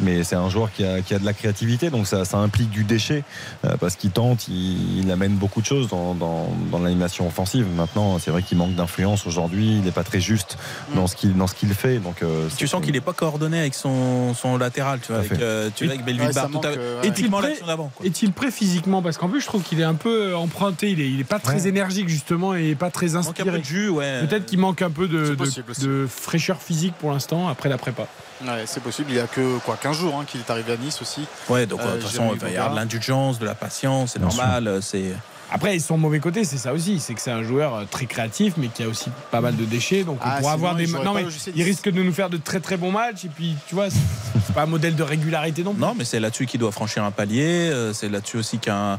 [0.02, 2.70] Mais c'est un joueur qui a, qui a de la créativité, donc ça, ça implique
[2.70, 3.22] du déchet,
[3.64, 7.66] euh, parce qu'il tente, il, il amène beaucoup de choses dans, dans, dans l'animation offensive.
[7.76, 10.56] Maintenant, c'est vrai qu'il manque d'influence aujourd'hui, il n'est pas très juste
[10.94, 11.98] dans ce qu'il dans ce qu'il fait.
[11.98, 15.32] Donc, euh, Tu sens qu'il n'est pas coordonné avec son, son latéral, tu vois, avec,
[15.40, 17.08] euh, tu vois, avec Belvin Ouais, ça Barr, tout à- manque, euh, ouais.
[17.08, 17.90] éthiquement Est-il quoi.
[18.06, 19.02] Est-il prêt physiquement?
[19.02, 20.90] Parce qu'en plus, je trouve qu'il est un peu emprunté.
[20.90, 21.68] Il est, il est pas très Ouais.
[21.68, 23.58] énergique, justement, et pas très Il manque un peu inspiré.
[23.58, 24.26] de jus, ouais.
[24.26, 25.36] Peut-être qu'il manque un peu de
[26.08, 28.06] fraîcheur physique pour l'instant, après la prépa.
[28.44, 29.10] Ouais, c'est possible.
[29.10, 31.22] Il y a que quoi 15 jours hein, qu'il est arrivé à Nice aussi.
[31.48, 33.54] Ouais, donc Euh, euh, de toute façon, il va y avoir de l'indulgence, de la
[33.54, 34.66] patience, c'est normal.
[34.66, 35.12] euh, C'est
[35.52, 37.00] Après, son mauvais côté, c'est ça aussi.
[37.00, 39.64] C'est que c'est un joueur euh, très créatif, mais qui a aussi pas mal de
[39.64, 40.04] déchets.
[40.04, 40.92] Donc, Ah, on pourra sinon, avoir il des.
[40.92, 41.52] Non, mais au JC10.
[41.56, 43.24] il risque de nous faire de très très bons matchs.
[43.24, 43.88] Et puis, tu vois,
[44.46, 45.80] c'est pas un modèle de régularité non plus.
[45.80, 47.70] non, mais c'est là-dessus qu'il doit franchir un palier.
[47.92, 48.98] C'est là-dessus aussi qu'un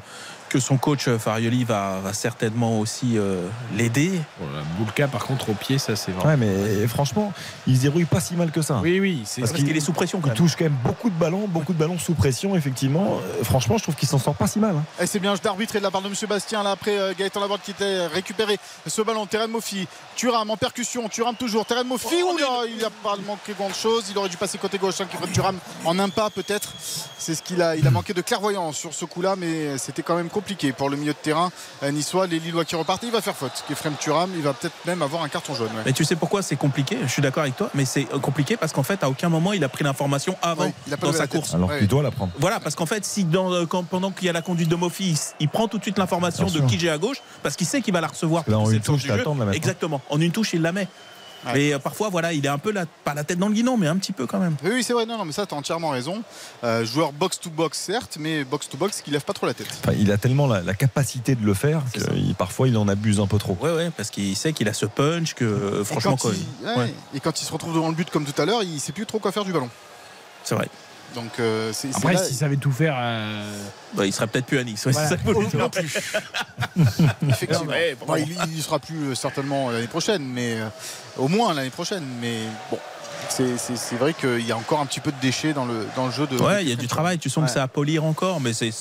[0.52, 4.12] que son coach euh, Farioli va, va certainement aussi euh, l'aider.
[4.40, 6.30] Voilà, Boulka, par contre, au pied, ça c'est vraiment.
[6.30, 7.32] Ouais, mais franchement,
[7.68, 8.80] il se dérouille pas si mal que ça.
[8.84, 9.22] Oui, oui.
[9.26, 10.38] C'est Parce Parce qu'il est sous pression quand Il même.
[10.38, 13.20] touche quand même beaucoup de ballons, beaucoup de ballons sous pression, effectivement.
[13.40, 14.76] Euh, franchement, je trouve qu'il s'en sort pas si mal.
[14.76, 14.84] hein.
[15.02, 16.14] Et c'est bien d'arbitré de la part de M.
[16.28, 20.58] Bastien là après euh, Gaëtan Laborde qui était récupéré ce ballon Terren Mofi Turam en
[20.58, 22.36] percussion Turam toujours Terren Mofi Oh,
[22.68, 25.98] il a pas manqué grand chose il aurait dû passer côté gauche hein, Turam en
[25.98, 26.74] un pas peut-être
[27.18, 30.02] c'est ce qu'il a il a manqué de clairvoyance sur ce coup là mais c'était
[30.04, 30.41] quand même compliqué
[30.78, 31.52] pour le milieu de terrain
[31.84, 34.74] euh, niçois les Lillois qui repartent il va faire faute Kefren Turam il va peut-être
[34.86, 35.82] même avoir un carton jaune ouais.
[35.86, 36.98] Mais tu sais pourquoi c'est compliqué?
[37.04, 39.54] Je suis d'accord avec toi, mais c'est euh, compliqué parce qu'en fait, à aucun moment,
[39.54, 41.54] il a pris l'information avant Ouais, il a pas dans sa course.
[41.54, 41.80] Alors Ouais.
[41.80, 42.32] qu'il doit la prendre.
[42.40, 44.76] Voilà, parce qu'en fait, si dans, euh, quand- pendant qu'il y a la conduite de
[44.76, 47.82] Mofi, il prend tout de suite l'information de qui j'ai à gauche, parce qu'il sait
[47.82, 48.44] qu'il va la recevoir.
[48.48, 49.54] Là, en une touche, de la mettre.
[49.56, 50.02] Exactement.
[50.10, 50.88] En une touche, il la met.
[51.46, 51.54] Ouais.
[51.54, 53.78] Mais euh, parfois, voilà, il est un peu la, pas la tête dans le guidon,
[53.78, 54.56] mais un petit peu quand même.
[54.64, 56.22] Oui, oui, c'est vrai, non, non, mais ça, tu as entièrement raison.
[56.64, 59.68] Euh, joueur box-to-box, certes, mais box-to-box qui lève pas trop la tête.
[59.84, 62.00] Enfin, il a tellement la, la capacité de le faire que
[62.34, 63.58] parfois il en abuse un peu trop.
[63.62, 66.68] Ouais, parce qu'il sait qu'il a ce punch que euh, Et franchement, quand, quoi, il,
[66.68, 68.80] ouais, ouais, et quand il se retrouve devant le but comme tout à l'heure, il
[68.80, 69.70] sait plus trop quoi faire du ballon.
[70.44, 70.70] c'est vrai.
[71.16, 72.96] Donc, euh, c'est, Après, s'il savait tout faire.
[72.98, 73.58] Euh...
[73.94, 74.86] Bah, il serait peut-être plus à Nice.
[74.86, 75.10] Ouais, voilà.
[75.10, 75.18] ça
[75.58, 76.00] non plus.
[77.30, 77.74] Effectivement.
[78.08, 80.68] Bon, il, il sera plus certainement l'année prochaine, mais euh,
[81.18, 82.04] au moins l'année prochaine.
[82.20, 82.40] Mais
[82.70, 82.80] bon,
[83.30, 86.12] c'est vrai qu'il y a encore un petit peu de déchets dans le, dans le
[86.12, 86.38] jeu de.
[86.38, 87.20] Ouais, il y a du travail.
[87.20, 87.48] Tu sens ouais.
[87.48, 88.72] que ça à polir encore, mais c'est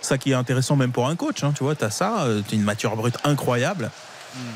[0.00, 1.42] ça qui est intéressant même pour un coach.
[1.44, 3.90] Hein, tu vois, tu as ça, tu as une mature brute incroyable.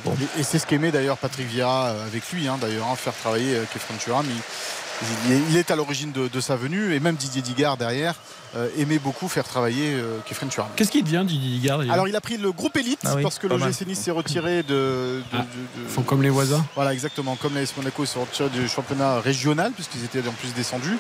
[0.04, 0.14] Bon.
[0.36, 3.56] Et, et c'est ce qu'aimait d'ailleurs Patrick Vieira avec lui, hein, d'ailleurs, hein, faire travailler
[3.56, 4.24] euh, Kefren Turam.
[4.28, 4.40] Il,
[5.50, 8.14] il, est à l'origine de, de, sa venue et même Didier Digard derrière
[8.56, 10.48] euh, aimait beaucoup faire travailler euh, Kefren.
[10.76, 13.38] Qu'est-ce qu'il devient Didier Digard Alors il a pris le groupe élite ah oui, parce
[13.38, 16.64] que le GC Nice s'est retiré de, de, ah, de, Font comme les voisins.
[16.74, 20.98] Voilà exactement comme l'AS Monaco sont retirés du championnat régional puisqu'ils étaient en plus descendus.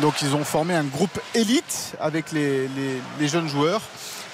[0.00, 3.82] Donc ils ont formé un groupe élite avec les, les, les jeunes joueurs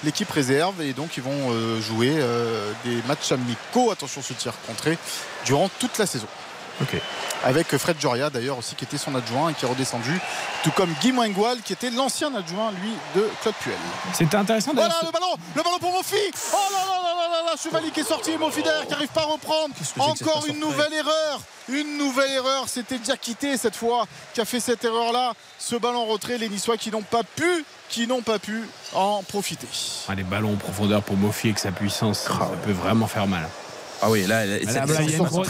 [0.03, 4.53] l'équipe réserve et donc ils vont euh, jouer euh, des matchs amicaux, attention ce tir
[4.67, 4.97] contré,
[5.45, 6.27] durant toute la saison.
[6.81, 7.01] Okay.
[7.43, 10.19] Avec Fred Joria d'ailleurs aussi qui était son adjoint et qui est redescendu,
[10.63, 13.75] tout comme Guy Moingoal qui était l'ancien adjoint lui de Claude Puel.
[14.13, 14.71] C'était intéressant.
[14.73, 16.15] Voilà le ballon, le ballon pour Mofi.
[16.53, 19.21] Oh là là là là là, Chevalier qui est sorti, Mofi derrière qui n'arrive pas
[19.21, 19.75] à reprendre.
[19.99, 21.41] Encore une nouvelle erreur.
[21.69, 25.33] Une nouvelle erreur, c'était déjà quitté cette fois qui a fait cette erreur là.
[25.59, 29.67] Ce ballon retrait, les Niçois qui n'ont pas pu qui n'ont pas pu en profiter.
[30.09, 33.47] Ah, les ballons en profondeur pour Mofi avec sa puissance, ça peut vraiment faire mal.
[34.03, 35.49] Ah oui, là, là, il y a une grosse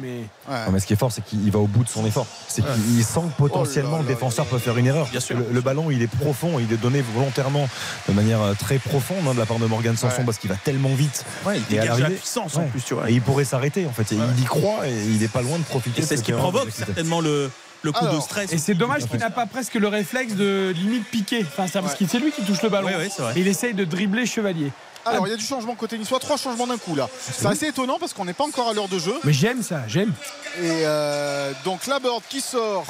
[0.00, 0.80] mais...
[0.80, 2.26] Ce qui est fort, c'est qu'il va au bout de son effort.
[2.48, 3.02] C'est qu'il ouais.
[3.02, 5.06] sent que potentiellement oh là là le défenseur peut faire une erreur.
[5.08, 5.36] Bien sûr.
[5.36, 7.68] Le, le, ballon, il est profond, il est donné volontairement
[8.08, 10.24] de manière très profonde hein, de la part de Morgan Sanson ouais.
[10.24, 11.24] parce qu'il va tellement vite.
[11.46, 13.10] Ouais, il dégage la puissance en plus, tu vois.
[13.10, 14.12] Et il pourrait s'arrêter en fait.
[14.12, 16.02] Il y croit et il n'est pas loin de profiter.
[16.02, 17.50] C'est ce qui provoque certainement le
[17.82, 18.52] le coup Alors, de stress.
[18.52, 21.40] Et c'est dommage qu'il n'a pas presque le réflexe de limite piquer.
[21.42, 22.88] Enfin, ça, parce que c'est lui qui touche le ballon.
[23.36, 24.70] Il essaye de dribbler Chevalier.
[25.04, 27.08] Alors, il y a du changement côté niçois, trois changements d'un coup là.
[27.20, 29.14] C'est assez étonnant parce qu'on n'est pas encore à l'heure de jeu.
[29.24, 30.12] Mais j'aime ça, j'aime.
[30.58, 32.86] Et euh, donc Laborde qui sort,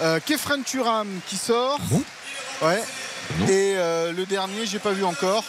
[0.00, 1.78] euh, Kefren Turam qui sort.
[1.82, 2.02] Bon?
[2.62, 2.82] Ouais.
[3.38, 3.46] Bon?
[3.46, 5.44] Et euh, le dernier, j'ai pas vu encore.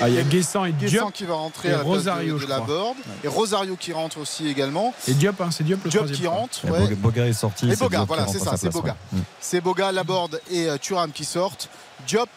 [0.00, 0.90] Ah, il y a Guessant et Diop.
[0.90, 2.96] Guessant qui va rentrer et à la Rosario, de, de la board.
[3.24, 4.94] Et Rosario qui rentre aussi également.
[5.08, 6.64] Et Diop, hein, c'est Diop le Diop qui rentre.
[6.70, 6.94] Ouais.
[6.94, 7.68] Boga est sorti.
[7.68, 8.94] Et Boga, voilà, c'est ça, c'est Boga.
[9.12, 9.20] Ouais.
[9.40, 11.68] C'est Boga, Laborde et euh, Turam qui sortent.
[12.06, 12.28] Diop,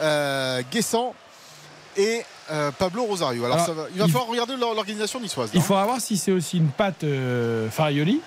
[0.00, 1.14] euh, Guessant
[1.96, 3.44] et euh, Pablo Rosario.
[3.44, 5.50] Alors, Alors va, il va il falloir regarder l'organisation niçoise.
[5.54, 8.20] Il faudra voir si c'est aussi une patte euh, Farioli,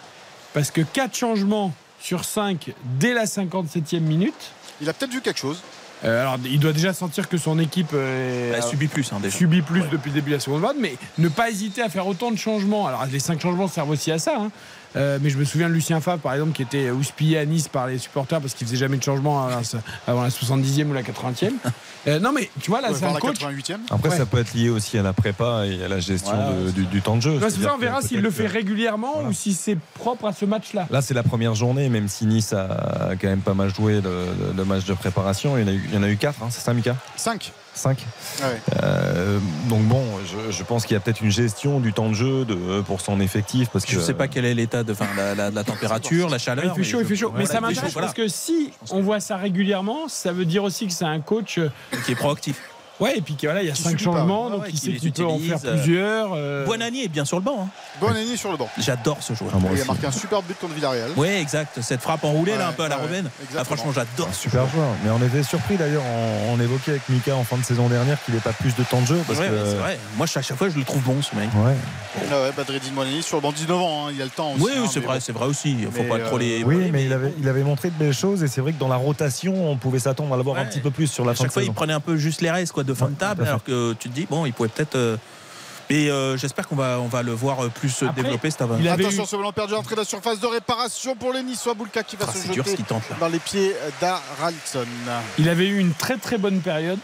[0.54, 4.52] parce que 4 changements sur 5 dès la 57e minute.
[4.82, 5.62] Il a peut-être vu quelque chose.
[6.06, 9.36] Euh, alors, il doit déjà sentir que son équipe euh, bah, subit plus, hein, déjà.
[9.36, 9.88] subit plus ouais.
[9.92, 12.38] depuis le début de la seconde vague, mais ne pas hésiter à faire autant de
[12.38, 12.86] changements.
[12.88, 14.38] Alors, les 5 changements servent aussi à ça.
[14.38, 14.52] Hein.
[14.96, 17.68] Euh, mais je me souviens de Lucien Favre, par exemple, qui était houspillé à Nice
[17.68, 19.62] par les supporters parce qu'il faisait jamais de changement avant la,
[20.08, 21.52] avant la 70e ou la 80e.
[22.08, 23.38] Euh, non, mais tu vois, là, ouais, c'est un coach.
[23.90, 24.18] Après, ouais.
[24.18, 26.62] ça peut être lié aussi à la prépa et à la gestion voilà.
[26.68, 27.38] de, du, du, temps de jeu.
[27.38, 29.30] Non, ça, on verra s'il le fait régulièrement voilà.
[29.30, 30.88] ou si c'est propre à ce match-là.
[30.90, 34.02] Là, c'est la première journée, même si Nice a quand même pas mal joué le,
[34.02, 35.58] le, le match de préparation.
[35.58, 36.96] Il y en a eu, il y en a eu 4, hein, c'est ça, Mika?
[37.18, 37.52] 5.
[37.78, 37.98] 5.
[38.42, 38.62] Ah ouais.
[38.84, 39.40] euh,
[39.70, 42.46] donc bon, je, je pense qu'il y a peut-être une gestion du temps de jeu
[42.46, 45.52] de, pour son effectif parce que je sais pas quel est l'état de, la, la,
[45.52, 46.74] la, température, la chaleur.
[46.78, 47.34] Il fait chaud, il fait chaud.
[47.36, 50.94] Mais ça m'intéresse parce que si on voit ça régulièrement, ça veut dire aussi que
[50.94, 51.60] c'est un coach
[52.06, 52.60] qui est proactif.
[53.00, 54.98] Ouais, et puis voilà, il y a cinq changements, Ouais, donc ouais, il sait les
[54.98, 56.30] qu'il peut en faire euh, plusieurs.
[56.34, 57.66] euh, Buonani est bien sur le banc.
[57.66, 57.68] hein.
[58.02, 58.68] Bonani sur le banc.
[58.80, 59.52] J'adore ce joueur.
[59.56, 61.12] Ah, Il a marqué un super but contre Villarreal.
[61.16, 61.80] Oui, exact.
[61.82, 63.30] Cette frappe enroulée là, un peu à la exactement.
[63.58, 64.34] Ah, franchement, j'adore.
[64.34, 64.88] Super joueur.
[65.04, 66.02] Mais on était surpris d'ailleurs,
[66.50, 68.84] on, on évoquait avec Mika en fin de saison dernière qu'il n'ait pas plus de
[68.84, 69.20] temps de jeu.
[69.28, 70.00] Parce Ouais, que, ouais, c'est vrai.
[70.16, 71.50] Moi, à chaque fois, je le trouve bon, ce mec.
[71.56, 71.76] Ouais.
[72.32, 74.64] Ah ouais, Badreddin Bonani sur le banc 19 ans, hein, il a le temps aussi.
[74.64, 75.22] Oui, hein, oui, c'est vrai, bon.
[75.24, 75.78] c'est vrai aussi.
[75.80, 76.64] Il faut pas trop les.
[76.64, 78.88] Oui, mais il avait, il avait montré de belles choses et c'est vrai que dans
[78.88, 81.44] la rotation, on pouvait s'attendre à l'avoir un petit peu plus sur la À fin
[81.44, 81.74] chaque de fois, il saison.
[81.74, 84.10] prenait un peu juste les restes quoi, de fin Ouais, de table, alors que tu
[84.10, 84.96] te dis, bon, il pouvait peut-être.
[84.96, 85.18] euh,
[85.90, 88.62] Mais euh, j'espère qu'on va, on va le voir euh, plus se Après, développer cet
[88.62, 88.78] avant.
[88.80, 91.44] il avait Attention, eu- ce ballon perdu entrée de la surface de réparation pour les
[91.44, 91.76] Niçois.
[91.76, 93.16] Boulka qui va Ah, se c'est dur ce jeter qu'il tente là.
[93.20, 94.86] dans les pieds d'Aralson.
[95.38, 97.00] Il avait eu une très très bonne période.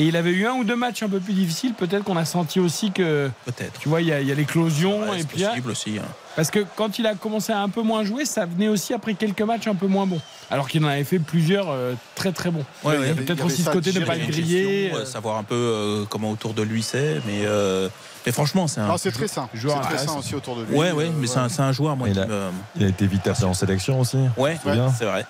[0.00, 1.74] Et il avait eu un ou deux matchs un peu plus difficiles.
[1.74, 3.78] Peut-être qu'on a senti aussi que, Peut-être.
[3.80, 5.02] tu vois, il y, a- l'éclosion.
[5.10, 5.98] Ouais, et c'est puis, là- possible aussi.
[5.98, 6.08] hein.
[6.36, 9.12] parce que quand il a commencé à un peu moins jouer, ça venait aussi après
[9.12, 10.20] quelques matchs un peu moins bons.
[10.50, 12.64] Alors qu'il en avait fait plusieurs euh, très très bons.
[12.82, 13.04] Ouais, Il y ouais.
[13.04, 14.90] a il y Peut-être avait aussi ce côté de ne pas le griller.
[14.94, 17.88] euh, euh, savoir un peu euh, comment autour de lui c'est, mais, euh,
[18.24, 18.86] mais franchement, c'est un.
[18.88, 19.50] Non, c'est très sain.
[19.52, 20.74] C'est joueur très sain aussi autour de lui.
[20.76, 22.48] Ouais, ouais, mais c'est un, c'est un joueur, moi, Il qui a- me.
[22.76, 24.16] Il a été vite appelé en sélection aussi.
[24.38, 24.56] Ouais,
[24.98, 25.26] C'est vrai.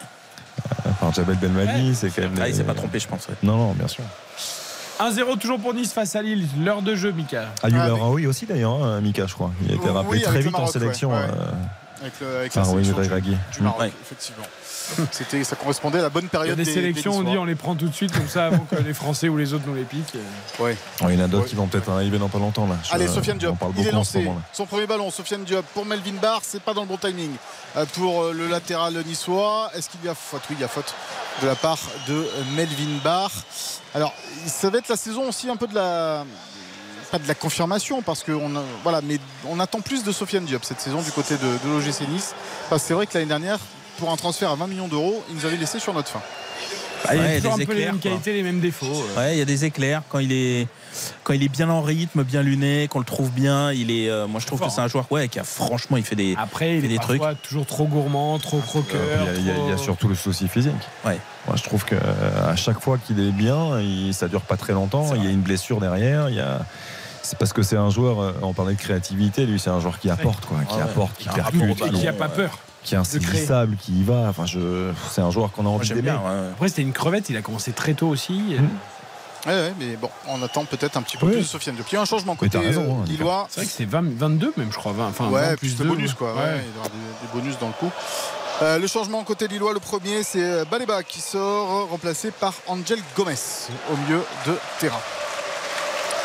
[0.90, 2.34] Enfin, Jabel Belmadi, c'est quand même.
[2.40, 3.26] Ah, il s'est pas trompé, je pense.
[3.28, 3.34] ouais.
[3.42, 4.04] Non, non, bien sûr.
[5.00, 6.46] 1-0 toujours pour Nice face à Lille.
[6.62, 7.46] L'heure de jeu, Mika.
[7.62, 9.50] Ayub Ah, El Raoui aussi d'ailleurs, hein, Mika, je crois.
[9.62, 11.10] Il a été Oui, rappelé très vite en sélection.
[11.10, 11.22] ouais, ouais.
[11.24, 13.36] euh, Avec, le, avec Ah la oui, sélection du, Draghi.
[13.52, 13.92] du Maroc, Ouais.
[14.02, 14.44] effectivement.
[15.10, 17.44] C'était, ça correspondait à la bonne Il y a période des, sélections, on dit on
[17.44, 19.74] les prend tout de suite comme ça avant que les Français ou les autres nous
[19.74, 20.14] les piquent.
[20.58, 20.76] Ouais.
[21.02, 21.48] Oh, il y en a d'autres Ouais.
[21.50, 22.76] qui vont peut-être arriver dans pas longtemps là.
[22.88, 24.28] Je- Allez, Sofiane Diop, il est lancé.
[24.52, 27.30] Son premier ballon, Sofiane Diop pour Melvin Barr, c'est pas dans le bon timing
[27.76, 29.70] euh, pour euh, le latéral niçois.
[29.74, 30.42] Est-ce qu'il y a faute?
[30.50, 30.94] Oui, il y a faute
[31.42, 32.26] de la part de
[32.56, 33.30] Melvin Barr.
[33.94, 34.12] Alors,
[34.46, 36.24] ça va être la saison aussi un peu de la
[37.10, 39.18] pas de la confirmation parce que on a- voilà mais
[39.48, 42.34] on attend plus de Sofiane Diop cette saison du côté de, de l'OGC Nice
[42.68, 43.58] parce que c'est vrai que l'année dernière
[44.00, 46.20] pour un transfert à 20 millions d'euros il nous avait laissé sur notre fin
[47.06, 48.10] Ah, il y a Ouais, toujours un peu les mêmes quoi.
[48.10, 48.86] qualités, les mêmes défauts.
[48.86, 49.18] euh.
[49.18, 50.66] Ouais, il y a des éclairs quand il est
[51.24, 53.72] quand il est bien en rythme, bien luné, qu'on le trouve bien.
[53.72, 55.96] Il est, euh, moi je trouve Fort, que c'est un joueur ouais, qui a franchement
[55.96, 57.22] il fait des Après, il fait est des trucs.
[57.42, 59.00] toujours trop gourmand, trop croqueur.
[59.00, 60.72] Euh, Il y, a- il y a- il y a trop- surtout le souci physique.
[61.06, 61.18] Ouais.
[61.46, 64.56] Moi, je trouve que euh, à chaque fois qu'il est bien, il, ça dure pas
[64.56, 65.14] très longtemps.
[65.14, 66.28] Il y a une blessure derrière.
[66.28, 66.60] Il y a.
[67.22, 68.34] C'est parce que c'est un joueur.
[68.42, 69.46] On parlait de créativité.
[69.46, 70.82] Lui, c'est un joueur qui apporte, quoi, qui Ouais.
[70.82, 72.58] apporte, qui au Et qui a pas peur.
[72.82, 74.26] Qui est insaisissable, qui y va.
[74.28, 74.92] Enfin, je.
[75.10, 76.02] C'est un joueur qu'on a envie d'aimer.
[76.02, 76.16] bien.
[76.16, 76.48] ouais.
[76.52, 78.32] Après, c'était une crevette, il a commencé très tôt aussi.
[78.58, 78.68] Mmh.
[79.46, 81.32] Ouais, ouais, mais bon on attend peut-être un petit peu Oui.
[81.32, 83.60] plus de Sofiane Diop il y a un changement côté raison, euh, hein, Lillois C'est
[83.60, 84.92] vrai que c'est 20 22 même, je crois.
[84.92, 85.88] 20, enfin, 20 ouais, plus plus de 2.
[85.88, 86.34] bonus quoi.
[86.34, 87.90] Ouais, il y aura des, des bonus dans le coup.
[88.60, 93.32] Euh, le changement côté Lillois, le premier, c'est Baleba qui sort, remplacé par Angel Gomez
[93.90, 95.00] au milieu de terrain.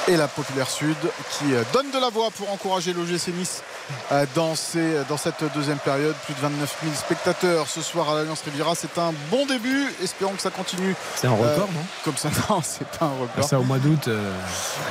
[0.08, 0.96] Et la Populaire Sud
[1.32, 3.64] qui euh, donne de la voix pour encourager l'OGC Nice
[4.12, 6.14] euh, dans, ces- dans cette deuxième période.
[6.26, 8.76] Plus de 29 000 spectateurs ce soir à l'Alliance Riviera.
[8.76, 9.88] C'est un bon début.
[10.04, 11.86] Espérons que ça continue C'est un record, Euh, non?
[12.04, 12.30] comme ça.
[12.50, 13.50] Non, c'est pas un record.
[13.50, 14.32] ça au mois d'août euh,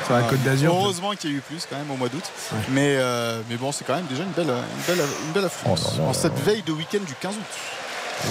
[0.05, 0.75] sur la Côte d'Azur.
[0.75, 2.25] Heureusement qu'il y a eu plus quand même au mois d'août.
[2.53, 2.59] Ouais.
[2.71, 5.93] Mais, euh, mais bon, c'est quand même déjà une belle, une belle, une belle affluence.
[6.01, 8.31] Oh en cette veille de week-end du 15 août.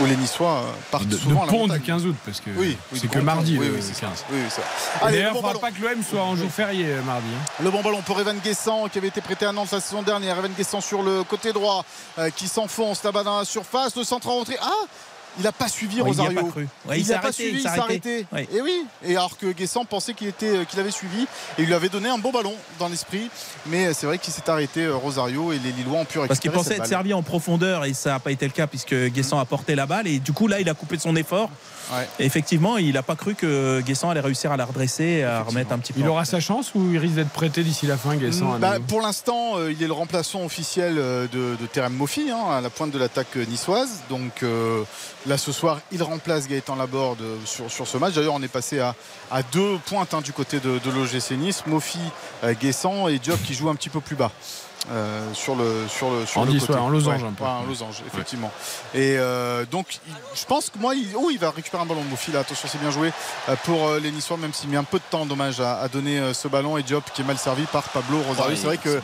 [0.00, 2.78] Où les Niçois euh, partent De, souvent la pont du 15 août, parce que Oui,
[2.92, 3.24] oui, c'est que pont.
[3.24, 4.06] mardi Oui, le oui, c'est ça.
[4.06, 4.24] 15.
[4.30, 4.62] Oui, oui, ça.
[4.62, 7.02] Et Allez, D'ailleurs, le il bon faudra pas que l'OM soit en jour férié euh,
[7.02, 7.26] mardi.
[7.28, 7.62] hein.
[7.62, 10.38] Le bon ballon pour Evan Guessant qui avait été prêté à Nantes la saison dernière.
[10.38, 11.84] Evan Guessant sur le côté droit
[12.18, 13.94] euh, qui s'enfonce là-bas dans la surface.
[13.94, 14.56] Le centre en rentrée.
[14.62, 14.70] Ah
[15.38, 16.42] il n'a pas suivi Ouais, il Rosario.
[16.42, 16.68] pas cru.
[16.86, 18.26] Ouais, il pas suivi, il s'est arrêté.
[18.32, 18.48] Ouais.
[18.54, 21.26] Et oui, et alors que Guessant pensait qu'il était, euh, qu'il avait suivi et
[21.62, 23.30] il lui avait donné un bon ballon dans l'esprit.
[23.66, 26.40] Mais c'est vrai qu'il s'est arrêté euh, Rosario et les Lillois ont pu récupérer Parce
[26.40, 26.88] qu'il pensait cette être balle.
[26.88, 29.86] servi en profondeur et ça n'a pas été le cas puisque Guessant a porté la
[29.86, 31.50] balle et du coup là il a coupé de son effort.
[31.92, 32.08] Ouais.
[32.18, 35.42] Et effectivement, il n'a pas cru que Guessant allait réussir à la redresser et à
[35.42, 36.00] remettre un petit peu.
[36.00, 39.00] Il aura sa chance ou il risque d'être prêté d'ici la fin, Guessant Bah, pour
[39.02, 42.70] l'instant, euh, il est le remplaçant officiel euh, de, de Terem Moffi hein, à la
[42.70, 44.00] pointe de l'attaque euh, niçoise.
[44.10, 44.82] Donc euh,
[45.26, 48.14] là, ce soir, il remplace Gaëtan Laborde sur, sur ce match.
[48.14, 48.94] D'ailleurs, on est passé à,
[49.30, 51.62] à deux pointes hein, du côté de, de l'OGC Nice.
[51.66, 51.98] Moffi,
[52.44, 54.30] euh, Guessant et Diop qui joue un petit peu plus bas.
[54.90, 56.72] Euh, sur le sur le sur En le côté.
[56.72, 57.44] ouais, en losange Ouais, un peu.
[57.44, 58.50] ouais, en losange effectivement
[58.94, 62.02] et euh, donc il- je pense que moi il, oh, il va récupérer un ballon
[62.02, 63.12] de là attention c'est bien joué
[63.48, 66.34] euh, pour les Niçois même s'il met un peu de temps dommage à, à donner
[66.34, 69.00] ce ballon et Diop qui est mal servi par Pablo Rosario Ouais, c'est vrai que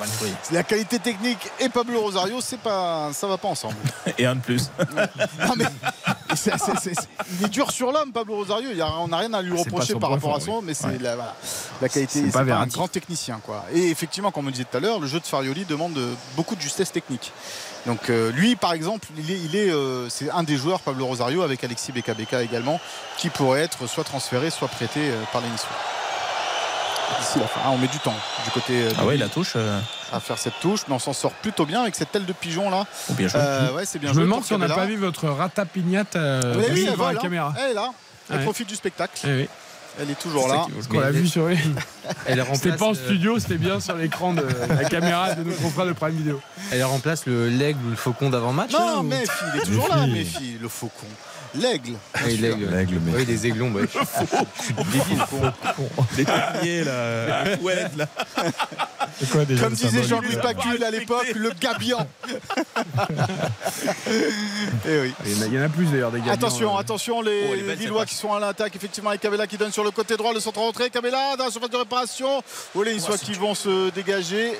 [0.52, 3.76] la qualité technique et Pablo Rosario, c'est pas, ça va pas ensemble.
[4.18, 4.70] Et un de plus.
[5.46, 5.64] Non, mais
[7.40, 8.68] il est dur sur l'homme, Pablo Rosario.
[8.72, 10.74] Il y a- on n'a rien à lui C'est reprocher par rapport à son, mais
[10.74, 10.98] c'est Ouais.
[11.00, 11.34] la, voilà,
[11.80, 12.22] la qualité.
[12.26, 13.64] C'est pas pas, un grand technicien, quoi.
[13.72, 15.98] Et effectivement, comme on disait tout à l'heure, le jeu de Farioli demande
[16.36, 17.32] beaucoup de justesse technique.
[17.86, 21.06] Donc euh, lui, par exemple, il est, il est, euh, c'est un des joueurs, Pablo
[21.06, 22.80] Rosario, avec Alexis Beka Beka également,
[23.18, 25.68] qui pourrait être soit transféré, soit prêté euh, par les Niçois.
[27.20, 28.14] D'ici la fin, Ah, on met du temps
[28.44, 29.52] du côté de Ah ouais, la touche.
[29.56, 29.80] euh,
[30.12, 32.68] à faire cette touche, mais on s'en sort plutôt bien avec cette aile de pigeon
[32.70, 32.86] là.
[33.10, 33.40] oh, bien joué.
[33.42, 36.54] Euh, ouais, c'est bien Je me demande si on n'a pas vu votre ratapignate euh,
[36.90, 37.54] devant elle la caméra.
[37.58, 37.90] Elle est là.
[38.30, 38.44] Elle Ouais.
[38.44, 39.18] profite du spectacle.
[39.24, 39.48] Eh oui.
[40.00, 40.66] Elle est toujours là.
[40.66, 41.58] qui- Ce qu'on a vu sur Elle
[42.26, 45.86] C'était remplace, pas en studio, c'était bien sur l'écran de la caméra de notre confrère
[45.86, 46.40] de Prime Vidéo.
[46.70, 50.06] Elle remplace le l'aigle ou le faucon d'avant-match Non, ou- Méfi, il est toujours là.
[50.06, 51.06] Méfi, le faucon.
[51.54, 51.94] L'aigle.
[52.14, 52.68] Ah, l'aigle.
[52.70, 53.70] L'aigle, mais- Oui, des aiglons.
[53.70, 53.80] bah,
[56.16, 57.44] Les tabliers, là.
[57.44, 58.06] la couette, là.
[59.20, 62.06] C'est quoi déjà Comme disait Jean-Louis Pacul à l'époque, le gabian.
[64.86, 65.14] Eh oui.
[65.24, 66.32] Il y en a- il y en a plus d'ailleurs des gars.
[66.32, 69.84] Attention, attention, les, Oh, Lillois qui sont à l'attaque, effectivement, avec Cabella qui donne sur
[69.84, 70.90] le côté droit, le centre rentré.
[70.90, 72.42] Cabella dans la surface de réparation.
[72.74, 74.52] Oh, les Niçois qui vont se dégager.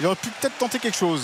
[0.00, 1.22] Il aurait pu peut-être tenter quelque chose.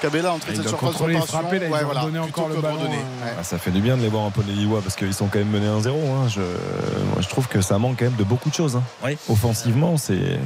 [0.00, 1.38] Cabella entre Il cette doit surface de contrôler et réparation.
[1.40, 2.98] frapper, là, ils ont redonné plutôt encore le ballon, Ouais.
[3.38, 5.26] Ah, ça fait du bien de les voir un peu les Lillois parce qu'ils sont
[5.26, 5.88] quand même menés 1-0.
[5.88, 6.28] hein.
[6.28, 6.40] Je...
[6.40, 8.76] Moi, je trouve que ça manque quand même de beaucoup de choses.
[8.76, 8.82] hein.
[9.04, 9.16] Oui.
[9.28, 10.38] Offensivement, c'est.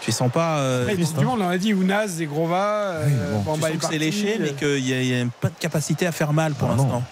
[0.00, 0.58] Tu sens pas.
[0.58, 3.40] euh, tu effectivement, on en a dit Ounaz, Zegrova, Oui, euh, bon.
[3.52, 6.12] Bamba sens que c'est léché, mais euh, qu'il n'y a, a pas de capacité à
[6.12, 6.82] faire mal pour Ah, non.
[6.84, 7.02] l'instant.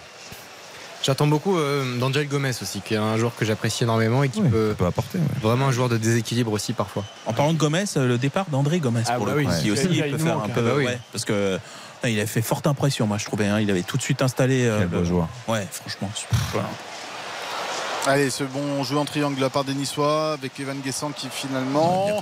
[1.03, 4.41] J'attends beaucoup euh, d'Angel Gomez aussi, qui est un joueur que j'apprécie énormément et qui
[4.41, 5.19] Oui, peut apporter.
[5.19, 5.25] ouais.
[5.43, 7.05] vraiment un joueur de déséquilibre aussi parfois.
[7.27, 9.53] En parlant de Gomez, euh, le départ d'André Gomez Ah pour bah le oui, coup,
[9.61, 10.61] qui aussi j'allais peut il faire un manque, peu.
[10.61, 10.65] hein.
[10.65, 10.85] Bah oui.
[10.87, 11.59] ouais, parce que
[12.05, 13.47] il a fait forte impression, moi je trouvais.
[13.47, 13.59] hein.
[13.61, 14.65] il avait tout de suite installé.
[14.65, 15.29] euh, Quel beau le- joueur.
[15.49, 16.11] Ouais, franchement.
[16.15, 16.39] super.
[18.05, 21.29] Allez, ce bon jeu en triangle de la part des Niçois avec Evan Guessant qui
[21.29, 22.21] finalement.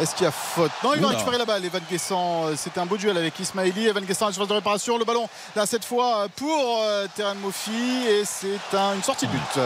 [0.00, 0.72] Est-ce qu'il y a faute?
[0.82, 1.64] Non, il va récupérer la balle.
[1.64, 3.86] Evan Guessant, euh, c'était un beau duel avec Ismaili.
[3.86, 4.98] Evan Guessant à la surface de réparation.
[4.98, 8.06] Le ballon, là, cette fois pour euh, Terran Mofi.
[8.08, 9.60] Et c'est une sortie de but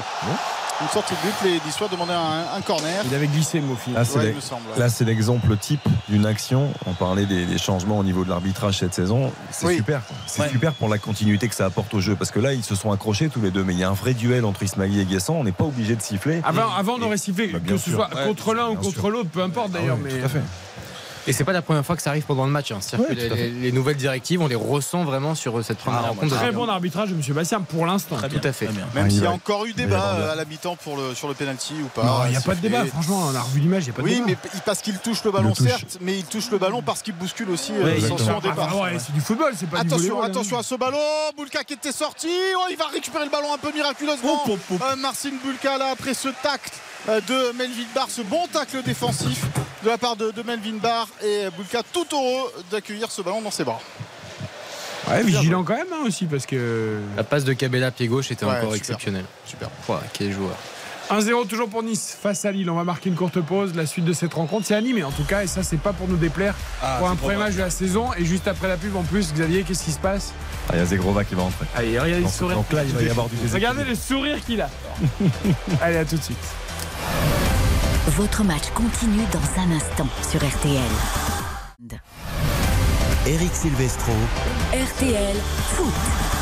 [0.81, 1.35] une sortie de but.
[1.45, 3.03] Les Niçois demandaient un, un, corner.
[3.07, 3.93] Il avait glissé, Mofi.
[3.93, 6.73] Là, c'est ouais, l'exemple type d'une action.
[6.87, 9.33] On parlait des, des, changements au niveau de l'arbitrage cette saison.
[9.51, 9.77] C'est oui.
[9.77, 10.03] super.
[10.27, 10.49] C'est ouais.
[10.49, 12.17] super pour la continuité que ça apporte au jeu.
[12.17, 13.65] Parce que là, ils se sont accrochés tous les deux.
[13.65, 15.35] Mais il y a un vrai duel entre Ismaili et Guessant.
[15.35, 16.41] On n'est pas obligé de siffler.
[16.45, 19.43] Avant, avant on aurait sifflé, bah, que ce soit contre l'un ou contre l'autre, peu
[19.43, 19.99] importe d'ailleurs.
[19.99, 20.21] Ah mais...
[20.21, 20.43] Tout à fait.
[21.29, 22.73] Et c'est pas la première fois que ça arrive pendant le match.
[22.73, 22.81] Hein.
[22.99, 26.35] Ouais, que les, les, nouvelles directives, on les ressent vraiment sur cette première ah, rencontre.
[26.35, 27.23] Très bon arbitrage de M.
[27.35, 28.17] Bassiam pour l'instant.
[28.17, 28.67] Tout à fait.
[28.67, 31.75] Même ah, s'il y a encore eu débat à l'habitant pour le, sur le penalty
[31.83, 32.05] ou pas.
[32.05, 32.85] Non, il n'y a pas de débat.
[32.87, 33.91] Franchement, on a revu l'image.
[33.99, 34.27] Oui, débat.
[34.27, 37.51] mais parce qu'il touche le ballon, certes, mais il touche le ballon parce qu'il bouscule
[37.51, 38.71] aussi ouais, son, son départ.
[38.73, 40.61] Ah, ouais, c'est du football, c'est pas attention, du volleyball, Attention hein.
[40.61, 40.99] à ce ballon.
[41.37, 42.29] Boulka qui était sorti.
[42.57, 44.43] Oh, il va récupérer le ballon un peu miraculeusement.
[44.47, 44.79] Oh, oh, oh.
[44.83, 46.73] Euh, Marcin Boulka là après ce tact
[47.09, 49.47] de Melvin Barr, ce bon tacle défensif
[49.83, 53.51] de la part de, de Melvin Barr et Boulka tout heureux d'accueillir ce ballon dans
[53.51, 53.81] ses bras.
[55.09, 58.45] Ouais, vigilant quand même hein, aussi parce que la passe de Cabella pied gauche était
[58.45, 59.25] ouais, encore super, exceptionnelle.
[59.47, 59.71] Super.
[59.89, 60.55] Ouais, quel joueur.
[61.11, 62.69] 1-0 toujours pour Nice face à Lille.
[62.69, 63.75] On va marquer une courte pause.
[63.75, 65.43] La suite de cette rencontre, c'est animé en tout cas.
[65.43, 68.11] Et ça, c'est pas pour nous déplaire ah, pour un premier match de la saison.
[68.19, 70.35] Et juste après la pub, en plus, Xavier, qu'est-ce qui se passe?
[70.69, 71.65] Ah, Il y a Zegrova qui va entrer.
[71.75, 72.57] Allez, regardez le sourire.
[72.59, 74.69] Donc là, il va y avoir du Regardez le sourire qu'il a.
[75.81, 76.37] Allez, à tout de suite.
[78.09, 80.83] Votre match continue dans un instant sur RTL.
[83.27, 84.13] Eric Silvestro.
[84.73, 85.37] RTL
[85.75, 86.38] Foot.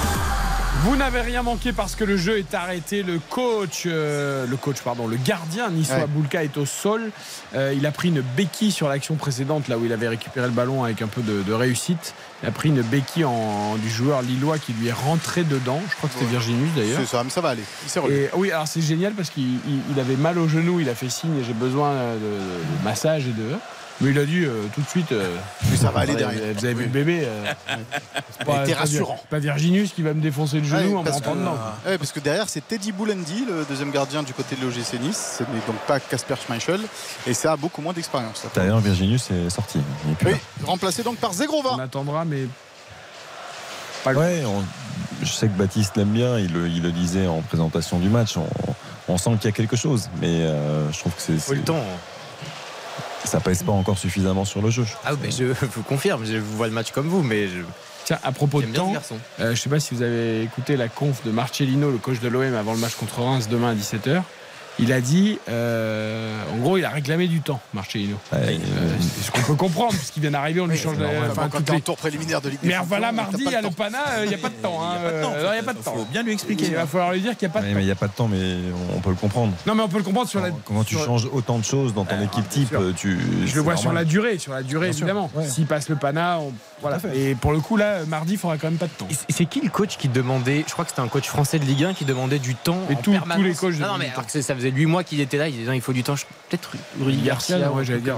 [0.82, 3.02] Vous n'avez rien manqué parce que le jeu est arrêté.
[3.02, 6.06] Le coach, euh, le coach, pardon, le gardien Niçois ouais.
[6.06, 7.10] Boulka est au sol.
[7.54, 10.52] Euh, il a pris une béquille sur l'action précédente, là où il avait récupéré le
[10.52, 12.14] ballon avec un peu de, de réussite.
[12.42, 15.80] Il a pris une béquille en, du joueur lillois qui lui est rentré dedans.
[15.90, 16.32] Je crois que c'était ouais.
[16.32, 17.00] Virginius d'ailleurs.
[17.00, 17.64] C'est ça, mais ça va aller.
[17.84, 20.80] Il s'est et, Oui, alors c'est génial parce qu'il il, il avait mal au genou.
[20.80, 23.50] Il a fait signe j'ai besoin de, de, massage et de.
[24.00, 25.12] Mais il a dit euh, tout de suite.
[25.12, 25.36] Euh,
[25.70, 26.54] mais ça va aller derrière.
[26.54, 27.22] Vous avez vu le bébé.
[27.24, 27.52] Euh,
[28.44, 29.18] pas, rassurant.
[29.30, 31.56] Pas Virginius qui va me défoncer le genou ouais, en me rentrant dedans.
[31.86, 35.38] Ouais, parce que derrière, c'est Teddy Boulendi, le deuxième gardien du côté de l'OGC Nice.
[35.38, 36.80] Ce n'est donc pas Casper Schmeichel.
[37.26, 38.44] Et ça a beaucoup moins d'expérience.
[38.54, 39.80] D'ailleurs, Virginius est sorti.
[40.24, 40.32] oui,
[40.64, 41.70] remplacé donc par Zegrova.
[41.74, 42.46] On attendra, mais.
[44.04, 44.62] Pas ouais, on,
[45.22, 46.38] je sais que Baptiste l'aime bien.
[46.38, 48.36] Il le, il le, disait en présentation du match.
[48.36, 48.46] On,
[49.08, 50.10] on sent qu'il y a quelque chose.
[50.20, 51.54] Mais euh, je trouve que c'est.
[51.54, 51.82] le temps
[53.26, 54.86] ça pèse pas encore suffisamment sur le jeu.
[55.04, 55.44] Ah mais je
[55.74, 57.60] vous confirme, je vois le match comme vous, mais je...
[58.04, 58.92] Tiens, à propos de temps,
[59.40, 62.28] euh, je sais pas si vous avez écouté la conf de Marcellino, le coach de
[62.28, 64.22] l'OM, avant le match contre Reims demain à 17h.
[64.78, 68.16] Il a dit, euh, en gros, il a réclamé du temps, Marcellino.
[68.30, 71.70] Ouais, euh, ce qu'on peut comprendre, puisqu'il vient d'arriver, on lui change la enfin, quand
[71.70, 71.80] les...
[71.80, 74.38] tour préliminaire de Ligue Mais voilà, mardi, il y a le Pana, il n'y a
[74.38, 74.80] pas de temps.
[75.02, 75.94] Il n'y a pas de temps.
[75.94, 76.66] Il faut bien lui expliquer.
[76.66, 77.74] Il va falloir lui dire qu'il n'y a pas de temps.
[77.74, 78.56] Mais il n'y a pas de temps, mais
[78.94, 79.52] on peut le comprendre.
[79.66, 80.50] Non, mais on peut le comprendre sur la.
[80.50, 83.18] Quand tu changes autant de choses dans ton équipe type, tu.
[83.46, 85.30] Je le vois sur la durée, sur la durée, évidemment.
[85.48, 86.38] S'il passe le Pana,
[86.80, 86.98] voilà.
[87.14, 89.08] Et pour le coup, là, mardi, il faudra quand même pas de temps.
[89.28, 91.84] C'est qui le coach qui demandait, je crois que c'était un coach français de Ligue
[91.84, 93.78] 1 qui demandait du temps Et tous les coachs.
[93.78, 96.14] Non, mais ça faisait 8 mois qu'il était là il disait il faut du temps.
[96.48, 97.72] Peut-être Rudy Garcia.
[97.72, 98.16] Ouais, j'allais dire.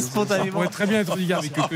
[0.00, 0.52] Spontanément.
[0.52, 1.68] pourrait très bien être Rudy Garcia.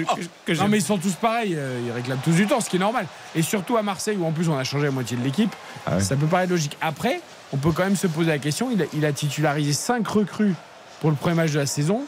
[0.58, 1.56] non, mais ils sont tous pareils.
[1.84, 3.06] Ils réclament tous du temps, ce qui est normal.
[3.34, 5.54] Et surtout à Marseille, où en plus on a changé la moitié de l'équipe,
[5.86, 6.00] ah ouais.
[6.00, 6.76] ça peut paraître logique.
[6.80, 7.20] Après,
[7.52, 10.54] on peut quand même se poser la question il a, il a titularisé 5 recrues
[11.00, 12.04] pour le premier match de la saison.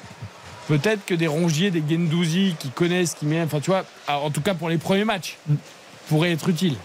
[0.68, 4.40] Peut-être que des Rongier, des Gendouzi qui connaissent, qui mettent, enfin tu vois, en tout
[4.40, 5.36] cas pour les premiers matchs,
[6.08, 6.76] pourraient être utiles.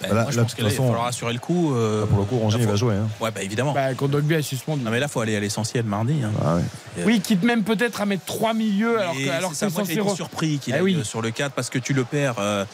[0.00, 1.74] Bah, là, moi, je là, pense qu'il va falloir assurer le coup.
[1.74, 2.94] Euh, là, pour le coup, Rongier va jouer.
[2.94, 3.08] Hein.
[3.20, 3.72] Ouais, bah évidemment.
[3.72, 4.84] Bah, quand Dogby est suspendu.
[4.84, 6.20] Non, mais là, il faut aller à l'essentiel mardi.
[6.24, 6.30] Hein.
[6.44, 7.04] Ah, ouais.
[7.04, 9.98] Oui, quitte même peut-être à mettre trois milieux alors que, alors que c'est censé...
[10.14, 11.00] surpris qu'il eh oui.
[11.04, 12.36] sur le 4 parce que tu le perds.
[12.38, 12.64] Euh,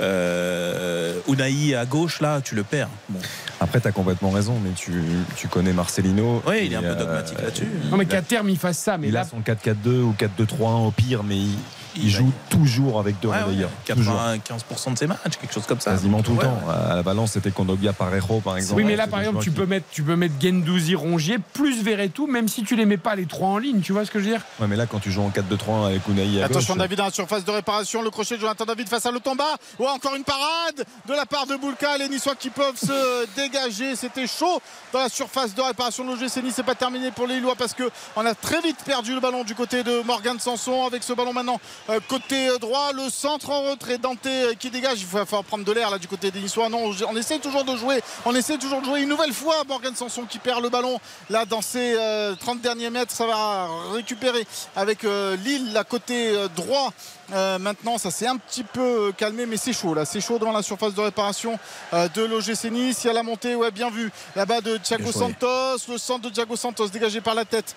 [0.00, 2.88] euh, Unai à gauche, là, tu le perds.
[3.08, 3.20] Bon.
[3.60, 4.92] Après, tu as complètement raison, mais tu,
[5.36, 6.42] tu connais Marcelino.
[6.46, 7.68] Oui, il est un peu dogmatique euh, là-dessus.
[7.90, 8.98] Non, mais qu'à terme, il fasse ça.
[8.98, 9.20] Mais il là...
[9.20, 11.56] a son 4-4-2 ou 4-2-3-1 au pire, mais il,
[11.96, 13.70] il joue toujours avec deux ouais, relayeurs.
[13.88, 15.92] Ouais, 95% de ses matchs, quelque chose comme ça.
[15.92, 16.58] Quasiment tout le temps.
[16.68, 18.80] À la balance, c'était Kondogbia Parejo, par exemple.
[18.80, 22.26] Oui, mais là, par exemple, tu peux, mettre, tu peux mettre Gendouzi, Rongier, plus Verretou,
[22.26, 23.80] même si tu les mets pas les trois en ligne.
[23.80, 24.42] Tu vois ce que je veux dire?
[24.60, 27.04] Ouais, mais là, quand tu joues en 4-2-3 avec Unai à Attention, gauche, David, à
[27.04, 28.02] la surface de réparation.
[28.02, 29.44] Le crochet de Jonathan David face à Lotomba.
[29.78, 31.98] Oh, encore une parade de la part de Boulka.
[31.98, 33.96] Les Niçois qui peuvent se dégager.
[33.96, 34.60] C'était chaud
[34.92, 36.54] dans la surface de réparation de l'OGC Nice.
[36.56, 39.54] C'est pas terminé pour les Lillois parce qu'on a très vite perdu le ballon du
[39.54, 41.60] côté de Morgan Sanson avec ce ballon maintenant
[42.08, 42.92] côté droit.
[42.92, 43.98] Le centre en retrait.
[43.98, 44.26] Dante
[44.58, 45.00] qui dégage.
[45.00, 46.68] Il va falloir prendre de l'air là du côté des Niçois.
[46.70, 48.00] On essaie toujours de jouer.
[48.24, 49.64] On essaie toujours de jouer une nouvelle fois.
[49.66, 51.00] Morgan Sanson qui perd le ballon
[51.30, 51.96] là dans ses
[52.40, 53.12] 30 derniers mètres.
[53.12, 54.46] Ça va récupérer
[54.76, 56.92] avec Lille, la côté droit.
[57.30, 60.04] Maintenant, ça s'est un petit peu calmé, mais c'est chaud là.
[60.04, 61.58] C'est chaud devant la surface de réparation
[61.92, 63.04] de l'OGC Nice.
[63.04, 65.78] Il y a la montée, ouais, bien vu là-bas de Thiago Santos.
[65.88, 67.74] Le centre de Thiago Santos dégagé par la tête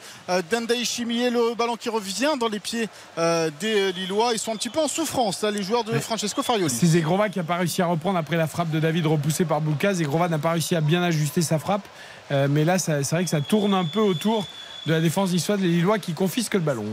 [0.51, 1.29] d'Endai Chimier.
[1.29, 2.89] Le ballon qui revient dans les pieds
[3.59, 4.33] des Lillois.
[4.33, 6.73] Ils sont un petit peu en souffrance, là, les joueurs de Francesco Farioli.
[6.73, 9.61] C'est Zegrova qui n'a pas réussi à reprendre après la frappe de David repoussée par
[9.61, 9.93] Bouka.
[9.93, 11.87] Zegrova n'a pas réussi à bien ajuster sa frappe.
[12.49, 14.45] mais là, c'est vrai que ça tourne un peu autour
[14.87, 16.85] de la défense d'Issois les Lillois qui confisquent le ballon.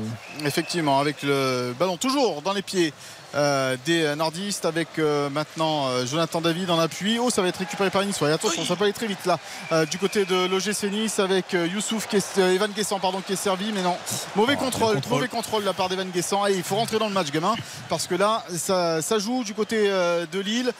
[0.44, 2.92] Effectivement, avec le ballon toujours dans les pieds
[3.36, 7.18] euh, des nordistes avec euh, maintenant euh, Jonathan David en appui.
[7.20, 8.20] Oh, ça va être récupéré par Nice.
[8.20, 9.38] attention, ça peut aller très vite là.
[9.86, 13.72] du côté de l'OGC Nice avec Youssouf, qui est, Evan Guessant pardon, qui est servi,
[13.72, 13.96] mais non.
[14.34, 16.46] Mauvais oh, contrôle, mauvais contrôle de la part d'Evan Guessant.
[16.48, 17.54] Et il faut rentrer dans le match, gamin,
[17.88, 20.72] parce que là, ça, ça joue du côté de Lille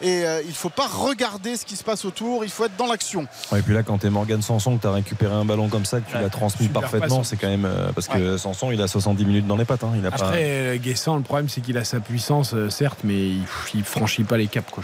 [0.00, 2.76] et euh, il ne faut pas regarder ce qui se passe autour, il faut être
[2.76, 3.26] dans l'action.
[3.56, 5.84] et puis là, quand tu es Morgan Sanson, que tu as récupéré un ballon comme
[5.84, 7.64] ça, que tu l'as transmis parfaitement, c'est quand même.
[7.64, 9.84] Euh, parce que Sanson, il a 70 minutes dans les pattes.
[9.84, 10.36] Hein, il a Après, pas...
[10.36, 14.36] Euh, Guessant, le problème, c'est qu'il a sa puissance, certes, mais il, ne franchit pas
[14.36, 14.70] les caps.
[14.70, 14.82] Quoi,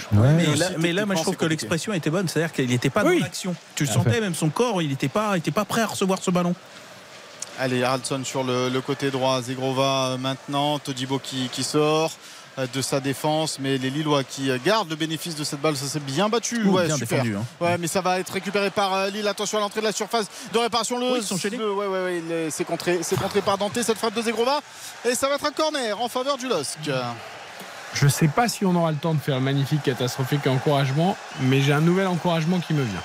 [0.78, 3.55] mais, là, moi, je trouve que l'expression était bonne, c'est-à-dire qu'il n'était pas dans l'action.
[3.75, 6.55] Tu le sentais, même son corps, il n'était pas, pas prêt à recevoir ce ballon.
[7.61, 12.12] Allez, Haraldson sur le, côté droit, Zegrova maintenant, Todibo qui, qui sort.
[12.59, 13.59] Euh, de sa défense.
[13.61, 16.65] Mais les Lillois qui euh, gardent le bénéfice de cette balle, ça s'est bien battu.
[16.65, 17.23] ouais, bien super.
[17.23, 17.45] Défendu, hein.
[17.61, 19.28] ouais, mais ça va être récupéré par euh, Lille.
[19.28, 20.99] Attention à l'entrée de la surface de réparation.
[20.99, 23.99] Le, oui, ils sont chez ouais, ouais, ouais, c'est contré, c'est contré par Dante cette
[23.99, 24.61] frappe de Zegrova.
[25.09, 26.78] Et ça va être un corner en faveur du LOSC.
[27.95, 31.17] Je ne sais pas si on aura le temps de faire un magnifique catastrophique encouragement,
[31.43, 33.03] mais j'ai un nouvel encouragement qui me vient.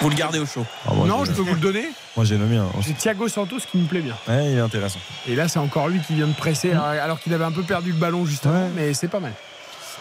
[0.00, 1.88] Vous le gardez au chaud ah, Non, je peux vous le donner.
[2.16, 2.66] Moi j'ai le mien.
[2.82, 4.16] C'est Thiago Santos qui me plaît bien.
[4.28, 4.98] Ouais, il est intéressant.
[5.28, 6.78] Et là, c'est encore lui qui vient de presser, mmh.
[6.78, 9.32] alors, qu'il avait un peu perdu le ballon justement, mais c'est pas mal.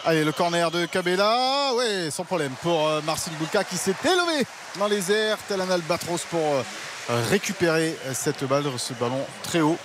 [0.05, 4.45] Allez, le corner de Cabella, ouais, sans problème pour euh, Marcin Bulka qui s'est élevé
[4.77, 9.61] dans les airs, tel un albatros pour euh, récupérer euh, cette balle, ce ballon très
[9.61, 9.77] haut.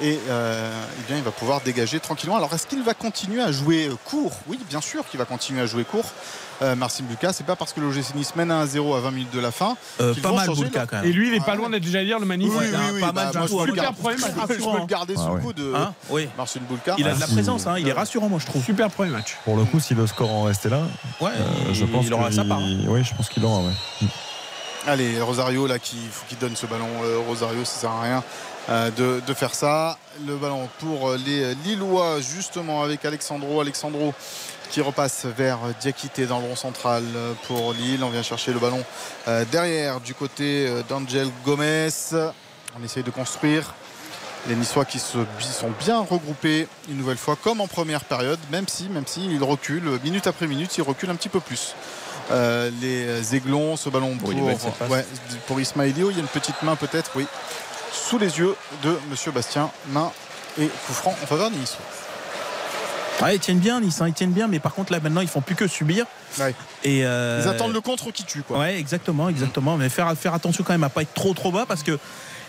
[0.00, 2.36] Et eh bien, il va pouvoir dégager tranquillement.
[2.36, 4.32] Alors, est-ce qu'il va continuer à jouer court?
[4.48, 6.10] Oui, bien sûr qu'il va continuer à jouer court.
[6.62, 7.32] Euh, Marcin Bulka.
[7.32, 9.76] C'est pas parce que l'OGC Nice mène à 1-0 à 20 minutes de la fin.
[10.00, 11.04] Euh, pas mal quand même.
[11.04, 12.56] Et lui, il est pas loin d'être déjà dire le magnifique.
[12.56, 13.48] Oui, oui, oui, pas bah, mal.
[13.48, 14.32] Moi, je, super premier match.
[14.48, 16.28] je peux le garder sous le coup de hein oui.
[16.36, 16.94] Marcin Bulka.
[16.98, 18.64] Il a de la présence, hein, il est rassurant, moi je trouve.
[18.64, 19.36] Super premier match.
[19.44, 20.82] Pour le coup, si le score en restait là,
[21.20, 22.58] ouais, euh, je pense il aura sa part.
[22.58, 22.76] Hein.
[22.86, 23.62] Oui, je pense qu'il aura.
[24.86, 26.88] Allez, Rosario, là, qui faut qu'il donne ce ballon.
[27.28, 28.24] Rosario, ça sert à rien.
[28.68, 29.98] De, de, faire ça.
[30.26, 33.60] Le ballon pour les Lillois, justement, avec Alexandro.
[33.60, 34.14] Alexandro
[34.72, 37.04] qui repasse vers Diakité dans le rond central
[37.46, 38.02] pour Lille.
[38.02, 38.82] On vient chercher le ballon
[39.28, 41.90] euh, derrière du côté euh, d'Angel Gomez.
[42.80, 43.74] On essaye de construire.
[44.48, 48.66] Les Niçois qui se, sont bien regroupés une nouvelle fois comme en première période, même
[48.66, 51.74] si, même si ils reculent minute après minute, ils reculent un petit peu plus.
[52.30, 54.32] Euh, les Aiglons, ce ballon pour,
[55.46, 57.26] pour Ismailio, il y a une petite main peut-être, oui,
[57.92, 60.10] sous les yeux de Monsieur Bastien, main
[60.58, 61.84] et coup franc en faveur des Niçois
[63.32, 65.54] ils tiennent bien, Nice, ils tiennent bien, mais par contre là maintenant ils font plus
[65.54, 66.06] que subir.
[66.84, 68.58] Et euh, Ils attendent le contre qui tue quoi.
[68.58, 69.76] Ouais, exactement, exactement.
[69.76, 71.98] Mais faire, faire attention quand même à pas être trop trop bas parce que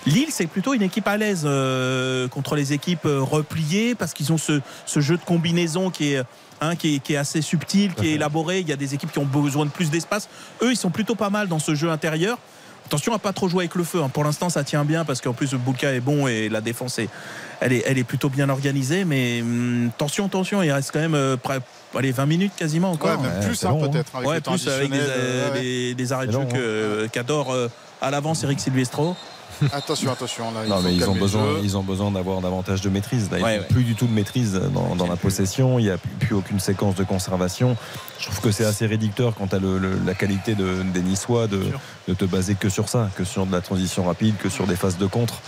[0.06, 4.34] Lille, c'est plutôt une équipe à l'aise euh, contre les équipes euh, repliées parce qu'ils
[4.34, 4.60] ont ce,
[4.98, 6.24] jeu de combinaison qui est,
[6.60, 8.60] hein, qui est, assez subtil, qui est élaboré.
[8.60, 10.28] Il y a des équipes qui ont besoin de plus d'espace.
[10.62, 12.38] Eux, ils sont plutôt pas mal dans ce jeu intérieur.
[12.86, 14.02] Attention à pas trop jouer avec le feu.
[14.04, 14.10] Hein.
[14.10, 17.00] Pour l'instant, ça tient bien parce qu'en plus, le Bouka est bon et la défense
[17.00, 17.10] est,
[17.60, 19.06] elle est, elle est plutôt bien organisée.
[19.06, 21.60] Mais hum, attention, attention, il reste quand même euh, près,
[21.96, 23.22] allez, 20 minutes quasiment encore.
[23.22, 24.16] Ouais, plus hein, peut-être.
[24.16, 27.70] Avec, ouais, plus avec des, des, arrêts de jeu qu'adore euh,
[28.02, 29.16] à l'avance Eric Silvestro.
[29.72, 30.52] Attention, attention.
[30.52, 33.30] Là, non, mais ils ont, besoin, ils ont besoin d'avoir davantage de maîtrise.
[33.32, 35.80] Là, ils n'ont plus du tout de maîtrise dans, la possession.
[35.80, 37.76] Il n'y a plus, aucune séquence de conservation.
[38.20, 39.60] Je trouve que c'est assez réducteur quand tu as
[40.06, 41.62] la qualité de, des Niçois de,
[42.08, 44.76] de, te baser que sur ça, que sur de la transition rapide, que sur des
[44.76, 45.42] phases de contre.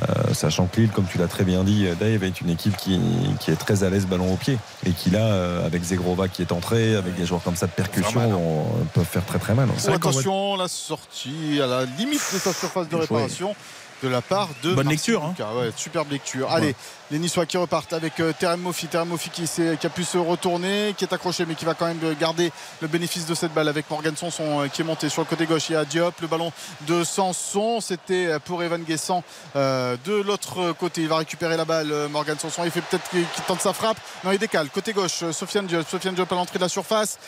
[0.00, 2.98] Euh, sachant que Lille, comme tu l'as très bien dit, Dave, est une équipe qui,
[3.40, 4.58] qui est très à l'aise ballon au pied.
[4.86, 7.72] Et qui là, euh, avec Zegrova qui est entré, avec des joueurs comme ça de
[7.72, 8.34] percussion, hein.
[8.34, 9.68] on, peuvent faire très très mal.
[9.92, 13.54] attention, la sortie à la limite de sa surface de réparation
[14.02, 15.34] de la part de bonne lecture hein.
[15.76, 16.50] superbe lecture.
[16.50, 16.74] Allez
[17.12, 20.16] les Niçois qui repartent avec euh, Terem Mofi Terem Mofi qui, qui, a pu se
[20.16, 22.50] retourner qui est accroché mais qui va quand même garder
[22.80, 25.44] le bénéfice de cette balle avec Morgan Sanson euh, qui est monté sur le côté
[25.44, 25.68] gauche.
[25.68, 26.50] Il y a Diop le ballon
[26.88, 29.22] de Sanson c'était euh, pour Evan Guessant
[29.54, 31.02] de l'autre côté.
[31.02, 33.98] Il va récupérer la balle Morgan Sanson il fait peut-être qu'il tente sa frappe.
[34.24, 34.70] Non il décale.
[34.70, 35.86] Côté gauche Sofiane Diop.
[35.86, 37.18] Sofiane Diop à l'entrée de la surface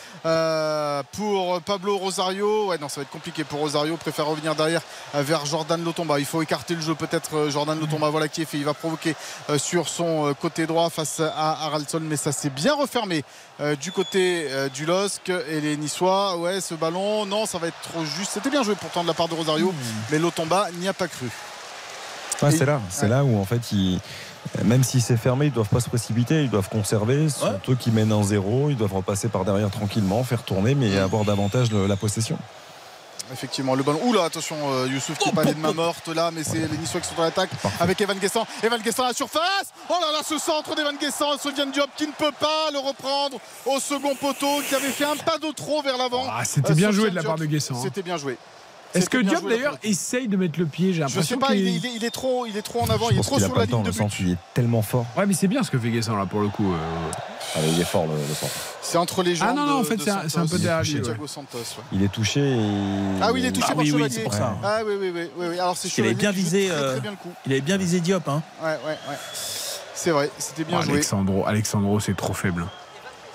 [1.12, 2.68] pour Pablo Rosario.
[2.68, 3.98] Ouais non ça va être compliqué pour Rosario.
[3.98, 4.80] Préfère revenir derrière
[5.12, 6.18] vers Jordan Lotomba.
[6.18, 6.94] Il faut écarter le jeu.
[6.94, 8.56] Peut-être Jordan Lotomba, voilà qui est fait.
[8.56, 9.14] Il va provoquer
[9.58, 13.24] sur son côté droit face à Haraldson, mais ça s'est bien refermé
[13.80, 15.30] du côté du LOSC.
[15.50, 18.30] Et les Niçois, ouais, ce ballon, non, ça va être trop juste.
[18.32, 19.74] C'était bien joué pourtant de la part de Rosario, mmh.
[20.10, 21.28] mais Lotomba n'y a pas cru.
[22.38, 24.00] c'est là, c'est là où en fait il
[24.62, 27.28] même si c'est fermé, ils ne doivent pas se précipiter, ils doivent conserver.
[27.28, 30.74] Ce sont eux qui mènent en zéro, ils doivent repasser par derrière tranquillement, faire tourner,
[30.74, 32.38] mais avoir davantage la possession.
[33.32, 34.00] Effectivement, le ballon.
[34.04, 37.08] Oula, attention, euh, Youssouf qui pas de main morte là, mais c'est les Niçois qui
[37.08, 38.46] sont dans l'attaque avec Evan Guessant.
[38.62, 39.72] Evan Guessant à la surface.
[39.88, 43.38] Oh là là, ce centre d'Evan Guessant, Sofiane Diop qui ne peut pas le reprendre
[43.66, 46.26] au second poteau, qui avait fait un pas de trop vers l'avant.
[46.30, 47.76] Ah, c'était bien joué de la part de Guessant.
[47.76, 47.80] Hein.
[47.82, 48.36] C'était bien joué.
[48.94, 51.90] Est-ce que Diop d'ailleurs essaye de mettre le pied J'ai Je sais pas, il est,
[51.96, 53.90] il, est, trop, il est trop en avant, il est trop sur la ligne de
[53.90, 54.20] but.
[54.20, 55.06] il est tellement fort.
[55.16, 56.72] Ouais, mais c'est bien ce que fait Guessant là pour le coup.
[56.72, 57.10] Euh.
[57.56, 58.52] Ah, il est fort le, centre.
[58.82, 59.50] C'est entre les jambes.
[59.52, 61.00] Ah non, non, en fait, c'est un, peu derrière lui.
[61.92, 62.40] Il est touché.
[62.40, 62.58] Et...
[63.22, 64.04] Ah oui, il est touché ah, par oui, Chevalier.
[64.06, 64.56] Oui, c'est pour ça.
[64.62, 65.28] Ah oui, oui, oui.
[65.36, 66.68] oui, Alors c'est Il avait bien visé.
[66.70, 66.98] Euh,
[67.46, 68.28] il avait bien visé Diop.
[68.28, 68.42] Hein.
[68.62, 69.16] Ouais, ouais, ouais.
[69.94, 70.94] C'est vrai, c'était bien joué.
[70.94, 72.66] Alexandro, Alexandro, c'est trop faible.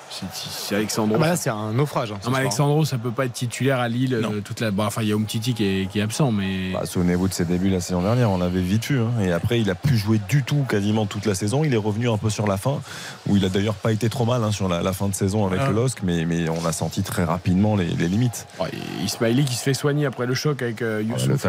[0.09, 1.15] C'est Alexandro.
[1.17, 2.11] Ah bah là, c'est un naufrage.
[2.11, 4.71] Hein, non, Alexandro, ça peut pas être titulaire à Lille euh, toute la.
[4.79, 6.71] enfin, il y a Umtiti qui est, qui est absent, mais.
[6.73, 8.99] Bah, Souvenez-vous de ses débuts la saison dernière, on l'avait vite vu.
[8.99, 9.11] Hein.
[9.21, 11.63] Et après, il a pu jouer du tout quasiment toute la saison.
[11.63, 12.81] Il est revenu un peu sur la fin,
[13.27, 15.61] où il a d'ailleurs pas été trop mal hein, sur la, fin de saison avec
[15.67, 18.47] le LOSC, mais, mais on a senti très rapidement les, limites.
[18.59, 18.71] Ouais,
[19.03, 21.45] Ismaili qui se fait soigner après le choc avec euh, Youssouf.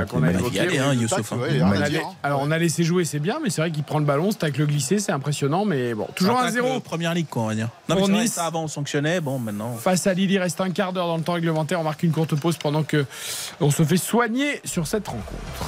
[2.23, 4.43] Alors, on a laissé jouer, c'est bien, mais c'est vrai qu'il prend le ballon, c'est
[4.43, 7.55] avec le glissé, c'est impressionnant, mais bon, toujours un 0 Première ligue, quoi, on va
[7.55, 7.69] dire.
[7.89, 9.75] Non, mais ça avant on sanctionnait, bon maintenant.
[9.77, 11.81] Face à Lille, il reste un quart d'heure dans le temps réglementaire.
[11.81, 13.07] On marque une courte pause pendant que
[13.61, 15.65] on se fait soigner sur cette rencontre.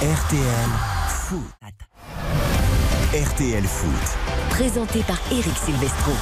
[0.00, 0.70] RTL
[1.08, 1.40] Foot.
[3.12, 4.18] RTL Foot.
[4.50, 6.12] Présenté par Eric Silvestro.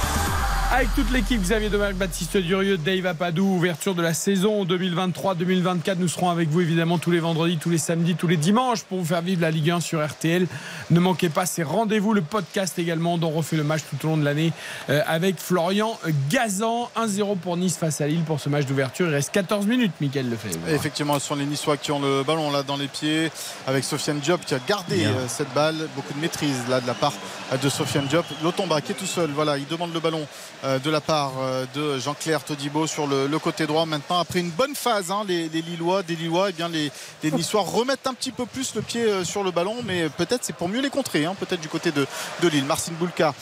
[0.71, 5.95] Avec toute l'équipe, Xavier Domergue, Baptiste Durieux, Dave Apadou, ouverture de la saison 2023-2024.
[5.97, 8.99] Nous serons avec vous évidemment tous les vendredis, tous les samedis, tous les dimanches pour
[8.99, 10.45] vous faire vivre la Ligue 1 sur RTL.
[10.91, 14.09] Ne manquez pas ces rendez-vous, le podcast également dont on refait le match tout au
[14.11, 14.53] long de l'année
[14.91, 15.97] euh, avec Florian
[16.29, 16.91] Gazan.
[16.95, 19.07] 1-0 pour Nice face à Lille pour ce match d'ouverture.
[19.07, 20.69] Il reste 14 minutes, Mickaël Lefebvre.
[20.69, 23.31] Effectivement, ce sont les Niçois qui ont le ballon là dans les pieds
[23.65, 25.77] avec Sofiane Diop qui a gardé euh, cette balle.
[25.95, 27.13] Beaucoup de maîtrise là de la part
[27.59, 28.25] de Sofiane Diop.
[28.43, 29.31] Lotomba qui est tout seul.
[29.31, 30.27] Voilà, il demande le ballon
[30.63, 33.85] de la part euh, de Jean-Claire Todibo sur le, côté droit.
[33.85, 36.91] Maintenant, après une bonne phase, hein, les, Lillois, des Lillois, eh bien les,
[37.23, 40.55] les, remettent un petit peu plus le pied euh, sur le ballon, mais peut-être c'est
[40.55, 42.05] pour mieux les contrer, hein, peut-être du côté de,
[42.41, 42.65] de Lille.
[42.65, 43.33] Marcin Boulka.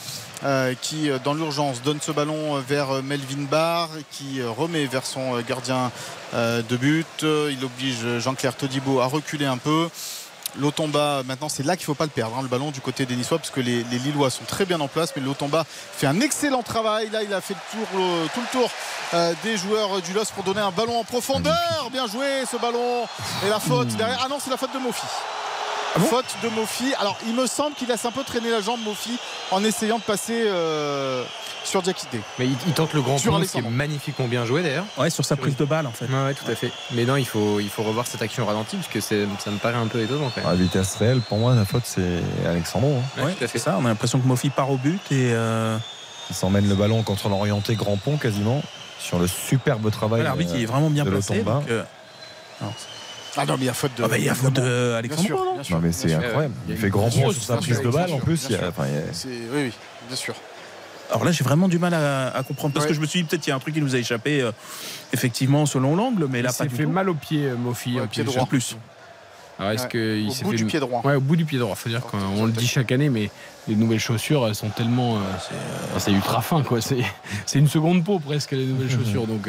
[0.80, 5.90] qui dans l'urgence donne ce ballon vers Melvin Barr qui remet vers son gardien
[6.32, 9.88] de but il oblige Jean-Claire Todibo à reculer un peu
[10.58, 13.06] L'Otomba, maintenant, c'est là qu'il ne faut pas le perdre, hein, le ballon du côté
[13.06, 15.12] des Niçois, parce que les, Lillois sont très bien en place.
[15.14, 17.10] Mais l'Otomba fait un excellent travail.
[17.10, 17.88] Là, il a fait le tour,
[18.34, 18.70] tout le tour
[19.14, 21.88] euh, des joueurs du LOS pour donner un ballon en profondeur.
[21.92, 23.06] Bien joué ce ballon.
[23.46, 24.20] Et la faute derrière.
[24.24, 25.06] Ah non, c'est la faute de Mofi.
[25.96, 26.94] Ah faute de Mofi.
[26.98, 29.18] Alors, il me semble qu'il laisse un peu traîner la jambe, Mofi,
[29.50, 30.42] en essayant de passer.
[30.46, 31.24] Euh,
[31.64, 32.20] sur Diakité.
[32.38, 34.86] Mais il, tente le grand sur qui est magnifiquement bien joué d'ailleurs.
[34.96, 36.06] Ouais, sur sa prise de balle en fait.
[36.06, 36.72] Ouais, tout à fait.
[36.92, 39.76] Mais non, il faut, il faut revoir cette action ralentie parce que ça me paraît
[39.76, 40.30] un peu étonnant.
[40.44, 42.96] À vitesse réelle, pour moi, la faute c'est Alexandro.
[43.18, 43.24] Hein.
[43.24, 43.76] Ouais, tout à fait ça.
[43.78, 45.32] On a l'impression que Mofi part au but et.
[45.32, 45.76] Euh...
[46.30, 48.62] Il s'emmène le ballon contre l'orienté grand pont quasiment
[48.98, 50.22] sur le superbe travail.
[50.22, 51.42] L'arbitre est vraiment bien placé.
[51.70, 51.82] Euh,
[53.36, 54.04] ah non, mais il y a faute de.
[54.04, 55.56] Ah bah, il y a faute de Alexandro.
[55.70, 56.54] Non, mais c'est incroyable.
[56.68, 58.48] Il, fait grand pont sur sa prise de balle en plus.
[58.50, 58.56] Oui,
[59.52, 59.72] oui,
[60.08, 60.34] bien sûr.
[61.10, 63.42] Alors là, j'ai vraiment du mal à, comprendre parce que je me suis dit peut-être
[63.42, 64.52] qu'il y a un truc qui nous a échappé, euh,
[65.12, 68.24] effectivement, selon l'angle, mais là, il s'est fait mal au pied, euh, Mofi, au pied
[68.24, 68.42] droit.
[68.42, 68.76] En plus.
[69.58, 71.74] Alors est-ce que il s'est fait du pied droit Ouais, au bout du pied droit.
[71.74, 73.30] Faut dire qu'on le dit chaque année, mais
[73.66, 75.20] les nouvelles chaussures, elles sont tellement, euh,
[75.96, 76.80] c'est ultra fin, quoi.
[76.80, 79.48] C'est une seconde peau presque les nouvelles chaussures, donc.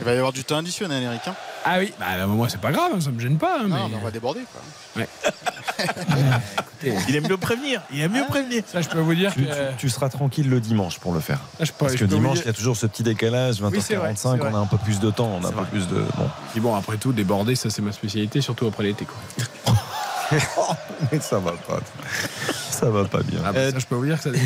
[0.00, 1.22] Il va y avoir du temps additionnel, Eric.
[1.26, 1.34] Hein.
[1.64, 3.60] ah oui, bah, moi c'est pas grave, hein, ça me gêne pas.
[3.60, 3.96] Hein, non, mais...
[3.96, 4.40] on va déborder.
[4.52, 5.02] Quoi.
[5.02, 5.08] Ouais.
[7.08, 7.82] il aime mieux prévenir.
[7.92, 8.62] Il aime mieux ah, prévenir.
[8.66, 9.76] Ça, je peux vous dire tu, que...
[9.76, 11.40] tu, seras tranquille le dimanche pour le faire.
[11.60, 14.66] Ah, Parce que dimanche, il y a toujours ce petit décalage, 20h45, on a un
[14.66, 16.04] peu plus de temps, on a un peu plus de.
[16.16, 16.60] Bon.
[16.60, 19.06] bon, après tout, déborder, ça c'est ma spécialité, surtout après l'été.
[21.12, 21.80] mais ça va pas.
[22.70, 23.40] Ça va pas bien.
[23.44, 24.30] Ah, bah, ça, je peux vous dire que ça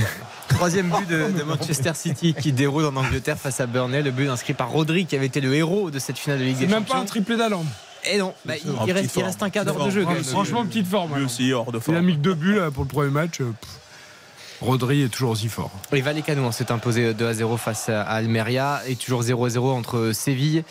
[0.55, 4.03] Troisième but de, Manchester City qui déroule en Angleterre face à Burnley.
[4.03, 6.59] Le but inscrit par Rodri qui avait été le héros de cette finale de Ligue
[6.59, 6.79] des Champions.
[6.81, 7.65] Même pas un triplé d'Alan.
[8.05, 10.05] Et non, bah, il, reste, un quart d'heure de jeu.
[10.25, 11.17] Franchement, petite forme.
[11.17, 11.97] Lui aussi, hors de forme.
[11.97, 13.41] Il a mis que deux buts pour le premier match.
[13.41, 13.53] Euh,
[14.61, 15.71] Rodri est toujours aussi fort.
[15.93, 19.73] Et Vallecano s'est imposé 2 à 0 face à Almeria et toujours 0 à 0
[19.73, 20.65] entre Séville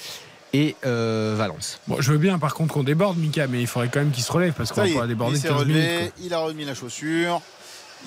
[0.54, 1.80] et euh, Valence.
[1.88, 4.24] Bon, je veux bien par contre qu'on déborde Mika, mais il faudrait quand même qu'il
[4.24, 7.42] se relève parce qu'on va pas déborder il 15 minutes, Il a remis la chaussure.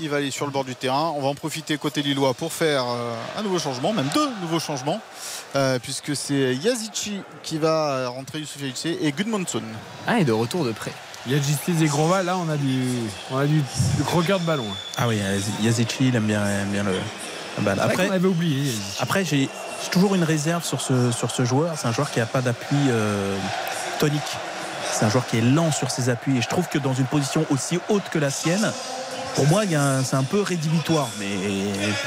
[0.00, 1.12] Il va aller sur le bord du terrain.
[1.16, 4.58] On va en profiter côté Lillois pour faire euh, un nouveau changement, même deux nouveaux
[4.58, 5.00] changements,
[5.54, 9.62] euh, puisque c'est Yazici qui va rentrer Youssouf et Gudmundsson.
[10.06, 10.92] Ah, et de retour de près.
[11.26, 12.84] Il y a Gisli Zegrova, là on a du,
[13.30, 13.62] on a du,
[13.96, 14.66] du croqueur de ballon.
[14.98, 15.18] Ah oui,
[15.62, 16.92] Yazici, il aime bien, aime bien le,
[17.56, 17.80] la balle.
[17.80, 18.70] Après, on avait oublié.
[19.00, 19.48] Après, j'ai
[19.90, 21.74] toujours une réserve sur ce, sur ce joueur.
[21.78, 23.38] C'est un joueur qui n'a pas d'appui euh,
[23.98, 24.22] tonique.
[24.92, 26.38] C'est un joueur qui est lent sur ses appuis.
[26.38, 28.72] Et je trouve que dans une position aussi haute que la sienne,
[29.34, 29.62] pour moi,
[30.04, 31.26] c'est un peu rédhibitoire, mais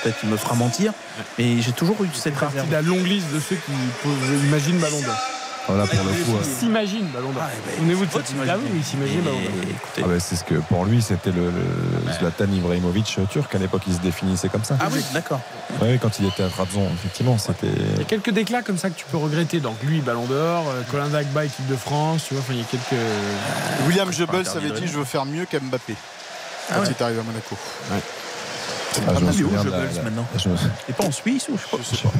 [0.02, 0.94] peut-être qu'il me fera mentir.
[1.38, 2.72] Mais j'ai toujours eu cette réserve.
[2.72, 3.72] la longue liste de ceux qui
[4.48, 5.18] imaginent Ballon d'Or.
[5.68, 6.38] Voilà pour le coup.
[6.40, 7.44] Il s'imagine Ballon d'Or.
[7.76, 9.38] Souvenez-vous de cette Ah oui, il s'imagine Ballon
[9.98, 13.82] Ah bah, c'est ce que pour lui c'était le, le Zlatan Ibrahimovic turc à l'époque
[13.88, 14.78] il se définissait comme ça.
[14.80, 15.42] Ah oui, d'accord.
[15.82, 17.68] Oui, quand il était à Trabzon, effectivement, c'était.
[17.68, 19.60] Il y a quelques déclats comme ça que tu peux regretter.
[19.60, 22.62] Donc lui, Ballon d'Or, euh, Colin Dagba, équipe de France, tu vois, enfin il y
[22.62, 23.02] a quelques.
[23.88, 25.96] William Jebel avait dit je veux faire mieux qu'Mbappé
[26.68, 27.56] quand ah il est arrivé à Monaco.
[27.92, 28.02] Ouais.
[29.08, 30.26] Ah, je me souviens de la, maintenant.
[30.38, 30.56] Je me...
[30.90, 32.12] Et pas en Suisse ou je, sais pas.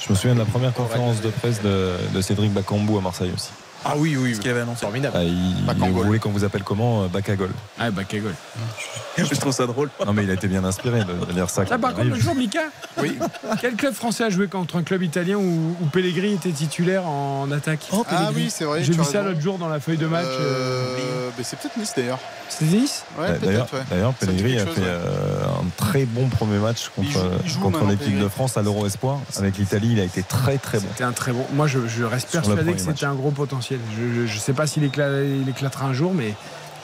[0.00, 3.32] Je me souviens de la première conférence de presse de, de Cédric Bakambu à Marseille
[3.34, 3.50] aussi.
[3.84, 4.34] Ah oui, oui.
[4.34, 4.80] Ce qu'il avait annoncé.
[4.80, 5.16] Formidable.
[5.16, 7.50] Ah, il, vous voulez qu'on vous appelle comment Bakagol.
[7.78, 8.34] Ah, Bakagol.
[9.18, 9.90] Je trouve ça drôle.
[10.04, 11.64] Non, mais il a été bien inspiré de, dire ça.
[11.64, 12.60] Là, par contre, le jour, Mika,
[12.98, 13.18] oui.
[13.60, 17.50] quel club français a joué contre un club italien où, où Pellegrini était titulaire en
[17.50, 18.82] attaque oh, Ah oui, c'est vrai.
[18.82, 20.26] J'ai vu ça l'autre jour dans la feuille de match.
[20.28, 20.96] Euh...
[20.98, 22.18] Euh, c'est peut-être Nice d'ailleurs.
[22.48, 24.12] C'est Nice ouais, D'ailleurs, ouais.
[24.18, 28.62] Pellegrini a fait euh, un très bon premier match contre, contre l'équipe de France à
[28.62, 29.20] l'Euro Espoir.
[29.38, 30.86] Avec l'Italie, il a été très très bon.
[30.90, 31.44] C'était un très bon.
[31.52, 33.69] Moi, je, je reste persuadé que c'était un gros potentiel.
[33.70, 36.34] Je, je, sais pas s'il éclatera un jour, mais.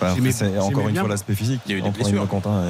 [0.01, 1.61] Bah, c'est encore une fois l'aspect physique.
[1.67, 2.29] Il y a eu des blessures.
[2.29, 2.63] Quentin,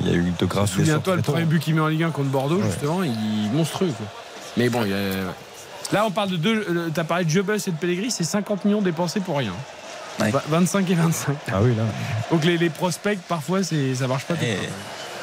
[0.00, 2.10] il y a eu de graves Souviens-toi le premier but qu'il met en Ligue 1
[2.10, 3.92] contre Bordeaux, justement, il est monstrueux.
[4.56, 4.84] Mais bon,
[5.92, 6.66] là on parle de deux.
[6.68, 9.52] Euh, tu as parlé de Jebus et de Pellegrini, c'est 50 millions dépensés pour rien.
[10.18, 11.36] 25 et 25.
[11.52, 11.84] Ah oui, là.
[12.30, 14.34] Donc les, les prospects, parfois, ça marche pas.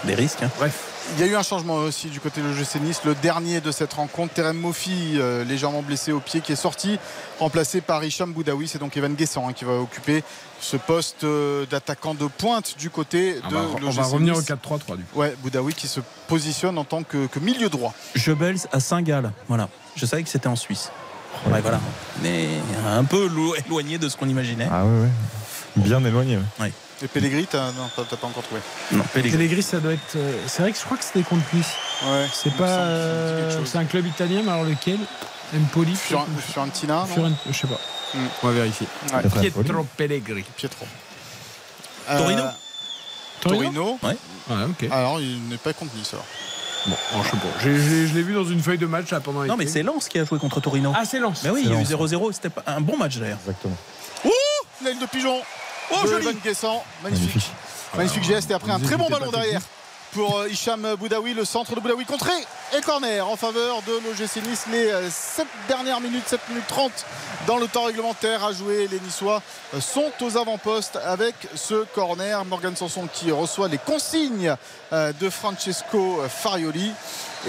[0.05, 0.43] des risques.
[0.43, 0.49] Hein.
[0.57, 0.94] Bref.
[1.13, 3.01] Il y a eu un changement aussi du côté de l'OGC Nice.
[3.05, 6.99] Le dernier de cette rencontre, Terem Mofi, euh, légèrement blessé au pied, qui est sorti,
[7.39, 8.67] remplacé par Hicham Boudaoui.
[8.67, 10.23] C'est donc Evan Guessant hein, qui va occuper
[10.59, 14.41] ce poste euh, d'attaquant de pointe du côté ah de l'OGC On va revenir au
[14.41, 15.19] 4-3-3 du coup.
[15.19, 17.93] Ouais, Boudaoui qui se positionne en tant que, milieu droit.
[18.15, 19.31] Jebels à Saint-Gall.
[19.47, 19.69] Voilà.
[19.95, 20.91] Je savais que c'était en Suisse.
[21.47, 21.79] Ouais, voilà.
[22.23, 22.47] Mais
[22.87, 23.29] un peu
[23.65, 24.67] éloigné de ce qu'on imaginait.
[24.71, 25.07] Ah oui,
[25.77, 25.83] oui.
[25.83, 26.39] Bien éloigné.
[26.59, 26.71] Ouais.
[27.01, 28.61] Et Pellegrini, t'as, non, t'as, pas encore trouvé
[28.93, 29.61] Non, Pellegrini.
[29.61, 30.15] ça doit être.
[30.15, 31.73] Euh, c'est vrai que je crois que c'était contre Nice.
[32.05, 32.25] Ouais.
[32.33, 32.63] C'est pas.
[32.63, 34.99] Euh, c'est un club italien, mais alors lequel?
[35.55, 37.05] Empoli Fiorentina
[37.47, 37.79] Je sais pas.
[38.13, 38.27] Hmm.
[38.43, 38.87] On va vérifier.
[39.41, 40.45] Pietro Pellegrini.
[40.55, 40.85] Pietro.
[42.09, 42.43] Euh, Torino
[43.41, 44.15] Torino Ouais.
[44.49, 44.89] ok.
[44.91, 46.25] Alors, il n'est pas contre Nice alors.
[46.87, 47.47] Bon, je sais pas.
[48.07, 50.19] je l'ai vu dans une feuille de match là, pendant Non, mais c'est Lens qui
[50.19, 50.93] a joué contre Torino.
[50.95, 51.41] Ah, c'est Lens.
[51.43, 52.31] Mais oui, il y a eu 0-0.
[52.31, 53.39] C'était un bon match d'ailleurs.
[53.41, 53.75] Exactement.
[54.23, 54.29] Ouh
[54.83, 55.41] L'aile de pigeon
[55.91, 56.25] Oh, joli
[57.03, 57.51] Magnifique.
[57.95, 58.23] Magnifique.
[58.23, 58.51] geste.
[58.51, 59.61] Et après, un très bon ballon derrière
[60.15, 62.31] pour euh, Hicham Boudaoui, le centre de Boudaoui contré
[62.75, 64.63] et corner en faveur de l'OGC Nice.
[64.71, 66.91] Les 7 euh, dernières minutes, 7 minutes 30
[67.47, 68.87] dans le temps réglementaire à jouer.
[68.89, 69.41] Les Niçois
[69.73, 72.45] euh, sont aux avant-postes avec ce corner.
[72.45, 74.55] Morgan Sanson qui reçoit les consignes
[74.91, 76.93] de Francesco Farioli.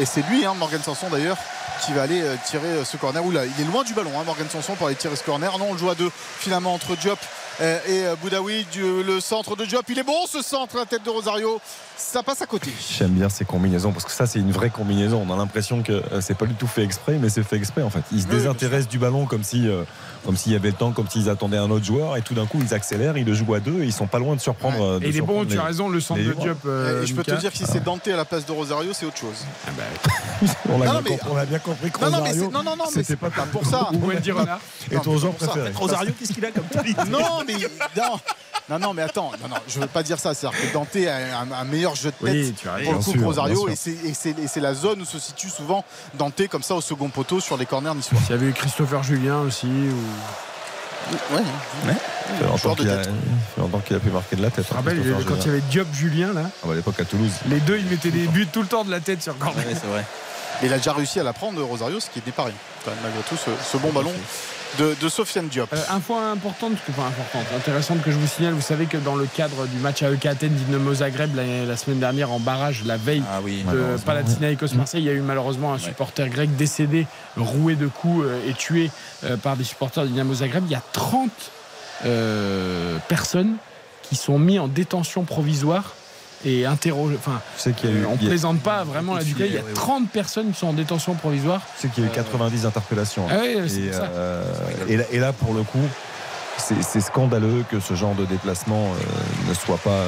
[0.01, 1.39] Et c'est lui, hein, Morgan Sanson d'ailleurs,
[1.85, 3.25] qui va aller tirer ce corner.
[3.25, 5.57] Oula, il est loin du ballon, hein, Morgan Sanson, pour aller tirer ce corner.
[5.59, 7.19] Non, on le joue à deux finalement entre Diop
[7.61, 9.85] et euh, Boudaoui, le centre de Diop.
[9.89, 11.61] Il est bon ce centre, la tête de Rosario.
[11.97, 12.71] Ça passe à côté.
[12.99, 15.25] J'aime bien ces combinaisons parce que ça, c'est une vraie combinaison.
[15.27, 17.83] On a l'impression que euh, c'est pas du tout fait exprès, mais c'est fait exprès
[17.83, 18.03] en fait.
[18.13, 19.67] Ils se désintéressent du ballon comme si,
[20.25, 22.47] comme s'il y avait le temps, comme s'ils attendaient un autre joueur, et tout d'un
[22.47, 25.01] coup, ils accélèrent, ils le jouent à deux, et ils sont pas loin de surprendre.
[25.03, 26.59] et il est bon, tu as raison, le centre de Diop.
[26.67, 29.07] et je peux te dire que si c'est Dante à la place de Rosario, c'est
[29.07, 29.47] autre chose.
[29.67, 29.83] Ah bah,
[30.69, 30.83] on,
[31.37, 33.91] a bien compris que Rosario, non, non, non, mais c'est pas pour ça.
[34.91, 35.71] Et ton genre préféré.
[35.75, 36.65] Rosario, qu'est-ce qu'il a comme
[37.11, 37.55] Non, mais
[37.97, 38.19] non.
[38.69, 40.35] Non, non, mais attends, non, non, je veux pas dire ça.
[40.35, 43.69] C'est-à-dire que Dante a un, meilleur jeu de tête pour le coup que Rosario.
[43.69, 45.85] Et c'est la zone où se situe souvent
[46.15, 48.19] Dante, comme ça, au second poteau, sur les corners niçois.
[48.29, 49.67] Il y avait Christopher Julien aussi.
[49.67, 49.95] Ou...
[51.33, 51.41] Ouais,
[51.87, 51.95] ouais.
[53.59, 54.67] longtemps qu'il a pu marquer de la tête.
[54.73, 56.43] Hein, rappelle, quand il y avait Diop Julien là.
[56.47, 57.31] Ah, bah, à l'époque à Toulouse.
[57.49, 59.65] Les deux, ils mettaient des buts tout le temps de la tête sur corner.
[59.65, 60.05] Ouais, c'est vrai.
[60.63, 62.53] Et il a déjà réussi à la prendre Rosario, ce qui est déparé.
[62.87, 64.13] Malgré tout, ce bon ballon
[64.79, 65.73] de, Sofiane Diop.
[65.73, 69.17] Euh, un point important, enfin importante, intéressante que je vous signale, vous savez que dans
[69.17, 72.97] le cadre du match à EK Athènes Dynamo Zagreb la, semaine dernière en barrage, la
[72.97, 77.07] veille ah oui, de Palatinaios Marseille, il y a eu malheureusement un supporter grec décédé,
[77.37, 78.91] roué de coups euh, et tué
[79.25, 80.65] euh, par des supporters de Dynamo Zagreb.
[80.67, 81.31] Il y a 30
[83.09, 83.57] personnes
[84.03, 85.96] qui sont mises en détention provisoire
[86.45, 87.17] et interroger.
[87.19, 90.59] Enfin, euh, on ne plaisante pas vraiment là du Il y a 30 personnes qui
[90.59, 91.63] sont en détention provisoire.
[91.77, 93.27] C'est qu'il y a eu 90 euh, interpellations.
[93.31, 94.47] Ah euh,
[94.89, 95.87] et, là, pour le coup,
[96.59, 98.93] c'est scandaleux que ce genre de déplacement
[99.49, 100.05] ne soit pas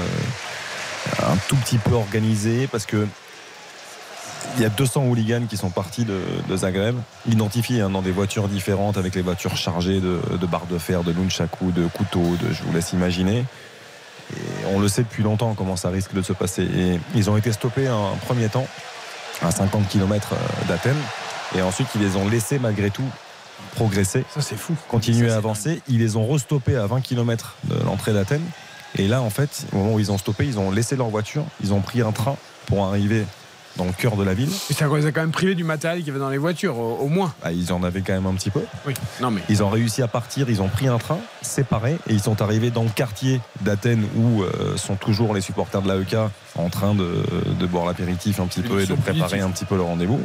[1.23, 3.07] un tout petit peu organisé parce que
[4.57, 6.97] il y a 200 hooligans qui sont partis de, Zagreb,
[7.31, 11.13] identifiés hein, dans des voitures différentes, avec les voitures chargées de, barres de fer, de
[11.13, 13.45] nunchaku, de couteaux, de, je vous laisse imaginer.
[14.35, 16.63] Et on le sait depuis longtemps comment ça risque de se passer.
[16.63, 18.67] Et ils ont été stoppés un premier temps
[19.43, 21.01] à 50 km euh, d'Athènes.
[21.57, 23.09] Et ensuite, ils les ont laissés malgré tout
[23.75, 24.25] progresser.
[24.35, 24.75] Ça, c'est fou.
[24.89, 25.83] Continuer à avancer.
[25.89, 28.45] Ils les ont restoppés à 20 km de l'entrée d'Athènes.
[28.97, 31.45] Et là, en fait, au moment où ils ont stoppé, ils ont laissé leur voiture,
[31.63, 33.25] ils ont pris un train pour arriver
[33.79, 34.51] dans le cœur de la ville.
[34.69, 36.79] Et ça les a quand même privé du matériel qu'il y avait dans les voitures,
[36.79, 37.33] au, moins.
[37.43, 38.61] Ah, ils en avaient quand même un petit peu.
[38.87, 38.93] Oui.
[39.23, 39.41] Non, mais...
[39.49, 42.71] Ils ont réussi à partir, ils ont pris un train séparé et ils sont arrivés
[42.71, 46.17] dans le quartier d'Athènes où euh, sont toujours les supporters de l'AEK
[46.57, 49.83] en train de, boire l'apéritif un petit peu et de préparer un petit peu le
[49.83, 50.21] rendez-vous.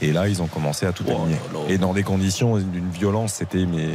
[0.00, 1.38] Et là, ils ont commencé à tout oh aligner.
[1.68, 3.90] Et dans des conditions d'une violence, c'était mais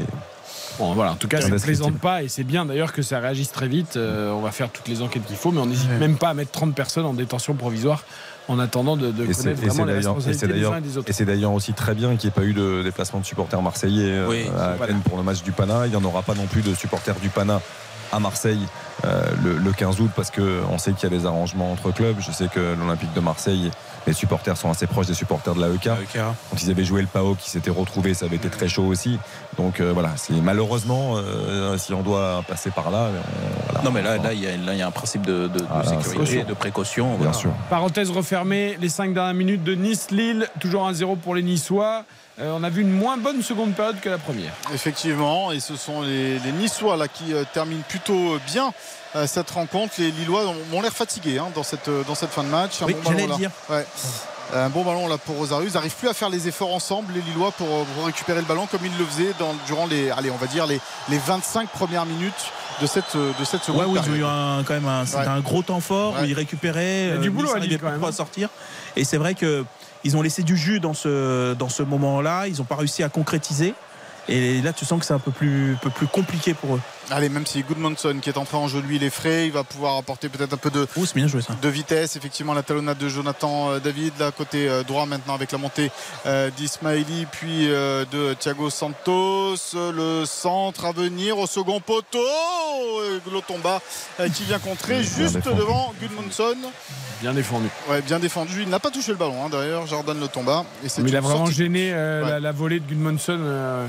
[0.80, 3.20] Bon, voilà, en tout cas, ça ne plaisante pas et c'est bien d'ailleurs que ça
[3.20, 3.98] réagisse très vite.
[3.98, 6.34] Euh, on va faire toutes les enquêtes qu'il faut, mais on n'hésite même pas à
[6.34, 8.04] mettre 30 personnes en détention provisoire
[8.48, 11.09] en attendant de, connaître vraiment les responsabilités des uns et des autres.
[11.09, 13.61] Et c'est d'ailleurs aussi très bien qu'il n'y ait pas eu de déplacement de supporters
[13.61, 15.85] marseillais euh, à Athènes pour le match du Pana.
[15.85, 17.61] Il n'y en aura pas non plus de supporters du Pana
[18.11, 18.66] à Marseille
[19.06, 22.17] euh, le, 15 août parce qu'on sait qu'il y a des arrangements entre clubs.
[22.19, 23.72] Je sais que l'Olympique de Marseille
[24.08, 25.88] les supporters sont assez proches des supporters de l'AEK.
[25.88, 25.95] E
[26.50, 29.19] Quand ils avaient joué le PAO qui s'était retrouvé, ça avait été très chaud aussi.
[29.58, 33.09] Donc euh, voilà, c'est malheureusement, euh, si on doit passer par là.
[33.84, 37.17] non, mais là, là, il y, a un principe de, ah, sécurité, de précaution.
[37.17, 37.51] Bien sûr.
[37.69, 42.06] Parenthèse refermée, les 5 dernières minutes de Nice-Lille, toujours 1-0 pour les Niçois.
[42.40, 44.53] Euh, on a vu une moins bonne seconde période que la première.
[44.74, 48.72] Effectivement, et ce sont les, Niçois là qui terminent plutôt bien
[49.26, 49.96] cette rencontre.
[49.98, 50.44] Les Lillois
[50.74, 52.82] ont, l'air fatigués hein, dans, cette, dans cette fin de match.
[52.86, 53.52] oui, j'allais dire.
[54.54, 55.68] Un bon ballon là pour Rosario.
[55.68, 57.68] Ils n'arrivent plus à faire les efforts ensemble, les Lillois, pour,
[58.06, 59.34] récupérer le ballon comme ils le faisaient
[59.66, 62.52] durant les, allez, on va dire les, les 25 premières minutes
[62.82, 63.82] de cette, de cette seconde.
[63.82, 66.34] Ouais, oui, ils ont eu un, quand même un, un gros temps fort où ils
[66.34, 67.08] récupéraient.
[67.08, 67.58] Il y a du euh, boulot à.
[67.58, 68.12] Hein.
[68.12, 68.50] sortir.
[68.96, 69.66] Et c'est vrai que
[70.04, 72.48] ils ont laissé du jus dans ce, dans ce moment-là.
[72.48, 73.74] Ils n'ont pas réussi à concrétiser.
[74.30, 76.82] Et là, tu sens que c'est un peu plus, peu plus compliqué pour eux.
[77.10, 79.64] Allez, même si Goodmanson qui est entré en jeu, lui, il est frais, il va
[79.64, 81.56] pouvoir apporter peut-être un peu de, bien joué, ça.
[81.62, 82.18] de vitesse.
[82.18, 85.90] Effectivement, la talonnade de Jonathan euh, David, là, côté euh, droit maintenant avec la montée
[86.26, 89.56] euh, d'Ismaili, puis de Thiago Santos.
[89.74, 92.20] Le centre à venir au second poteau.
[93.28, 93.82] Glotomba
[94.34, 96.58] qui vient contrer juste devant Goodmanson.
[97.22, 97.68] Bien défendu.
[97.90, 98.64] Ouais, bien défendu.
[98.64, 100.66] Il n'a pas touché le ballon, hein, d'ailleurs, Jordan Lotomba.
[100.84, 103.88] Et Mais il a vraiment gêné la, volée de Goodmanson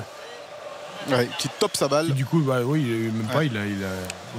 [1.39, 2.11] qui top sa balle.
[2.11, 3.89] du coup, bah, oui, même pas, il a, il a,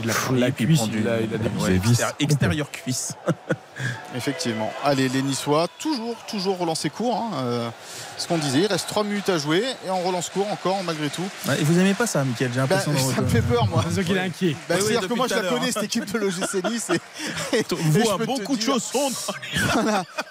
[0.03, 3.13] il a, la cuisse, il a, il a des extérieur cuisse.
[4.15, 4.71] Effectivement.
[4.83, 7.15] Allez, les Niçois, toujours, toujours relancé court.
[7.15, 7.69] Hein, euh,
[8.17, 11.09] ce qu'on disait, il reste 3 minutes à jouer et on relance court encore malgré
[11.09, 11.23] tout.
[11.47, 13.83] et vous aimez pas ça, Mickaël J'ai l'impression bah, Ça me fait peur, moi.
[13.89, 14.55] C'est qu'il est inquiet.
[14.67, 16.91] Bah, C'est-à-dire que moi, je la connais, cette équipe de l'OGC Nice.
[17.53, 17.63] Et,
[18.03, 18.91] vois beaucoup de choses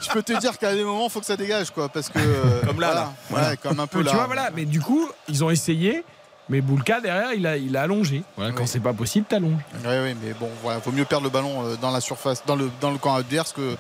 [0.00, 1.88] je peux te dire qu'à des moments, il faut que ça dégage, quoi.
[1.88, 2.18] Parce que.
[2.66, 3.56] Comme là, là.
[3.56, 4.10] comme un peu là.
[4.10, 4.50] Tu vois, voilà.
[4.54, 6.04] Mais du coup, ils ont essayé.
[6.50, 8.22] Mais Boulka derrière, il a, il a allongé.
[8.36, 9.60] quand c'est pas possible, t'allonges.
[9.84, 12.56] Oui, oui, mais bon, voilà, vaut mieux perdre le ballon euh, dans la surface, dans
[12.56, 13.76] le, dans le camp adverse que,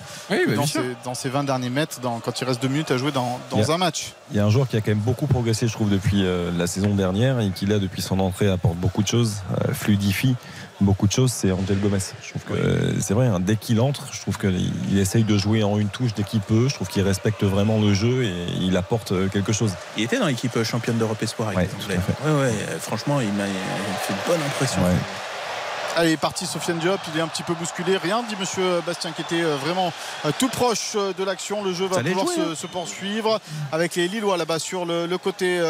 [0.54, 3.12] dans, ces, dans, ces, 20 derniers mètres, dans, quand il reste deux minutes à jouer
[3.12, 4.12] dans, dans un match.
[4.30, 6.50] Il y a un joueur qui a quand même beaucoup progressé, je trouve, depuis euh,
[6.56, 10.36] la saison dernière et qui là, depuis son entrée, apporte beaucoup de choses, euh, fluidifie
[10.80, 11.98] beaucoup de choses, c'est Angel Gomez.
[12.22, 15.62] Je trouve que c'est vrai, hein, dès qu'il entre, je trouve qu'il essaye de jouer
[15.62, 16.68] en une touche dès qu'il peut.
[16.68, 19.72] Je trouve qu'il respecte vraiment le jeu et il apporte euh, quelque chose.
[19.96, 21.54] Il était dans l'équipe championne d'Europe Espoir.
[21.54, 24.82] Ouais, ouais, franchement, il m'a fait une bonne impression.
[25.98, 27.96] Allez, parti Sofiane Diop, il est un petit peu bousculé.
[27.96, 29.92] Rien, dit monsieur Bastien, qui était euh, vraiment
[30.24, 31.64] euh, tout proche euh, de l'action.
[31.64, 32.54] Le jeu va pouvoir hein.
[32.54, 33.40] se, poursuivre
[33.72, 35.60] avec les Lillois là-bas sur le, côté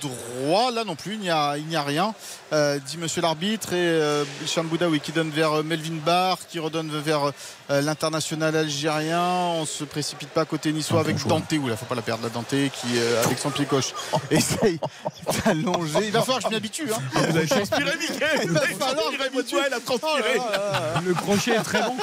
[0.00, 0.72] droit.
[0.72, 2.14] Là non plus, il n'y a, il n'y a rien,
[2.84, 3.74] dit monsieur l'arbitre.
[3.74, 7.30] Et Hicham Boudaoui qui donne vers Melvin Barr, qui redonne vers
[7.68, 9.22] l'international algérien.
[9.22, 12.30] On se précipite pas côté niçois avec Dante, ou là, faut pas la perdre, la
[12.30, 13.94] Dante qui, avec son pied gauche,
[14.30, 14.78] essaye
[15.44, 16.06] d'allonger.
[16.06, 16.88] Il va falloir que je m'y habitue.
[16.92, 17.00] Hein.
[17.12, 17.90] Vous avez transpiré,
[18.44, 19.10] Il va falloir Oh
[21.04, 21.96] le crochet est très bon.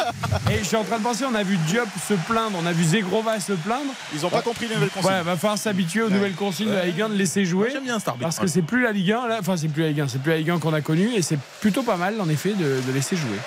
[0.52, 2.72] Et je suis en train de penser, on a vu Diop se plaindre, on a
[2.72, 3.94] vu Zegrova se plaindre.
[4.14, 5.12] Ils n'ont pas compris les nouvelles consignes.
[5.12, 7.70] Ouais, va falloir s'habituer aux nouvelles consignes de la Ligue 1, de laisser jouer.
[7.72, 10.02] J'aime bien Parce que c'est plus la Ligue 1, là, enfin c'est plus la Ligue
[10.02, 12.30] 1, c'est plus la Ligue 1 qu'on a connue et c'est plutôt pas mal en
[12.30, 13.38] effet de, laisser jouer.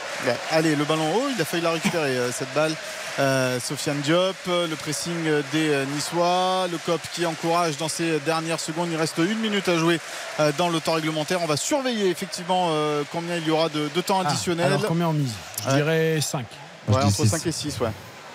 [0.51, 2.73] allez, le ballon haut, il a failli la récupérer euh, cette balle.
[3.19, 5.15] Euh, Sofiane Diop, le pressing
[5.53, 8.89] des euh, Niçois, le COP qui encourage dans ces dernières secondes.
[8.91, 9.99] Il reste une minute à jouer
[10.39, 11.41] euh, dans le temps réglementaire.
[11.43, 12.71] On va surveiller effectivement
[13.13, 14.67] combien il y aura de, temps ah, additionnel.
[14.67, 15.33] alors combien en mise
[15.67, 16.45] Je dirais 5.
[16.89, 17.89] Ouais, entre 5 et 6, ouais.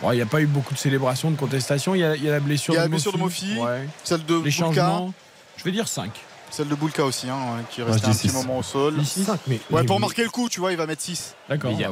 [0.04, 1.94] Il n'y a pas eu beaucoup de célébrations, de contestations.
[1.94, 3.60] Il y, a, la blessure, il y a la blessure de Mofi,
[4.04, 5.14] celle de Les changements.
[5.58, 6.10] Je vais dire 5.
[6.52, 8.96] Celle de Boulka aussi, hein, qui reste un petit moment au sol.
[9.72, 11.36] ouais, pour marquer le coup, tu vois, il va mettre 6.
[11.50, 11.72] D'accord.
[11.72, 11.92] Il, y a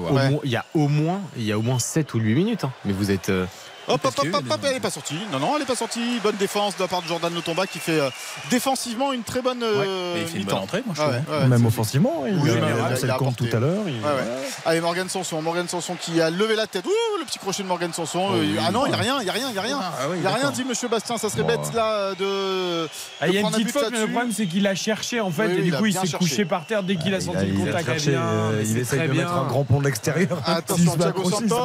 [0.73, 2.63] au moins, il y a au moins 7 ou 8 minutes.
[2.65, 2.71] Hein.
[2.85, 3.29] Mais vous êtes.
[3.29, 3.45] Euh,
[3.89, 5.17] Hop, hop, hop, hop, hop, elle n'est pas sortie.
[5.31, 6.19] Non, non, elle n'est pas sortie.
[6.23, 8.09] Bonne défense de la part de Jordan Lotomba qui fait euh,
[8.51, 11.33] défensivement une très bonne euh, il fait une bonne entrée, moi, je Ah trouve.
[11.35, 13.17] ouais, ouais, Même offensivement, il Oui, a mais il a il a- lancé le a
[13.17, 13.83] compte tout à l'heure.
[13.87, 14.47] il- Ouais, ouais.
[14.65, 15.41] Allez, Morgan Sanson.
[15.41, 16.85] Morgan Sanson qui a levé la tête.
[16.85, 18.27] Ouh, le petit crochet de Morgan Sanson.
[18.31, 18.55] Oh, oui.
[18.65, 19.79] ah non, il n'y a rien, il n'y a rien, il n'y a rien.
[19.81, 21.17] Ah oui, Il n'y a rien, dit Monsieur Bastien.
[21.17, 21.75] Ça serait Bon, bête ouais.
[21.75, 22.87] là de.
[23.21, 25.19] Ah, Il y a de une petite faute, mais le problème c'est qu'il a cherché
[25.19, 27.23] en fait, et du a coup il s'est couché par terre dès qu'il a Il
[27.23, 27.89] senti a- le a contact.
[28.07, 30.37] eh euh, il essaye de mettre un grand pont de l'extérieur.
[30.45, 31.55] Attention, Thiago Santos,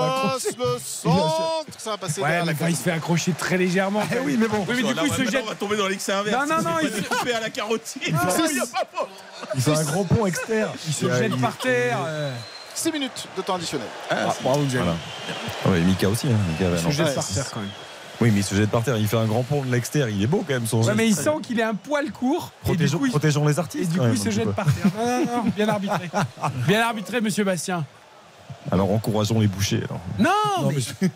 [0.58, 4.02] le centre, ça va passer Ouais, mais enfin, il se fait accrocher très légèrement.
[4.14, 4.64] Eh oui, mais bon.
[4.68, 5.42] Oui, mais du Là, coup, il se jette.
[5.44, 6.48] on va tomber dans l'excès inverse.
[6.48, 8.14] Non, non, non, il se coupé à la carotide.
[8.16, 8.28] Ah,
[9.54, 10.72] il fait un grand pont externe.
[10.86, 11.98] Il se jette par terre.
[12.06, 12.32] euh.
[12.76, 13.86] 6 minutes de temps additionnel.
[14.10, 14.78] Ah, bravo, Xavier.
[14.80, 14.94] Voilà.
[15.64, 16.26] Ah ouais, Mika aussi.
[16.26, 17.14] hein, Mika, Il se jette Ouais.
[17.14, 17.68] par terre quand même.
[18.20, 18.96] Oui, mais il se jette par terre.
[18.96, 20.08] Il fait un grand pont de l'extérieur.
[20.08, 22.50] Il est beau quand même son Ouais, mais il sent qu'il est un poil court.
[22.64, 23.90] Et du Protégeons, coup, il, protégeons les et artistes.
[23.90, 24.52] du quand coup, même, il se jette peu.
[24.52, 24.86] par terre.
[24.96, 26.10] Non, non, non, bien arbitré.
[26.66, 27.84] Bien arbitré, monsieur Bastien.
[28.72, 29.82] Alors encourageons les bouchers.
[29.84, 30.00] alors.
[30.18, 30.30] Non,
[30.62, 31.06] Non, mais mais je,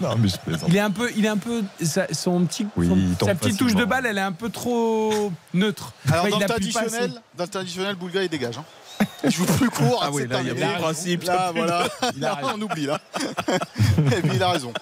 [0.00, 0.68] non, mais je plaisante.
[0.68, 2.88] il est un peu, il est un peu, sa, son petit, Oui,
[3.18, 5.92] son- sa petite touche de balle, elle est un peu trop neutre.
[6.10, 7.44] Alors dans le additionnel, dans
[7.90, 8.56] le Boulga il dégage.
[8.58, 8.64] Hein.
[9.24, 10.00] Il joue plus court.
[10.02, 10.66] Ah oui, c'est là, il y a terminé.
[10.66, 11.88] plus de principe, Là, voilà.
[12.54, 13.00] On oublie là.
[13.98, 14.72] Et puis il a raison.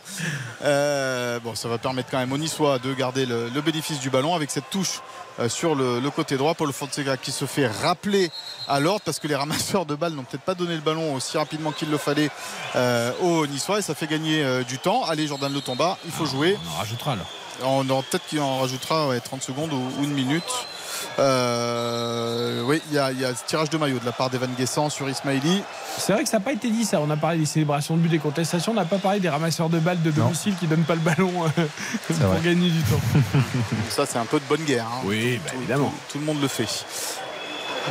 [0.65, 4.11] Euh, bon, ça va permettre quand même aux Niçois de garder le, le bénéfice du
[4.11, 5.01] ballon avec cette touche
[5.41, 6.55] euh, sur le, le côté droit.
[6.55, 8.31] Paul Fonseca qui se fait rappeler
[8.69, 11.37] à l'ordre parce que les ramasseurs de balles n'ont peut-être pas donné le ballon aussi
[11.39, 12.31] rapidement qu'il le fallait
[12.77, 15.05] euh, aux Niçois et ça fait gagner euh, du temps.
[15.05, 16.57] Allez, Jordan Le Tomba, il faut jouer.
[16.67, 17.27] On en rajoutera alors.
[17.65, 20.43] On aura peut-être qu'il en rajoutera ouais, 30 secondes ou, ou une minute.
[21.19, 24.31] Euh, oui, il y, a- il y a ce tirage de maillot de la part
[24.31, 25.63] d'Evan Guessant sur Ismaili.
[25.99, 27.01] C'est vrai que ça n'a pas été dit ça.
[27.01, 28.73] On a parlé des célébrations de but, des contestations.
[28.73, 30.25] On n'a pas parlé des ramasseurs de balles de Non.
[30.27, 31.65] domicile qui donnent pas le ballon euh,
[32.07, 32.41] pour vrai.
[32.43, 33.01] gagner du temps.
[33.91, 34.87] Ça, c'est un peu de bonne guerre.
[34.87, 35.01] hein.
[35.05, 35.91] Oui, bah, Tout- évidemment.
[36.09, 36.69] Tout, tout le monde le fait.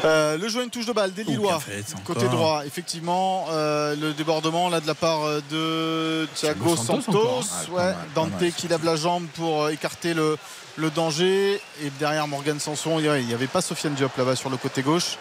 [0.05, 1.59] Euh, le jeu, une touche de balle des Lillois.
[1.59, 7.41] fait, Côté droit, effectivement, euh, le débordement là de la part euh, de Thiago Santos.
[7.51, 8.51] Ah, ouais, Dante mal.
[8.53, 10.37] qui lève la jambe pour écarter le,
[10.77, 11.61] le danger.
[11.83, 15.17] Et derrière Morgan Sanson, il n'y avait pas Sofiane Diop là-bas sur le côté gauche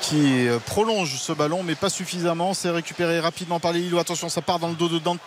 [0.00, 2.54] qui euh, prolonge ce ballon, mais pas suffisamment.
[2.54, 4.02] C'est récupéré rapidement par les Lillois.
[4.02, 5.20] Attention, ça part dans le dos de Dante.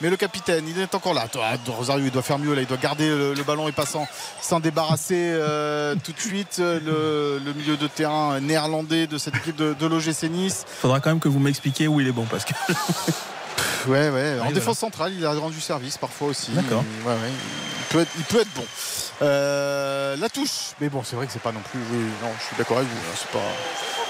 [0.00, 1.22] Mais le capitaine, il est encore là.
[1.22, 2.62] Attends, Rosario, il doit faire mieux là.
[2.62, 6.58] Il doit garder le, le ballon et pas s'en, débarrasser euh, tout de suite.
[6.58, 10.64] Le, le milieu de terrain néerlandais de cette équipe de, de l'OGC Nice.
[10.80, 12.52] Faudra quand même que vous m'expliquiez où il est bon parce que
[13.86, 14.38] Ouais, ouais.
[14.40, 16.50] En défense centrale, il a rendu service parfois aussi.
[16.52, 16.84] D'accord.
[17.04, 17.30] Ouais, ouais.
[17.80, 18.64] Il peut être, il peut être bon.
[19.20, 20.72] Euh, la touche.
[20.80, 21.80] Mais bon, c'est vrai que c'est pas non plus.
[21.90, 22.96] Oui, non, je suis d'accord avec vous.
[22.96, 23.44] hein, C'est pas.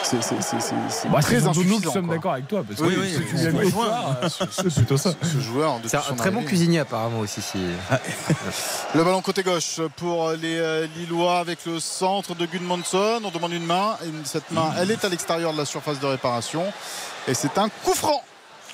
[0.01, 1.93] C'est, c'est, c'est, c'est, c'est Bah, très c'est surtout nous insuffisant.
[1.95, 2.63] sommes d'accord avec toi.
[2.67, 5.11] Parce Oui, que voir, euh, C'est plutôt ça.
[5.23, 7.43] Ce joueur, C'est un très bon cuisinier apparemment aussi.
[7.43, 7.59] Si...
[8.95, 13.21] Le ballon côté gauche pour les euh, Lillois avec le centre de Gudmundsson.
[13.25, 13.97] On demande une main.
[14.05, 16.65] Et cette main, elle est à l'extérieur de la surface de réparation.
[17.27, 18.23] Et c'est un coup franc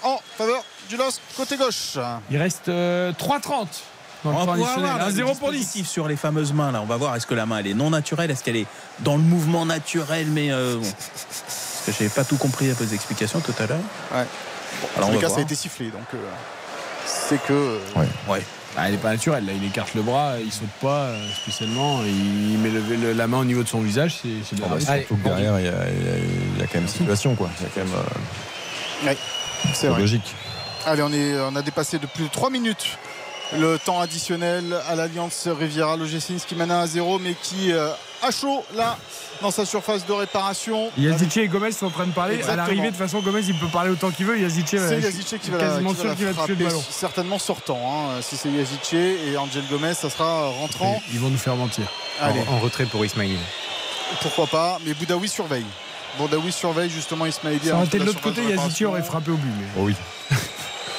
[0.03, 1.97] en faveur du LOSC côté gauche.
[2.31, 3.67] il reste euh, 3,30 dans le
[4.25, 5.59] on va avoir Un là, 0 des pour 10.
[5.59, 6.81] dispositifs sur les fameuses mains là.
[6.83, 8.67] On va voir est-ce que la main elle est non naturelle, est-ce qu'elle est
[9.01, 10.83] dans le mouvement naturel, mais euh, bon.
[11.87, 13.79] Parce que j'ai pas tout compris à vos explications tout à l'heure.
[14.15, 14.25] Ouais.
[14.97, 15.87] Alors En tout cas, ça a été sifflé.
[15.91, 16.19] Donc, euh,
[17.07, 17.53] c'est que.
[17.53, 17.79] euh,
[18.29, 18.43] Ouais.
[18.77, 19.47] Ah, il est pas naturel.
[19.47, 22.01] Là, il écarte le bras, il saute pas euh, spécialement.
[22.05, 24.19] Il met le- le- la main au niveau de son visage.
[24.23, 24.67] C'est bien.
[24.69, 26.17] Ah bah, surtout que derrière, il y, a, il y a-
[26.57, 27.37] il y a quand même situation.
[27.37, 27.51] Quoi.
[27.61, 27.95] Il y a quand même
[29.05, 29.17] euh, ouais,
[29.75, 30.35] c'est logique.
[30.87, 32.99] Allez, on, est, on a dépassé de plus de 3 minutes
[33.59, 35.97] le temps additionnel à l'Alliance Riviera.
[35.97, 37.91] Le G6 qui mène à 0 mais qui euh,
[38.23, 38.97] a chaud là
[39.43, 40.91] dans sa surface de réparation.
[40.97, 42.35] Yazici et Gomez sont en train de parler.
[42.37, 42.63] Exactement.
[42.63, 44.39] À l'arrivée, de toute façon, Gomez, il peut parler autant qu'il veut.
[44.39, 46.85] Yazici, C'est Yazice qui va la, quasiment qui va sûr qu'il va le ballon.
[46.91, 47.79] certainement sortant.
[47.85, 48.21] hein.
[48.23, 51.01] Si c'est Yazice et Angel Gomez, ça sera rentrant.
[51.13, 51.85] Ils vont nous faire mentir.
[52.21, 53.37] Allez, En, en retrait pour Ismail.
[54.23, 54.79] pourquoi pas.
[54.87, 55.67] Mais Boudaoui surveille.
[56.19, 57.59] Boudaoui surveille justement Ismaili.
[57.67, 58.91] Ça à aurait été de la l'autre côté, réparation.
[58.91, 59.51] aurait frappé au but.
[59.59, 59.67] Mais...
[59.77, 59.95] Oh oui.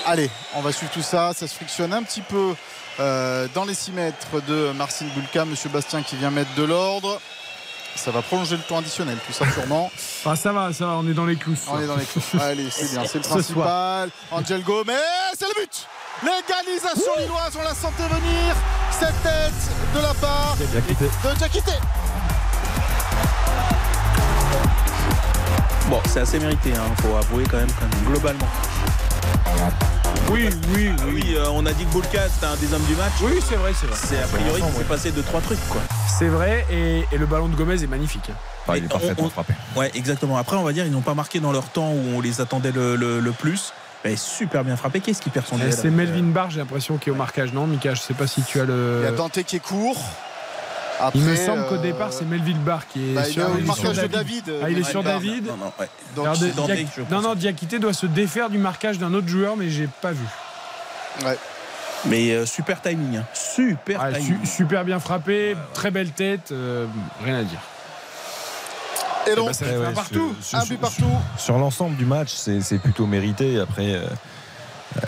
[0.06, 1.34] Allez, on va suivre tout ça.
[1.34, 2.54] Ça se frictionne un petit peu
[3.00, 5.46] euh, dans les 6 mètres de Marcin Bulka.
[5.46, 7.20] Monsieur Bastien qui vient mettre de l'ordre.
[7.96, 9.90] Ça va prolonger le temps additionnel, tout ça sûrement.
[10.26, 11.56] Ah, ça va, ça va, on est dans les clous.
[11.70, 12.22] On est dans les clous.
[12.42, 14.10] Allez, c'est bien, c'est le Ce principal.
[14.32, 14.94] Angel Gomez,
[15.38, 15.88] c'est le but
[16.22, 18.56] L'égalisation lilloise, on la sentait venir.
[18.92, 19.54] Cette tête
[19.96, 21.72] de la part de Diakité.
[25.90, 28.48] Bon, c'est assez mérité, il faut avouer quand même, quand même, globalement.
[30.32, 31.22] Oui, oui, Ah oui.
[31.24, 33.12] oui, euh, on a dit que Boulka c'était un des hommes du match.
[33.22, 33.96] Oui, c'est vrai, c'est vrai.
[34.02, 35.82] C'est a priori qu'il s'est passé de trois trucs quoi.
[36.18, 38.32] C'est vrai, et, et le ballon de Gomez est magnifique.
[38.68, 39.54] Ah, il est Et parfait on- pour on- frapper.
[39.76, 40.38] Ouais, exactement.
[40.38, 42.72] Après, on va dire, ils n'ont pas marqué dans leur temps où on les attendait
[42.72, 43.72] le, le- le plus.
[44.04, 45.00] Mais super bien frappé.
[45.00, 47.54] Qu'est-ce qui perd son duel C'est Melvin Barr, j'ai l'impression, qui est au marquage.
[47.54, 48.72] Non, Mika, je sais pas si tu as Il y
[49.08, 49.16] a le.
[49.18, 50.00] Dante qui est court.
[51.00, 54.00] Après, Il me semble qu'au euh, départ, c'est Melville Barr qui est bah, sur il
[54.00, 54.52] est David.
[54.64, 55.16] Ah, il est sur Barr.
[55.16, 55.46] David.
[55.48, 55.90] Non, non, ouais.
[56.16, 57.12] Donc, Alors, de- Dante, Diak- je pense.
[57.12, 60.26] non, non, Diakité doit se défaire du marquage d'un autre joueur, mais j'ai pas vu.
[61.26, 61.38] ouais.
[62.08, 63.26] Mais euh, super timing, hein.
[63.34, 64.46] super Ouais, timing.
[64.46, 66.86] su- super bien frappé, très belle tête, euh,
[67.24, 67.60] rien à dire.
[69.28, 70.36] Et Eh donc, ben, Eh partout.
[70.40, 71.10] sur- un but partout.
[71.38, 73.60] Sur l'ensemble du match, c'est c'est plutôt mérité.
[73.60, 74.06] Après, euh,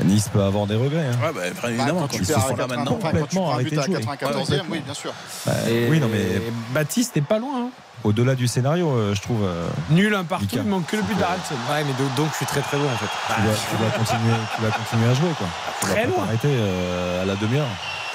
[0.05, 1.05] Nice peut avoir des regrets.
[1.07, 1.17] hein.
[1.25, 2.85] Ouais, bah, Bah, évidemment, quand quand tu à là 80, maintenant.
[2.95, 3.95] complètement but de à jouer.
[4.01, 5.13] 94e, oui, bien sûr.
[5.45, 7.65] Bah, Et- oui, non, mais et Baptiste n'est pas loin.
[7.65, 7.69] hein.
[8.03, 9.43] au-delà du scénario, euh, je trouve.
[9.43, 10.59] euh, Nul un partout, Mika.
[10.63, 11.55] il manque que le but d'Aralson.
[11.71, 13.07] Ouais, mais donc, donc je suis très très bon en fait.
[13.35, 15.29] tu, dois continuer, tu dois continuer à jouer.
[15.37, 15.47] Quoi.
[15.81, 16.25] Tu Très pas loin.
[16.25, 17.65] t'arrêter euh, à la demi-heure.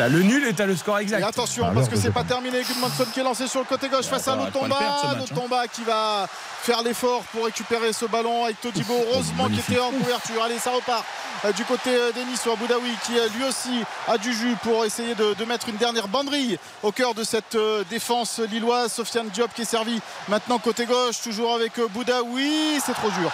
[0.03, 1.23] T'as le nul et t'as le score Et exact.
[1.23, 2.61] attention, Ah, parce que c'est pas terminé.
[2.63, 5.15] Gudmundsson qui est lancé sur le côté gauche face à ce match, hein.
[5.17, 6.27] Lotomba qui va
[6.61, 8.95] faire l'effort pour récupérer ce ballon avec Todibo.
[9.13, 10.43] Heureusement qui était en couverture.
[10.43, 11.05] Allez, ça repart
[11.45, 14.85] euh, du côté euh, d'Enis sur Boudaoui qui euh, lui aussi a du jus pour
[14.85, 17.57] essayer de, de mettre une dernière banderille au cœur de cette
[17.89, 18.93] défense lilloise.
[18.93, 22.81] Sofiane Diop qui est servi maintenant côté gauche, toujours avec Boudaoui.
[22.85, 23.31] C'est trop dur.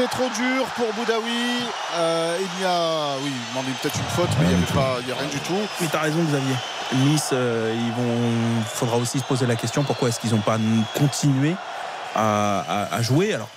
[0.00, 1.64] C'est trop dur pour Boudaoui.
[1.96, 4.98] Euh, il y a, oui, il demandait peut-être une faute, mais il n'y avait pas,
[5.02, 5.58] il y a rien du tout.
[5.80, 6.54] Oui, t'as raison, Xavier.
[7.10, 8.62] Nice, euh, ils vont.
[8.72, 10.56] faudra aussi se poser la question pourquoi est-ce qu'ils n'ont pas
[10.96, 11.56] continué
[12.14, 13.34] à, à- à jouer?
[13.34, 13.48] Alors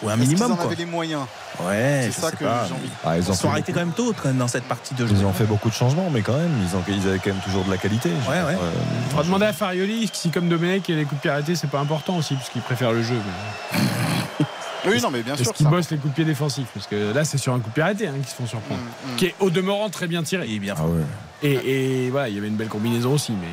[0.00, 0.66] jouer un minimum en quoi.
[0.66, 1.22] avaient les moyens?
[1.66, 2.64] Ouais, C'est ça sais que pas.
[2.68, 2.90] j'ai envie.
[3.04, 5.12] Ah, Ils ils, sont quand même tôt quand même, dans cette partie de jeu.
[5.18, 7.42] Ils ont fait beaucoup de changements, mais quand même, ils, ont, ils avaient quand même
[7.42, 8.10] toujours de la qualité.
[8.28, 8.52] Ouais, ouais.
[8.54, 8.70] dire, euh,
[9.02, 11.80] Il faudra demander à Farioli si, comme Domenech, et les coups de arrêtés, c'est pas
[11.80, 13.16] important aussi, parce qu'il préfère le jeu.
[13.72, 14.44] mais-
[14.88, 15.42] Oui, non, mais bien sûr.
[15.46, 15.70] Est-ce qu'il ça.
[15.70, 17.82] bosse les coups de pied défensifs Parce que là, c'est sur un coup de pied
[17.82, 18.80] arrêté hein, qu'ils se font surprendre.
[18.80, 19.16] Mm, mm.
[19.16, 20.46] Qui est au demeurant très bien tiré.
[20.48, 21.02] Il est bien ah ouais.
[21.42, 23.32] Et, et voilà, il y avait une belle combinaison aussi.
[23.32, 23.48] Mais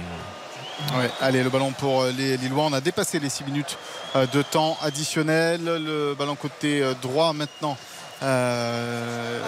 [0.99, 2.65] Ouais, allez, le ballon pour euh, les Lillois.
[2.65, 3.77] On a dépassé les 6 minutes
[4.15, 5.61] euh, de temps additionnel.
[5.63, 7.77] Le ballon côté euh, droit maintenant.
[8.23, 9.39] euh,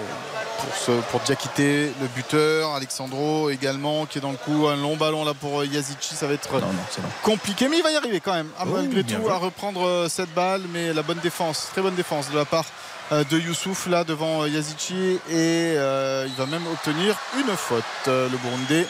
[0.68, 4.68] pour, ce, pour Diakité, le buteur, Alexandro également qui est dans le coup.
[4.68, 7.08] Un long ballon là pour euh, Yazici, ça va être Non, non, c'est bon.
[7.24, 9.32] compliqué, mais il va y arriver quand même, Oui, malgré tout, joué.
[9.32, 10.62] à reprendre euh, cette balle.
[10.74, 12.66] Mais la bonne défense, très bonne défense de la part
[13.12, 17.84] euh, de Youssouf là devant euh, Yazici et euh, il va même obtenir une faute,
[18.10, 18.86] euh, le Burundais.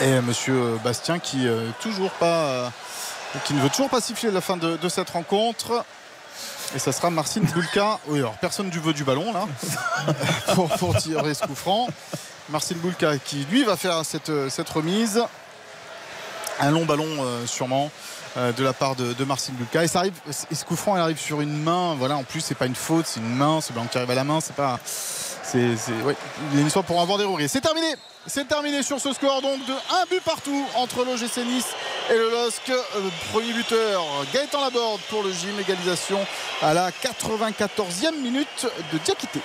[0.00, 2.68] Et euh, monsieur Bastien qui euh, toujours pas euh,
[3.44, 5.84] qui ne veut toujours pas siffler la fin de, de cette rencontre.
[6.74, 7.98] Et ça sera Marcin Boulka.
[8.08, 9.46] Oui, alors personne du veut du ballon là
[10.54, 11.88] pour, tirer ce coup franc.
[12.76, 14.30] Boulka qui lui va faire cette,
[14.68, 15.22] remise.
[16.58, 17.90] Un long ballon euh, sûrement
[18.36, 19.84] euh, de la part de, de Marcin Bulka.
[19.84, 21.94] Et ça arrive, ce coup franc, arrive sur une main.
[21.94, 23.60] Voilà, en plus, c'est pas une faute, c'est une main.
[23.60, 24.78] Ce ballon qui arrive à la main, c'est pas.
[25.48, 26.16] C'est, ouais,
[26.54, 27.46] une fois pour avoir des regrets.
[27.46, 27.94] C'est terminé.
[28.26, 31.68] C'est terminé sur ce score donc de un but partout entre l'OGC Nice
[32.10, 32.70] et le LOSC.
[32.70, 34.02] Euh, premier buteur
[34.34, 35.52] Gaëtan Laborde pour le gym.
[35.60, 36.18] Égalisation
[36.60, 39.40] à la 94e minute de Diakité.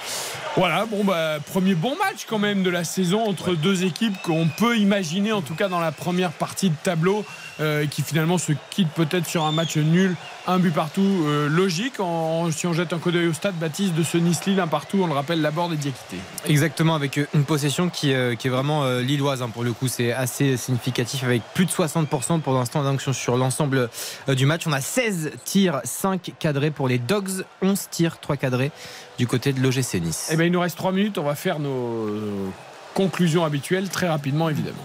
[0.58, 4.48] Voilà, bon bah premier bon match quand même de la saison entre deux équipes qu'on
[4.48, 7.24] peut imaginer en tout cas dans la première partie de tableau
[7.62, 10.16] euh, qui finalement se quitte peut-être sur un match nul,
[10.48, 12.00] un but partout euh, logique.
[12.00, 15.00] En- si on jette un coup d'œil au stade, Baptiste de ce Nice-Lille, un partout,
[15.02, 16.18] on le rappelle, Laborde et Diakité.
[16.48, 19.88] Exactement, avec euh, une possession qui, euh, qui est vraiment lilloise hein, pour le coup.
[19.88, 23.90] C'est assez significatif avec plus de 60% pour l'instant donc, sur- sur l'ensemble
[24.30, 24.64] du match.
[24.68, 28.72] On a 16 tirs, 5 cadrés pour les Dogs, 11 tirs, 3 cadrés
[29.20, 30.30] du côté de l'OGC Nice.
[30.32, 32.52] Eh bien, il nous reste 3 minutes, on va faire nos
[32.94, 34.78] conclusions habituelles très rapidement évidemment.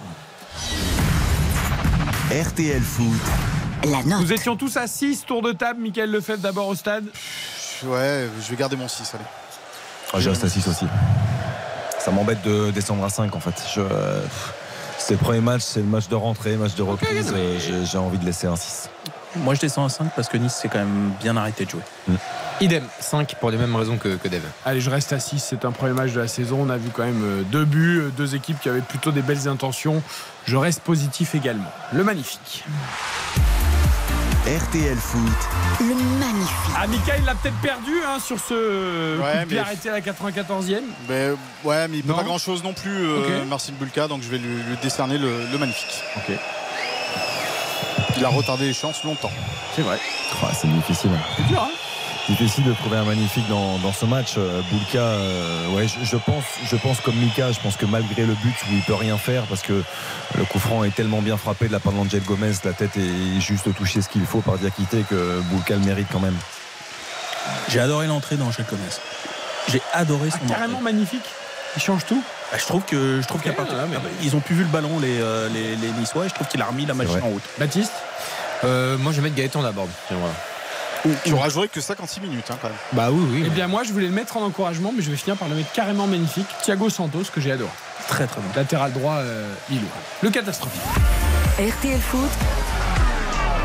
[2.31, 3.07] RTL Foot.
[3.85, 4.23] La note.
[4.23, 7.05] Nous étions tous à 6 tours de table, Michael Lefebvre d'abord au stade.
[7.85, 9.15] Ouais, je vais garder mon 6.
[9.15, 9.25] Allez.
[10.13, 10.87] Ah, je reste à 6 aussi.
[12.01, 13.55] Ça m'embête de descendre à 5 en fait.
[13.73, 14.25] Je, euh,
[14.99, 17.33] c'est le premier match, c'est le match de rentrée, match de reprise.
[17.65, 18.91] j'ai, j'ai envie de laisser un 6.
[19.43, 21.83] Moi, je descends à 5 parce que Nice s'est quand même bien arrêté de jouer.
[22.61, 24.41] Idem, 5 pour les mêmes raisons que, que Dev.
[24.65, 25.39] Allez, je reste à 6.
[25.41, 26.59] C'est un premier match de la saison.
[26.67, 29.23] On a vu quand même euh, deux buts, euh, deux équipes qui avaient plutôt des
[29.23, 30.03] belles intentions.
[30.47, 31.71] Je reste positif également.
[31.93, 32.65] Le magnifique.
[34.47, 35.21] RTL Foot.
[35.81, 36.75] Le magnifique.
[36.77, 40.01] Ah, Michael l'a peut-être perdu hein, sur ce Ouais, coup de pied arrêté à la
[40.01, 40.81] 94e.
[41.09, 41.31] Mais,
[41.65, 42.19] ouais, mais il peut Non.
[42.19, 43.49] pas grand chose non plus, euh, Ok.
[43.49, 46.01] Marcin Bulka, donc je vais lui, lui décerner le, le magnifique.
[46.17, 46.37] Ok.
[48.17, 49.31] Il a retardé les chances longtemps.
[49.75, 49.99] C'est vrai.
[50.43, 51.11] Ah, c'est difficile.
[51.37, 51.71] C'est dur, hein
[52.29, 54.35] Difficile de trouver un magnifique dans, dans ce match.
[54.37, 58.23] Euh, Boulka, euh, ouais, je, je pense, je pense comme Mika, je pense que malgré
[58.27, 59.85] le but où il peut rien faire parce que
[60.37, 63.41] le coup franc est tellement bien frappé de la part d'Angel Gomez, la tête est
[63.41, 66.37] juste touchée ce qu'il faut par Diakité que Boulka le mérite quand même.
[67.69, 68.83] J'ai adoré l'entrée d'Angel Gomez.
[69.69, 70.93] J'ai adoré son Ah, carrément entrée.
[70.93, 71.25] magnifique.
[71.77, 72.23] Il change tout.
[72.53, 74.09] Bah, je trouve que je trouve qu'il y a Ok, pas- ouais, mais- Ah bah,
[74.23, 76.61] Ils ont plus vu le ballon les, euh, les, les Niçois et je trouve qu'il
[76.63, 77.43] a remis la machine en route.
[77.59, 77.93] Baptiste
[78.65, 79.87] Euh, moi, je vais mettre Gaëtan d'abord.
[81.33, 82.77] Auras joué que 56 minutes hein, quand même.
[82.93, 83.43] Bah oui, oui.
[83.47, 85.55] Eh bien, moi, je voulais le mettre en encouragement, mais je vais finir par le
[85.55, 86.47] mettre carrément magnifique.
[86.63, 87.71] Thiago Santos, que j'ai adoré.
[88.09, 88.49] Très très bon.
[88.57, 89.89] Latéral droit, euh, Lillois.
[90.23, 90.81] Le catastrophique.
[91.59, 92.31] RTL Foot,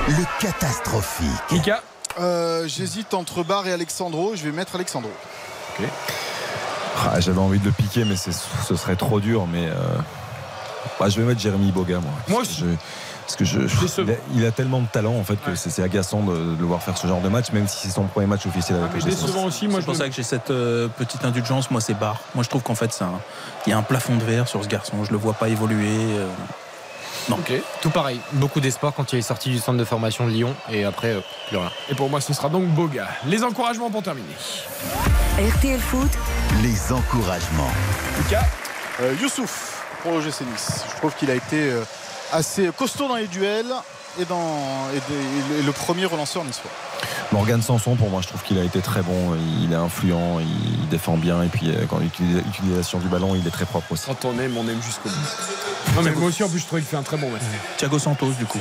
[0.08, 1.27] Le catastrophique.
[1.51, 1.82] Mika
[2.19, 4.34] Euh, J'hésite entre Barre et Alexandro.
[4.35, 5.11] Je vais mettre Alexandro.
[6.98, 8.32] Ah, J'avais envie de le piquer, mais ce
[8.76, 9.48] serait trop dur.
[9.52, 9.74] Mais euh,
[11.00, 12.11] bah, je vais mettre Jérémy Boga, moi.
[12.28, 12.64] Moi aussi.
[13.22, 13.60] parce que je,
[14.02, 16.60] il, a, il a tellement de talent en fait que c'est c'est agaçant de, de
[16.60, 18.92] le voir faire ce genre de match, même si c'est son premier match officiel avec
[18.94, 21.72] Ah, mais décevant aussi, moi C'est je pour ça que j'ai cette euh, petite indulgence.
[21.72, 22.20] Moi, c'est barre.
[22.36, 23.00] Moi, je trouve qu'en fait,
[23.66, 25.03] il y a un plafond de verre sur ce garçon.
[25.03, 25.88] Je le vois pas évoluer.
[26.18, 26.28] euh.
[27.30, 27.38] Non.
[27.82, 30.83] Tout pareil, beaucoup d'espoir quand il est sorti du centre de formation de Lyon et
[30.85, 31.72] après, euh, plus rien.
[31.90, 33.08] Et pour moi, ce sera donc Boga.
[33.25, 34.33] Les encouragements pour terminer.
[35.58, 36.09] RTL Foot,
[36.61, 37.69] Les encouragements.
[38.17, 38.45] Lucas
[39.01, 40.83] Euh, Youssouf pour le GC Nice.
[40.91, 41.83] Je trouve qu'il a été euh,
[42.33, 43.72] assez costaud dans les duels
[44.20, 46.70] et, dans, et, des- et le premier relanceur niçois.
[47.32, 49.36] Morgan Sanson, pour moi, je trouve qu'il a été très bon.
[49.62, 53.52] Il est influent, il défend bien, et puis euh, quand l'utilisation du ballon, il est
[53.52, 54.06] très propre aussi.
[54.06, 55.96] Quand on aime, on aime jusqu'au bout.
[55.96, 57.42] Non, mais moi aussi, en plus, je trouve qu'il fait un très bon match.
[57.78, 58.60] Thiago Santos, du coup,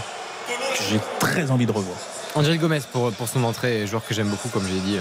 [0.49, 1.97] que j'ai très envie de revoir.
[2.37, 4.99] Angel Gomez pour, pour son entrée, joueur que j'aime beaucoup, comme je l'ai dit.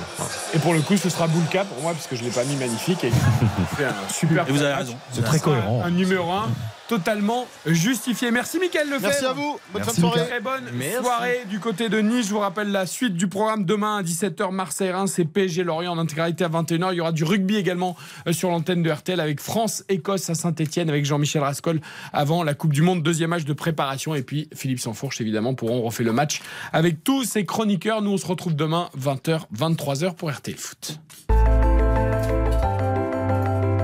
[0.56, 2.44] Et pour le coup, ce sera Boulka pour moi, parce que je ne l'ai pas
[2.44, 3.04] mis magnifique.
[3.04, 4.96] Et il fait un super Et vous avez raison.
[5.14, 5.84] C'est très cohérent.
[5.86, 6.50] Un numéro 1
[6.90, 8.32] totalement justifié.
[8.32, 9.08] Merci, Michael Lefebvre.
[9.08, 9.60] Merci à vous.
[9.72, 10.28] Bonne Merci, fin de soirée.
[10.28, 11.04] Très bonne Merci.
[11.04, 12.28] soirée du côté de Nice.
[12.28, 14.52] Je vous rappelle la suite du programme demain à 17h.
[14.52, 16.90] Marseille-Reims et PSG Lorient en intégralité à 21h.
[16.92, 17.96] Il y aura du rugby également
[18.28, 21.80] euh, sur l'antenne de RTL avec France-Écosse à Saint-Etienne avec Jean-Michel Rascol
[22.12, 23.04] avant la Coupe du Monde.
[23.04, 24.16] Deuxième match de préparation.
[24.16, 26.42] Et puis Philippe Sansfourche évidemment pour on refait le match
[26.74, 28.02] avec tous ses chroniqueurs.
[28.02, 31.00] Nous on se retrouve demain 20h, 23h pour RTL Foot.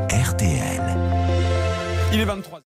[0.10, 0.82] RTL.
[2.12, 2.65] Il est 23h.